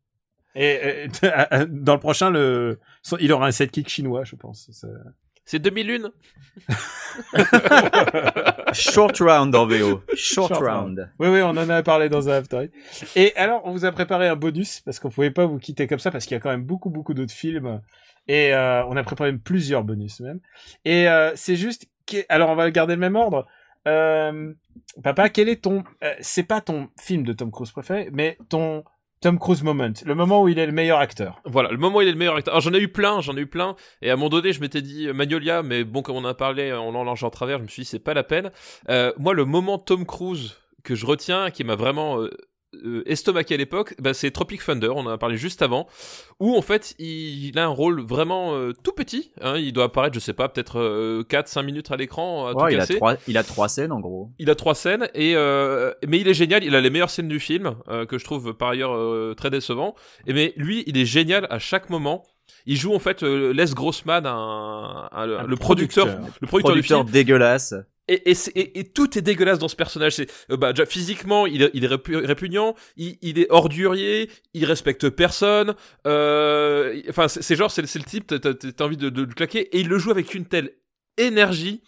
Et, 0.54 1.06
et, 1.06 1.08
dans 1.68 1.94
le 1.94 2.00
prochain, 2.00 2.30
le, 2.30 2.80
il 3.20 3.32
aura 3.34 3.48
un 3.48 3.52
sidekick 3.52 3.90
chinois, 3.90 4.24
je 4.24 4.36
pense. 4.36 4.70
C'est 5.52 5.60
2001 5.60 6.12
Short 8.74 9.18
round 9.20 9.54
en 9.54 9.66
VO. 9.68 10.02
Short, 10.16 10.48
Short 10.48 10.62
round. 10.64 11.10
Oui, 11.20 11.28
oui, 11.28 11.42
on 11.42 11.50
en 11.50 11.70
a 11.70 11.84
parlé 11.84 12.08
dans 12.08 12.30
un 12.30 12.36
After. 12.38 12.70
Et 13.18 13.36
alors, 13.36 13.62
on 13.66 13.72
vous 13.72 13.84
a 13.84 13.92
préparé 13.92 14.30
un 14.30 14.38
bonus 14.38 14.80
parce 14.80 14.98
qu'on 15.00 15.10
pouvait 15.10 15.30
pas 15.32 15.46
vous 15.46 15.58
quitter 15.60 15.88
comme 15.88 16.00
ça 16.00 16.10
parce 16.10 16.26
qu'il 16.26 16.36
y 16.36 16.38
a 16.38 16.40
quand 16.40 16.52
même 16.52 16.64
beaucoup, 16.64 16.90
beaucoup 16.90 17.14
d'autres 17.14 17.34
films. 17.34 17.82
Et 18.30 18.54
euh, 18.54 18.86
on 18.86 18.96
a 18.96 19.04
préparé 19.04 19.34
plusieurs 19.34 19.84
bonus 19.84 20.22
même. 20.22 20.40
Et 20.86 21.10
euh, 21.10 21.34
c'est 21.36 21.58
juste. 21.58 21.86
que- 22.08 22.24
Alors, 22.30 22.50
on 22.50 22.56
va 22.56 22.72
garder 22.72 22.94
le 22.94 23.02
même 23.02 23.18
ordre. 23.18 23.46
Euh, 23.90 24.54
papa, 25.04 25.28
quel 25.28 25.50
est 25.50 25.64
ton. 25.64 25.84
euh, 26.02 26.14
c'est 26.22 26.44
pas 26.44 26.62
ton 26.62 26.88
film 26.98 27.24
de 27.24 27.34
Tom 27.34 27.52
Cruise 27.52 27.72
préféré, 27.72 28.08
mais 28.14 28.38
ton 28.48 28.86
Tom 29.22 29.38
Cruise 29.38 29.62
moment. 29.62 29.94
Le 30.04 30.16
moment 30.16 30.42
où 30.42 30.50
il 30.50 30.58
est 30.58 30.66
le 30.66 30.72
meilleur 30.72 30.98
acteur. 30.98 31.40
Voilà, 31.46 31.70
le 31.70 31.78
moment 31.78 32.00
où 32.00 32.02
il 32.02 32.08
est 32.08 32.12
le 32.12 32.18
meilleur 32.18 32.36
acteur. 32.36 32.56
Alors 32.56 32.62
j'en 32.62 32.74
ai 32.74 32.80
eu 32.80 32.88
plein, 32.88 33.22
j'en 33.22 33.38
ai 33.38 33.42
eu 33.42 33.46
plein. 33.46 33.76
Et 34.02 34.10
à 34.10 34.14
un 34.14 34.16
moment 34.16 34.30
donné, 34.30 34.52
je 34.52 34.60
m'étais 34.60 34.82
dit 34.82 35.08
euh, 35.08 35.14
Magnolia, 35.14 35.62
mais 35.62 35.84
bon, 35.84 36.02
comme 36.02 36.16
on 36.16 36.26
en 36.26 36.30
a 36.30 36.34
parlé, 36.34 36.74
on 36.74 36.92
l'a 36.92 37.04
lancé 37.04 37.24
en 37.24 37.30
travers, 37.30 37.60
je 37.60 37.64
me 37.64 37.68
suis 37.68 37.84
dit, 37.84 37.88
c'est 37.88 38.00
pas 38.00 38.16
la 38.16 38.24
peine. 38.24 38.50
Euh, 38.90 39.14
moi, 39.20 39.36
le 39.36 39.46
moment 39.46 39.78
Tom 39.78 40.08
Cruise 40.08 40.56
que 40.84 40.96
je 40.96 41.06
retiens, 41.06 41.52
qui 41.52 41.64
m'a 41.64 41.76
vraiment 41.76 42.20
euh, 42.20 42.32
euh, 42.86 43.04
estomaqué 43.06 43.56
à 43.56 43.58
l'époque, 43.58 43.96
bah, 44.00 44.14
c'est 44.14 44.32
Tropic 44.32 44.64
Thunder, 44.66 44.90
on 44.90 45.00
en 45.06 45.10
a 45.10 45.18
parlé 45.18 45.38
juste 45.38 45.62
avant, 45.62 45.88
où 46.40 46.56
en 46.56 46.62
fait, 46.62 46.96
il, 47.00 47.48
il 47.50 47.60
a 47.60 47.66
un 47.66 47.68
rôle 47.68 48.02
vraiment 48.02 48.56
euh, 48.56 48.74
tout 48.84 48.94
petit. 48.94 49.32
hein. 49.42 49.58
il 49.58 49.74
doit 49.74 49.86
apparaître, 49.86 50.14
je 50.16 50.20
sais 50.20 50.34
pas, 50.34 50.48
peut-être 50.50 51.24
4-5 51.30 51.64
minutes 51.64 51.92
à 51.92 51.96
l'écran, 51.98 52.48
à 52.48 52.54
tout 52.54 52.60
il 52.70 52.80
a 52.80 52.88
trois, 52.98 53.16
il 53.28 53.38
a 53.38 53.44
trois 53.44 53.68
scènes 53.70 53.92
en 53.92 54.00
gros. 54.00 54.30
Il 54.40 54.50
a 54.50 54.56
trois 54.56 54.76
scènes 54.76 55.10
et 55.14 55.34
euh, 55.36 55.92
mais 56.08 56.20
il 56.20 56.28
est 56.28 56.34
génial. 56.34 56.64
Il 56.64 56.76
a 56.76 56.82
les 56.82 56.90
meilleures 56.90 57.10
scènes 57.10 57.28
du 57.28 57.40
film 57.40 57.76
euh, 57.90 58.06
que 58.06 58.18
je 58.18 58.24
trouve 58.24 58.54
par 58.54 58.70
ailleurs 58.70 58.94
euh, 58.96 59.34
très 59.36 59.50
décevant. 59.50 59.96
Et 60.28 60.34
mais 60.34 60.54
lui, 60.56 60.84
il 60.88 60.98
est 60.98 61.06
génial 61.06 61.48
à 61.50 61.60
chaque 61.60 61.90
moment. 61.90 62.24
Il 62.66 62.78
joue 62.78 62.94
en 62.94 63.00
fait 63.00 63.24
euh, 63.24 63.54
Les 63.54 63.74
Grossman, 63.74 64.26
un, 64.26 65.10
un- 65.12 65.26
le, 65.26 65.40
Un 65.40 65.44
le 65.44 65.56
producteur, 65.56 66.06
producteur. 66.06 66.36
le 66.42 66.48
producteur, 66.48 66.76
du 66.76 66.82
Producteur 66.82 67.00
film. 67.02 67.12
dégueulasse. 67.12 67.74
Et, 68.12 68.84
tout 68.94 69.18
est 69.18 69.22
dégueulasse 69.22 69.60
dans 69.60 69.68
ce 69.68 69.76
personnage. 69.76 70.16
C'est 70.16 70.30
euh, 70.52 70.58
bah, 70.58 70.74
déjà, 70.74 70.86
physiquement, 70.86 71.46
il 71.48 71.62
est, 71.64 71.72
il 71.74 71.84
est 71.84 71.88
répu- 71.88 72.16
répugnant. 72.26 72.76
Il, 72.98 73.18
il 73.22 73.40
est 73.40 73.48
ordurier. 73.50 74.30
Il 74.54 74.66
respecte 74.66 75.10
personne. 75.10 75.76
Euh, 76.08 77.02
Enfin, 77.10 77.28
c'est 77.28 77.56
genre, 77.56 77.72
c'est 77.72 77.82
le 77.82 78.04
type. 78.04 78.34
T'as 78.40 78.86
envie 78.86 78.98
de, 78.98 79.10
de 79.10 79.22
le 79.24 79.34
claquer. 79.34 79.62
Et 79.76 79.80
il 79.82 79.88
le 79.88 79.98
joue 79.98 80.12
avec 80.12 80.34
une 80.34 80.46
telle 80.46 80.72
énergie. 81.18 81.82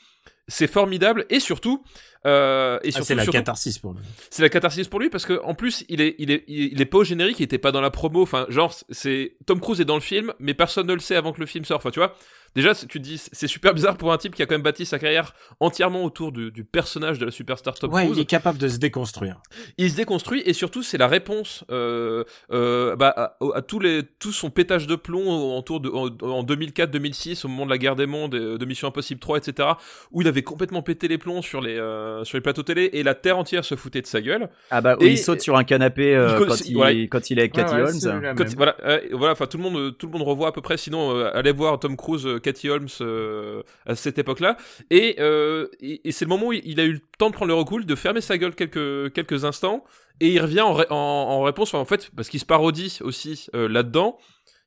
C'est 0.50 0.68
formidable. 0.68 1.26
Et 1.30 1.40
surtout, 1.40 1.84
euh, 2.26 2.78
et 2.84 2.90
Ah, 2.90 2.92
surtout, 2.92 3.06
c'est 3.08 3.16
la 3.16 3.24
surtout- 3.24 3.38
catharsis 3.38 3.80
pour 3.80 3.94
lui. 3.94 4.02
c'est 4.30 4.42
la 4.42 4.50
catharsis 4.50 4.90
pour 4.90 5.00
lui 5.00 5.10
parce 5.10 5.26
que 5.26 5.40
en 5.44 5.54
plus 5.56 5.86
il 5.88 6.02
est 6.02 6.16
il 6.20 6.32
est 6.32 6.44
il 6.50 6.82
est 6.82 6.86
pas 6.86 6.98
au 6.98 7.04
générique, 7.06 7.40
il 7.40 7.44
était 7.44 7.58
pas 7.58 7.72
dans 7.72 7.80
la 7.80 7.92
promo. 7.92 8.22
Enfin, 8.22 8.46
genre 8.50 8.76
c'est 8.90 9.38
Tom 9.46 9.62
Cruise 9.62 9.80
est 9.80 9.86
dans 9.86 9.96
le 9.96 10.02
film, 10.02 10.34
mais 10.40 10.54
personne 10.54 10.88
ne 10.88 10.94
le 10.94 11.00
sait 11.00 11.16
avant 11.16 11.32
que 11.32 11.40
le 11.40 11.46
film 11.46 11.64
sorte. 11.64 11.80
Enfin, 11.82 11.92
tu 11.92 12.00
vois. 12.00 12.14
Déjà, 12.56 12.76
tu 12.76 12.88
te 12.88 12.97
dis 12.99 13.18
c'est 13.32 13.47
super 13.47 13.74
bizarre 13.74 13.97
pour 13.97 14.14
un 14.14 14.18
type 14.18 14.36
qui 14.36 14.43
a 14.43 14.45
quand 14.45 14.54
même 14.56 14.62
bâti 14.62 14.86
sa 14.86 14.99
carrière 14.99 15.34
entièrement 15.60 16.04
autour 16.04 16.32
du, 16.32 16.51
du 16.51 16.64
personnage 16.64 17.18
de 17.20 17.26
la 17.26 17.32
superstar 17.32 17.74
Tom 17.76 17.91
Ouais, 17.91 18.04
Cruise. 18.06 18.18
il 18.18 18.22
est 18.22 18.26
capable 18.26 18.58
de 18.60 18.68
se 18.68 18.78
déconstruire. 18.78 19.38
Il 19.78 19.89
se 19.89 19.95
déconstruit 19.95 20.41
et 20.45 20.54
surtout 20.54 20.84
c'est 20.84 20.97
la 20.97 21.08
réponse 21.08 21.64
euh, 21.72 22.24
euh, 22.51 22.95
bah, 22.95 23.14
à, 23.16 23.38
à 23.56 23.62
tous 23.62 23.80
les 23.80 24.01
tout 24.20 24.32
son 24.32 24.49
pétage 24.51 24.86
de 24.88 24.95
plomb 24.95 25.58
autour 25.58 25.80
de 25.80 25.89
en, 25.89 26.06
en 26.30 26.43
2004-2006 26.43 27.45
au 27.45 27.49
moment 27.49 27.66
de 27.66 27.72
la 27.72 27.78
guerre 27.78 27.95
des 27.95 28.06
mondes, 28.06 28.36
euh, 28.36 28.58
de 28.58 28.66
Mission 28.66 28.88
Impossible 28.88 29.20
3, 29.20 29.38
etc. 29.39 29.70
où 30.12 30.22
il 30.22 30.28
avait 30.28 30.43
complètement 30.43 30.82
pété 30.82 31.08
les 31.08 31.18
plombs 31.18 31.41
sur 31.41 31.62
les 31.62 31.78
euh, 31.78 32.24
sur 32.24 32.38
les 32.38 32.41
plateaux 32.41 32.64
télé 32.64 32.89
et 32.93 33.04
la 33.04 33.16
terre 33.16 33.38
entière 33.38 33.66
se 33.66 33.76
foutait 33.76 34.01
de 34.01 34.08
sa 34.08 34.22
gueule. 34.22 34.49
Ah 34.70 34.82
bah, 34.82 34.95
où 34.99 35.04
Et- 35.04 35.12
il 35.14 35.18
saute 35.18 35.41
sur 35.41 35.56
un 35.58 35.64
canapé 35.64 36.16
euh, 36.16 36.38
Il 36.39 36.45
quand, 36.45 36.62
il, 36.66 36.78
ouais. 36.78 37.08
quand 37.08 37.30
il 37.30 37.38
est 37.39 37.41
avec 37.43 37.54
Cathy 37.54 37.74
Ouais, 37.76 37.82
ouais, 37.84 37.89
Holmes. 38.06 38.36
Quand- 38.36 38.56
voilà, 38.56 38.76
euh, 38.86 38.99
voilà, 39.14 39.34
enfin 39.34 39.45
tout 39.47 39.58
le 39.58 39.64
monde, 39.64 39.97
tout 39.97 40.08
le 40.08 40.12
monde 40.14 40.28
revoit 40.28 40.49
à 40.49 40.51
peu 40.51 40.62
près. 40.62 40.78
Sinon, 40.78 41.16
euh, 41.16 41.32
allez 41.34 41.51
voir 41.51 41.80
Tom 41.80 41.97
Cruise, 41.97 42.26
euh, 42.26 42.39
Cathy 42.44 42.70
Holmes 42.70 42.88
euh, 43.02 43.64
à 43.88 43.96
cette 43.96 44.20
époque-là. 44.20 44.58
Et, 44.91 45.16
euh, 45.20 45.68
et, 45.82 46.12
c'est 46.12 46.26
le 46.26 46.30
moment 46.30 46.48
où 46.50 46.54
il 46.54 46.80
a 46.80 46.84
eu 46.84 46.94
le 46.94 47.02
temps 47.18 47.30
de 47.30 47.34
prendre 47.36 47.50
le 47.50 47.56
recul, 47.56 47.86
de 47.88 47.96
fermer 47.96 48.22
sa 48.22 48.38
gueule 48.38 48.54
quelques 48.54 49.12
quelques 49.14 49.46
instants, 49.46 49.84
et 50.20 50.28
il 50.30 50.39
revient 50.39 50.62
en, 50.62 50.74
ré- 50.74 50.86
en, 50.91 50.96
en 50.96 51.41
réponse. 51.41 51.74
en 51.74 51.86
fait, 51.86 52.12
parce 52.16 52.30
qu'il 52.30 52.39
se 52.39 52.46
parodie 52.46 53.00
aussi 53.02 53.48
euh, 53.56 53.68
là-dedans. 53.68 54.18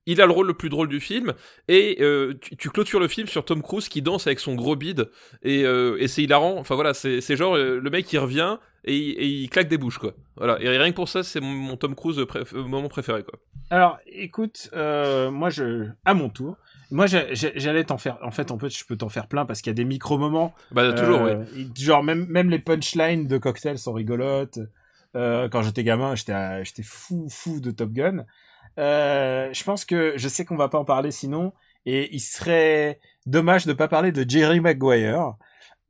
il 0.06 0.20
a 0.20 0.26
le 0.26 0.32
rôle 0.32 0.46
le 0.46 0.54
plus 0.54 0.68
drôle 0.68 0.88
du 0.88 1.00
film 1.00 1.32
et 1.68 1.98
tu, 2.40 2.56
tu 2.56 2.70
clôtures 2.70 3.00
le 3.00 3.08
film 3.08 3.26
sur 3.28 3.44
Tom 3.44 3.60
Cruise 3.60 3.88
qui 3.88 4.02
danse 4.02 4.26
avec 4.28 4.38
son 4.40 4.54
gros 4.54 4.76
bide 4.76 5.10
et, 5.42 5.64
c'est 6.06 6.22
hilarant. 6.22 6.56
Enfin 6.58 6.74
voilà, 6.76 6.94
c'est 6.94 7.36
genre 7.36 7.56
le 7.56 7.90
mec 7.90 8.06
qui 8.06 8.16
revient 8.18 8.58
et, 8.84 8.94
il- 9.26 9.50
claque 9.50 9.68
des 9.68 9.78
bouches 9.78 9.98
quoi. 9.98 10.12
Voilà 10.36 10.60
et 10.62 10.68
rien 10.68 10.90
que 10.92 10.94
pour 10.96 11.08
ça 11.08 11.24
c'est 11.24 11.40
mon, 11.40 11.76
Tom 11.76 11.94
Cruise 11.96 12.24
moment 12.54 12.88
préféré 12.88 13.24
quoi. 13.24 13.38
Alors, 13.70 13.98
écoute, 14.06 14.70
moi, 14.72 15.50
je, 15.50 15.88
à 16.04 16.14
mon 16.14 16.28
tour, 16.28 16.56
moi, 16.90 17.06
j'allais 17.06 17.84
t'en 17.84 17.98
faire. 17.98 18.18
En 18.22 18.30
fait, 18.30 18.50
en 18.50 18.58
fait, 18.58 18.70
je 18.70 18.84
peux 18.84 18.96
t'en 18.96 19.08
faire 19.08 19.26
plein 19.26 19.44
parce 19.44 19.60
qu'il 19.60 19.70
y 19.70 19.74
a 19.74 19.74
des 19.74 19.84
micro 19.84 20.18
moments. 20.18 20.54
Bah 20.70 20.92
toujours 20.92 21.22
oui. 21.22 21.30
Euh, 21.30 21.44
Genre 21.74 22.02
même 22.02 22.26
même 22.26 22.50
les 22.50 22.58
punchlines 22.58 23.26
de 23.26 23.38
cocktails 23.38 23.78
sont 23.78 23.92
rigolotes. 23.92 24.58
Euh, 25.16 25.48
quand 25.48 25.62
j'étais 25.62 25.82
gamin, 25.84 26.14
j'étais 26.14 26.64
j'étais 26.64 26.82
fou 26.82 27.28
fou 27.30 27.60
de 27.60 27.70
Top 27.70 27.90
Gun. 27.92 28.24
Euh, 28.78 29.48
je 29.52 29.64
pense 29.64 29.84
que 29.84 30.14
je 30.16 30.28
sais 30.28 30.44
qu'on 30.44 30.56
va 30.56 30.68
pas 30.68 30.78
en 30.78 30.84
parler 30.84 31.10
sinon, 31.10 31.52
et 31.86 32.14
il 32.14 32.20
serait 32.20 33.00
dommage 33.24 33.66
de 33.66 33.72
pas 33.72 33.88
parler 33.88 34.12
de 34.12 34.28
Jerry 34.28 34.60
Maguire. 34.60 35.34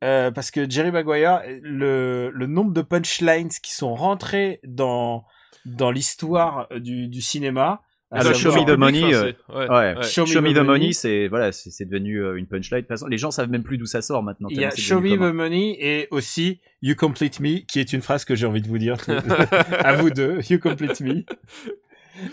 Euh, 0.03 0.31
parce 0.31 0.51
que 0.51 0.69
Jerry 0.69 0.91
Maguire, 0.91 1.41
le, 1.63 2.29
le 2.31 2.45
nombre 2.45 2.71
de 2.71 2.81
punchlines 2.81 3.49
qui 3.49 3.73
sont 3.73 3.95
rentrés 3.95 4.59
dans 4.63 5.25
dans 5.65 5.91
l'histoire 5.91 6.67
du, 6.77 7.07
du 7.07 7.21
cinéma. 7.21 7.81
À 8.09 8.19
Ah, 8.19 8.23
le 8.23 8.33
savoir- 8.33 8.55
Show 8.55 8.61
me 8.61 8.65
the 8.75 8.77
money, 8.77 9.03
ouais, 9.03 9.35
Ouais. 9.69 10.03
Show 10.03 10.21
me 10.21 10.27
Show 10.27 10.41
me 10.41 10.51
the 10.51 10.53
the 10.53 10.57
money. 10.59 10.65
money, 10.79 10.91
c'est 10.93 11.27
voilà, 11.27 11.51
c'est 11.51 11.85
devenu 11.85 12.23
euh, 12.23 12.35
une 12.37 12.47
punchline. 12.47 12.77
De 12.79 12.81
toute 12.83 12.87
façon, 12.89 13.07
les 13.07 13.17
gens 13.17 13.31
savent 13.31 13.49
même 13.49 13.63
plus 13.63 13.77
d'où 13.77 13.85
ça 13.85 14.01
sort 14.01 14.23
maintenant. 14.23 14.47
Il 14.49 14.59
y 14.61 14.65
a 14.65 14.69
Show 14.71 15.01
me 15.01 15.09
commun. 15.17 15.31
the 15.31 15.33
money 15.35 15.75
et 15.79 16.07
aussi 16.11 16.61
You 16.81 16.95
complete 16.95 17.39
me, 17.39 17.65
qui 17.65 17.79
est 17.79 17.91
une 17.91 18.01
phrase 18.01 18.23
que 18.23 18.35
j'ai 18.35 18.45
envie 18.45 18.61
de 18.61 18.67
vous 18.67 18.77
dire 18.77 18.95
à 19.83 19.93
vous 19.93 20.09
deux. 20.09 20.39
You 20.49 20.59
complete 20.59 21.01
me. 21.01 21.23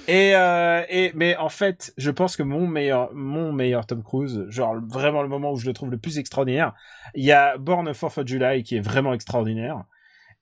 Et, 0.08 0.34
euh, 0.34 0.82
et 0.88 1.12
mais 1.14 1.36
en 1.36 1.50
fait, 1.50 1.92
je 1.98 2.10
pense 2.10 2.36
que 2.36 2.42
mon 2.42 2.66
meilleur, 2.66 3.10
mon 3.12 3.52
meilleur 3.52 3.86
Tom 3.86 4.02
Cruise, 4.02 4.46
genre 4.48 4.76
vraiment 4.88 5.22
le 5.22 5.28
moment 5.28 5.52
où 5.52 5.56
je 5.58 5.66
le 5.66 5.74
trouve 5.74 5.90
le 5.90 5.98
plus 5.98 6.18
extraordinaire, 6.18 6.72
il 7.14 7.24
y 7.24 7.32
a 7.32 7.58
Born 7.58 7.86
of 7.88 7.96
Fourth 7.96 8.16
of 8.16 8.26
July 8.26 8.62
qui 8.62 8.76
est 8.76 8.80
vraiment 8.80 9.12
extraordinaire, 9.12 9.82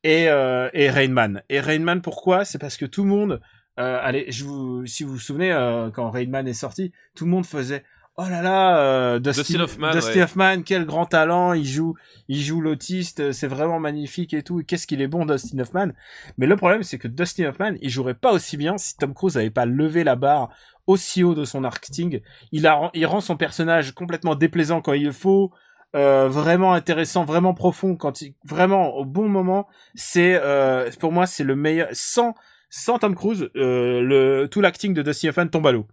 et 0.05 0.29
euh, 0.29 0.69
et 0.75 0.91
Rain 0.91 1.09
Man. 1.09 1.43
Et 1.49 1.59
Rain 1.59 1.81
Man, 1.81 2.03
pourquoi? 2.03 2.45
C'est 2.45 2.59
parce 2.59 2.77
que 2.77 2.87
tout 2.87 3.03
le 3.03 3.09
monde, 3.09 3.41
euh, 3.83 3.99
allez, 4.01 4.27
je 4.31 4.45
vous, 4.45 4.87
si 4.87 5.03
vous 5.03 5.13
vous 5.13 5.19
souvenez, 5.19 5.53
euh, 5.53 5.91
quand 5.91 6.11
Rain 6.11 6.29
Man 6.29 6.47
est 6.47 6.55
sorti, 6.55 6.93
tout 7.15 7.25
le 7.25 7.31
monde 7.31 7.47
faisait 7.47 7.85
Oh 8.19 8.25
là 8.29 8.43
là, 8.43 8.77
euh, 8.77 9.19
Dustin, 9.19 9.43
Dustin 9.43 9.61
Hoffman, 9.61 9.91
Dustin 9.91 10.13
ouais. 10.13 10.23
Hoffman, 10.23 10.63
quel 10.63 10.85
grand 10.85 11.07
talent, 11.07 11.55
il 11.55 11.65
joue, 11.65 11.95
il 12.29 12.43
joue 12.43 12.61
l'autiste, 12.61 13.33
c'est 13.33 13.47
vraiment 13.47 13.81
magnifique 13.81 14.35
et 14.35 14.43
tout. 14.43 14.63
Qu'est-ce 14.67 14.87
qu'il 14.87 15.01
est 15.01 15.09
bon, 15.09 15.25
Dustin 15.25 15.59
Hoffman. 15.61 15.89
Mais 16.37 16.47
le 16.47 16.57
problème, 16.57 16.83
c'est 16.83 16.99
que 16.99 17.09
Dustin 17.09 17.47
Hoffman, 17.47 17.73
il 17.81 17.89
jouerait 17.89 18.15
pas 18.15 18.33
aussi 18.33 18.59
bien 18.59 18.77
si 18.77 18.97
Tom 18.99 19.15
Cruise 19.15 19.39
avait 19.39 19.51
pas 19.51 19.65
levé 19.65 20.05
la 20.05 20.15
barre 20.15 20.51
aussi 20.87 21.25
haut 21.25 21.35
de 21.35 21.45
son 21.45 21.65
acting. 21.65 22.21
Il 22.51 22.67
a, 22.67 22.91
il 22.93 23.07
rend 23.07 23.21
son 23.21 23.37
personnage 23.37 23.93
complètement 23.93 24.35
déplaisant 24.35 24.83
quand 24.83 24.93
il 24.93 25.05
le 25.05 25.13
faut, 25.13 25.51
euh, 25.95 26.29
vraiment 26.29 26.73
intéressant, 26.73 27.25
vraiment 27.25 27.53
profond 27.53 27.97
quand 27.97 28.23
il, 28.23 28.35
vraiment 28.45 28.95
au 28.97 29.05
bon 29.05 29.29
moment. 29.29 29.69
C'est, 29.95 30.41
euh, 30.43 30.91
pour 30.99 31.13
moi, 31.13 31.27
c'est 31.27 31.45
le 31.45 31.55
meilleur. 31.55 31.89
Sans, 31.93 32.35
sans 32.75 32.99
Tom 32.99 33.15
Cruise, 33.15 33.51
euh, 33.55 34.01
le, 34.01 34.49
tout 34.51 34.63
l'acting 34.63 34.95
de 34.95 35.03
Dustin 35.03 35.29
Hoffman 35.29 35.47
tombe 35.47 35.67
à 35.67 35.73
l'eau. 35.73 35.87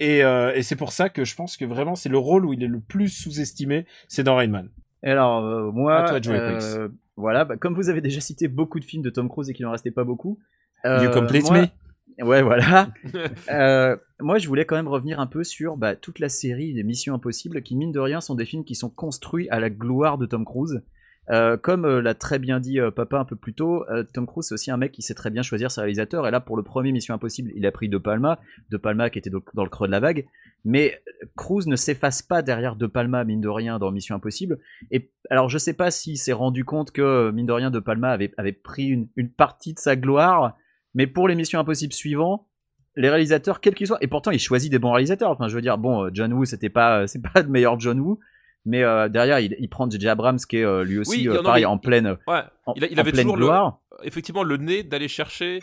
Et, 0.00 0.24
euh, 0.24 0.52
et 0.52 0.64
c'est 0.64 0.74
pour 0.74 0.90
ça 0.90 1.08
que 1.08 1.24
je 1.24 1.36
pense 1.36 1.56
que 1.56 1.64
vraiment 1.64 1.94
c'est 1.94 2.08
le 2.08 2.18
rôle 2.18 2.44
où 2.44 2.52
il 2.52 2.64
est 2.64 2.68
le 2.68 2.80
plus 2.80 3.08
sous-estimé, 3.08 3.86
c'est 4.08 4.24
dans 4.24 4.34
Rain 4.34 4.48
Man. 4.48 4.68
Et 5.04 5.10
Alors 5.10 5.44
euh, 5.44 5.70
moi, 5.70 5.98
À 6.04 6.08
toi 6.08 6.18
de 6.18 6.24
jouer, 6.24 6.38
euh, 6.40 6.88
voilà, 7.16 7.44
bah, 7.44 7.56
comme 7.56 7.74
vous 7.74 7.88
avez 7.88 8.00
déjà 8.00 8.20
cité 8.20 8.48
beaucoup 8.48 8.80
de 8.80 8.84
films 8.84 9.04
de 9.04 9.10
Tom 9.10 9.28
Cruise 9.28 9.48
et 9.48 9.54
qu'il 9.54 9.64
en 9.64 9.70
restait 9.70 9.92
pas 9.92 10.02
beaucoup. 10.02 10.40
euh, 10.84 11.04
you 11.04 11.10
complete 11.12 11.44
moi- 11.44 11.60
me? 11.60 12.24
Ouais, 12.24 12.42
voilà. 12.42 12.88
Euh, 13.50 13.96
moi, 14.20 14.38
je 14.38 14.48
voulais 14.48 14.64
quand 14.64 14.76
même 14.76 14.88
revenir 14.88 15.20
un 15.20 15.26
peu 15.26 15.44
sur 15.44 15.76
bah, 15.76 15.94
toute 15.96 16.18
la 16.18 16.28
série 16.28 16.72
des 16.72 16.82
Missions 16.82 17.14
Impossibles, 17.14 17.62
qui 17.62 17.76
mine 17.76 17.92
de 17.92 18.00
rien 18.00 18.20
sont 18.20 18.34
des 18.34 18.44
films 18.44 18.64
qui 18.64 18.74
sont 18.74 18.90
construits 18.90 19.48
à 19.50 19.60
la 19.60 19.70
gloire 19.70 20.18
de 20.18 20.26
Tom 20.26 20.44
Cruise. 20.44 20.82
Euh, 21.30 21.56
comme 21.56 21.86
euh, 21.86 22.02
l'a 22.02 22.14
très 22.14 22.38
bien 22.38 22.60
dit 22.60 22.78
euh, 22.78 22.90
Papa 22.90 23.18
un 23.18 23.24
peu 23.24 23.36
plus 23.36 23.54
tôt, 23.54 23.84
Tom 24.12 24.26
Cruise 24.26 24.46
c'est 24.46 24.54
aussi 24.54 24.70
un 24.70 24.76
mec 24.76 24.92
qui 24.92 25.00
sait 25.00 25.14
très 25.14 25.30
bien 25.30 25.42
choisir 25.42 25.70
ses 25.70 25.80
réalisateurs. 25.80 26.26
Et 26.26 26.30
là, 26.30 26.40
pour 26.40 26.56
le 26.56 26.62
premier 26.62 26.92
Mission 26.92 27.14
Impossible, 27.14 27.50
il 27.54 27.66
a 27.66 27.72
pris 27.72 27.88
De 27.88 27.98
Palma, 27.98 28.40
De 28.70 28.76
Palma 28.76 29.10
qui 29.10 29.18
était 29.18 29.30
donc 29.30 29.44
dans 29.54 29.64
le 29.64 29.70
creux 29.70 29.86
de 29.86 29.92
la 29.92 30.00
vague. 30.00 30.26
Mais 30.64 31.02
Cruise 31.36 31.66
ne 31.66 31.76
s'efface 31.76 32.22
pas 32.22 32.42
derrière 32.42 32.76
De 32.76 32.86
Palma, 32.86 33.24
mine 33.24 33.40
de 33.40 33.48
rien, 33.48 33.78
dans 33.78 33.90
Mission 33.90 34.14
Impossible. 34.16 34.58
Et 34.90 35.10
alors, 35.30 35.48
je 35.48 35.58
sais 35.58 35.74
pas 35.74 35.90
s'il 35.90 36.16
s'est 36.16 36.32
rendu 36.32 36.64
compte 36.64 36.90
que, 36.90 37.30
mine 37.32 37.46
de 37.46 37.52
rien, 37.52 37.70
De 37.70 37.80
Palma 37.80 38.10
avait, 38.10 38.52
pris 38.52 38.86
une, 38.86 39.08
partie 39.30 39.74
de 39.74 39.78
sa 39.78 39.96
gloire. 39.96 40.56
Mais 40.94 41.06
pour 41.06 41.28
les 41.28 41.34
Missions 41.34 41.60
Impossibles 41.60 41.92
suivants, 41.92 42.48
les 42.96 43.10
réalisateurs, 43.10 43.60
quels 43.60 43.74
qu'ils 43.74 43.88
soient, 43.88 43.98
et 44.00 44.06
pourtant 44.06 44.30
il 44.30 44.38
choisit 44.38 44.70
des 44.70 44.78
bons 44.78 44.92
réalisateurs. 44.92 45.30
Enfin, 45.30 45.48
je 45.48 45.54
veux 45.54 45.62
dire, 45.62 45.76
bon, 45.76 46.08
John 46.14 46.32
Woo, 46.32 46.44
c'était 46.44 46.70
pas, 46.70 47.06
c'est 47.06 47.20
pas 47.20 47.42
le 47.42 47.48
meilleur 47.48 47.78
John 47.78 48.00
Woo, 48.00 48.20
mais 48.64 48.82
euh, 48.82 49.08
derrière, 49.08 49.40
il, 49.40 49.56
il 49.58 49.68
prend 49.68 49.88
J.J. 49.90 50.08
Abrams, 50.08 50.38
qui 50.38 50.58
est 50.58 50.64
euh, 50.64 50.84
lui 50.84 50.98
aussi, 50.98 51.20
Oui, 51.22 51.28
euh, 51.28 51.34
non, 51.36 51.42
pareil, 51.42 51.66
en 51.66 51.78
pleine, 51.78 52.16
Ouais. 52.26 52.40
en, 52.66 52.74
Il 52.74 52.98
avait 53.00 53.12
pleine 53.12 53.22
toujours 53.24 53.36
le- 53.36 53.44
gloire. 53.46 53.80
effectivement 54.02 54.42
le 54.42 54.56
nez 54.56 54.82
d'aller 54.82 55.08
chercher, 55.08 55.60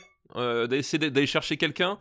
d'essayer 0.70 1.10
d'aller 1.10 1.26
chercher 1.28 1.58
quelqu'un 1.58 1.98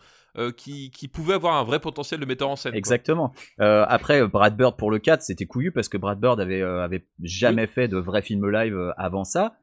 qui, 0.56 0.90
qui 0.92 1.08
pouvait 1.08 1.34
avoir 1.34 1.56
un 1.56 1.64
vrai 1.64 1.80
potentiel 1.80 2.20
de 2.20 2.26
metteur 2.26 2.48
en 2.48 2.56
scène. 2.56 2.74
Exactement. 2.74 3.32
Après, 3.58 4.26
Brad 4.28 4.56
Bird 4.56 4.76
pour 4.76 4.90
le 4.90 4.98
4, 4.98 5.22
c'était 5.22 5.46
couillu 5.46 5.72
parce 5.72 5.88
que 5.88 5.96
Brad 5.98 6.20
Bird 6.20 6.38
avait, 6.40 6.62
avait 6.62 7.04
jamais 7.22 7.66
fait 7.66 7.88
de 7.88 7.96
vrais 7.98 8.22
films 8.22 8.48
live 8.50 8.92
avant 8.96 9.24
ça. 9.24 9.56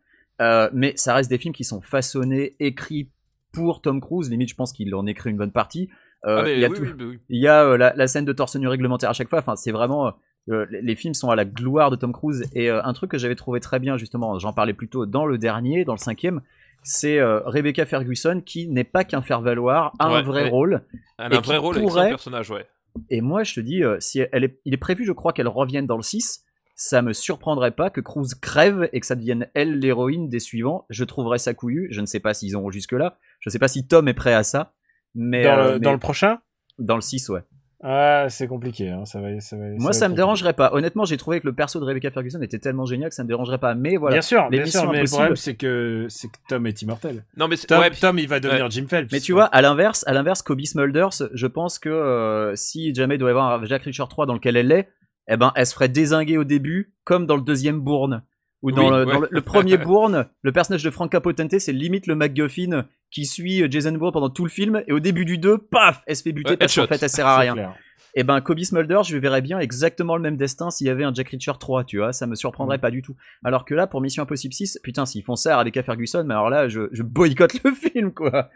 Mais 0.74 0.94
ça 0.98 1.14
reste 1.14 1.30
des 1.30 1.38
films 1.38 1.54
qui 1.54 1.64
sont 1.64 1.82
façonnés, 1.82 2.56
écrits 2.60 3.10
pour 3.54 3.82
Tom 3.82 4.02
Cruise. 4.02 4.30
Limite, 4.30 4.50
je 4.50 4.56
pense 4.56 4.74
qu'il 4.74 4.94
en 4.94 5.06
écrit 5.08 5.30
une 5.30 5.38
bonne 5.38 5.52
partie. 5.54 5.90
Euh, 6.26 6.42
Ah, 6.46 6.50
il 6.52 6.60
y 6.60 6.66
a 6.66 6.70
oui, 6.70 6.76
tout- 6.78 6.84
oui, 6.84 6.92
oui. 7.06 7.20
Il 7.30 7.40
y 7.42 7.48
a 7.48 7.64
euh, 7.64 7.78
la, 7.78 7.94
la 7.96 8.08
scène 8.08 8.26
de 8.26 8.34
torse 8.34 8.56
nu 8.58 8.68
réglementaire 8.68 9.10
à 9.10 9.14
chaque 9.14 9.30
fois. 9.30 9.40
Enfin, 9.40 9.56
c'est 9.56 9.72
vraiment. 9.72 10.14
Les, 10.48 10.96
films 10.96 11.14
sont 11.14 11.30
à 11.30 11.36
la 11.36 11.46
gloire 11.46 11.92
de 11.92 11.96
Tom 11.96 12.14
Cruise. 12.14 12.50
Et 12.54 12.70
euh, 12.70 12.82
un 12.84 12.94
truc 12.94 13.12
que 13.12 13.18
j'avais 13.18 13.36
trouvé 13.36 13.60
très 13.60 13.80
bien, 13.80 13.98
justement, 13.98 14.40
j'en 14.40 14.54
parlais 14.54 14.74
plus 14.74 14.88
tôt 14.88 15.06
dans 15.06 15.26
le 15.26 15.38
dernier, 15.38 15.86
dans 15.86 15.94
le 15.94 16.00
cinquième, 16.00 16.42
c'est 16.84 17.20
euh, 17.20 17.42
Rebecca 17.46 17.86
Ferguson 17.86 18.42
qui 18.46 18.68
n'est 18.68 18.84
pas 18.84 19.04
qu'un 19.04 19.22
faire-valoir, 19.22 19.94
a 20.00 20.08
un 20.08 20.22
vrai 20.22 20.44
ouais. 20.44 20.50
rôle. 20.50 20.84
Elle 21.18 21.34
a 21.34 21.38
un 21.38 21.42
vrai 21.42 21.58
rôle 21.58 21.76
avec 21.76 21.90
son 21.90 21.96
pourrait- 21.96 22.10
personnage, 22.10 22.50
ouais. 22.50 22.66
Et 23.10 23.22
moi, 23.22 23.44
je 23.44 23.54
te 23.54 23.60
dis, 23.60 23.84
euh, 23.84 23.98
si 24.00 24.22
elle 24.32 24.44
est, 24.44 24.60
il 24.66 24.74
est 24.74 24.78
prévu, 24.78 25.06
je 25.06 25.12
crois, 25.12 25.34
qu'elle 25.34 25.48
revienne 25.48 25.86
dans 25.86 25.98
le 25.98 26.04
6. 26.04 26.44
Ça 26.76 27.02
me 27.02 27.12
surprendrait 27.12 27.72
pas 27.72 27.90
que 27.90 28.02
Cruise 28.02 28.36
crève 28.36 28.88
et 28.94 29.00
que 29.00 29.06
ça 29.06 29.16
devienne 29.16 29.48
elle 29.54 29.80
l'héroïne 29.80 30.30
des 30.30 30.40
suivants. 30.40 30.86
Je 30.90 31.04
trouverais 31.04 31.40
ça 31.40 31.54
couillu. 31.54 31.88
Je 31.92 32.02
ne 32.02 32.06
sais 32.06 32.20
pas 32.20 32.34
s'ils 32.34 32.56
auront 32.56 32.70
jusque-là. 32.70 33.18
Je 33.40 33.50
ne 33.50 33.52
sais 33.52 33.60
pas 33.60 33.68
si 33.68 33.88
Tom 33.88 34.08
est 34.08 34.14
prêt 34.14 34.34
à 34.34 34.44
ça. 34.44 34.74
Mais, 35.16 35.44
Dans, 35.44 35.58
euh, 35.58 35.66
le, 35.66 35.74
mais 35.74 35.80
dans 35.80 35.94
le 35.94 36.00
prochain? 36.00 36.40
Dans 36.78 36.96
le 36.96 37.02
6, 37.02 37.30
ouais. 37.30 37.42
Ah, 37.84 38.26
c'est 38.30 38.48
compliqué. 38.48 38.90
Hein. 38.90 39.06
Ça 39.06 39.22
va, 39.22 39.40
ça 39.40 39.56
va, 39.56 39.66
Moi, 39.78 39.88
va 39.88 39.94
ça 39.94 40.10
me 40.10 40.16
dérangerait 40.16 40.54
pas. 40.54 40.72
Honnêtement, 40.74 41.06
j'ai 41.06 41.18
trouvé 41.18 41.40
que 41.40 41.46
le 41.46 41.54
perso 41.54 41.80
de 41.80 41.86
Rebecca 41.86 42.10
Ferguson 42.10 42.42
était 42.42 42.58
tellement 42.58 42.86
génial 42.86 43.10
que 43.10 43.16
ça 43.16 43.24
me 43.24 43.28
dérangerait 43.28 43.60
pas. 43.60 43.76
Mais 43.76 43.98
voilà. 43.98 44.16
Bien 44.16 44.22
sûr, 44.24 44.40
bien 44.50 44.50
mais 44.50 44.58
le 44.58 44.64
impossibles- 44.88 45.08
problème 45.10 45.36
c'est 45.36 45.56
que 45.56 46.06
c'est 46.10 46.28
que 46.28 46.38
Tom 46.50 46.66
est 46.66 46.82
immortel. 46.82 47.24
Non, 47.38 47.48
mais 47.48 47.56
c'est- 47.56 47.68
Tom, 47.68 47.80
ouais, 47.80 47.92
puis- 47.92 48.00
Tom, 48.00 48.18
il 48.18 48.28
va 48.28 48.40
devenir 48.40 48.70
Jim 48.72 48.86
Phelps. 48.90 49.12
Mais 49.12 49.20
tu 49.20 49.32
vois, 49.34 49.46
à 49.46 49.62
l'inverse, 49.62 50.04
à 50.08 50.14
l'inverse, 50.14 50.42
Kobe 50.42 50.62
Smulders, 50.62 51.22
je 51.34 51.48
pense 51.48 51.78
que 51.78 51.90
euh, 51.90 52.56
si 52.56 52.96
jamais 52.96 53.16
il 53.16 53.18
doit 53.20 53.30
y 53.30 53.32
avoir 53.32 53.62
un 53.62 53.66
Jack 53.66 53.84
Reacher 53.84 54.06
3 54.10 54.26
dans 54.26 54.34
lequel 54.34 54.58
elle 54.58 54.72
est, 54.72 54.90
eh 55.28 55.38
ben, 55.38 55.52
elle 55.56 55.66
se 55.68 55.74
ferait 55.76 55.90
désinguer 55.90 56.38
au 56.40 56.44
début, 56.46 56.94
comme 57.04 57.28
dans 57.28 57.36
le 57.36 57.44
deuxième 57.44 57.80
Bourne. 57.80 58.24
Ou 58.64 58.72
dans, 58.72 58.86
Oui, 58.86 58.90
le, 59.00 59.06
ouais. 59.06 59.14
dans 59.14 59.20
le- 59.22 59.28
le 59.32 59.42
premier 59.42 59.78
Bourne, 59.78 60.28
le 60.42 60.52
personnage 60.52 60.84
de 60.84 60.90
Frank 60.90 61.12
Capotente, 61.12 61.60
c'est 61.60 61.72
limite 61.74 62.08
le 62.08 62.16
MacGuffin 62.16 62.86
qui 63.12 63.26
suit 63.26 63.64
Jason 63.72 63.92
Bourne 63.94 64.12
pendant 64.12 64.30
tout 64.30 64.44
le 64.44 64.50
film, 64.50 64.82
et 64.88 64.92
au 64.94 65.00
début 65.00 65.26
du 65.26 65.38
2, 65.38 65.58
paf, 65.60 66.02
elle 66.08 66.16
se 66.16 66.24
fait 66.24 66.32
buter 66.32 66.52
Ouais, 66.52 66.58
parce 66.58 66.74
qu'en 66.76 66.88
fait 66.88 67.02
elle 67.02 67.10
sert 67.10 67.28
à 67.28 67.38
rien. 67.38 67.54
clair. 67.54 67.76
Et 68.16 68.24
ben, 68.24 68.42
Kobe 68.42 68.60
Smulders, 68.62 69.04
je 69.04 69.16
verrais 69.18 69.44
bien 69.44 69.60
exactement 69.60 70.16
le 70.16 70.24
même 70.24 70.38
destin 70.38 70.72
s'il 70.72 70.88
y 70.88 70.90
avait 70.90 71.04
un 71.04 71.14
Jack 71.14 71.30
Reacher 71.30 71.52
3, 71.60 71.84
tu 71.84 71.98
vois, 72.00 72.14
ça 72.14 72.26
me 72.26 72.34
surprendrait 72.34 72.78
Mm. 72.78 72.82
pas 72.82 72.90
du 72.92 73.04
tout. 73.04 73.16
Alors 73.44 73.64
que 73.64 73.76
là, 73.76 73.86
pour 73.86 74.02
Mission 74.02 74.24
Impossible 74.24 74.54
6, 74.56 74.80
putain, 74.82 75.06
s'ils 75.06 75.24
font 75.24 75.36
ça 75.36 75.54
à 75.56 75.60
Rebecca 75.60 75.84
Ferguson, 75.84 76.24
mais 76.26 76.34
alors 76.34 76.50
là, 76.50 76.68
je, 76.68 76.90
je 76.92 77.04
boycotte 77.04 77.64
le 77.64 77.72
film, 77.76 78.12
quoi. 78.12 78.50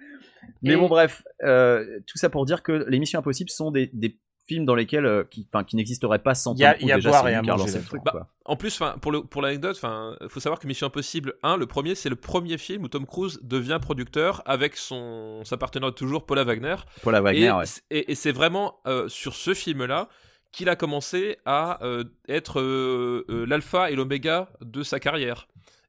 Mais 0.64 0.74
Et- 0.74 0.78
bon, 0.78 0.88
bref, 0.88 1.22
euh, 1.44 1.86
tout 2.08 2.18
ça 2.18 2.32
pour 2.32 2.46
dire 2.46 2.64
que 2.64 2.86
les 2.90 2.98
Missions 2.98 3.20
Impossibles 3.20 3.52
sont 3.52 3.70
des, 3.70 3.92
des 3.94 4.18
films 4.54 4.66
dans 4.66 4.76
lesquels, 4.76 5.06
euh, 5.06 5.24
qui, 5.24 5.48
enfin, 5.52 5.64
qui 5.64 5.76
n'existeraient 5.76 6.20
pas 6.20 6.36
sans 6.36 6.54
Il 6.56 6.60
y 6.60 6.66
a- 6.66 6.72
Tom 6.74 6.78
Cruise, 6.80 6.86
il 6.86 6.90
y 6.90 6.92
a 6.92 6.96
déjà, 6.96 7.12
c'est 7.12 7.18
lui 7.28 7.42
qui 7.44 7.50
a 7.50 7.56
le 7.80 7.84
truc, 7.86 8.02
Bah, 8.04 8.12
quoi. 8.12 8.28
En 8.46 8.56
plus, 8.56 8.74
enfin, 8.82 8.98
pour 9.02 9.12
le 9.12 9.22
pour 9.24 9.42
l'anecdote, 9.42 9.76
enfin, 9.78 10.16
faut 10.28 10.40
savoir 10.40 10.60
que 10.60 10.68
Mission 10.68 10.88
Impossible 10.88 11.36
1, 11.44 11.58
le 11.58 11.66
premier, 11.68 11.96
c'est 11.96 12.10
le 12.10 12.16
premier 12.16 12.58
film 12.58 12.84
où 12.84 12.88
Tom 12.88 13.06
Cruise 13.06 13.40
devient 13.44 13.80
producteur 13.82 14.42
avec 14.46 14.76
son 14.78 15.42
sa 15.46 15.58
partenaire 15.58 15.94
toujours, 15.94 16.26
Paula 16.26 16.44
Wagner. 16.44 16.76
Paula 17.04 17.22
Wagner, 17.22 17.46
et 17.48 17.52
ouais. 17.52 17.66
c- 17.66 17.82
et, 17.90 18.12
et 18.12 18.16
c'est 18.16 18.32
vraiment 18.32 18.80
euh, 18.88 19.08
sur 19.10 19.36
ce 19.36 19.54
film-là 19.54 20.10
qu'il 20.52 20.68
a 20.70 20.76
commencé 20.76 21.38
à 21.46 21.82
euh, 21.86 22.04
être 22.28 22.60
euh, 22.60 23.26
euh, 23.30 23.46
l'alpha 23.46 23.90
et 23.90 23.96
l'oméga 23.96 24.50
de 24.62 24.84
sa 24.84 25.00
carrière. 25.00 25.48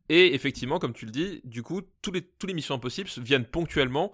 Et 0.09 0.35
effectivement, 0.35 0.79
comme 0.79 0.93
tu 0.93 1.07
le 1.07 1.11
dis, 1.11 1.41
du 1.45 1.63
coup, 1.63 1.81
tous 2.03 2.13
les 2.13 2.23
tous 2.23 2.47
les 2.47 2.55
Missions 2.55 2.75
Impossibles 2.75 3.09
viennent 3.19 3.45
ponctuellement 3.47 4.13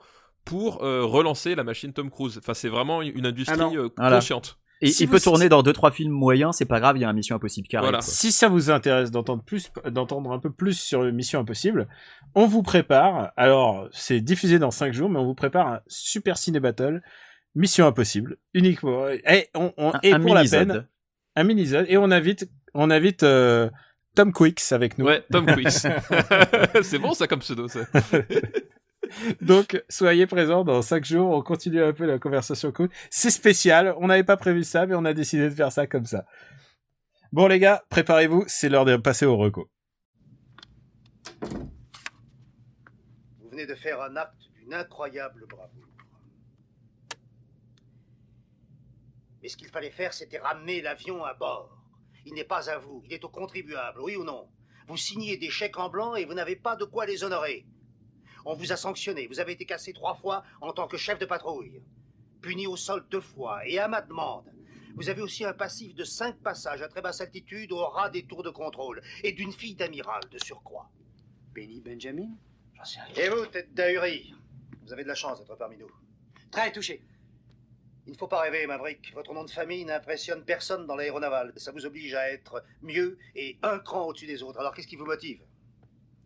pour 0.49 0.83
euh, 0.83 1.05
relancer 1.05 1.55
la 1.55 1.63
machine 1.63 1.93
Tom 1.93 2.11
Cruise. 2.11 2.39
Enfin, 2.39 2.55
c'est 2.55 2.71
vraiment 2.71 3.03
une 3.03 3.27
industrie 3.27 3.77
euh, 3.77 3.91
voilà. 3.99 4.17
consciente. 4.17 4.59
Et 4.81 4.87
Si 4.87 5.03
il 5.05 5.11
peut 5.11 5.21
tourner 5.21 5.51
dans 5.51 5.63
deux 5.63 5.75
trois 5.75 5.91
films 5.91 6.13
moyens, 6.13 6.57
c'est 6.57 6.65
pas 6.65 6.81
grave, 6.81 6.97
il 6.97 7.01
y 7.01 7.05
a 7.05 7.09
un 7.09 7.13
Mission 7.13 7.37
Impossible. 7.37 7.69
Voilà. 7.73 8.01
Si 8.01 8.33
ça 8.33 8.49
vous 8.49 8.71
intéresse 8.71 9.11
d'entendre 9.11 9.43
plus, 9.43 9.71
d'entendre 9.91 10.33
un 10.33 10.39
peu 10.39 10.51
plus 10.51 10.79
sur 10.79 11.03
Mission 11.13 11.41
Impossible, 11.41 11.87
on 12.35 12.47
vous 12.47 12.63
prépare. 12.63 13.33
Alors, 13.37 13.89
c'est 13.93 14.21
diffusé 14.21 14.59
dans 14.59 14.71
5 14.71 14.95
jours, 14.95 15.11
mais 15.11 15.19
on 15.19 15.27
vous 15.27 15.35
prépare 15.35 15.67
un 15.69 15.81
super 15.87 16.39
ciné 16.39 16.61
battle. 16.61 17.03
Mission 17.55 17.87
Impossible, 17.87 18.39
uniquement. 18.55 19.09
Et, 19.09 19.49
on, 19.55 19.75
on, 19.77 19.93
Un- 19.95 20.01
et 20.03 20.13
un 20.13 20.21
pour 20.21 20.35
la 20.35 20.45
peine, 20.45 20.87
un 21.37 21.45
mini 21.45 21.71
et 21.89 21.99
on 21.99 22.11
invite, 22.11 22.49
on 22.73 22.91
invite 22.91 23.23
euh, 23.25 23.69
Tom 24.15 24.33
Quicks 24.33 24.73
avec 24.73 24.97
nous. 24.97 25.07
Ouais, 25.07 25.25
Tom 25.31 25.45
Quicks. 25.45 25.69
c'est 26.83 26.99
bon 26.99 27.13
ça 27.13 27.27
comme 27.27 27.41
pseudo, 27.41 27.69
ça. 27.69 27.81
Donc, 29.41 29.83
soyez 29.89 30.27
présents 30.27 30.65
dans 30.65 30.83
5 30.83 31.05
jours. 31.05 31.31
On 31.31 31.43
continue 31.43 31.83
un 31.83 31.93
peu 31.93 32.07
la 32.07 32.19
conversation 32.19 32.73
cool. 32.73 32.89
C'est 33.11 33.31
spécial. 33.31 33.95
On 33.99 34.09
n'avait 34.09 34.25
pas 34.25 34.37
prévu 34.37 34.65
ça, 34.65 34.87
mais 34.87 34.95
on 34.95 35.05
a 35.05 35.15
décidé 35.15 35.49
de 35.49 35.55
faire 35.55 35.73
ça 35.73 35.87
comme 35.87 36.07
ça. 36.07 36.25
Bon, 37.33 37.47
les 37.47 37.59
gars, 37.59 37.85
préparez-vous. 37.89 38.45
C'est 38.47 38.69
l'heure 38.69 38.85
de 38.85 38.97
passer 38.97 39.27
au 39.27 39.37
reco. 39.37 39.71
Vous 43.41 43.51
venez 43.51 43.67
de 43.67 43.75
faire 43.75 44.01
un 44.03 44.17
acte 44.17 44.41
d'une 44.55 44.75
incroyable 44.75 45.47
bravoure. 45.49 45.85
Mais 49.43 49.49
ce 49.49 49.57
qu'il 49.57 49.69
fallait 49.69 49.91
faire, 49.91 50.13
c'était 50.13 50.39
ramener 50.39 50.83
l'avion 50.83 51.25
à 51.25 51.35
bord. 51.35 51.77
Il 52.27 52.35
n'est 52.35 52.45
pas 52.45 52.69
à 52.69 52.79
vous, 52.79 53.03
il 53.07 53.13
est 53.13 53.25
au 53.25 53.29
contribuable, 53.29 54.01
oui 54.01 54.17
ou 54.17 54.25
non? 54.25 54.49
Vous 54.87 54.97
signez 54.97 55.37
des 55.37 55.51
chèques 55.51 55.79
en 55.79 55.89
blanc 55.89 56.15
et 56.15 56.25
vous 56.25 56.35
n'avez 56.35 56.57
pas 56.57 56.77
de 56.77 56.85
quoi 56.85 57.07
les 57.07 57.25
honorer. 57.25 57.67
On 58.51 58.55
vous 58.55 58.73
a 58.73 58.77
sanctionné, 58.77 59.27
vous 59.27 59.41
avez 59.41 59.53
été 59.53 59.67
cassé 59.67 59.93
trois 59.93 60.15
fois 60.15 60.43
en 60.63 60.73
tant 60.73 60.89
que 60.89 60.97
chef 60.97 61.19
de 61.19 61.27
patrouille. 61.27 61.83
Puni 62.41 62.67
au 62.67 62.77
sol 62.77 63.05
deux 63.11 63.21
fois 63.21 63.61
et 63.67 63.79
à 63.79 63.89
ma 63.89 64.01
demande. 64.01 64.51
Vous 64.95 65.11
avez 65.11 65.21
aussi 65.21 65.45
un 65.45 65.53
passif 65.53 65.95
de 65.95 66.03
cinq 66.03 66.35
passages 66.39 66.81
à 66.81 66.89
très 66.89 67.03
basse 67.03 67.21
altitude 67.21 67.73
au 67.73 67.87
ras 67.87 68.09
des 68.09 68.25
tours 68.25 68.43
de 68.43 68.49
contrôle 68.49 69.03
et 69.23 69.33
d'une 69.33 69.53
fille 69.53 69.75
d'amiral 69.75 70.23
de 70.31 70.39
surcroît. 70.43 70.89
Benny 71.55 71.83
Benjamin? 71.83 72.31
J'en 72.73 72.85
sais 72.85 73.01
rien. 73.01 73.27
Et 73.27 73.29
vous, 73.29 73.45
tête 73.45 73.75
d'ahuri? 73.75 74.35
Vous 74.81 74.95
avez 74.95 75.03
de 75.03 75.09
la 75.09 75.15
chance 75.15 75.39
d'être 75.39 75.55
parmi 75.57 75.77
nous. 75.77 75.91
Très 76.51 76.73
touché. 76.73 77.03
Il 78.07 78.13
ne 78.13 78.17
faut 78.17 78.29
pas 78.29 78.41
rêver, 78.41 78.67
Maverick. 78.67 79.13
Votre 79.13 79.35
nom 79.35 79.45
de 79.45 79.51
famille 79.51 79.85
n'impressionne 79.85 80.43
personne 80.43 80.87
dans 80.87 80.97
l'aéronaval. 80.97 81.53
Ça 81.57 81.71
vous 81.71 81.85
oblige 81.85 82.15
à 82.15 82.33
être 82.33 82.65
mieux 82.81 83.19
et 83.35 83.59
un 83.63 83.79
cran 83.79 84.07
au-dessus 84.07 84.27
des 84.27 84.43
autres. 84.43 84.59
Alors 84.59 84.73
qu'est-ce 84.73 84.89
qui 84.89 84.97
vous 84.97 85.05
motive? 85.05 85.43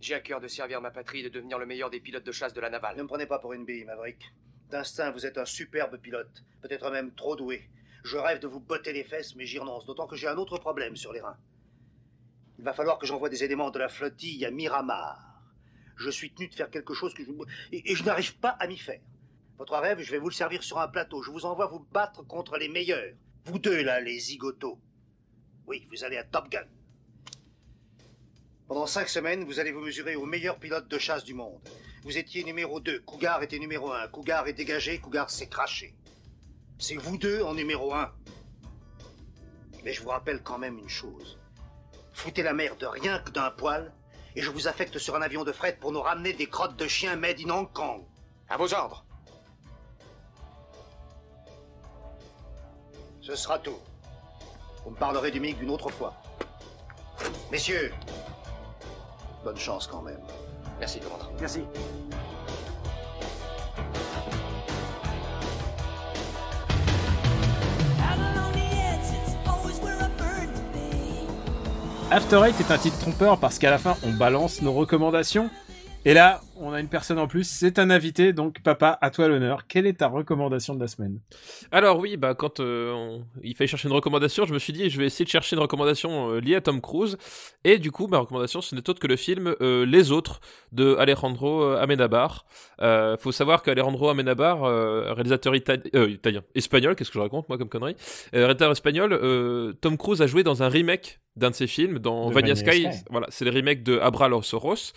J'ai 0.02 0.14
à 0.14 0.20
cœur 0.20 0.40
de 0.40 0.48
servir 0.48 0.80
ma 0.80 0.90
patrie 0.90 1.20
et 1.20 1.22
de 1.22 1.28
devenir 1.28 1.60
le 1.60 1.64
meilleur 1.64 1.88
des 1.88 2.00
pilotes 2.00 2.26
de 2.26 2.32
chasse 2.32 2.52
de 2.52 2.60
la 2.60 2.66
Ne 2.66 2.72
navale. 2.72 2.96
me 2.96 3.06
prenez 3.06 3.24
pas 3.24 3.38
pour 3.38 3.52
une 3.52 3.64
bille, 3.64 3.84
Maverick. 3.84 4.32
D'instinct, 4.68 5.12
vous 5.12 5.26
êtes 5.26 5.38
un 5.38 5.44
superbe 5.44 5.96
pilote. 5.96 6.42
Peut-être 6.60 6.90
même 6.90 7.14
trop 7.14 7.36
doué. 7.36 7.70
Je 8.02 8.16
rêve 8.16 8.40
de 8.40 8.48
vous 8.48 8.58
botter 8.58 8.92
les 8.92 9.04
fesses, 9.04 9.36
mais 9.36 9.46
j'y 9.46 9.60
renonce. 9.60 9.86
D'autant 9.86 10.08
que 10.08 10.16
j'ai 10.16 10.26
un 10.26 10.38
autre 10.38 10.58
problème 10.58 10.96
sur 10.96 11.12
les 11.12 11.20
reins. 11.20 11.38
Il 12.58 12.64
va 12.64 12.72
falloir 12.72 12.98
que 12.98 13.06
j'envoie 13.06 13.28
des 13.28 13.44
éléments 13.44 13.70
de 13.70 13.78
la 13.78 13.88
flottille 13.88 14.44
à 14.44 14.50
Miramar. 14.50 15.40
Je 15.94 16.10
suis 16.10 16.32
tenu 16.34 16.48
de 16.48 16.54
faire 16.56 16.70
quelque 16.70 16.94
chose 16.94 17.14
que 17.14 17.22
je... 17.24 17.30
Et, 17.70 17.92
et 17.92 17.94
je 17.94 18.02
n'arrive 18.02 18.36
pas 18.38 18.56
à 18.58 18.66
m'y 18.66 18.78
faire. 18.78 19.00
Votre 19.56 19.78
rêve, 19.78 20.00
je 20.00 20.10
vais 20.10 20.18
vous 20.18 20.30
le 20.30 20.34
servir 20.34 20.64
sur 20.64 20.80
un 20.80 20.88
plateau. 20.88 21.22
Je 21.22 21.30
vous 21.30 21.46
envoie 21.46 21.68
vous 21.68 21.86
battre 21.92 22.26
contre 22.26 22.58
les 22.58 22.68
meilleurs. 22.68 23.14
Vous 23.44 23.60
deux, 23.60 23.84
là, 23.84 24.00
les 24.00 24.18
zigotos. 24.18 24.80
Oui, 25.68 25.86
vous 25.92 26.02
allez 26.02 26.16
à 26.16 26.24
Top 26.24 26.48
Gun. 26.48 26.66
Pendant 28.68 28.86
cinq 28.86 29.08
semaines, 29.08 29.44
vous 29.44 29.60
allez 29.60 29.72
vous 29.72 29.80
mesurer 29.80 30.16
au 30.16 30.24
meilleur 30.24 30.58
pilote 30.58 30.88
de 30.88 30.98
chasse 30.98 31.24
du 31.24 31.34
monde. 31.34 31.60
Vous 32.04 32.16
étiez 32.16 32.42
numéro 32.44 32.80
2, 32.80 33.00
Cougar 33.00 33.42
était 33.42 33.58
numéro 33.58 33.92
1. 33.92 34.08
Cougar 34.08 34.46
est 34.48 34.52
dégagé, 34.52 34.98
Cougar 34.98 35.30
s'est 35.30 35.48
craché. 35.48 35.94
C'est 36.78 36.96
vous 36.96 37.18
deux 37.18 37.42
en 37.42 37.54
numéro 37.54 37.92
1. 37.94 38.10
Mais 39.84 39.92
je 39.92 40.02
vous 40.02 40.08
rappelle 40.08 40.42
quand 40.42 40.58
même 40.58 40.78
une 40.78 40.88
chose. 40.88 41.38
Foutez 42.12 42.42
la 42.42 42.52
merde 42.52 42.82
rien 42.90 43.18
que 43.18 43.30
d'un 43.30 43.50
poil, 43.50 43.92
et 44.36 44.42
je 44.42 44.50
vous 44.50 44.68
affecte 44.68 44.98
sur 44.98 45.16
un 45.16 45.22
avion 45.22 45.44
de 45.44 45.52
fret 45.52 45.76
pour 45.80 45.92
nous 45.92 46.00
ramener 46.00 46.32
des 46.32 46.46
crottes 46.46 46.76
de 46.76 46.86
chiens 46.86 47.16
made 47.16 47.40
in 47.40 47.50
Hong 47.50 47.72
Kong. 47.72 48.04
À 48.48 48.56
vos 48.56 48.72
ordres. 48.74 49.04
Ce 53.20 53.36
sera 53.36 53.58
tout. 53.58 53.78
Vous 54.84 54.90
me 54.90 54.96
parlerez 54.96 55.30
du 55.30 55.40
MiG 55.40 55.58
d'une 55.58 55.70
autre 55.70 55.90
fois. 55.90 56.14
Messieurs, 57.50 57.92
bonne 59.44 59.56
chance 59.56 59.86
quand 59.86 60.02
même. 60.02 60.20
Merci, 60.78 61.00
commandant. 61.00 61.30
Merci. 61.40 61.62
After 72.10 72.42
Eight 72.46 72.60
est 72.60 72.70
un 72.70 72.76
titre 72.76 72.98
trompeur 72.98 73.38
parce 73.38 73.58
qu'à 73.58 73.70
la 73.70 73.78
fin, 73.78 73.96
on 74.02 74.12
balance 74.12 74.60
nos 74.60 74.74
recommandations. 74.74 75.48
Et 76.04 76.12
là, 76.12 76.42
on 76.56 76.72
a 76.72 76.80
une 76.80 76.88
personne 76.88 77.18
en 77.18 77.26
plus. 77.26 77.44
C'est 77.48 77.78
un 77.78 77.90
invité, 77.90 78.32
donc 78.32 78.62
papa, 78.62 78.98
à 79.00 79.10
toi 79.10 79.28
l'honneur. 79.28 79.66
Quelle 79.66 79.86
est 79.86 79.98
ta 79.98 80.08
recommandation 80.08 80.74
de 80.74 80.80
la 80.80 80.86
semaine? 80.88 81.18
Alors 81.70 81.98
oui, 81.98 82.16
bah 82.16 82.34
quand 82.34 82.60
euh, 82.60 82.92
on- 82.92 83.24
il 83.42 83.56
fallait 83.56 83.68
chercher 83.68 83.88
une 83.88 83.94
recommandation, 83.94 84.44
je 84.46 84.52
me 84.54 84.58
suis 84.58 84.72
dit 84.72 84.90
je 84.90 84.98
vais 84.98 85.06
essayer 85.06 85.24
de 85.24 85.30
chercher 85.30 85.56
une 85.56 85.62
recommandation 85.62 86.30
euh, 86.30 86.40
liée 86.40 86.54
à 86.56 86.60
Tom 86.60 86.80
Cruise. 86.80 87.16
Et 87.64 87.78
du 87.78 87.90
coup, 87.90 88.06
ma 88.06 88.18
recommandation 88.18 88.60
ce 88.60 88.74
n'est 88.74 88.88
autre 88.88 89.00
que 89.00 89.06
le 89.06 89.16
film 89.16 89.54
euh, 89.60 89.84
Les 89.86 90.12
Autres 90.12 90.40
de 90.72 90.96
Alejandro 90.96 91.62
Amenabar. 91.72 92.44
Faut 93.18 93.32
savoir 93.32 93.62
qu'Alejandro 93.62 94.08
Amenabar, 94.08 94.62
réalisateur 95.14 95.54
itali- 95.54 96.10
italien, 96.10 96.42
espagnol, 96.54 96.96
qu'est-ce 96.96 97.10
que 97.10 97.14
je 97.18 97.20
raconte 97.22 97.48
moi 97.48 97.56
comme 97.58 97.68
connerie, 97.68 97.94
réalisateur 98.32 98.72
espagnol, 98.72 99.74
Tom 99.80 99.96
Cruise 99.96 100.20
a 100.20 100.26
joué 100.26 100.42
dans 100.42 100.62
un 100.62 100.68
remake 100.68 101.20
d'un 101.36 101.48
de 101.50 101.54
ses 101.54 101.66
films, 101.66 101.98
dans 101.98 102.28
Vanilla 102.30 102.54
Sky. 102.56 102.82
Sky. 102.82 103.04
Voilà, 103.10 103.26
c'est 103.30 103.46
le 103.46 103.50
remake 103.52 103.82
de 103.82 103.98
Abra 103.98 104.28
los 104.28 104.54
Oros. 104.54 104.92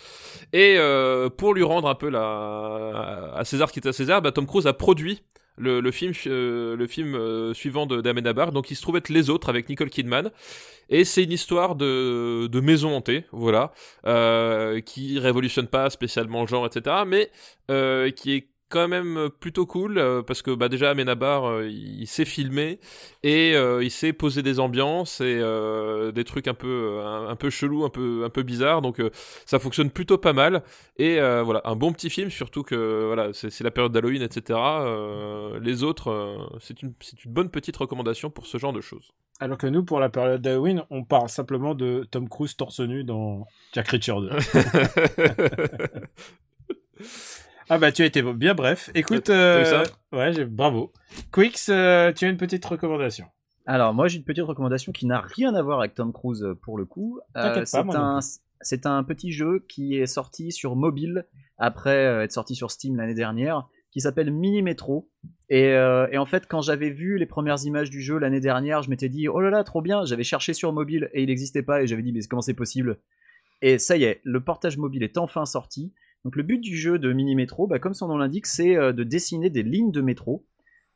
Et 0.52 0.74
euh, 0.76 1.30
pour 1.46 1.54
lui 1.54 1.62
rendre 1.62 1.88
un 1.88 1.94
peu 1.94 2.08
la... 2.08 3.32
à 3.36 3.44
César 3.44 3.70
qui 3.70 3.78
est 3.78 3.86
à 3.86 3.92
César, 3.92 4.20
bah, 4.20 4.32
Tom 4.32 4.48
Cruise 4.48 4.66
a 4.66 4.72
produit 4.72 5.22
le, 5.56 5.88
film, 5.92 6.12
euh, 6.26 6.74
le 6.74 6.86
film 6.88 7.14
euh, 7.14 7.54
suivant 7.54 7.86
de 7.86 8.00
d'Amenabar, 8.00 8.50
donc 8.50 8.72
il 8.72 8.74
se 8.74 8.82
trouve 8.82 8.96
être 8.96 9.10
Les 9.10 9.30
Autres 9.30 9.48
avec 9.48 9.68
Nicole 9.68 9.88
Kidman. 9.88 10.32
Et 10.88 11.04
c'est 11.04 11.22
une 11.22 11.30
histoire 11.30 11.76
de, 11.76 12.48
de 12.48 12.60
maison 12.60 12.96
hantée, 12.96 13.26
voilà, 13.30 13.70
euh, 14.06 14.80
qui 14.80 15.20
révolutionne 15.20 15.68
pas 15.68 15.88
spécialement 15.88 16.40
le 16.40 16.48
genre, 16.48 16.66
etc., 16.66 17.04
mais 17.06 17.30
euh, 17.70 18.10
qui 18.10 18.34
est 18.34 18.48
quand 18.76 18.88
même 18.88 19.30
plutôt 19.40 19.64
cool 19.64 19.96
euh, 19.96 20.22
parce 20.22 20.42
que 20.42 20.50
bah 20.50 20.68
déjà 20.68 20.90
Amenabar 20.90 21.48
euh, 21.48 21.66
il 21.68 22.06
sait 22.06 22.26
filmer 22.26 22.78
et 23.22 23.54
euh, 23.54 23.82
il 23.82 23.90
sait 23.90 24.12
poser 24.12 24.42
des 24.42 24.60
ambiances 24.60 25.20
et 25.22 25.38
euh, 25.40 26.12
des 26.12 26.24
trucs 26.24 26.46
un 26.46 26.52
peu 26.54 27.00
un, 27.02 27.28
un 27.28 27.36
peu 27.36 27.48
chelou 27.48 27.84
un 27.84 27.88
peu 27.88 28.22
un 28.24 28.28
peu 28.28 28.42
bizarre 28.42 28.82
donc 28.82 29.00
euh, 29.00 29.10
ça 29.46 29.58
fonctionne 29.58 29.90
plutôt 29.90 30.18
pas 30.18 30.34
mal. 30.34 30.62
Et 30.98 31.18
euh, 31.20 31.42
voilà 31.42 31.62
un 31.64 31.74
bon 31.74 31.92
petit 31.92 32.10
film 32.10 32.30
surtout 32.30 32.62
que 32.62 33.06
voilà 33.06 33.32
c'est 33.32 33.62
la 33.62 33.70
période 33.70 33.92
d'Halloween 33.92 34.22
etc 34.22 34.58
Euh, 34.60 35.58
les 35.60 35.82
autres 35.82 36.10
euh, 36.10 36.36
c'est 36.60 36.82
une 36.82 36.92
c'est 37.00 37.24
une 37.24 37.32
bonne 37.32 37.48
petite 37.50 37.76
recommandation 37.78 38.28
pour 38.30 38.46
ce 38.46 38.58
genre 38.58 38.74
de 38.74 38.82
choses. 38.82 39.12
Alors 39.40 39.58
que 39.58 39.66
nous, 39.66 39.84
pour 39.84 40.00
la 40.00 40.08
période 40.08 40.40
d'Halloween, 40.40 40.82
on 40.90 41.04
parle 41.04 41.28
simplement 41.28 41.74
de 41.74 42.06
Tom 42.10 42.26
Cruise 42.28 42.56
torse 42.56 42.80
nu 42.80 43.04
dans 43.04 43.46
Jack 43.74 43.88
Reacher 43.88 44.14
2. 44.14 44.30
ah 47.68 47.78
bah 47.78 47.92
tu 47.92 48.02
as 48.02 48.06
été 48.06 48.22
bien 48.22 48.54
bref. 48.54 48.90
Écoute, 48.94 49.30
euh, 49.30 49.64
ça 49.64 49.82
ouais, 50.12 50.44
bravo. 50.44 50.92
Quicks, 51.32 51.68
euh, 51.68 52.12
tu 52.12 52.24
as 52.24 52.28
une 52.28 52.36
petite 52.36 52.64
recommandation. 52.64 53.26
Alors, 53.66 53.92
moi, 53.94 54.06
j'ai 54.06 54.18
une 54.18 54.24
petite 54.24 54.44
recommandation 54.44 54.92
qui 54.92 55.06
n'a 55.06 55.20
rien 55.20 55.54
à 55.54 55.62
voir 55.62 55.80
avec 55.80 55.94
Tom 55.94 56.12
Cruise 56.12 56.44
euh, 56.44 56.54
pour 56.54 56.78
le 56.78 56.84
coup. 56.84 57.18
Euh, 57.36 57.64
c'est 57.64 57.78
un, 57.78 58.20
c'est 58.60 58.86
un 58.86 59.02
petit 59.02 59.32
jeu 59.32 59.64
qui 59.68 59.96
est 59.96 60.06
sorti 60.06 60.52
sur 60.52 60.76
mobile 60.76 61.26
après 61.58 62.06
euh, 62.06 62.22
être 62.22 62.32
sorti 62.32 62.54
sur 62.54 62.70
Steam 62.70 62.96
l'année 62.96 63.14
dernière, 63.14 63.66
qui 63.90 64.00
s'appelle 64.00 64.30
Mini 64.30 64.62
Metro. 64.62 65.10
Et, 65.48 65.72
euh, 65.72 66.06
et 66.12 66.18
en 66.18 66.26
fait, 66.26 66.46
quand 66.46 66.60
j'avais 66.60 66.90
vu 66.90 67.18
les 67.18 67.26
premières 67.26 67.64
images 67.64 67.90
du 67.90 68.00
jeu 68.02 68.18
l'année 68.18 68.40
dernière, 68.40 68.82
je 68.82 68.90
m'étais 68.90 69.08
dit 69.08 69.26
oh 69.26 69.40
là 69.40 69.50
là, 69.50 69.64
trop 69.64 69.82
bien. 69.82 70.04
J'avais 70.04 70.22
cherché 70.22 70.54
sur 70.54 70.72
mobile 70.72 71.10
et 71.12 71.22
il 71.22 71.26
n'existait 71.26 71.62
pas 71.62 71.82
et 71.82 71.88
j'avais 71.88 72.02
dit 72.02 72.12
mais 72.12 72.20
comment 72.30 72.42
c'est 72.42 72.54
possible? 72.54 72.98
Et 73.62 73.78
ça 73.78 73.96
y 73.96 74.04
est, 74.04 74.20
le 74.22 74.40
portage 74.44 74.76
mobile 74.76 75.02
est 75.02 75.18
enfin 75.18 75.44
sorti. 75.44 75.92
Donc 76.26 76.34
le 76.34 76.42
but 76.42 76.58
du 76.58 76.76
jeu 76.76 76.98
de 76.98 77.12
Mini 77.12 77.36
Metro, 77.36 77.68
bah, 77.68 77.78
comme 77.78 77.94
son 77.94 78.08
nom 78.08 78.16
l'indique, 78.16 78.46
c'est 78.46 78.76
euh, 78.76 78.92
de 78.92 79.04
dessiner 79.04 79.48
des 79.48 79.62
lignes 79.62 79.92
de 79.92 80.00
métro. 80.00 80.44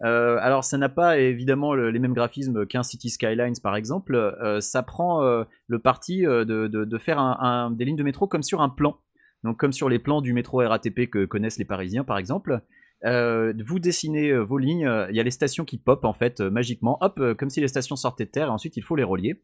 Euh, 0.03 0.39
alors 0.41 0.65
ça 0.65 0.77
n'a 0.77 0.89
pas 0.89 1.21
évidemment 1.21 1.73
le- 1.73 1.93
les 1.93 2.01
mêmes 2.01 2.15
graphismes 2.15 2.67
qu'un 2.67 2.83
City 2.83 3.11
Skylines 3.11 3.55
par 3.63 3.77
exemple. 3.77 4.17
Euh, 4.17 4.61
ça 4.61 4.83
prend 4.83 5.23
le 5.23 5.79
parti 5.79 6.23
de, 6.23 6.99
faire 6.99 7.71
des 7.71 7.85
lignes 7.85 7.95
de 7.95 8.03
métro 8.03 8.27
comme 8.27 8.43
sur 8.43 8.61
un 8.61 8.69
plan. 8.69 8.97
Donc 9.45 9.57
comme 9.57 9.73
sur 9.73 9.89
les 9.89 10.01
plans 10.01 10.21
du 10.21 10.33
métro 10.33 10.67
RATP 10.67 11.09
que 11.09 11.25
connaissent 11.27 11.59
les 11.59 11.65
Parisiens 11.65 12.03
par 12.03 12.19
exemple. 12.19 12.63
Vous 13.05 13.79
dessinez 13.79 14.37
vos 14.37 14.59
lignes, 14.59 14.91
il 15.11 15.15
y 15.15 15.21
a 15.21 15.23
les 15.23 15.31
stations 15.31 15.65
qui 15.65 15.79
pop 15.79 16.05
en 16.05 16.13
fait 16.13 16.41
magiquement, 16.41 16.99
hop, 17.03 17.21
comme 17.39 17.51
si 17.51 17.61
les 17.61 17.69
stations 17.69 17.95
sortaient 17.95 18.25
de 18.25 18.31
terre 18.31 18.49
et 18.49 18.51
ensuite 18.51 18.77
il 18.77 18.83
faut 18.83 18.97
les 18.97 19.05
relier. 19.05 19.41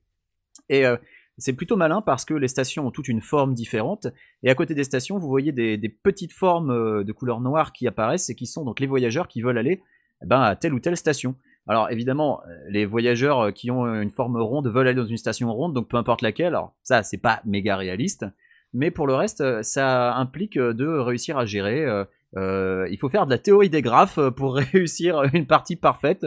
Et 0.68 0.82
c'est 1.38 1.52
plutôt 1.52 1.76
malin 1.76 2.00
parce 2.00 2.24
que 2.24 2.34
les 2.34 2.48
stations 2.48 2.86
ont 2.86 2.90
toute 2.90 3.08
une 3.08 3.20
forme 3.20 3.54
différente 3.54 4.06
et 4.42 4.50
à 4.50 4.54
côté 4.54 4.74
des 4.74 4.84
stations 4.84 5.18
vous 5.18 5.28
voyez 5.28 5.52
des, 5.52 5.88
petites 5.88 6.32
formes 6.32 6.70
euh, 6.70 7.04
de 7.04 7.12
couleur 7.12 7.40
noire 7.40 7.72
qui 7.72 7.86
apparaissent 7.86 8.30
et 8.30 8.34
qui 8.34 8.46
sont 8.46 8.64
donc 8.64 8.80
les 8.80 8.86
voyageurs 8.86 9.28
qui 9.28 9.42
veulent 9.42 9.58
aller 9.58 9.82
eh 10.22 10.26
ben, 10.26 10.40
à 10.40 10.56
telle 10.56 10.72
ou 10.72 10.80
telle 10.80 10.96
station. 10.96 11.34
Alors 11.68 11.90
évidemment, 11.90 12.40
euh, 12.42 12.54
les 12.70 12.86
voyageurs 12.86 13.40
euh, 13.40 13.50
qui 13.50 13.70
ont 13.70 13.86
une 13.86 14.10
forme 14.10 14.40
ronde 14.40 14.68
veulent 14.68 14.88
aller 14.88 15.00
dans 15.00 15.06
une 15.06 15.16
station 15.16 15.52
ronde, 15.52 15.74
donc 15.74 15.88
peu 15.88 15.96
importe 15.96 16.22
laquelle. 16.22 16.48
Alors 16.48 16.74
ça, 16.82 17.02
c'est 17.02 17.18
pas 17.18 17.40
méga 17.44 17.76
réaliste, 17.76 18.24
mais 18.72 18.90
pour 18.90 19.06
le 19.06 19.14
reste, 19.14 19.62
ça 19.62 20.14
implique 20.14 20.58
de 20.58 20.86
réussir 20.86 21.38
à 21.38 21.44
gérer 21.44 21.86
il 22.34 22.98
faut 23.00 23.08
faire 23.08 23.24
de 23.24 23.30
la 23.30 23.38
théorie 23.38 23.70
des 23.70 23.82
graphes 23.82 24.20
pour 24.36 24.54
réussir 24.72 25.22
une 25.34 25.46
partie 25.46 25.76
parfaite. 25.76 26.26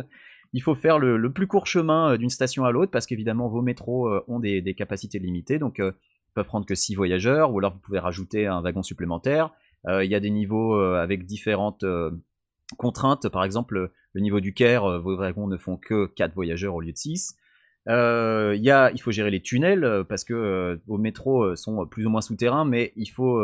Il 0.53 0.63
faut 0.63 0.75
faire 0.75 0.97
le, 0.97 1.31
plus 1.31 1.47
court 1.47 1.67
chemin 1.67 2.13
euh, 2.13 2.17
d'une 2.17 2.29
station 2.29 2.65
à 2.65 2.71
l'autre 2.71 2.91
parce 2.91 3.05
qu'évidemment 3.05 3.47
vos 3.47 3.61
métros 3.61 4.07
euh, 4.07 4.23
ont 4.27 4.39
des, 4.39 4.73
capacités 4.75 5.19
limitées, 5.19 5.59
donc 5.59 5.79
euh, 5.79 5.91
peuvent 6.33 6.45
prendre 6.45 6.65
que 6.65 6.75
6 6.75 6.95
voyageurs 6.95 7.53
ou 7.53 7.59
alors 7.59 7.73
vous 7.73 7.79
pouvez 7.79 7.99
rajouter 7.99 8.47
un 8.47 8.61
wagon 8.61 8.83
supplémentaire. 8.83 9.51
Euh, 9.87 10.03
Il 10.03 10.11
y 10.11 10.15
a 10.15 10.19
des 10.19 10.29
niveaux 10.29 10.79
avec 10.79 11.25
différentes 11.25 11.85
contraintes, 12.77 13.29
par 13.29 13.43
exemple 13.43 13.91
le 14.13 14.21
niveau 14.21 14.39
du 14.39 14.53
Caire, 14.53 14.99
vos 15.01 15.15
wagons 15.15 15.47
ne 15.47 15.57
font 15.57 15.77
que 15.77 16.07
4 16.07 16.33
voyageurs 16.33 16.73
au 16.73 16.81
lieu 16.81 16.91
de 16.91 16.97
6. 16.97 17.35
Euh, 17.87 18.57
il 18.57 19.01
faut 19.01 19.11
gérer 19.11 19.31
les 19.31 19.41
tunnels 19.41 20.03
parce 20.09 20.23
que 20.23 20.79
vos 20.87 20.97
métros 20.97 21.55
sont 21.55 21.85
plus 21.85 22.05
ou 22.05 22.09
moins 22.09 22.21
souterrains, 22.21 22.65
mais 22.65 22.91
il 22.95 23.07
faut 23.07 23.39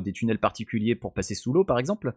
des 0.00 0.12
tunnels 0.12 0.38
particuliers 0.38 0.94
pour 0.94 1.14
passer 1.14 1.34
sous 1.34 1.52
l'eau, 1.52 1.64
par 1.64 1.78
exemple. 1.78 2.14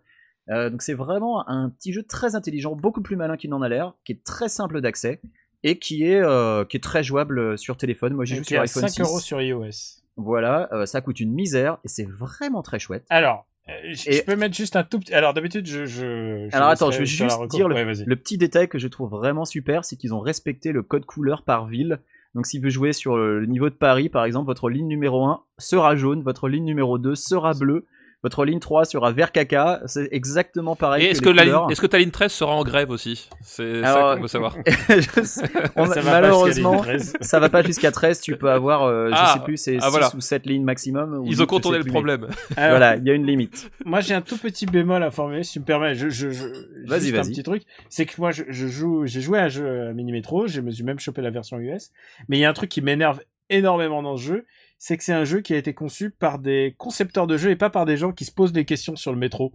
Euh, 0.50 0.70
donc 0.70 0.82
c'est 0.82 0.94
vraiment 0.94 1.48
un 1.50 1.70
petit 1.70 1.92
jeu 1.92 2.04
très 2.04 2.36
intelligent, 2.36 2.76
beaucoup 2.76 3.02
plus 3.02 3.16
malin 3.16 3.38
qu'il 3.38 3.50
n'en 3.50 3.62
a 3.62 3.70
l'air, 3.70 3.94
qui 4.06 4.12
est 4.12 4.24
très 4.24 4.50
simple 4.50 4.82
d'accès 4.82 5.22
et 5.64 5.80
qui 5.80 6.04
est, 6.04 6.22
euh, 6.22 6.64
qui 6.66 6.78
est 6.78 6.84
très 6.84 7.04
jouable 7.04 7.58
sur 7.58 7.78
téléphone. 7.78 8.14
Moi 8.14 8.26
j'ai 8.26 8.36
joué 8.36 8.44
sur 8.44 8.62
iPhone 8.62 8.84
5 8.84 8.90
6. 8.90 9.02
euros 9.02 9.20
sur 9.20 9.42
iOS. 9.42 10.02
Voilà, 10.18 10.70
euh, 10.72 10.86
ça 10.86 11.02
coûte 11.02 11.20
une 11.20 11.34
misère 11.34 11.78
et 11.84 11.88
c'est 11.88 12.08
vraiment 12.08 12.62
très 12.62 12.80
chouette. 12.80 13.06
Alors, 13.10 13.46
je 13.68 14.10
Et- 14.10 14.14
je 14.14 14.24
peux 14.24 14.36
mettre 14.36 14.56
juste 14.56 14.76
un 14.76 14.84
tout 14.84 15.00
petit. 15.00 15.14
Alors 15.14 15.34
d'habitude, 15.34 15.66
je. 15.66 15.86
je, 15.86 16.48
je 16.50 16.56
Alors 16.56 16.70
attends, 16.70 16.92
je 16.92 17.00
vais 17.00 17.06
juste 17.06 17.36
dire 17.50 17.68
le, 17.68 17.76
Ouais, 17.76 17.84
le 18.06 18.16
petit 18.16 18.38
détail 18.38 18.68
que 18.70 18.78
je 18.78 18.88
trouve 18.88 19.10
vraiment 19.10 19.44
super, 19.46 19.84
c'est 19.84 19.96
qu'ils 19.96 20.14
ont 20.14 20.20
respecté 20.20 20.72
le 20.72 20.84
code 20.84 21.06
couleur 21.06 21.42
par 21.42 21.66
ville. 21.66 22.00
Donc 22.36 22.46
si 22.46 22.60
vous 22.60 22.70
jouez 22.70 22.94
sur 22.94 23.18
le 23.18 23.46
niveau 23.46 23.70
de 23.70 23.76
Paris, 23.76 24.10
par 24.10 24.26
exemple, 24.26 24.46
votre 24.46 24.70
ligne 24.70 24.88
numéro 24.88 25.26
1 25.26 25.42
sera 25.58 25.96
jaune, 25.96 26.22
votre 26.22 26.48
ligne 26.50 26.66
numéro 26.66 26.98
2 27.00 27.16
sera 27.16 27.54
bleue, 27.54 27.86
votre 28.26 28.44
ligne 28.44 28.58
3 28.60 28.86
sera 28.86 29.12
vert 29.12 29.32
caca, 29.32 29.82
c'est 29.86 30.10
exactement 30.12 30.76
pareil 30.76 31.06
que 31.06 31.12
est-ce 31.12 31.22
que, 31.22 31.30
ligne- 31.30 31.54
est-ce 31.70 31.80
que 31.80 31.86
ta 31.86 32.00
ligne 32.00 32.10
13 32.10 32.32
sera 32.32 32.56
en 32.56 32.64
grève 32.64 32.90
aussi? 32.90 33.30
C'est 33.44 33.84
ça 33.84 34.16
qu'on 34.16 34.22
veut 34.24 34.28
savoir. 34.28 34.56
On- 35.76 35.86
Ça 35.86 36.02
malheureusement, 36.04 36.78
jusqu'à 36.78 36.92
la 36.92 36.98
ligne 36.98 37.06
13. 37.12 37.14
ça 37.22 37.40
va 37.40 37.50
pas 37.50 37.62
jusqu'à 37.62 37.92
13, 37.92 38.22
tu 38.22 38.36
peux 38.36 38.50
avoir, 38.50 38.84
euh, 38.84 39.10
Ah, 39.14 39.26
je 39.34 39.34
sais 39.40 39.44
plus, 39.46 39.58
c'est 39.58 39.78
ah, 39.78 39.86
6 39.86 39.92
voilà. 39.92 40.10
ou 40.16 40.22
7 40.22 40.46
lignes 40.48 40.64
maximum. 40.64 41.14
ou 41.20 41.26
Ils 41.28 41.44
ont 41.44 41.46
contourné 41.46 41.78
le 41.78 41.84
problème. 41.84 42.28
Alors, 42.58 42.78
Voilà, 42.78 42.96
il 42.96 43.06
y 43.06 43.12
a 43.12 43.14
une 43.14 43.28
limite. 43.28 43.70
Moi, 43.86 44.00
j'ai 44.02 44.16
un 44.16 44.22
tout 44.22 44.38
petit 44.38 44.66
bémol 44.66 45.04
à 45.04 45.12
formuler, 45.12 45.44
si 45.44 45.54
tu 45.54 45.60
me 45.60 45.66
permets. 45.66 45.94
Je, 45.94 46.10
je, 46.10 46.32
je, 46.32 46.46
Vas-y, 46.88 47.02
juste 47.02 47.14
un 47.14 47.18
vas-y. 47.22 47.30
petit 47.32 47.44
truc. 47.44 47.64
C'est 47.90 48.06
que 48.08 48.14
moi, 48.18 48.32
je, 48.32 48.44
je 48.50 48.68
joue, 48.68 49.06
j'ai 49.06 49.22
joué 49.22 49.38
à 49.40 49.44
un 49.44 49.50
jeu 49.50 49.90
à 49.90 49.94
Mini 49.94 50.12
Metro. 50.12 50.48
Je 50.48 50.62
me 50.62 50.72
suis 50.72 50.84
même 50.84 51.00
chopé 51.00 51.22
la 51.22 51.30
version 51.30 51.60
US. 51.60 51.92
Mais 52.28 52.38
il 52.38 52.40
y 52.42 52.46
a 52.46 52.50
un 52.50 52.54
truc 52.54 52.70
qui 52.70 52.82
m'énerve 52.82 53.20
énormément 53.50 54.02
dans 54.02 54.18
ce 54.18 54.24
jeu. 54.24 54.46
C'est 54.78 54.98
que 54.98 55.04
c'est 55.04 55.14
un 55.14 55.26
jeu 55.26 55.42
qui 55.42 55.54
a 55.54 55.58
été 55.58 55.74
conçu 55.74 56.10
par 56.12 56.38
des 56.40 56.76
concepteurs 56.78 57.28
de 57.28 57.38
jeux 57.38 57.50
et 57.52 57.56
pas 57.56 57.70
par 57.70 57.86
des 57.86 57.98
gens 57.98 58.12
qui 58.12 58.26
se 58.26 58.32
posent 58.32 58.54
des 58.54 58.66
questions 58.66 58.96
sur 58.96 59.12
le 59.12 59.18
métro. 59.18 59.54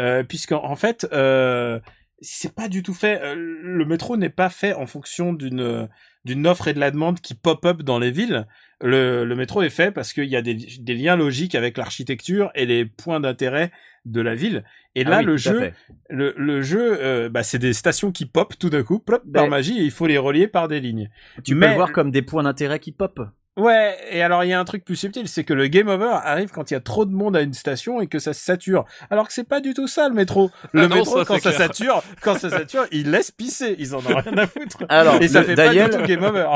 Euh, 0.00 0.22
puisqu'en 0.22 0.64
en 0.64 0.76
fait, 0.76 1.06
euh, 1.12 1.80
c'est 2.20 2.54
pas 2.54 2.68
du 2.68 2.82
tout 2.82 2.94
fait. 2.94 3.20
euh, 3.22 3.34
le 3.36 3.84
métro 3.84 4.16
n'est 4.16 4.28
pas 4.30 4.50
fait 4.50 4.72
en 4.74 4.86
fonction 4.86 5.32
d'une 5.32 5.88
d'une 6.26 6.46
offre 6.46 6.68
et 6.68 6.74
de 6.74 6.80
la 6.80 6.90
demande 6.90 7.18
qui 7.20 7.34
pop 7.34 7.64
up 7.64 7.80
dans 7.82 7.98
les 7.98 8.10
villes. 8.10 8.46
Le, 8.82 9.24
le 9.24 9.36
métro 9.36 9.62
est 9.62 9.70
fait 9.70 9.90
parce 9.90 10.12
qu'il 10.12 10.26
y 10.26 10.36
a 10.36 10.42
des, 10.42 10.54
des 10.54 10.94
liens 10.94 11.16
logiques 11.16 11.54
avec 11.54 11.78
l'architecture 11.78 12.50
et 12.54 12.66
les 12.66 12.84
points 12.84 13.20
d'intérêt 13.20 13.70
de 14.04 14.20
la 14.20 14.34
ville. 14.34 14.64
Et 14.94 15.04
Ah 15.06 15.10
là, 15.10 15.18
oui, 15.20 15.24
le 15.24 15.36
jeu, 15.38 15.72
le, 16.10 16.34
le 16.36 16.60
jeu, 16.60 16.98
euh, 17.00 17.30
bah, 17.30 17.42
c'est 17.42 17.58
des 17.58 17.72
stations 17.72 18.12
qui 18.12 18.26
pop 18.26 18.52
tout 18.58 18.68
d'un 18.68 18.82
coup, 18.82 18.98
plop, 18.98 19.22
par 19.32 19.44
Ben- 19.44 19.48
magie, 19.48 19.78
et 19.78 19.82
il 19.84 19.90
faut 19.90 20.06
les 20.06 20.18
relier 20.18 20.46
par 20.46 20.68
des 20.68 20.80
lignes. 20.80 21.08
Tu 21.42 21.54
peux 21.54 21.60
Mais- 21.60 21.68
le 21.68 21.74
voir 21.74 21.92
comme 21.92 22.10
des 22.10 22.22
points 22.22 22.42
d'intérêt 22.42 22.80
qui 22.80 22.92
pop. 22.92 23.18
Ouais, 23.60 23.96
et 24.10 24.22
alors 24.22 24.44
il 24.44 24.48
y 24.48 24.52
a 24.52 24.60
un 24.60 24.64
truc 24.64 24.84
plus 24.84 24.96
subtil, 24.96 25.28
c'est 25.28 25.44
que 25.44 25.52
le 25.52 25.66
game 25.68 25.88
over 25.88 26.10
arrive 26.24 26.50
quand 26.50 26.70
il 26.70 26.74
y 26.74 26.76
a 26.76 26.80
trop 26.80 27.04
de 27.04 27.12
monde 27.12 27.36
à 27.36 27.42
une 27.42 27.52
station 27.52 28.00
et 28.00 28.06
que 28.06 28.18
ça 28.18 28.32
se 28.32 28.40
sature. 28.42 28.84
Alors 29.10 29.26
que 29.26 29.32
c'est 29.34 29.44
pas 29.48 29.60
du 29.60 29.74
tout 29.74 29.86
ça 29.86 30.08
le 30.08 30.14
métro. 30.14 30.50
Le 30.72 30.82
Ah 30.82 30.88
non, 30.88 30.96
métro 30.96 31.18
ça, 31.18 31.24
quand 31.24 31.34
ça 31.34 31.40
clair. 31.40 31.54
sature, 31.54 32.02
quand 32.22 32.38
ça 32.38 32.50
sature, 32.50 32.86
il 32.92 33.10
laisse 33.10 33.30
pisser, 33.30 33.76
ils 33.78 33.94
en 33.94 33.98
ont 33.98 34.16
rien 34.16 34.36
à 34.38 34.46
foutre. 34.46 34.78
Alors, 34.88 35.16
et 35.20 35.28
ça 35.28 35.40
le- 35.40 35.46
fait 35.46 35.54
pas 35.56 35.68
du 35.68 35.78
tout 35.90 36.02
game 36.06 36.22
over. 36.24 36.48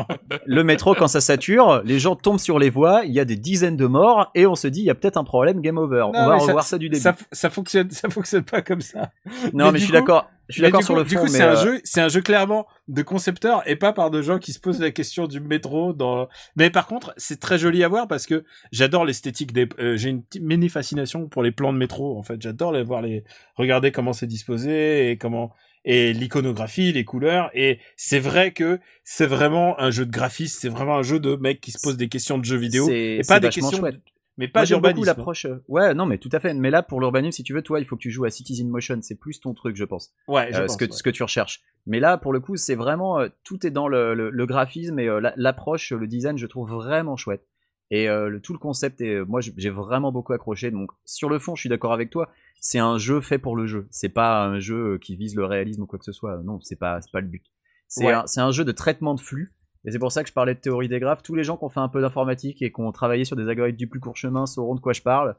le 0.46 0.64
métro 0.64 0.94
quand 0.94 1.08
ça 1.08 1.20
sature, 1.20 1.82
les 1.84 1.98
gens 1.98 2.16
tombent 2.16 2.38
sur 2.40 2.58
les 2.58 2.70
voies, 2.70 3.02
il 3.04 3.12
y 3.12 3.20
a 3.20 3.24
des 3.24 3.36
dizaines 3.36 3.76
de 3.76 3.86
morts 3.86 4.30
et 4.34 4.46
on 4.46 4.54
se 4.54 4.66
dit 4.68 4.80
il 4.80 4.86
y 4.86 4.90
a 4.90 4.94
peut-être 4.94 5.16
un 5.18 5.24
problème 5.24 5.60
game 5.60 5.78
over. 5.78 6.06
Non, 6.12 6.20
on 6.20 6.26
va 6.28 6.36
revoir 6.36 6.64
ça, 6.64 6.78
du 6.78 6.88
début. 6.88 7.02
Ça, 7.02 7.14
ça 7.32 7.50
fonctionne, 7.50 7.90
ça 7.90 8.08
fonctionne 8.08 8.44
pas 8.44 8.62
comme 8.62 8.80
ça. 8.80 9.10
non 9.52 9.66
mais 9.66 9.72
mais, 9.72 9.78
je 9.78 9.84
suis 9.84 9.92
d'accord. 9.92 10.30
Je 10.48 10.54
suis 10.54 10.62
d'accord 10.62 10.80
du 10.80 10.84
sur 10.86 10.94
coup- 10.94 11.00
le 11.00 11.04
Du 11.06 11.14
fond 11.14 11.20
coup, 11.20 11.32
mais 11.32 11.38
c'est 11.38 11.42
un 11.44 11.56
euh, 11.56 11.62
jeu, 11.64 11.80
c'est 11.84 12.00
un 12.00 12.08
jeu 12.08 12.20
clairement 12.20 12.66
de 12.88 13.02
concepteurs 13.02 13.62
et 13.68 13.76
pas 13.76 13.92
par 13.92 14.10
de 14.10 14.20
gens 14.22 14.38
qui 14.38 14.52
se 14.52 14.60
posent 14.60 14.80
la 14.80 14.90
question 14.90 15.26
du 15.26 15.40
métro 15.40 15.92
dans. 15.92 16.28
Mais 16.56 16.70
par 16.70 16.86
contre, 16.86 17.14
c'est 17.16 17.40
très 17.40 17.56
joli 17.58 17.82
à 17.82 17.88
voir 17.88 18.08
parce 18.08 18.26
que 18.26 18.44
j'adore 18.72 19.04
l'esthétique 19.04 19.52
des. 19.52 19.68
euh, 19.78 19.96
J'ai 19.96 20.10
une 20.10 20.22
mini 20.40 20.68
fascination 20.68 21.28
pour 21.28 21.42
les 21.42 21.50
plans 21.50 21.72
de 21.72 21.78
métro. 21.78 22.18
En 22.18 22.22
fait, 22.22 22.40
j'adore 22.42 22.72
les 22.72 22.82
voir 22.82 23.00
les 23.02 23.24
regarder 23.56 23.90
comment 23.92 24.12
c'est 24.12 24.26
disposé 24.26 25.10
et 25.10 25.16
comment 25.16 25.52
et 25.86 26.14
l'iconographie, 26.14 26.92
les 26.92 27.04
couleurs. 27.04 27.50
Et 27.54 27.78
c'est 27.96 28.18
vrai 28.18 28.52
que 28.52 28.80
c'est 29.04 29.26
vraiment 29.26 29.78
un 29.78 29.90
jeu 29.90 30.06
de 30.06 30.10
graphisme. 30.10 30.58
C'est 30.60 30.68
vraiment 30.70 30.96
un 30.96 31.02
jeu 31.02 31.20
de 31.20 31.36
mecs 31.36 31.60
qui 31.60 31.72
se 31.72 31.78
posent 31.82 31.96
des 31.98 32.08
questions 32.08 32.38
de 32.38 32.44
jeux 32.44 32.56
vidéo 32.56 32.86
et 33.18 33.20
pas 33.28 33.38
des 33.40 33.48
questions. 33.50 33.78
chouette. 33.78 34.00
Mais 34.36 34.48
pas 34.48 34.64
d'urbanisme. 34.64 35.06
l'approche. 35.06 35.44
euh, 35.44 35.62
Ouais, 35.68 35.94
non 35.94 36.06
mais 36.06 36.18
tout 36.18 36.28
à 36.32 36.40
fait. 36.40 36.54
Mais 36.54 36.70
là 36.70 36.82
pour 36.82 37.00
l'urbanisme, 37.00 37.36
si 37.36 37.42
tu 37.44 37.52
veux, 37.54 37.62
toi, 37.62 37.78
il 37.80 37.86
faut 37.86 37.96
que 37.96 38.00
tu 38.02 38.10
joues 38.10 38.24
à 38.24 38.30
Citizen 38.30 38.68
Motion. 38.68 38.98
C'est 39.02 39.14
plus 39.18 39.40
ton 39.40 39.54
truc, 39.54 39.76
je 39.76 39.84
pense. 39.84 40.12
Ouais, 40.28 40.48
je 40.52 40.58
Euh, 40.58 40.60
pense, 40.62 40.72
ce 40.72 40.76
que 40.78 40.84
ouais. 40.86 40.90
ce 40.92 41.02
que 41.02 41.10
tu 41.10 41.22
recherches. 41.22 41.62
Mais 41.86 42.00
là, 42.00 42.18
pour 42.18 42.32
le 42.32 42.40
coup, 42.40 42.56
c'est 42.56 42.74
vraiment 42.74 43.20
euh, 43.20 43.28
tout 43.44 43.64
est 43.66 43.70
dans 43.70 43.86
le, 43.88 44.14
le, 44.14 44.30
le 44.30 44.46
graphisme 44.46 44.98
et 44.98 45.06
euh, 45.08 45.20
la- 45.20 45.34
l'approche, 45.36 45.92
le 45.92 46.06
design, 46.06 46.36
je 46.38 46.46
trouve 46.46 46.68
vraiment 46.70 47.16
chouette. 47.16 47.46
Et 47.90 48.06
le, 48.08 48.40
tout 48.40 48.54
le 48.54 48.58
concept 48.58 49.00
est, 49.02 49.24
moi, 49.26 49.40
j'ai 49.40 49.70
vraiment 49.70 50.10
beaucoup 50.10 50.32
accroché. 50.32 50.70
Donc, 50.72 50.90
sur 51.04 51.28
le 51.28 51.38
fond, 51.38 51.54
je 51.54 51.60
suis 51.60 51.68
d'accord 51.68 51.92
avec 51.92 52.10
toi. 52.10 52.28
C'est 52.58 52.78
un 52.80 52.96
jeu 52.98 53.20
fait 53.20 53.38
pour 53.38 53.54
le 53.56 53.66
jeu. 53.66 53.86
C'est 53.90 54.08
pas 54.08 54.46
un 54.46 54.58
jeu 54.58 54.98
qui 54.98 55.14
vise 55.16 55.36
le 55.36 55.44
réalisme 55.44 55.82
ou 55.82 55.86
quoi 55.86 55.98
que 55.98 56.04
ce 56.04 56.10
soit. 56.10 56.40
Non, 56.42 56.58
c'est 56.62 56.78
pas, 56.78 56.98
pas 57.12 57.20
le 57.20 57.28
but. 57.28 57.44
C'est 57.86 58.06
Ouais. 58.06 58.12
un, 58.14 58.26
c'est 58.26 58.40
un 58.40 58.50
jeu 58.50 58.64
de 58.64 58.72
traitement 58.72 59.14
de 59.14 59.20
flux. 59.20 59.52
Et 59.84 59.90
c'est 59.90 59.98
pour 59.98 60.12
ça 60.12 60.22
que 60.22 60.28
je 60.28 60.34
parlais 60.34 60.54
de 60.54 60.60
théorie 60.60 60.88
des 60.88 60.98
graphes. 60.98 61.22
Tous 61.22 61.34
les 61.34 61.44
gens 61.44 61.56
qui 61.56 61.64
ont 61.64 61.68
fait 61.68 61.80
un 61.80 61.88
peu 61.88 62.00
d'informatique 62.00 62.62
et 62.62 62.72
qui 62.72 62.80
ont 62.80 62.92
travaillé 62.92 63.24
sur 63.24 63.36
des 63.36 63.48
algorithmes 63.48 63.76
du 63.76 63.86
plus 63.86 64.00
court 64.00 64.16
chemin 64.16 64.46
sauront 64.46 64.74
de 64.74 64.80
quoi 64.80 64.92
je 64.92 65.02
parle. 65.02 65.36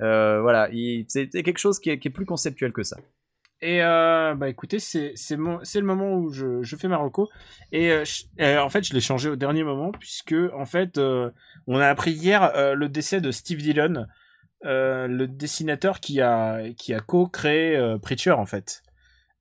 Euh, 0.00 0.40
voilà, 0.40 0.68
il- 0.72 1.04
c'est 1.08 1.28
quelque 1.28 1.58
chose 1.58 1.78
qui 1.78 1.90
est, 1.90 2.10
plus 2.10 2.24
conceptuel 2.24 2.72
que 2.72 2.82
ça. 2.82 2.96
Et 3.60 3.82
euh, 3.82 4.34
bah 4.34 4.48
écoutez, 4.48 4.80
c'est 4.80 5.14
le 5.36 5.82
moment 5.82 6.16
où 6.16 6.30
je, 6.32 6.76
fais 6.76 6.88
ma 6.88 6.96
reco 6.96 7.28
et 7.70 7.92
euh, 7.92 8.60
en 8.60 8.68
fait 8.68 8.82
je 8.82 8.92
l'ai 8.92 9.00
changé 9.00 9.28
au 9.28 9.36
dernier 9.36 9.62
moment 9.62 9.92
puisque 9.92 10.34
en 10.52 10.64
fait 10.64 10.98
on 10.98 11.76
a 11.76 11.86
appris 11.86 12.10
hier 12.10 12.74
le 12.74 12.88
décès 12.88 13.20
de 13.20 13.30
Steve 13.30 13.58
Dillon, 13.58 14.06
le 14.62 15.26
dessinateur 15.26 16.00
qui 16.00 16.20
a 16.20 16.64
co-créé 17.06 17.96
Preacher 18.02 18.32
en 18.32 18.46
fait. 18.46 18.82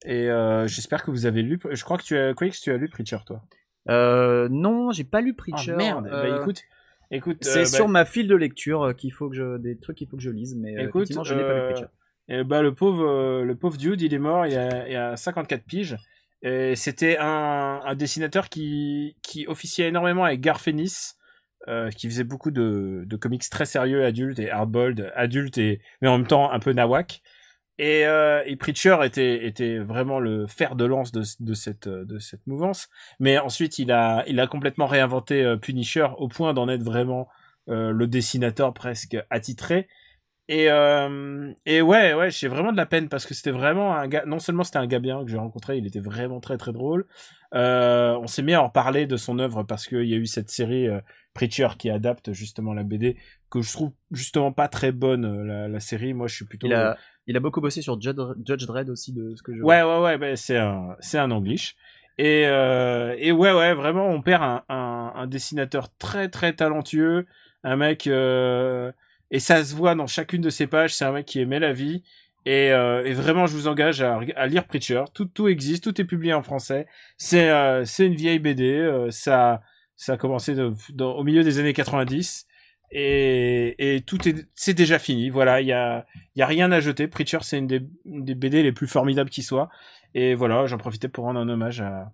Et 0.06 0.28
j'espère 0.68 1.02
que 1.02 1.10
vous 1.10 1.26
avez 1.26 1.42
lu. 1.42 1.60
Je 1.72 1.84
crois 1.84 1.98
que 1.98 2.04
tu 2.04 2.16
as 2.16 2.36
que 2.36 2.62
tu 2.62 2.72
as 2.72 2.78
lu 2.78 2.90
Preacher 2.90 3.18
toi. 3.26 3.42
Euh, 3.90 4.48
non, 4.50 4.92
j'ai 4.92 5.04
pas 5.04 5.22
lu 5.22 5.34
Preacher. 5.34 5.74
Ah 5.74 5.78
merde. 5.78 6.08
Euh, 6.08 6.30
Bah 6.30 6.42
écoute, 6.42 6.62
écoute. 7.10 7.38
c'est 7.42 7.62
euh, 7.62 7.66
sur 7.66 7.86
bah, 7.86 7.92
ma 7.92 8.06
file 8.06 8.28
de 8.28 8.36
lecture 8.36 8.84
euh, 8.84 8.94
qu'il 8.94 9.12
faut 9.12 9.30
que 9.30 9.36
je 9.36 9.58
des 9.58 9.78
trucs 9.78 9.98
qu'il 9.98 10.08
faut 10.08 10.18
que 10.18 10.24
je 10.24 10.30
lise, 10.30 10.56
mais 10.56 10.78
euh, 10.78 10.88
Écoute, 10.88 11.04
effectivement, 11.04 11.24
je 11.24 11.34
n'ai 11.34 11.42
pas 11.42 11.48
euh, 11.50 11.68
lu 11.68 11.74
Preacher. 11.74 11.88
Et 12.30 12.44
bah 12.44 12.62
le 12.62 12.74
pauvre, 12.74 13.06
euh, 13.06 13.44
le 13.44 13.56
pauvre 13.56 13.78
dude, 13.78 14.02
il 14.02 14.14
est 14.14 14.20
mort 14.20 14.46
il 14.46 14.54
y 14.54 14.56
a, 14.56 14.88
il 14.88 14.96
a 14.96 15.18
54 15.18 15.64
piges. 15.64 15.98
Et 16.44 16.76
c'était 16.76 17.18
un, 17.20 17.82
un 17.84 17.96
dessinateur 17.96 18.50
qui, 18.50 19.16
qui 19.22 19.46
officiait 19.48 19.88
énormément 19.90 20.24
avec 20.24 20.42
euh, 21.68 21.90
qui 21.92 22.08
faisait 22.08 22.24
beaucoup 22.24 22.50
de, 22.50 23.04
de 23.06 23.16
comics 23.16 23.48
très 23.50 23.66
sérieux, 23.66 24.04
adultes 24.04 24.40
et 24.40 24.50
hardboiled, 24.50 25.12
adultes 25.16 25.60
et 25.60 25.80
mais 26.02 26.08
en 26.08 26.18
même 26.18 26.28
temps 26.28 26.52
un 26.52 26.60
peu 26.60 26.74
nawak. 26.74 27.22
Et, 27.82 28.06
euh, 28.06 28.44
Preacher 28.60 29.00
était, 29.04 29.48
était 29.48 29.80
vraiment 29.80 30.20
le 30.20 30.46
fer 30.46 30.76
de 30.76 30.86
lance 30.86 31.12
de, 31.12 31.24
cette, 31.56 31.90
de 31.90 32.20
cette 32.20 32.46
mouvance. 32.46 32.90
Mais 33.20 33.40
ensuite, 33.40 33.80
il 33.80 33.92
a, 33.92 34.24
il 34.28 34.40
a 34.40 34.46
complètement 34.46 34.86
réinventé 34.86 35.44
euh, 35.44 35.58
Punisher 35.58 36.08
au 36.20 36.28
point 36.28 36.54
d'en 36.54 36.70
être 36.70 36.84
vraiment 36.84 37.28
euh, 37.70 37.92
le 37.92 38.06
dessinateur 38.06 38.76
presque 38.76 39.18
attitré. 39.32 39.88
Et, 40.48 40.70
euh, 40.70 41.54
et 41.66 41.82
ouais, 41.82 42.14
ouais, 42.14 42.30
j'ai 42.30 42.50
vraiment 42.50 42.72
de 42.72 42.78
la 42.78 42.86
peine 42.86 43.10
parce 43.10 43.26
que 43.26 43.34
c'était 43.34 43.52
vraiment 43.52 43.96
un 43.96 44.08
gars. 44.08 44.26
Non 44.26 44.38
seulement 44.38 44.64
c'était 44.64 44.80
un 44.80 44.86
gars 44.86 45.00
bien 45.00 45.24
que 45.24 45.32
j'ai 45.32 45.38
rencontré, 45.38 45.78
il 45.78 45.88
était 45.88 46.02
vraiment 46.02 46.40
très 46.40 46.58
très 46.58 46.74
drôle. 46.74 47.08
Euh, 47.54 48.18
on 48.22 48.28
s'est 48.28 48.44
mis 48.44 48.54
à 48.54 48.62
en 48.62 48.70
parler 48.70 49.08
de 49.08 49.18
son 49.18 49.40
œuvre 49.40 49.64
parce 49.64 49.88
qu'il 49.88 50.06
y 50.06 50.14
a 50.14 50.18
eu 50.18 50.26
cette 50.26 50.50
série 50.50 50.88
euh, 50.88 51.00
Preacher 51.34 51.70
qui 51.78 51.90
adapte 51.90 52.34
justement 52.34 52.74
la 52.74 52.84
BD 52.84 53.18
que 53.50 53.62
je 53.62 53.72
trouve 53.72 53.92
justement 54.12 54.52
pas 54.52 54.68
très 54.68 54.92
bonne 54.92 55.26
euh, 55.26 55.68
la, 55.68 55.80
série. 55.80 56.14
Moi, 56.14 56.28
je 56.28 56.36
suis 56.36 56.46
plutôt. 56.46 56.68
Il 57.28 57.38
a 57.38 57.40
beaucoup 57.40 57.62
bossé 57.62 57.82
sur 57.82 58.00
Judge, 58.02 58.20
Judge 58.46 58.66
Dredd 58.66 58.90
aussi 58.90 59.14
de 59.14 59.34
ce 59.36 59.44
que 59.44 59.54
je. 59.56 59.62
Ouais, 59.62 59.82
ouais, 59.84 60.00
ouais, 60.00 60.18
ben 60.18 60.36
c'est 60.36 60.58
un, 60.58 60.96
c'est 61.00 61.18
un 61.18 61.32
English. 61.32 61.76
Et, 62.18 62.44
euh, 62.46 63.16
et 63.18 63.32
ouais, 63.32 63.54
ouais, 63.54 63.74
vraiment, 63.74 64.08
on 64.10 64.22
perd 64.22 64.44
un, 64.44 64.64
un, 64.70 65.14
un 65.16 65.28
dessinateur 65.28 65.88
très, 65.98 66.28
très 66.30 66.54
talentueux, 66.54 67.26
un 67.64 67.76
mec, 67.78 68.06
euh, 68.08 68.92
et 69.32 69.40
ça 69.40 69.64
se 69.64 69.74
voit 69.76 69.96
dans 69.96 70.08
chacune 70.08 70.42
de 70.42 70.50
ses 70.50 70.68
pages, 70.68 70.94
c'est 70.94 71.06
un 71.06 71.12
mec 71.14 71.26
qui 71.26 71.40
aimait 71.40 71.60
la 71.60 71.74
vie. 71.74 72.04
Et, 72.46 72.72
euh, 72.72 73.06
et 73.06 73.14
vraiment, 73.14 73.46
je 73.46 73.54
vous 73.54 73.68
engage 73.68 74.02
à, 74.02 74.20
à 74.36 74.48
lire 74.48 74.66
Preacher. 74.66 75.04
Tout, 75.14 75.26
tout 75.26 75.48
existe, 75.48 75.84
tout 75.84 76.02
est 76.02 76.06
publié 76.06 76.34
en 76.34 76.42
français. 76.42 76.88
C'est, 77.18 77.50
euh, 77.50 77.86
c'est 77.86 78.08
une 78.08 78.16
vieille 78.16 78.40
BD. 78.40 78.64
euh, 78.80 79.12
ça, 79.12 79.62
ça 79.96 80.14
a 80.14 80.18
commencé 80.18 80.56
de- 80.56 80.74
dans- 80.94 81.14
au 81.14 81.24
milieu 81.24 81.44
des 81.44 81.60
années 81.60 81.74
90. 81.74 82.48
Et, 82.92 83.96
et 83.96 84.02
tout 84.02 84.28
est 84.28 84.48
c'est 84.56 84.74
déjà 84.74 85.00
fini. 85.00 85.30
Voilà, 85.30 85.62
il 85.62 85.68
y 85.68 85.74
a 85.74 86.06
il 86.36 86.40
y 86.40 86.42
a 86.42 86.46
rien 86.46 86.72
à 86.72 86.80
jeter. 86.80 87.08
Preacher 87.08 87.40
c'est 87.42 87.58
une 87.58 87.68
des, 87.68 87.82
une 88.06 88.26
des 88.26 88.36
BD 88.36 88.64
les 88.64 88.72
plus 88.72 88.88
formidables 88.88 89.30
qui 89.30 89.44
soit. 89.44 89.70
Et 90.14 90.36
voilà, 90.36 90.68
j'en 90.68 90.78
profitais 90.78 91.08
pour 91.08 91.26
rendre 91.26 91.40
un 91.40 91.48
hommage 91.50 91.82
à, 91.82 92.12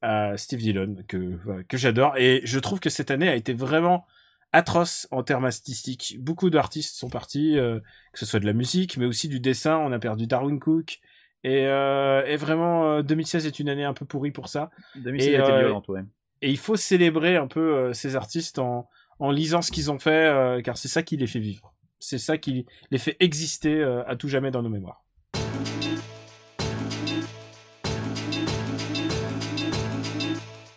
à 0.00 0.36
Steve 0.36 0.60
Dillon 0.60 0.96
que 1.08 1.62
que 1.64 1.76
j'adore 1.76 2.16
et 2.16 2.40
je 2.44 2.58
trouve 2.58 2.80
que 2.80 2.90
cette 2.90 3.10
année 3.10 3.28
a 3.28 3.34
été 3.34 3.52
vraiment 3.52 4.06
atroce 4.52 5.08
en 5.10 5.22
termes 5.22 5.46
artistiques. 5.46 6.16
Beaucoup 6.20 6.50
d'artistes 6.50 6.96
sont 6.96 7.08
partis, 7.08 7.58
euh, 7.58 7.80
que 8.12 8.18
ce 8.18 8.26
soit 8.26 8.40
de 8.40 8.46
la 8.46 8.52
musique, 8.52 8.96
mais 8.98 9.06
aussi 9.06 9.28
du 9.28 9.40
dessin. 9.40 9.78
On 9.78 9.92
a 9.92 9.98
perdu 9.98 10.26
Darwin 10.26 10.60
Cook. 10.60 11.00
Et, 11.44 11.66
euh, 11.66 12.24
et 12.26 12.36
vraiment, 12.36 12.98
euh, 12.98 13.02
2016 13.02 13.46
est 13.46 13.58
une 13.58 13.68
année 13.68 13.84
un 13.84 13.94
peu 13.94 14.04
pourrie 14.04 14.30
pour 14.30 14.48
ça. 14.48 14.70
2016 14.96 15.28
Et, 15.28 15.32
était 15.34 15.42
euh, 15.42 15.58
violente, 15.58 15.88
ouais. 15.88 16.02
Et 16.40 16.50
il 16.50 16.58
faut 16.58 16.76
célébrer 16.76 17.36
un 17.36 17.46
peu 17.46 17.60
euh, 17.60 17.92
ces 17.92 18.16
artistes 18.16 18.58
en, 18.58 18.88
en 19.22 19.30
lisant 19.30 19.62
ce 19.62 19.70
qu'ils 19.70 19.88
ont 19.92 20.00
fait, 20.00 20.10
euh, 20.10 20.60
car 20.62 20.76
c'est 20.76 20.88
ça 20.88 21.04
qui 21.04 21.16
les 21.16 21.28
fait 21.28 21.38
vivre. 21.38 21.72
C'est 22.00 22.18
ça 22.18 22.38
qui 22.38 22.66
les 22.90 22.98
fait 22.98 23.16
exister 23.20 23.72
euh, 23.72 24.02
à 24.08 24.16
tout 24.16 24.26
jamais 24.26 24.50
dans 24.50 24.62
nos 24.62 24.68
mémoires. 24.68 25.04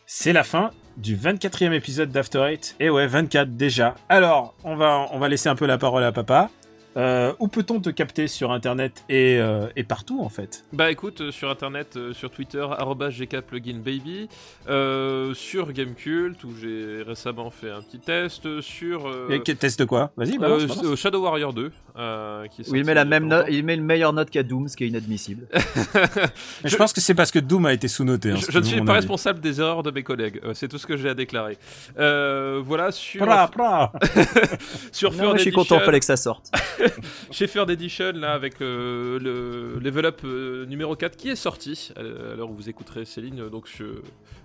C'est 0.05 0.31
la 0.31 0.43
fin 0.43 0.69
du 0.95 1.17
24e 1.17 1.73
épisode 1.73 2.11
d'After 2.11 2.51
Eight. 2.51 2.75
Et 2.79 2.91
ouais, 2.91 3.07
24 3.07 3.57
déjà. 3.57 3.95
Alors, 4.09 4.53
on 4.63 4.75
va, 4.75 5.07
on 5.11 5.17
va 5.17 5.27
laisser 5.27 5.49
un 5.49 5.55
peu 5.55 5.65
la 5.65 5.79
parole 5.79 6.03
à 6.03 6.11
papa. 6.11 6.51
Euh, 6.97 7.33
où 7.39 7.47
peut-on 7.47 7.81
te 7.81 7.89
capter 7.89 8.27
sur 8.27 8.51
internet 8.51 9.03
et, 9.09 9.37
euh, 9.39 9.67
et 9.75 9.83
partout 9.83 10.21
en 10.21 10.29
fait? 10.29 10.63
Bah 10.71 10.91
écoute, 10.91 11.21
euh, 11.21 11.31
sur 11.31 11.49
internet, 11.49 11.97
sur 12.13 12.31
Twitter, 12.31 12.65
gkpluginbaby, 13.09 14.29
sur 15.33 15.73
Gamecult, 15.73 16.43
où 16.43 16.55
j'ai 16.55 17.01
récemment 17.03 17.49
fait 17.49 17.71
un 17.71 17.81
petit 17.81 17.99
test, 17.99 18.61
sur 18.61 19.11
Et 19.29 19.41
Teste 19.55 19.85
quoi? 19.85 20.11
Vas-y, 20.17 20.37
euh, 20.41 20.95
Shadow 20.95 21.21
Warrior 21.21 21.53
2, 21.53 21.71
euh, 21.97 22.47
qui 22.47 22.61
est 22.61 22.69
Où 22.69 22.75
il 22.75 22.83
met 22.85 22.93
la 22.93 23.05
même 23.05 23.27
note, 23.27 23.45
il 23.49 23.63
met 23.63 23.75
une 23.75 23.83
meilleure 23.83 24.11
note 24.13 24.29
qu'à 24.29 24.43
Doom, 24.43 24.67
ce 24.67 24.75
qui 24.75 24.83
est 24.83 24.87
inadmissible. 24.87 25.47
Mais 26.63 26.69
je 26.69 26.75
pense 26.75 26.91
que 26.93 27.01
c'est 27.01 27.13
parce 27.15 27.31
que 27.31 27.39
Doom 27.39 27.65
a 27.65 27.73
été 27.73 27.87
sous-noté. 27.87 28.31
hein, 28.31 28.35
Je, 28.49 28.57
ne 28.59 28.63
suis 28.63 28.77
pas 28.81 28.91
avis. 28.93 28.99
responsable 28.99 29.39
des 29.39 29.59
erreurs 29.61 29.83
de 29.83 29.91
mes 29.91 30.03
collègues, 30.03 30.39
euh, 30.43 30.53
c'est 30.53 30.67
tout 30.67 30.77
ce 30.77 30.85
que 30.87 30.97
j'ai 30.97 31.09
à 31.09 31.13
déclarer. 31.13 31.57
Euh, 31.97 32.61
voilà, 32.65 32.91
sur, 32.91 33.21
Pra, 33.25 33.47
pra. 33.53 33.93
sur 34.91 35.11
Non, 35.13 35.23
moi, 35.23 35.37
je 35.37 35.41
suis 35.43 35.51
content, 35.51 35.75
Edition- 35.75 35.85
fallait 35.85 35.99
que 35.99 36.05
ça 36.05 36.17
sorte. 36.17 36.51
Chez 37.31 37.47
Third 37.47 37.69
Edition, 37.69 38.11
là, 38.15 38.33
avec 38.33 38.61
euh, 38.61 39.19
le 39.19 39.79
Level 39.79 40.05
Up 40.05 40.21
euh, 40.25 40.65
numéro 40.65 40.95
4 40.95 41.15
qui 41.15 41.29
est 41.29 41.35
sorti, 41.35 41.91
à 41.95 42.01
l'heure 42.03 42.49
où 42.49 42.55
vous 42.55 42.69
écouterez 42.69 43.05
Céline, 43.05 43.39
euh, 43.41 43.49
donc 43.49 43.67
je 43.77 43.85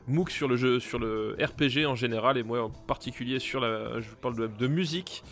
MOOC 0.09 0.30
sur 0.30 0.48
le 0.48 0.57
jeu, 0.57 0.80
sur 0.80 0.98
le 0.98 1.36
RPG 1.40 1.86
en 1.86 1.94
général, 1.94 2.36
et 2.38 2.42
moi 2.42 2.62
en 2.64 2.70
particulier 2.70 3.38
sur 3.38 3.61
la. 3.61 4.01
Je 4.01 4.09
vous 4.09 4.16
parle 4.20 4.36
de, 4.36 4.46
de 4.59 4.66
musique. 4.66 5.22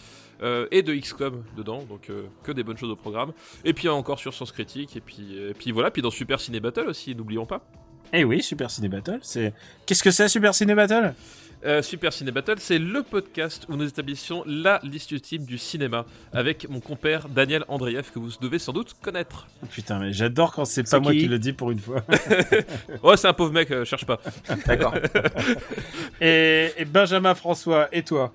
Euh, 0.43 0.67
et 0.71 0.83
de 0.83 0.95
XCOM 0.95 1.45
dedans, 1.57 1.83
donc 1.83 2.11
euh, 2.11 2.25
que 2.43 2.53
des 2.53 2.63
bonnes 2.63 2.77
choses 2.77 2.91
au 2.91 2.97
programme. 2.97 3.33
Et 3.65 3.73
puis 3.73 3.89
encore 3.89 4.19
sur 4.19 4.35
Sens 4.35 4.53
Critique, 4.53 4.97
et 4.97 5.01
puis, 5.01 5.37
et 5.37 5.55
puis 5.55 5.73
voilà, 5.73 5.91
puis 5.91 6.03
dans 6.03 6.11
Super 6.11 6.41
Ciné 6.41 6.61
Battle 6.61 6.89
aussi, 6.89 7.15
n'oublions 7.15 7.47
pas. 7.47 7.63
Eh 8.13 8.25
oui, 8.25 8.43
Super 8.43 8.71
Ciné 8.71 8.89
Battle, 8.89 9.19
c'est... 9.23 9.53
Qu'est-ce 9.85 10.03
que 10.03 10.11
c'est 10.11 10.29
Super 10.29 10.55
Ciné 10.55 10.75
Battle? 10.75 11.15
Euh, 11.65 11.83
Super 11.83 12.13
Ciné 12.13 12.31
Battle, 12.31 12.55
c'est 12.59 12.79
le 12.79 13.03
podcast 13.03 13.67
où 13.69 13.77
nous 13.77 13.87
établissons 13.87 14.45
la 14.47 14.79
liste 14.85 15.11
ultime 15.11 15.45
du 15.45 15.59
cinéma 15.59 16.07
avec 16.33 16.69
mon 16.69 16.79
compère 16.79 17.29
Daniel 17.29 17.65
Andreev 17.67 18.13
que 18.13 18.21
vous 18.21 18.31
devez 18.41 18.61
sans 18.61 18.73
doute 18.73 18.95
connaître. 19.03 19.49
Oh, 19.63 19.67
Putain, 19.69 19.99
mais 19.99 20.13
j'adore 20.13 20.53
quand 20.53 20.65
c'est 20.65 20.89
pas 20.89 21.01
moi 21.01 21.13
qui 21.13 21.19
qui 21.19 21.27
le 21.27 21.39
dis 21.39 21.53
pour 21.53 21.71
une 21.73 21.81
fois. 21.81 22.03
Oh, 23.03 23.17
c'est 23.17 23.29
un 23.29 23.33
pauvre 23.33 23.53
mec, 23.53 23.71
euh, 23.71 23.85
cherche 23.85 24.07
pas. 24.07 24.21
D'accord. 24.67 24.95
et, 26.21 26.71
et 26.77 26.85
Benjamin 26.85 27.35
François, 27.35 27.89
et 27.93 28.03
toi? 28.03 28.33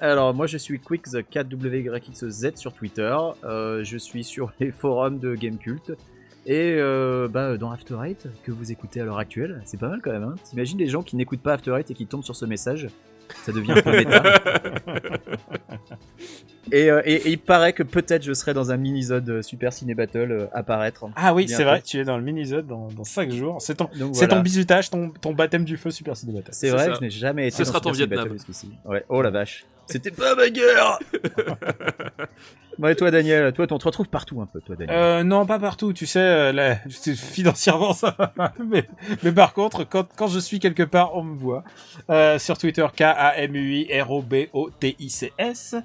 Alors, 0.00 0.32
moi, 0.34 0.46
je 0.46 0.56
suis 0.58 0.78
Quick 0.78 1.02
the 1.04 1.16
4WYXZ 1.32 2.56
sur 2.56 2.72
Twitter. 2.72 3.16
Euh, 3.44 3.82
je 3.84 3.96
suis 3.98 4.24
sur 4.24 4.52
les 4.60 4.70
forums 4.70 5.18
de 5.18 5.34
Gamecult. 5.34 5.92
Et 6.46 6.76
euh, 6.78 7.28
bah, 7.28 7.56
dans 7.58 7.70
After 7.72 7.96
Eight, 8.06 8.26
que 8.44 8.52
vous 8.52 8.72
écoutez 8.72 9.00
à 9.00 9.04
l'heure 9.04 9.18
actuelle, 9.18 9.60
c'est 9.66 9.78
pas 9.78 9.88
mal 9.88 10.00
quand 10.02 10.12
même. 10.12 10.22
Hein 10.22 10.34
T'imagines 10.48 10.78
les 10.78 10.86
gens 10.86 11.02
qui 11.02 11.16
n'écoutent 11.16 11.42
pas 11.42 11.52
After 11.54 11.74
Eight 11.78 11.90
et 11.90 11.94
qui 11.94 12.06
tombent 12.06 12.24
sur 12.24 12.36
ce 12.36 12.46
message? 12.46 12.88
Ça 13.44 13.52
devient 13.52 13.72
un 13.72 13.82
peu 13.82 13.90
méta. 13.90 14.22
et, 16.72 16.90
euh, 16.90 17.02
et- 17.04 17.14
et 17.16 17.30
il 17.32 17.38
paraît 17.38 17.74
que 17.74 17.82
peut-être 17.82 18.22
je 18.22 18.32
serai 18.32 18.54
dans 18.54 18.70
un 18.72 18.78
mini-zode 18.78 19.42
Super 19.42 19.74
Ciné 19.74 19.94
Battle 19.94 20.32
euh, 20.32 20.46
apparaître. 20.54 21.04
Ah 21.16 21.34
oui, 21.34 21.46
c'est 21.48 21.64
vrai, 21.64 21.82
tu 21.82 21.98
es 21.98 22.04
dans 22.04 22.16
le 22.16 22.24
mini-zode 22.24 22.66
dans, 22.66 22.88
dans 22.88 23.04
5 23.04 23.30
jours. 23.30 23.60
C'est 23.60 23.74
ton, 23.74 23.90
Donc 23.98 24.14
c'est 24.16 24.24
voilà. 24.24 24.36
ton 24.36 24.40
bisutage, 24.40 24.88
ton, 24.88 25.10
ton 25.10 25.34
baptême 25.34 25.64
du 25.64 25.76
feu 25.76 25.90
Super 25.90 26.16
Ciné 26.16 26.32
Battle. 26.32 26.52
C'est 26.52 26.70
vrai 26.70 26.86
ça. 26.86 26.94
je 26.94 27.00
n'ai 27.02 27.10
jamais 27.10 27.48
été 27.48 27.56
Ce 27.58 27.62
dans 27.64 27.68
sera 27.68 27.80
ton 27.80 27.92
Super 27.92 28.06
Vietnam. 28.06 28.24
Battle 28.28 28.38
jusqu'ici. 28.38 28.70
Ouais. 28.86 29.04
Oh 29.10 29.20
la 29.20 29.28
vache. 29.30 29.66
C'était 29.88 30.10
pas 30.10 30.34
ma 30.34 30.48
guerre 30.50 30.98
Bon 32.78 32.86
et 32.88 32.94
toi 32.94 33.10
Daniel, 33.10 33.52
toi 33.52 33.66
on 33.70 33.78
te 33.78 33.84
retrouve 33.86 34.08
partout 34.08 34.40
un 34.40 34.46
peu 34.46 34.60
toi 34.60 34.76
Daniel. 34.76 34.96
Euh, 34.96 35.24
non, 35.24 35.44
pas 35.46 35.58
partout, 35.58 35.92
tu 35.92 36.06
sais, 36.06 36.20
euh, 36.20 36.52
là, 36.52 36.76
financièrement 37.16 37.92
ça 37.92 38.14
va 38.16 38.28
pas, 38.28 38.52
mais, 38.64 38.84
mais 39.24 39.32
par 39.32 39.52
contre, 39.52 39.82
quand, 39.82 40.06
quand 40.16 40.28
je 40.28 40.38
suis 40.38 40.60
quelque 40.60 40.84
part, 40.84 41.16
on 41.16 41.24
me 41.24 41.36
voit. 41.36 41.64
Euh, 42.08 42.38
sur 42.38 42.56
Twitter, 42.56 42.86
K-A-M-U-I-R-O-B-O-T-I-C-S. 44.48 45.76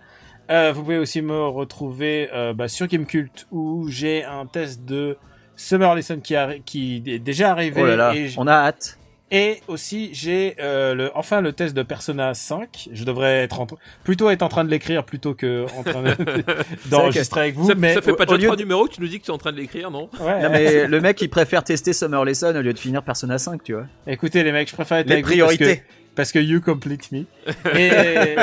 Euh, 0.51 0.71
vous 0.73 0.81
pouvez 0.83 0.97
aussi 0.97 1.21
me 1.21 1.47
retrouver 1.47 2.29
euh, 2.33 2.53
bah, 2.53 2.67
sur 2.67 2.85
Gamecult 2.87 3.47
où 3.51 3.87
j'ai 3.87 4.23
un 4.25 4.45
test 4.45 4.83
de 4.85 5.17
Summer 5.55 5.95
Lesson 5.95 6.19
qui, 6.19 6.35
est 6.35 7.19
déjà 7.19 7.51
arrivé. 7.51 7.81
oh 7.81 7.85
là 7.85 7.95
là, 7.95 8.13
et, 8.13 8.27
j- 8.27 8.35
on 8.37 8.45
a 8.47 8.53
hâte. 8.53 8.99
Et 9.34 9.59
aussi 9.67 10.11
j'ai 10.13 10.55
euh, 10.59 10.93
le, 10.93 11.11
enfin 11.15 11.41
le 11.41 11.51
test 11.51 11.75
de 11.75 11.84
Persona 11.84 12.34
5. 12.34 12.89
Je 12.93 13.03
devrais 13.03 13.41
être 13.43 13.59
en, 13.59 13.67
plutôt 14.05 14.29
être 14.29 14.43
en 14.43 14.47
train 14.49 14.63
de 14.63 14.69
l'écrire 14.69 15.03
plutôt 15.03 15.34
que 15.34 15.65
en 15.77 15.84
train 15.84 16.03
de- 16.03 16.15
d'enregistrer 16.89 17.41
avec 17.41 17.55
vous. 17.55 17.67
ça, 17.67 17.75
mais 17.75 17.93
ça 17.95 18.01
fait 18.01 18.13
pas 18.13 18.25
déjà 18.25 18.38
trois 18.43 18.55
de- 18.55 18.61
numéros 18.61 18.86
que 18.88 18.93
tu 18.93 19.01
nous 19.01 19.07
dis 19.07 19.19
que 19.19 19.25
tu 19.25 19.31
es 19.31 19.34
en 19.34 19.38
train 19.38 19.51
de 19.51 19.57
l'écrire, 19.57 19.91
non? 19.91 20.09
Ouais, 20.21 20.41
Non 20.43 20.49
mais 20.51 20.88
le 20.88 21.01
mec 21.01 21.19
il 21.21 21.29
préfère 21.29 21.63
tester 21.63 21.91
Summer 21.91 22.23
Lesson 22.23 22.53
au 22.55 22.61
lieu 22.61 22.71
de 22.73 22.79
finir 22.79 23.03
Persona 23.03 23.38
5 23.38 23.63
tu 23.63 23.73
vois. 23.73 23.88
Écoutez 24.07 24.43
les 24.43 24.51
mecs, 24.53 24.69
je 24.69 24.75
préfère 24.75 24.99
être 24.99 25.07
Les 25.07 25.13
avec 25.15 25.25
vous 25.25 25.38
parce 25.39 25.51
que, 25.51 25.57
priorités. 25.57 25.84
parce 26.15 26.31
que 26.31 26.39
you 26.39 26.61
complete 26.61 27.11
me. 27.11 27.25
Et, 27.75 28.36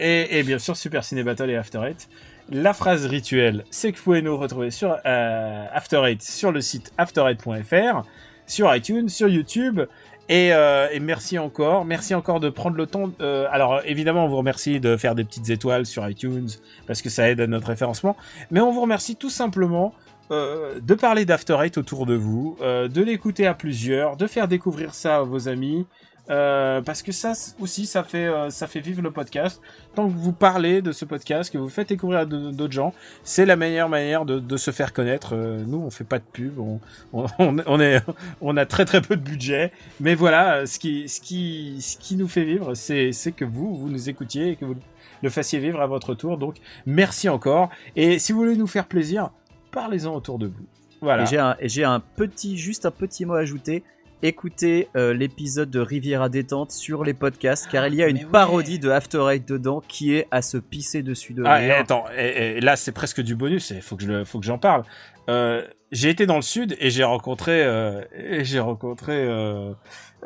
et, 0.00 0.38
et 0.38 0.42
bien 0.42 0.58
sûr 0.58 0.76
Super 0.76 1.04
Ciné 1.04 1.22
Battle 1.22 1.50
et 1.50 1.56
After 1.56 1.80
Eight. 1.86 2.08
La 2.52 2.72
phrase 2.74 3.06
rituelle, 3.06 3.64
c'est 3.70 3.92
que 3.92 3.98
vous 3.98 4.02
pouvez 4.04 4.22
nous 4.22 4.36
retrouver 4.36 4.70
sur 4.72 4.96
euh, 5.06 5.66
After 5.72 6.02
Eight 6.04 6.22
sur 6.22 6.50
le 6.50 6.60
site 6.60 6.92
after8.fr, 6.98 8.02
sur 8.50 8.74
iTunes, 8.74 9.08
sur 9.08 9.28
YouTube. 9.28 9.80
Et, 10.28 10.52
euh, 10.52 10.88
et 10.92 11.00
merci 11.00 11.38
encore, 11.38 11.84
merci 11.84 12.14
encore 12.14 12.38
de 12.38 12.50
prendre 12.50 12.76
le 12.76 12.86
temps. 12.86 13.10
euh, 13.20 13.48
alors 13.50 13.80
évidemment, 13.84 14.26
on 14.26 14.28
vous 14.28 14.36
remercie 14.36 14.78
de 14.78 14.96
faire 14.96 15.16
des 15.16 15.24
petites 15.24 15.50
étoiles 15.50 15.86
sur 15.86 16.08
iTunes 16.08 16.48
parce 16.86 17.02
que 17.02 17.10
ça 17.10 17.28
aide 17.28 17.40
à 17.40 17.48
notre 17.48 17.66
référencement. 17.66 18.16
Mais 18.52 18.60
on 18.60 18.70
vous 18.70 18.80
remercie 18.80 19.16
tout 19.16 19.30
simplement 19.30 19.92
euh, 20.30 20.78
de 20.80 20.94
parler 20.94 21.24
d'After 21.24 21.56
Eight 21.64 21.78
autour 21.78 22.06
de 22.06 22.14
vous, 22.14 22.56
de 22.60 23.02
l'écouter 23.02 23.48
à 23.48 23.54
plusieurs, 23.54 24.16
de 24.16 24.28
faire 24.28 24.46
découvrir 24.46 24.94
ça 24.94 25.16
à 25.16 25.22
vos 25.22 25.48
amis, 25.48 25.86
euh, 26.30 26.80
parce 26.80 27.02
que 27.02 27.12
ça 27.12 27.32
aussi, 27.60 27.86
ça 27.86 28.04
fait, 28.04 28.26
euh, 28.26 28.50
ça 28.50 28.66
fait 28.66 28.80
vivre 28.80 29.02
le 29.02 29.10
podcast. 29.10 29.60
Tant 29.94 30.06
que 30.08 30.12
vous 30.12 30.32
parlez 30.32 30.80
de 30.80 30.92
ce 30.92 31.04
podcast, 31.04 31.52
que 31.52 31.58
vous 31.58 31.68
faites 31.68 31.88
découvrir 31.88 32.20
à 32.20 32.24
d'autres 32.24 32.72
gens, 32.72 32.94
c'est 33.24 33.44
la 33.46 33.56
meilleure 33.56 33.88
manière 33.88 34.24
de, 34.24 34.38
de 34.38 34.56
se 34.56 34.70
faire 34.70 34.92
connaître. 34.92 35.34
Euh, 35.34 35.64
nous, 35.66 35.78
on 35.78 35.90
fait 35.90 36.04
pas 36.04 36.18
de 36.18 36.24
pub, 36.32 36.58
on, 36.58 36.80
on, 37.12 37.26
on- 37.66 37.80
est, 37.80 38.02
on 38.40 38.56
a 38.56 38.64
très 38.66 38.84
très 38.84 39.00
peu 39.02 39.16
de 39.16 39.22
budget, 39.22 39.72
mais 39.98 40.14
voilà, 40.14 40.58
euh, 40.58 40.66
ce 40.66 40.78
qui, 40.78 41.08
ce 41.08 41.20
qui, 41.20 41.76
ce 41.80 41.96
qui 41.96 42.16
nous 42.16 42.28
fait 42.28 42.44
vivre, 42.44 42.74
c'est, 42.74 43.10
que 43.36 43.44
vous, 43.44 43.74
vous 43.74 43.88
nous 43.88 44.08
écoutiez 44.08 44.50
et 44.50 44.56
que 44.56 44.64
vous 44.64 44.76
le 45.22 45.30
fassiez 45.30 45.58
vivre 45.58 45.80
à 45.80 45.86
votre 45.86 46.14
tour. 46.14 46.38
Donc, 46.38 46.56
merci 46.86 47.28
encore. 47.28 47.70
Et 47.96 48.18
si 48.18 48.32
vous 48.32 48.38
voulez 48.38 48.56
nous 48.56 48.66
faire 48.66 48.86
plaisir, 48.86 49.30
parlez-en 49.70 50.14
autour 50.14 50.38
de 50.38 50.46
vous. 50.46 50.64
Voilà. 51.02 51.24
Et 51.60 51.68
j'ai 51.68 51.84
un, 51.84 51.92
un 51.94 52.00
petit, 52.00 52.56
juste 52.56 52.86
un 52.86 52.90
petit 52.90 53.24
mot 53.24 53.34
à 53.34 53.40
ajouter. 53.40 53.82
Écoutez 54.22 54.88
euh, 54.96 55.14
l'épisode 55.14 55.70
de 55.70 55.80
Riviera 55.80 56.28
détente 56.28 56.72
sur 56.72 57.04
les 57.04 57.14
podcasts, 57.14 57.70
car 57.70 57.86
il 57.86 57.94
y 57.94 58.02
a 58.02 58.06
mais 58.06 58.10
une 58.12 58.18
ouais. 58.18 58.30
parodie 58.30 58.78
de 58.78 58.90
After 58.90 59.24
Eight 59.30 59.48
dedans 59.48 59.80
qui 59.86 60.14
est 60.14 60.26
à 60.30 60.42
se 60.42 60.58
pisser 60.58 61.02
dessus 61.02 61.32
de 61.32 61.42
Ah, 61.46 61.62
et 61.64 61.70
attends, 61.70 62.04
et, 62.14 62.56
et 62.56 62.60
là 62.60 62.76
c'est 62.76 62.92
presque 62.92 63.22
du 63.22 63.34
bonus, 63.34 63.70
il 63.70 63.80
faut 63.80 63.96
que 63.96 64.02
je 64.02 64.08
le- 64.08 64.24
faut 64.26 64.38
que 64.38 64.44
j'en 64.44 64.58
parle. 64.58 64.82
Euh, 65.30 65.66
j'ai 65.90 66.10
été 66.10 66.26
dans 66.26 66.36
le 66.36 66.42
sud 66.42 66.76
et 66.80 66.90
j'ai 66.90 67.02
rencontré 67.04 67.64
euh, 67.64 68.02
j'ai 68.42 68.60
rencontré 68.60 69.26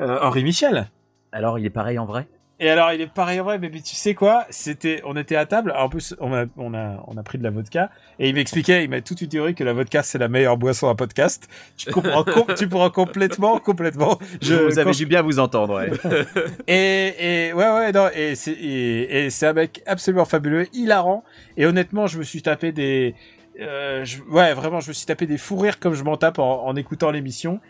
Henri 0.00 0.42
Michel. 0.42 0.90
Alors 1.30 1.60
il 1.60 1.64
est 1.66 1.70
pareil 1.70 1.98
en 1.98 2.04
vrai? 2.06 2.26
Et 2.64 2.70
alors 2.70 2.92
il 2.94 3.00
est 3.02 3.06
pareil 3.12 3.38
en 3.40 3.44
vrai, 3.44 3.58
mais, 3.58 3.68
mais 3.70 3.82
tu 3.82 3.94
sais 3.94 4.14
quoi? 4.14 4.46
C'était, 4.48 5.02
on 5.04 5.16
était 5.16 5.36
à 5.36 5.44
table. 5.44 5.74
En 5.76 5.90
plus, 5.90 6.14
on 6.18 6.32
a, 6.32 6.46
on 6.56 6.72
a, 6.72 7.04
on 7.06 7.16
a 7.18 7.22
pris 7.22 7.36
de 7.36 7.42
la 7.44 7.50
vodka 7.50 7.90
et 8.18 8.28
il 8.30 8.34
m'expliquait, 8.34 8.84
il 8.84 8.88
m'a 8.88 9.02
toute 9.02 9.20
une 9.20 9.28
théorie 9.28 9.54
que 9.54 9.64
la 9.64 9.74
vodka 9.74 10.02
c'est 10.02 10.16
la 10.16 10.28
meilleure 10.28 10.56
boisson 10.56 10.88
à 10.88 10.94
podcast. 10.94 11.46
Tu 11.76 11.90
comprends, 11.92 12.24
com- 12.34 12.54
tu 12.56 12.66
pourras 12.66 12.88
complètement, 12.88 13.58
complètement. 13.58 14.18
Je, 14.40 14.54
Vous 14.54 14.78
avez 14.78 14.92
je- 14.94 14.98
dû 14.98 15.06
bien 15.06 15.20
vous 15.20 15.38
entendre, 15.40 15.74
ouais. 15.76 15.90
et, 16.66 17.48
et 17.48 17.52
ouais 17.52 17.70
ouais 17.72 17.92
non 17.92 18.08
et 18.14 18.34
c'est 18.34 18.52
et, 18.52 19.26
et 19.26 19.30
c'est 19.30 19.46
un 19.46 19.52
mec 19.52 19.82
absolument 19.86 20.24
fabuleux, 20.24 20.66
hilarant 20.72 21.22
et 21.58 21.66
honnêtement 21.66 22.06
je 22.06 22.18
me 22.18 22.22
suis 22.22 22.40
tapé 22.40 22.72
des 22.72 23.14
euh, 23.60 24.04
je- 24.04 24.22
ouais 24.30 24.54
vraiment 24.54 24.80
je 24.80 24.88
me 24.88 24.92
suis 24.94 25.06
tapé 25.06 25.26
des 25.26 25.38
fous 25.38 25.56
rires 25.58 25.78
comme 25.78 25.94
je 25.94 26.02
m'en 26.02 26.16
tape 26.16 26.38
en, 26.38 26.64
en 26.66 26.74
écoutant 26.76 27.10
l'émission 27.10 27.60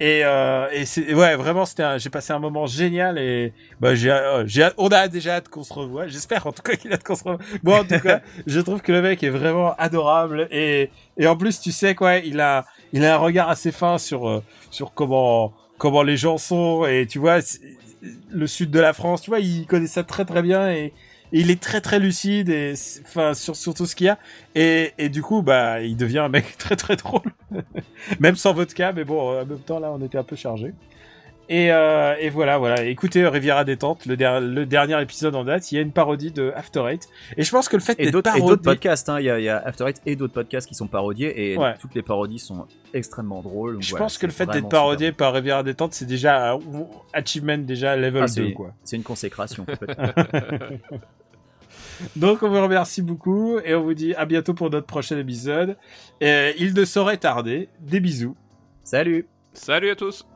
Et, 0.00 0.22
euh, 0.24 0.66
et 0.72 0.86
c'est 0.86 1.12
ouais 1.12 1.36
vraiment 1.36 1.66
c'était 1.66 1.98
j'ai 1.98 2.08
passé 2.08 2.32
un 2.32 2.38
moment 2.38 2.64
génial 2.64 3.18
et 3.18 3.52
bah 3.80 3.94
j'ai 3.94 4.10
euh, 4.10 4.46
j'ai 4.46 4.66
on 4.78 4.88
a 4.88 5.08
déjà 5.08 5.34
hâte 5.34 5.50
qu'on 5.50 5.62
se 5.62 5.74
revoie. 5.74 6.06
J'espère 6.06 6.46
en 6.46 6.52
tout 6.52 6.62
cas 6.62 6.74
qu'il 6.76 6.90
a 6.90 6.94
hâte 6.94 7.04
qu'on 7.04 7.14
se 7.14 7.24
revoie. 7.24 7.44
Moi 7.62 7.80
en 7.80 7.84
tout 7.84 8.00
cas 8.00 8.22
je 8.46 8.60
trouve 8.60 8.80
que 8.80 8.92
le 8.92 9.02
mec 9.02 9.22
est 9.22 9.28
vraiment 9.28 9.74
adorable 9.76 10.48
et 10.50 10.88
et 11.18 11.26
en 11.26 11.36
plus 11.36 11.60
tu 11.60 11.70
sais 11.70 11.94
quoi 11.94 12.16
il 12.16 12.40
a 12.40 12.64
il 12.94 13.04
a 13.04 13.14
un 13.14 13.18
regard 13.18 13.50
assez 13.50 13.72
fin 13.72 13.98
sur 13.98 14.26
euh, 14.26 14.42
sur 14.70 14.94
comment 14.94 15.52
comment 15.76 16.02
les 16.02 16.16
gens 16.16 16.38
sont 16.38 16.86
et 16.86 17.06
tu 17.06 17.18
vois 17.18 17.40
le 18.30 18.46
sud 18.46 18.70
de 18.70 18.80
la 18.80 18.94
France 18.94 19.20
tu 19.20 19.28
vois 19.28 19.40
il 19.40 19.66
connaît 19.66 19.86
ça 19.86 20.02
très 20.02 20.24
très 20.24 20.40
bien 20.40 20.70
et 20.70 20.94
il 21.32 21.50
est 21.50 21.60
très 21.60 21.80
très 21.80 21.98
lucide 21.98 22.48
et 22.48 22.74
enfin 23.06 23.34
sur 23.34 23.54
sur 23.56 23.72
tout 23.74 23.86
ce 23.86 23.94
qu'il 23.94 24.06
y 24.06 24.10
a 24.10 24.18
et 24.54 24.92
et 24.98 25.08
du 25.08 25.22
coup 25.22 25.42
bah 25.42 25.80
il 25.80 25.96
devient 25.96 26.18
un 26.20 26.28
mec 26.28 26.56
très 26.58 26.76
très 26.76 26.96
drôle 26.96 27.22
même 28.20 28.36
sans 28.36 28.52
vodka, 28.52 28.92
mais 28.92 29.04
bon, 29.04 29.40
en 29.40 29.44
même 29.46 29.58
temps, 29.60 29.78
là, 29.80 29.90
on 29.92 30.00
était 30.04 30.18
un 30.18 30.22
peu 30.24 30.36
chargé. 30.36 30.72
Et, 31.52 31.72
euh, 31.72 32.14
et 32.20 32.30
voilà, 32.30 32.58
voilà. 32.58 32.84
Écoutez, 32.84 33.26
Riviera 33.26 33.64
détente, 33.64 34.06
le, 34.06 34.16
der- 34.16 34.40
le 34.40 34.64
dernier 34.66 35.02
épisode 35.02 35.34
en 35.34 35.42
date, 35.42 35.72
il 35.72 35.74
y 35.74 35.78
a 35.78 35.80
une 35.80 35.90
parodie 35.90 36.30
de 36.30 36.52
After 36.54 36.84
Eight. 36.88 37.08
Et 37.36 37.42
je 37.42 37.50
pense 37.50 37.68
que 37.68 37.74
le 37.76 37.82
fait 37.82 37.96
Et 37.98 38.04
d'être 38.04 38.12
d'autres 38.12 38.30
parodié, 38.32 38.56
podcasts, 38.62 39.08
hein. 39.08 39.18
il 39.18 39.24
y, 39.26 39.30
a, 39.30 39.40
il 39.40 39.44
y 39.44 39.48
a 39.48 39.56
After 39.58 39.88
Eight 39.88 40.00
et 40.06 40.14
d'autres 40.14 40.32
podcasts 40.34 40.68
qui 40.68 40.76
sont 40.76 40.86
parodiés 40.86 41.50
et 41.52 41.58
Ouais. 41.58 41.74
toutes 41.80 41.96
les 41.96 42.02
parodies 42.02 42.38
sont 42.38 42.66
extrêmement 42.94 43.42
drôles. 43.42 43.82
je 43.82 43.90
voilà, 43.90 44.04
pense 44.04 44.16
que 44.16 44.26
le 44.26 44.32
fait 44.32 44.46
d'être 44.46 44.68
parodié 44.68 45.10
par 45.10 45.32
Riviera 45.34 45.64
détente, 45.64 45.92
c'est 45.92 46.04
déjà 46.06 46.52
un 46.52 46.60
achievement 47.12 47.58
déjà 47.58 47.96
level 47.96 48.22
Ah, 48.22 48.26
2, 48.26 48.32
c'est- 48.46 48.52
quoi. 48.52 48.72
C'est 48.84 48.94
une 48.96 49.02
consécration. 49.02 49.66
Donc 52.16 52.42
on 52.42 52.48
vous 52.48 52.62
remercie 52.62 53.02
beaucoup 53.02 53.58
et 53.64 53.74
on 53.74 53.82
vous 53.82 53.94
dit 53.94 54.14
à 54.14 54.24
bientôt 54.26 54.54
pour 54.54 54.70
notre 54.70 54.86
prochain 54.86 55.18
épisode. 55.18 55.76
Et 56.20 56.54
il 56.58 56.74
ne 56.74 56.84
saurait 56.84 57.18
tarder. 57.18 57.68
Des 57.80 58.00
bisous. 58.00 58.36
Salut 58.84 59.26
Salut 59.52 59.90
à 59.90 59.96
tous 59.96 60.26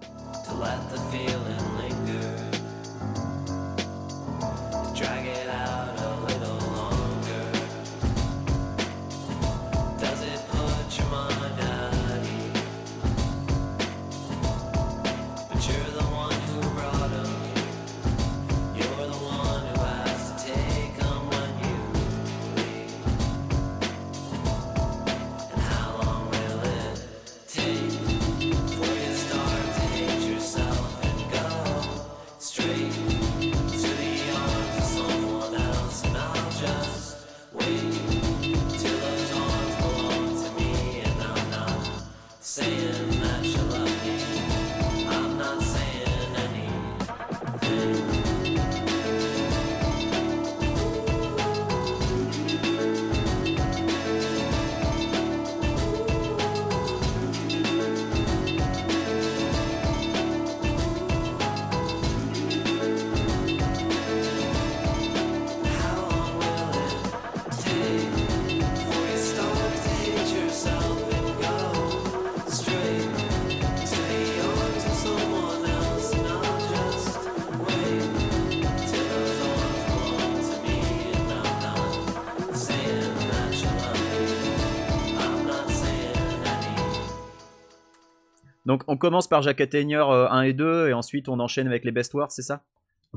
on 88.95 88.97
commence 88.97 89.27
par 89.27 89.43
Jack 89.43 89.61
euh, 89.61 90.29
1 90.31 90.43
et 90.43 90.53
2 90.53 90.89
et 90.89 90.93
ensuite 90.93 91.29
on 91.29 91.41
enchaîne 91.41 91.67
avec 91.67 91.85
les 91.85 91.91
Best 91.91 92.15
Wars, 92.15 92.31
c'est 92.31 92.43
ça? 92.43 92.61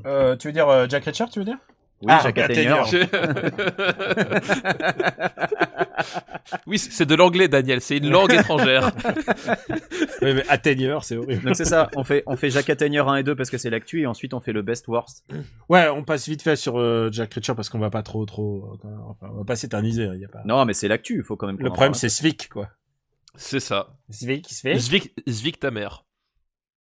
Euh, 0.08 0.36
tu 0.36 0.48
veux 0.48 0.52
dire 0.52 0.68
euh, 0.68 0.88
Jack 0.90 1.06
Reacher, 1.06 1.26
tu 1.32 1.38
veux 1.40 1.45
dire? 1.45 1.58
Oui, 2.02 2.12
Ah, 2.12 2.22
Jack 2.24 2.38
oui, 6.68 6.78
c'est 6.78 7.06
de 7.06 7.16
l'anglais, 7.16 7.48
Daniel. 7.48 7.82
C'est 7.82 7.98
une 7.98 8.10
langue 8.10 8.34
étrangère. 8.34 8.91
Oui, 10.24 10.34
mais 10.34 10.44
atteigneur, 10.49 11.04
c'est 11.04 11.16
horrible. 11.16 11.44
Donc 11.44 11.56
c'est 11.56 11.66
ça, 11.66 11.91
on 11.95 12.04
fait, 12.04 12.24
on 12.26 12.36
fait 12.36 12.49
Jack 12.49 12.72
Attaigneur 12.72 13.08
1 13.08 13.18
et 13.18 13.24
2 13.24 13.36
parce 13.36 13.52
que 13.52 13.60
c'est 13.60 13.70
l'actu 13.70 14.02
et 14.02 14.08
ensuite 14.08 14.34
on 14.34 14.40
fait 14.40 14.52
le 14.52 14.64
Best 14.64 14.88
Worst. 14.88 15.24
Ouais, 15.70 15.88
on 15.90 16.04
passe 16.04 16.28
vite 16.28 16.41
fait 16.41 16.56
sur 16.56 16.80
euh, 16.80 17.10
Jack 17.12 17.36
Reacher 17.36 17.54
parce 17.54 17.70
qu'on 17.70 17.78
va 17.78 17.91
pas 17.91 18.02
trop, 18.02 18.26
trop, 18.26 18.80
euh, 18.84 18.88
enfin, 19.08 19.28
on 19.32 19.38
va 19.38 19.45
pas 19.45 19.56
s'éterniser. 19.56 20.10
Il 20.16 20.20
y 20.20 20.26
a 20.26 20.28
pas. 20.28 20.41
Non 20.45 20.66
mais 20.66 20.74
c'est 20.74 20.88
l'actu, 20.88 21.18
il 21.18 21.24
faut 21.24 21.36
quand 21.36 21.45
même 21.45 21.58
Le 21.60 21.70
problème, 21.70 21.94
c'est 21.94 22.10
Svik, 22.10 22.49
quoi. 22.49 22.70
C'est 23.38 23.60
ça. 23.60 23.96
Fait? 24.12 24.78
Zvik, 24.78 25.14
Zvik 25.28 25.60
ta 25.60 25.72
mère. 25.72 26.07